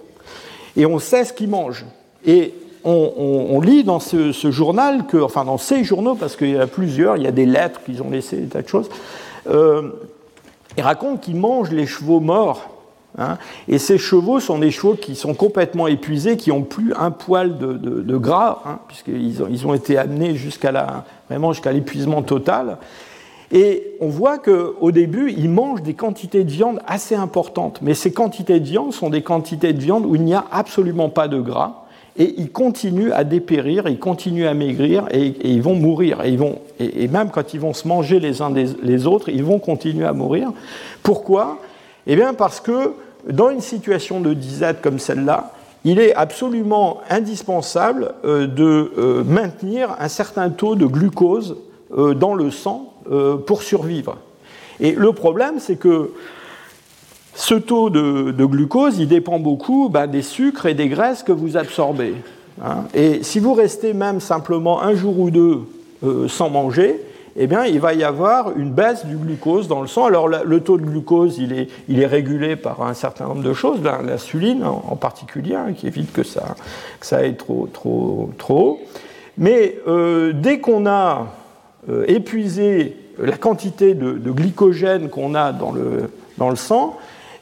Et 0.75 0.85
on 0.85 0.99
sait 0.99 1.23
ce 1.23 1.31
qu'ils 1.31 1.49
mangent. 1.49 1.85
Et 2.25 2.53
on, 2.83 3.59
lit 3.61 3.83
dans 3.83 3.99
ce, 3.99 4.31
journal, 4.51 5.03
enfin 5.21 5.45
dans 5.45 5.57
ces 5.57 5.83
journaux, 5.83 6.15
parce 6.15 6.35
qu'il 6.35 6.51
y 6.51 6.57
a 6.57 6.67
plusieurs, 6.67 7.17
il 7.17 7.23
y 7.23 7.27
a 7.27 7.31
des 7.31 7.45
lettres 7.45 7.81
qu'ils 7.85 8.01
ont 8.01 8.09
laissées, 8.09 8.37
des 8.37 8.47
tas 8.47 8.61
de 8.61 8.67
choses, 8.67 8.89
euh, 9.49 9.91
il 10.77 10.83
raconte 10.83 11.21
qu'il 11.21 11.35
mange 11.35 11.71
les 11.71 11.85
chevaux 11.85 12.19
morts. 12.19 12.69
Hein. 13.19 13.39
et 13.67 13.79
ces 13.79 13.97
chevaux 13.97 14.39
sont 14.39 14.59
des 14.59 14.69
chevaux 14.69 14.93
qui 14.93 15.15
sont 15.15 15.33
complètement 15.33 15.87
épuisés, 15.87 16.37
qui 16.37 16.51
n'ont 16.51 16.61
plus 16.61 16.93
un 16.93 17.09
poil 17.09 17.57
de, 17.57 18.17
gras, 18.17 18.61
hein, 18.63 18.79
puisqu'ils 18.87 19.41
ont, 19.41 19.47
ils 19.49 19.65
ont 19.65 19.73
été 19.73 19.97
amenés 19.97 20.35
jusqu'à 20.35 20.71
la, 20.71 21.03
vraiment 21.27 21.51
jusqu'à 21.51 21.71
l'épuisement 21.71 22.21
total. 22.21 22.77
Et 23.51 23.95
on 24.01 24.09
voit 24.09 24.37
qu'au 24.37 24.91
début, 24.91 25.33
ils 25.35 25.49
mangent 25.49 25.81
des 25.81 25.93
quantités 25.93 26.43
de 26.43 26.51
viande 26.51 26.81
assez 26.85 27.15
importantes. 27.15 27.79
Mais 27.81 27.93
ces 27.93 28.11
quantités 28.11 28.59
de 28.59 28.65
viande 28.65 28.93
sont 28.93 29.09
des 29.09 29.23
quantités 29.23 29.73
de 29.73 29.79
viande 29.79 30.05
où 30.05 30.15
il 30.15 30.23
n'y 30.23 30.33
a 30.33 30.45
absolument 30.51 31.09
pas 31.09 31.27
de 31.27 31.39
gras. 31.39 31.86
Et 32.17 32.35
ils 32.37 32.51
continuent 32.51 33.11
à 33.11 33.23
dépérir, 33.23 33.87
ils 33.87 33.99
continuent 33.99 34.47
à 34.47 34.53
maigrir 34.53 35.05
et, 35.11 35.33
ils 35.43 35.61
vont 35.61 35.75
mourir. 35.75 36.23
Et, 36.23 36.29
ils 36.29 36.37
vont, 36.37 36.59
et, 36.79 37.07
même 37.07 37.29
quand 37.29 37.53
ils 37.53 37.59
vont 37.59 37.73
se 37.73 37.87
manger 37.87 38.19
les 38.19 38.41
uns 38.41 38.51
les 38.51 39.07
autres, 39.07 39.29
ils 39.29 39.43
vont 39.43 39.59
continuer 39.59 40.05
à 40.05 40.13
mourir. 40.13 40.51
Pourquoi? 41.03 41.59
Eh 42.07 42.15
bien 42.15 42.33
parce 42.33 42.59
que 42.59 42.93
dans 43.29 43.49
une 43.49 43.61
situation 43.61 44.19
de 44.19 44.33
disette 44.33 44.81
comme 44.81 44.99
celle-là, 44.99 45.51
il 45.83 45.99
est 45.99 46.13
absolument 46.15 46.99
indispensable 47.09 48.13
euh, 48.25 48.47
de 48.47 48.91
euh, 48.97 49.23
maintenir 49.23 49.95
un 49.99 50.07
certain 50.07 50.49
taux 50.49 50.75
de 50.75 50.85
glucose 50.85 51.57
euh, 51.97 52.13
dans 52.13 52.33
le 52.33 52.51
sang 52.51 52.93
pour 53.45 53.63
survivre. 53.63 54.17
Et 54.81 54.91
le 54.91 55.13
problème, 55.13 55.59
c'est 55.59 55.77
que 55.77 56.11
ce 57.39 57.53
taux 57.53 57.89
de, 57.91 58.45
glucose, 58.45 58.97
il 58.97 59.07
dépend 59.07 59.39
beaucoup 59.39 59.89
bah, 59.89 60.07
des 60.07 60.23
sucres 60.23 60.65
et 60.65 60.73
des 60.73 60.87
graisses 60.89 61.21
que 61.21 61.31
vous 61.31 61.55
absorbez. 61.55 62.15
Hein. 62.63 62.85
Et 62.95 63.21
si 63.21 63.39
vous 63.39 63.53
restez 63.53 63.93
même 63.93 64.19
simplement 64.19 64.81
un 64.81 64.95
jour 64.95 65.19
ou 65.19 65.29
deux 65.29 65.61
sans 66.27 66.49
manger, 66.49 66.99
eh 67.39 67.45
bien, 67.45 67.65
il 67.65 67.79
va 67.79 67.93
y 67.93 68.03
avoir 68.03 68.57
une 68.57 68.71
baisse 68.71 69.05
du 69.05 69.15
glucose 69.15 69.67
dans 69.67 69.81
le 69.81 69.87
sang. 69.87 70.05
Alors, 70.05 70.27
le 70.27 70.59
taux 70.61 70.77
de 70.77 70.83
glucose, 70.83 71.37
il 71.37 71.53
est, 71.53 71.67
il 71.87 72.01
est 72.01 72.07
régulé 72.07 72.55
par 72.55 72.81
un 72.81 72.95
certain 72.95 73.27
nombre 73.27 73.43
de 73.43 73.53
choses, 73.53 73.79
l'insuline 73.83 74.63
en 74.63 74.95
particulier, 74.95 75.53
hein, 75.53 75.73
qui 75.75 75.85
évite 75.85 76.11
que 76.11 76.23
ça, 76.23 76.55
que 76.99 77.05
ça 77.05 77.17
aille 77.17 77.35
trop, 77.35 77.69
trop, 77.71 78.31
trop 78.39 78.79
Mais 79.37 79.77
euh, 79.87 80.33
dès 80.33 80.59
qu'on 80.59 80.87
a 80.87 81.27
euh, 81.89 82.05
épuisé 82.07 82.97
la 83.19 83.37
quantité 83.37 83.93
de, 83.93 84.31
glycogène 84.31 85.09
qu'on 85.09 85.35
a 85.35 85.51
dans 85.51 85.71
le, 85.71 86.09
dans 86.39 86.49
le 86.49 86.55
sang, 86.55 86.97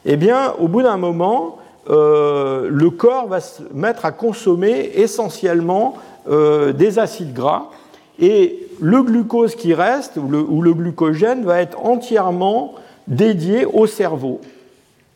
eh 0.06 0.16
bien, 0.16 0.54
au 0.58 0.68
bout 0.68 0.82
d'un 0.82 0.96
moment, 0.96 1.58
euh, 1.90 2.68
le 2.70 2.90
corps 2.90 3.26
va 3.26 3.40
se 3.40 3.62
mettre 3.74 4.04
à 4.04 4.12
consommer 4.12 4.92
essentiellement 4.94 5.96
des 6.28 6.98
acides 6.98 7.32
gras. 7.32 7.70
Et 8.18 8.66
le 8.80 9.02
glucose 9.02 9.54
qui 9.54 9.74
reste, 9.74 10.16
ou 10.16 10.62
le, 10.62 10.74
glucogène, 10.74 11.44
va 11.44 11.60
être 11.60 11.78
entièrement 11.84 12.74
dédié 13.06 13.64
au 13.64 13.86
cerveau. 13.86 14.40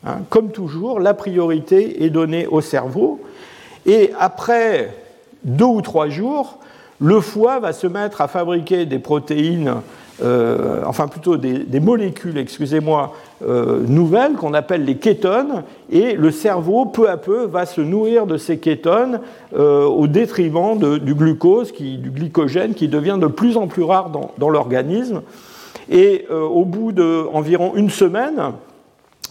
Hein, 0.06 0.18
comme 0.28 0.50
toujours, 0.50 1.00
la 1.00 1.14
priorité 1.14 2.04
est 2.04 2.10
donnée 2.10 2.46
au 2.46 2.60
cerveau. 2.60 3.20
Et 3.86 4.12
après 4.18 4.94
deux 5.44 5.64
ou 5.64 5.80
trois 5.80 6.08
jours, 6.08 6.58
le 7.00 7.20
foie 7.20 7.58
va 7.60 7.72
se 7.72 7.86
mettre 7.86 8.20
à 8.20 8.28
fabriquer 8.28 8.86
des 8.86 8.98
protéines 8.98 9.76
euh, 10.22 10.82
enfin 10.84 11.08
plutôt 11.08 11.36
des, 11.36 11.80
molécules, 11.80 12.36
excusez-moi, 12.36 13.14
euh, 13.46 13.80
nouvelles 13.86 14.34
qu'on 14.34 14.52
appelle 14.52 14.84
les 14.84 14.96
kétones, 14.96 15.62
et 15.90 16.12
le 16.14 16.30
cerveau, 16.30 16.84
peu 16.86 17.08
à 17.08 17.16
peu, 17.16 17.46
va 17.46 17.64
se 17.64 17.80
nourrir 17.80 18.26
de 18.26 18.36
ces 18.36 18.58
kétones 18.58 19.20
euh, 19.56 19.84
au 19.84 20.06
détriment 20.06 20.78
du 20.98 21.14
glucose, 21.14 21.72
du 21.72 22.10
glycogène, 22.10 22.74
qui 22.74 22.88
devient 22.88 23.18
de 23.20 23.28
plus 23.28 23.56
en 23.56 23.66
plus 23.66 23.82
rare 23.82 24.10
dans, 24.10 24.48
l'organisme. 24.50 25.22
Et 25.88 26.26
au 26.30 26.64
bout 26.64 26.92
d'environ 26.92 27.72
une 27.74 27.90
semaine, 27.90 28.52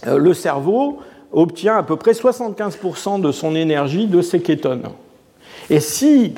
le 0.06 0.34
cerveau 0.34 1.00
obtient 1.32 1.78
à 1.78 1.84
peu 1.84 1.96
près 1.96 2.12
75% 2.12 3.22
de 3.22 3.32
son 3.32 3.56
énergie 3.56 4.08
de 4.08 4.22
ces 4.22 4.42
kétones. 4.42 4.90
Et 5.70 5.80
si 5.80 6.34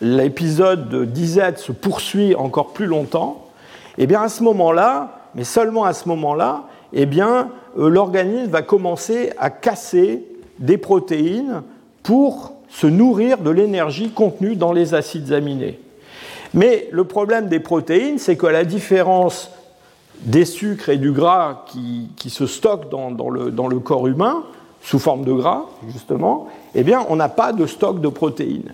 l'épisode 0.00 0.88
de 0.88 1.04
disette 1.04 1.58
se 1.58 1.72
poursuit 1.72 2.36
encore 2.36 2.72
plus 2.72 2.86
longtemps, 2.86 3.49
eh 3.98 4.06
bien 4.06 4.22
à 4.22 4.28
ce 4.28 4.42
moment-là, 4.42 5.20
mais 5.34 5.44
seulement 5.44 5.84
à 5.84 5.92
ce 5.92 6.08
moment-là, 6.08 6.64
eh 6.92 7.06
bien 7.06 7.50
euh, 7.78 7.88
l'organisme 7.88 8.50
va 8.50 8.62
commencer 8.62 9.32
à 9.38 9.50
casser 9.50 10.24
des 10.58 10.78
protéines 10.78 11.62
pour 12.02 12.52
se 12.68 12.86
nourrir 12.86 13.38
de 13.38 13.50
l'énergie 13.50 14.10
contenue 14.10 14.56
dans 14.56 14.72
les 14.72 14.94
acides 14.94 15.32
aminés. 15.32 15.80
Mais 16.54 16.88
le 16.90 17.04
problème 17.04 17.48
des 17.48 17.60
protéines, 17.60 18.18
c'est 18.18 18.36
que 18.36 18.46
la 18.46 18.64
différence 18.64 19.50
des 20.22 20.44
sucres 20.44 20.90
et 20.90 20.98
du 20.98 21.12
gras 21.12 21.64
qui, 21.66 22.30
se 22.30 22.46
stockent 22.46 22.90
dans, 22.90 23.30
le, 23.30 23.50
dans, 23.50 23.68
le, 23.68 23.78
corps 23.78 24.06
humain, 24.06 24.44
sous 24.82 24.98
forme 24.98 25.24
de 25.24 25.32
gras, 25.32 25.66
justement, 25.88 26.48
eh 26.74 26.82
bien, 26.82 27.04
on 27.08 27.16
n'a 27.16 27.28
pas 27.28 27.52
de 27.52 27.66
stock 27.66 28.00
de 28.00 28.08
protéines. 28.08 28.72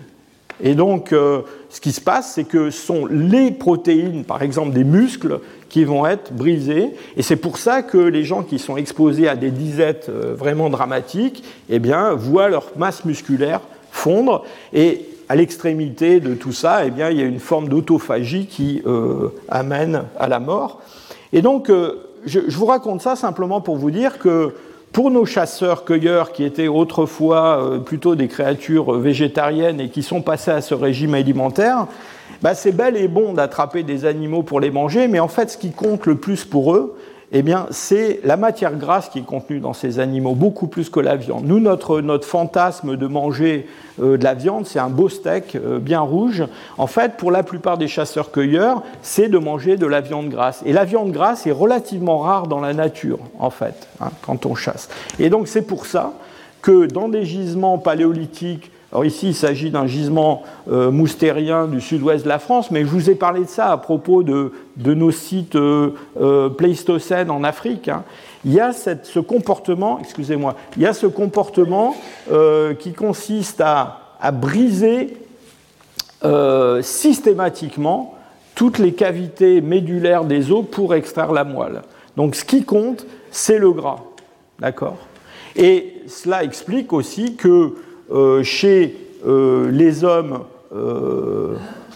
Et 0.61 0.73
donc, 0.73 1.13
euh, 1.13 1.41
ce 1.69 1.79
qui 1.79 1.91
se 1.91 2.01
passe, 2.01 2.33
c'est 2.33 2.43
que 2.43 2.69
ce 2.69 2.85
sont 2.85 3.05
les 3.05 3.51
protéines, 3.51 4.23
par 4.23 4.41
exemple 4.41 4.73
des 4.73 4.83
muscles, 4.83 5.39
qui 5.69 5.83
vont 5.83 6.05
être 6.05 6.33
brisées. 6.33 6.91
Et 7.15 7.21
c'est 7.21 7.35
pour 7.35 7.57
ça 7.57 7.83
que 7.83 7.97
les 7.97 8.23
gens 8.23 8.43
qui 8.43 8.57
sont 8.57 8.77
exposés 8.77 9.27
à 9.27 9.35
des 9.35 9.51
disettes 9.51 10.07
euh, 10.09 10.33
vraiment 10.35 10.69
dramatiques, 10.69 11.43
eh 11.69 11.79
bien, 11.79 12.13
voient 12.13 12.49
leur 12.49 12.71
masse 12.75 13.05
musculaire 13.05 13.61
fondre. 13.91 14.43
Et 14.73 15.05
à 15.29 15.35
l'extrémité 15.35 16.19
de 16.19 16.33
tout 16.33 16.53
ça, 16.53 16.85
eh 16.85 16.91
bien, 16.91 17.09
il 17.09 17.19
y 17.19 17.21
a 17.21 17.25
une 17.25 17.39
forme 17.39 17.69
d'autophagie 17.69 18.47
qui 18.47 18.81
euh, 18.85 19.29
amène 19.49 20.03
à 20.19 20.27
la 20.27 20.39
mort. 20.39 20.81
Et 21.33 21.41
donc, 21.41 21.69
je, 21.69 22.39
je, 22.47 22.57
vous 22.57 22.65
raconte 22.65 23.01
ça 23.01 23.17
simplement 23.17 23.59
pour 23.59 23.75
vous 23.75 23.91
dire 23.91 24.17
que 24.17 24.53
pour 24.91 25.11
nos 25.11 25.25
chasseurs-cueilleurs 25.25 26.31
qui 26.31 26.43
étaient 26.43 26.67
autrefois 26.67 27.61
euh, 27.61 27.79
plutôt 27.79 28.15
des 28.15 28.27
créatures 28.27 28.93
végétariennes 28.93 29.79
et 29.79 29.89
qui 29.89 30.03
sont 30.03 30.21
passés 30.21 30.51
à 30.51 30.61
ce 30.61 30.73
régime 30.73 31.13
alimentaire, 31.13 31.87
bah, 32.41 32.55
c'est 32.55 32.71
bel 32.71 32.97
et 32.97 33.07
bon 33.07 33.33
d'attraper 33.33 33.83
des 33.83 34.05
animaux 34.05 34.43
pour 34.43 34.59
les 34.59 34.71
manger, 34.71 35.07
mais 35.07 35.19
en 35.19 35.27
fait 35.27 35.49
ce 35.51 35.57
qui 35.57 35.71
compte 35.71 36.05
le 36.05 36.15
plus 36.15 36.45
pour 36.45 36.75
eux, 36.75 36.95
eh 37.33 37.41
bien, 37.41 37.67
c'est 37.71 38.21
la 38.23 38.37
matière 38.37 38.75
grasse 38.75 39.09
qui 39.09 39.19
est 39.19 39.25
contenue 39.25 39.59
dans 39.59 39.73
ces 39.73 39.99
animaux, 39.99 40.33
beaucoup 40.33 40.67
plus 40.67 40.89
que 40.89 41.01
la 41.01 41.17
viande. 41.17 41.43
Nous, 41.45 41.59
notre, 41.59 41.99
notre 41.99 42.25
fantasme 42.25 42.95
de 42.95 43.07
manger 43.07 43.67
euh, 44.01 44.17
de 44.17 44.23
la 44.23 44.33
viande, 44.33 44.65
c'est 44.65 44.79
un 44.79 44.89
beau 44.89 45.09
steak 45.09 45.55
euh, 45.55 45.77
bien 45.77 45.99
rouge. 45.99 46.45
En 46.77 46.87
fait, 46.87 47.17
pour 47.17 47.31
la 47.31 47.43
plupart 47.43 47.77
des 47.77 47.89
chasseurs-cueilleurs, 47.89 48.81
c'est 49.01 49.27
de 49.27 49.37
manger 49.37 49.75
de 49.75 49.85
la 49.85 49.99
viande 49.99 50.29
grasse. 50.29 50.63
Et 50.65 50.71
la 50.71 50.85
viande 50.85 51.11
grasse 51.11 51.45
est 51.47 51.51
relativement 51.51 52.19
rare 52.19 52.47
dans 52.47 52.61
la 52.61 52.73
nature, 52.73 53.19
en 53.39 53.49
fait, 53.49 53.89
hein, 53.99 54.11
quand 54.21 54.45
on 54.45 54.55
chasse. 54.55 54.87
Et 55.19 55.29
donc, 55.29 55.49
c'est 55.49 55.63
pour 55.63 55.85
ça 55.85 56.13
que 56.61 56.85
dans 56.85 57.09
des 57.09 57.25
gisements 57.25 57.77
paléolithiques 57.77 58.71
alors 58.91 59.03
ici, 59.03 59.29
il 59.29 59.35
s'agit 59.35 59.69
d'un 59.69 59.85
gisement 59.85 60.43
euh, 60.71 60.91
moustérien 60.91 61.67
du 61.67 61.81
sud-ouest 61.81 62.23
de 62.23 62.29
la 62.29 62.39
France, 62.39 62.71
mais 62.71 62.81
je 62.81 62.85
vous 62.87 63.09
ai 63.09 63.15
parlé 63.15 63.41
de 63.41 63.49
ça 63.49 63.69
à 63.71 63.77
propos 63.77 64.23
de, 64.23 64.53
nos 64.77 65.11
sites 65.11 65.55
euh, 65.55 65.91
euh, 66.21 66.47
pléistocènes 66.49 67.29
en 67.29 67.43
Afrique. 67.43 67.89
Hein. 67.89 68.05
Il 68.45 68.53
y 68.53 68.61
a 68.61 68.71
ce 68.71 69.19
comportement, 69.19 69.99
excusez-moi, 69.99 70.55
il 70.77 70.83
y 70.83 70.85
a 70.85 70.93
ce 70.93 71.07
comportement 71.07 71.97
qui 72.79 72.93
consiste 72.93 73.59
à, 73.59 73.99
briser 74.31 75.17
systématiquement 76.81 78.15
toutes 78.55 78.77
les 78.77 78.93
cavités 78.93 79.59
médulaires 79.59 80.23
des 80.23 80.51
os 80.51 80.63
pour 80.71 80.95
extraire 80.95 81.33
la 81.33 81.43
moelle. 81.43 81.81
Donc 82.15 82.35
ce 82.35 82.45
qui 82.45 82.63
compte, 82.63 83.05
c'est 83.31 83.57
le 83.57 83.71
gras. 83.71 83.99
D'accord? 84.59 84.97
Et 85.57 86.03
cela 86.07 86.43
explique 86.43 86.93
aussi 86.93 87.35
que 87.35 87.73
chez 88.43 88.95
euh, 89.25 89.71
les 89.71 90.03
hommes 90.03 90.41
euh, 90.75 91.55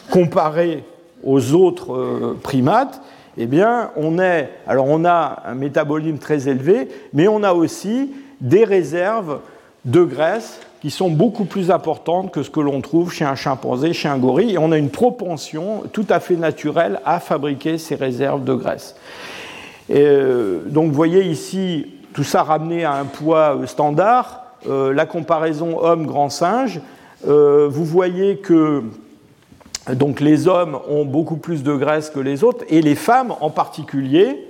comparés 0.10 0.84
aux 1.24 1.54
autres 1.54 2.36
primates, 2.42 3.02
eh 3.38 3.48
on 3.96 4.20
a 4.20 5.44
un 5.46 5.54
métabolisme 5.54 6.18
très 6.18 6.50
élevé, 6.50 6.88
mais 7.14 7.28
on 7.28 7.44
a 7.44 7.54
aussi 7.54 8.12
des 8.42 8.64
réserves 8.64 9.40
de 9.86 10.04
graisse 10.04 10.60
qui 10.82 10.90
sont 10.90 11.12
beaucoup 11.12 11.46
plus 11.46 11.70
importantes 11.70 12.32
que 12.32 12.42
ce 12.42 12.50
que 12.50 12.60
l'on 12.60 12.82
trouve 12.82 13.14
chez 13.14 13.24
un 13.24 13.36
chimpanzé, 13.36 13.94
chez 13.94 14.10
un 14.10 14.18
gorille, 14.18 14.58
on 14.58 14.72
a 14.72 14.78
une 14.78 14.90
propension 14.90 15.84
tout 15.94 16.08
à 16.10 16.20
fait 16.20 16.36
naturelle 16.36 17.00
à 17.06 17.20
fabriquer 17.20 17.78
ces 17.78 17.96
réserves 17.96 18.44
de 18.44 18.56
graisse. 18.56 18.96
Et 19.90 20.08
donc, 20.66 20.88
vous 20.88 20.96
voyez 20.96 21.24
ici 21.24 21.86
tout 22.14 22.24
ça 22.24 22.42
ramené 22.44 22.84
à 22.84 22.94
un 22.94 23.06
poids 23.06 23.60
standard. 23.68 24.41
Euh, 24.70 24.94
la 24.94 25.06
comparaison 25.06 25.80
homme-grand 25.84 26.30
singe, 26.30 26.82
euh, 27.28 27.68
vous 27.70 27.86
voyez 27.86 28.38
que 28.38 28.84
donc, 29.96 30.20
les 30.20 30.48
hommes 30.48 30.78
ont 30.88 31.06
beaucoup 31.06 31.38
plus 31.38 31.64
de 31.64 31.74
graisse 31.74 32.12
que 32.12 32.20
les 32.20 32.44
autres, 32.44 32.64
et 32.70 32.84
les 32.84 32.94
femmes 32.94 33.34
en 33.42 33.50
particulier, 33.50 34.48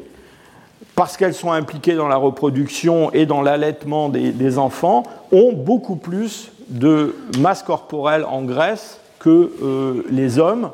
parce 0.93 1.15
qu'elles 1.15 1.33
sont 1.33 1.53
impliquées 1.53 1.95
dans 1.95 2.09
la 2.09 2.17
reproduction 2.17 3.13
et 3.13 3.25
dans 3.25 3.41
l'allaitement 3.41 4.09
des, 4.09 4.57
enfants, 4.57 5.03
ont 5.31 5.53
beaucoup 5.53 5.95
plus 5.95 6.51
de 6.67 7.15
masse 7.39 7.63
corporelle 7.63 8.25
en 8.25 8.41
graisse 8.41 8.99
que 9.19 9.53
euh, 9.63 10.03
les 10.11 10.37
hommes. 10.37 10.71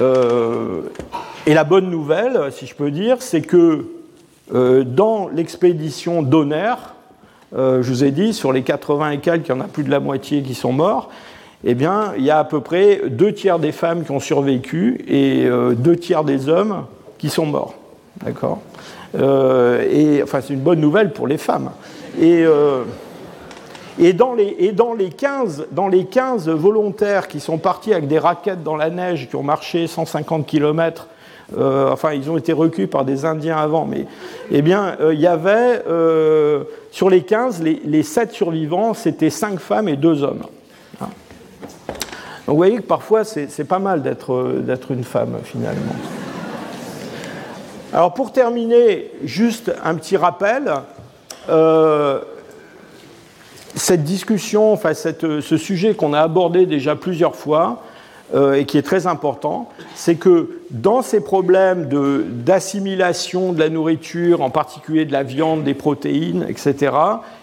et 0.00 1.54
la 1.54 1.64
bonne 1.64 1.90
nouvelle, 1.90 2.50
si 2.50 2.66
je 2.66 2.74
peux 2.74 2.90
dire, 2.90 3.18
c'est 3.20 3.42
que 3.42 3.86
dans 4.52 5.28
l'expédition 5.28 6.22
Donner, 6.22 6.74
euh, 7.56 7.82
je 7.82 7.88
vous 7.88 8.04
ai 8.04 8.10
dit, 8.10 8.32
sur 8.32 8.52
les 8.52 8.62
80 8.62 9.10
et 9.10 9.18
quelques, 9.18 9.48
il 9.48 9.50
y 9.50 9.54
en 9.54 9.60
a 9.60 9.64
plus 9.64 9.82
de 9.82 9.90
la 9.90 10.00
moitié 10.00 10.42
qui 10.42 10.54
sont 10.54 10.72
morts. 10.72 11.10
Eh 11.64 11.74
bien, 11.74 12.12
il 12.16 12.24
y 12.24 12.30
a 12.30 12.38
à 12.38 12.44
peu 12.44 12.60
près 12.60 13.02
deux 13.08 13.34
tiers 13.34 13.58
des 13.58 13.72
femmes 13.72 14.04
qui 14.04 14.12
ont 14.12 14.20
survécu 14.20 15.04
et 15.06 15.46
euh, 15.46 15.74
deux 15.74 15.96
tiers 15.96 16.24
des 16.24 16.48
hommes 16.48 16.86
qui 17.18 17.28
sont 17.28 17.46
morts. 17.46 17.74
D'accord? 18.24 18.60
Euh, 19.18 19.84
Et 19.90 20.22
enfin, 20.22 20.40
c'est 20.40 20.54
une 20.54 20.60
bonne 20.60 20.80
nouvelle 20.80 21.12
pour 21.12 21.26
les 21.26 21.38
femmes. 21.38 21.70
Et, 22.20 22.44
dans 24.14 24.34
les, 24.34 24.56
et 24.58 24.72
dans 24.72 24.94
les, 24.94 25.10
15, 25.10 25.66
dans 25.72 25.88
les 25.88 26.06
15 26.06 26.48
volontaires 26.48 27.28
qui 27.28 27.40
sont 27.40 27.58
partis 27.58 27.92
avec 27.92 28.08
des 28.08 28.18
raquettes 28.18 28.62
dans 28.62 28.76
la 28.76 28.88
neige, 28.88 29.28
qui 29.28 29.36
ont 29.36 29.42
marché 29.42 29.86
150 29.86 30.46
km, 30.46 31.08
euh, 31.56 31.90
enfin 31.90 32.12
ils 32.12 32.30
ont 32.30 32.36
été 32.36 32.52
recueillis 32.52 32.88
par 32.88 33.04
des 33.04 33.24
Indiens 33.24 33.56
avant, 33.56 33.84
mais 33.84 34.06
eh 34.50 34.62
bien 34.62 34.96
euh, 35.00 35.14
il 35.14 35.20
y 35.20 35.26
avait, 35.26 35.82
euh, 35.88 36.64
sur 36.90 37.10
les 37.10 37.22
15, 37.22 37.62
les, 37.62 37.80
les 37.84 38.02
7 38.02 38.32
survivants, 38.32 38.94
c'était 38.94 39.30
5 39.30 39.58
femmes 39.58 39.88
et 39.88 39.96
2 39.96 40.22
hommes. 40.22 40.42
Hein. 41.00 41.08
Donc 42.46 42.54
vous 42.54 42.56
voyez 42.56 42.76
que 42.76 42.82
parfois 42.82 43.24
c'est 43.24 43.64
pas 43.64 43.78
mal 43.78 44.02
d'être 44.02 44.90
une 44.90 45.04
femme 45.04 45.38
finalement. 45.44 45.94
Alors 47.92 48.14
pour 48.14 48.32
terminer, 48.32 49.10
juste 49.24 49.72
un 49.84 49.94
petit 49.96 50.16
rappel. 50.16 50.72
Cette 53.76 54.02
discussion, 54.02 54.72
enfin 54.72 54.94
ce 54.94 55.56
sujet 55.56 55.94
qu'on 55.94 56.12
a 56.12 56.20
abordé 56.20 56.66
déjà 56.66 56.96
plusieurs 56.96 57.36
fois 57.36 57.82
euh, 58.32 58.54
et 58.54 58.64
qui 58.64 58.78
est 58.78 58.82
très 58.82 59.08
important, 59.08 59.68
c'est 59.96 60.14
que 60.14 60.60
dans 60.70 61.02
ces 61.02 61.20
problèmes 61.20 61.88
d'assimilation 62.44 63.52
de, 63.52 63.58
la 63.58 63.68
nourriture, 63.68 64.40
en 64.42 64.50
particulier 64.50 65.04
de 65.04 65.10
la 65.10 65.24
viande, 65.24 65.64
des 65.64 65.74
protéines, 65.74 66.46
etc., 66.48 66.92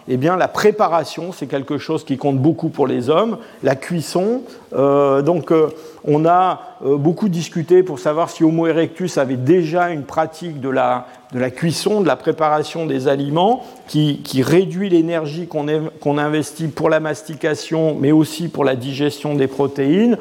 eh 0.07 0.15
bien, 0.15 0.37
la 0.37 0.47
préparation, 0.47 1.33
c'est 1.33 1.47
quelque 1.47 1.77
chose 1.77 2.05
qui 2.05 2.15
compte 2.15 2.37
beaucoup 2.37 2.69
pour 2.69 2.87
les 2.87 3.09
hommes. 3.09 3.37
La 3.63 3.75
cuisson, 3.75 4.43
euh, 4.73 5.21
donc 5.21 5.51
euh, 5.51 5.67
on 6.05 6.25
a 6.25 6.61
beaucoup 6.81 7.27
discuté 7.27 7.83
pour 7.83 7.99
savoir 7.99 8.29
si 8.29 8.45
Homo 8.45 8.65
erectus 8.67 9.17
avait 9.17 9.35
déjà 9.35 9.89
une 9.89 10.03
pratique 10.03 10.61
de 10.61 10.69
la, 10.69 11.05
cuisson, 11.53 11.99
de 11.99 12.07
la 12.07 12.15
préparation 12.15 12.85
des 12.85 13.09
aliments, 13.09 13.65
qui 13.87 14.41
réduit 14.41 14.87
l'énergie 14.89 15.49
qu'on 15.49 16.17
investit 16.17 16.67
pour 16.67 16.89
la 16.89 17.01
mastication, 17.01 17.97
mais 17.99 18.13
aussi 18.13 18.47
pour 18.47 18.63
la 18.63 18.77
digestion 18.77 19.35
des 19.35 19.47
protéines. 19.47 20.17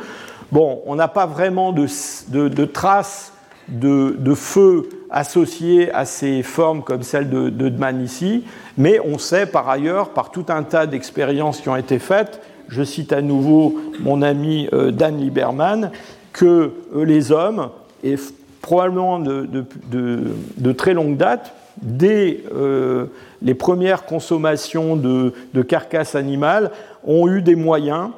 Bon, 0.52 0.80
on 0.86 0.94
n'a 0.94 1.08
pas 1.08 1.26
vraiment 1.26 1.72
de, 1.72 1.86
de, 2.28 2.64
traces 2.64 3.32
de, 3.68 4.16
de, 4.18 4.34
feu 4.34 4.88
associées 5.10 5.92
à 5.92 6.04
ces 6.04 6.42
formes 6.44 6.82
comme 6.82 7.02
celle 7.02 7.28
de, 7.28 7.50
Dman 7.50 8.00
ici, 8.00 8.44
mais 8.78 9.00
on 9.00 9.18
sait 9.18 9.46
par 9.46 9.68
ailleurs, 9.68 10.10
par 10.10 10.30
tout 10.30 10.46
un 10.48 10.62
tas 10.62 10.86
d'expériences 10.86 11.60
qui 11.60 11.68
ont 11.68 11.76
été 11.76 11.98
faites, 11.98 12.40
je 12.68 12.82
cite 12.82 13.12
à 13.12 13.22
nouveau 13.22 13.76
mon 14.00 14.22
ami 14.22 14.68
euh, 14.72 14.92
Dan 14.92 15.18
Lieberman, 15.18 15.90
que 16.32 16.72
euh, 16.94 17.04
les 17.04 17.32
hommes, 17.32 17.70
et 18.04 18.16
probablement 18.62 19.18
de, 19.18 20.72
très 20.72 20.94
longue 20.94 21.16
date, 21.16 21.52
dès 21.80 22.44
euh, 22.54 23.06
les 23.42 23.54
premières 23.54 24.04
consommations 24.04 24.96
de, 24.96 25.32
carcasses 25.62 26.14
animales, 26.14 26.70
ont 27.04 27.28
eu 27.28 27.42
des 27.42 27.56
moyens 27.56 28.10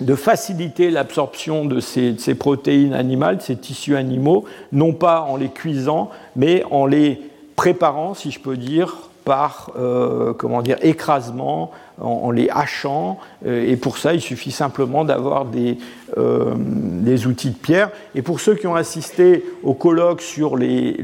de 0.00 0.14
faciliter 0.14 0.90
l'absorption 0.90 1.64
de 1.64 1.80
ces, 1.80 2.34
protéines 2.34 2.94
animales, 2.94 3.40
ces 3.40 3.56
tissus 3.56 3.96
animaux, 3.96 4.44
non 4.72 4.92
pas 4.92 5.22
en 5.22 5.36
les 5.36 5.48
cuisant, 5.48 6.10
mais 6.36 6.62
en 6.70 6.86
les 6.86 7.20
préparant, 7.56 8.14
si 8.14 8.30
je 8.30 8.38
peux 8.38 8.56
dire, 8.56 8.96
par 9.24 9.72
euh, 9.76 10.32
comment 10.32 10.62
dire, 10.62 10.78
écrasement, 10.82 11.72
en, 12.00 12.30
les 12.30 12.48
hachant. 12.50 13.18
Euh, 13.46 13.68
et 13.68 13.76
pour 13.76 13.98
ça, 13.98 14.14
il 14.14 14.20
suffit 14.20 14.50
simplement 14.50 15.04
d'avoir 15.04 15.44
des, 15.44 15.78
euh, 16.16 16.54
des, 16.56 17.26
outils 17.26 17.50
de 17.50 17.56
pierre. 17.56 17.90
Et 18.14 18.22
pour 18.22 18.40
ceux 18.40 18.54
qui 18.54 18.66
ont 18.66 18.74
assisté 18.74 19.44
au 19.62 19.74
colloque 19.74 20.20
sur 20.20 20.56
les, 20.56 20.96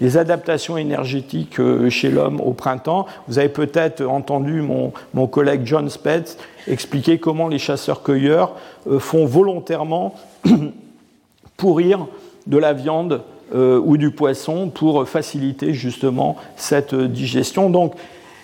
les 0.00 0.16
adaptations 0.16 0.76
énergétiques 0.76 1.58
chez 1.88 2.10
l'homme 2.10 2.40
au 2.40 2.52
printemps, 2.52 3.06
vous 3.26 3.38
avez 3.38 3.48
peut-être 3.48 4.04
entendu 4.04 4.62
mon, 4.62 4.92
mon, 5.14 5.26
collègue 5.26 5.62
John 5.64 5.88
Spetz 5.88 6.38
expliquer 6.66 7.18
comment 7.18 7.48
les 7.48 7.58
chasseurs-cueilleurs 7.58 8.54
font 8.98 9.26
volontairement 9.26 10.14
pourrir 11.56 12.06
de 12.46 12.58
la 12.58 12.72
viande 12.72 13.22
euh, 13.54 13.80
ou 13.82 13.96
du 13.96 14.10
poisson 14.10 14.68
pour 14.68 15.08
faciliter 15.08 15.72
justement 15.72 16.36
cette 16.56 16.94
digestion. 16.94 17.70
Donc 17.70 17.94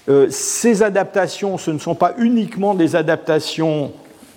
euh, 0.09 0.27
ces 0.31 0.83
adaptations, 0.83 1.59
ce 1.59 1.71
ne 1.71 1.79
sont 1.79 1.95
pas 1.95 2.15
uniquement 2.19 2.75
des 2.75 2.97
adaptations 2.97 3.93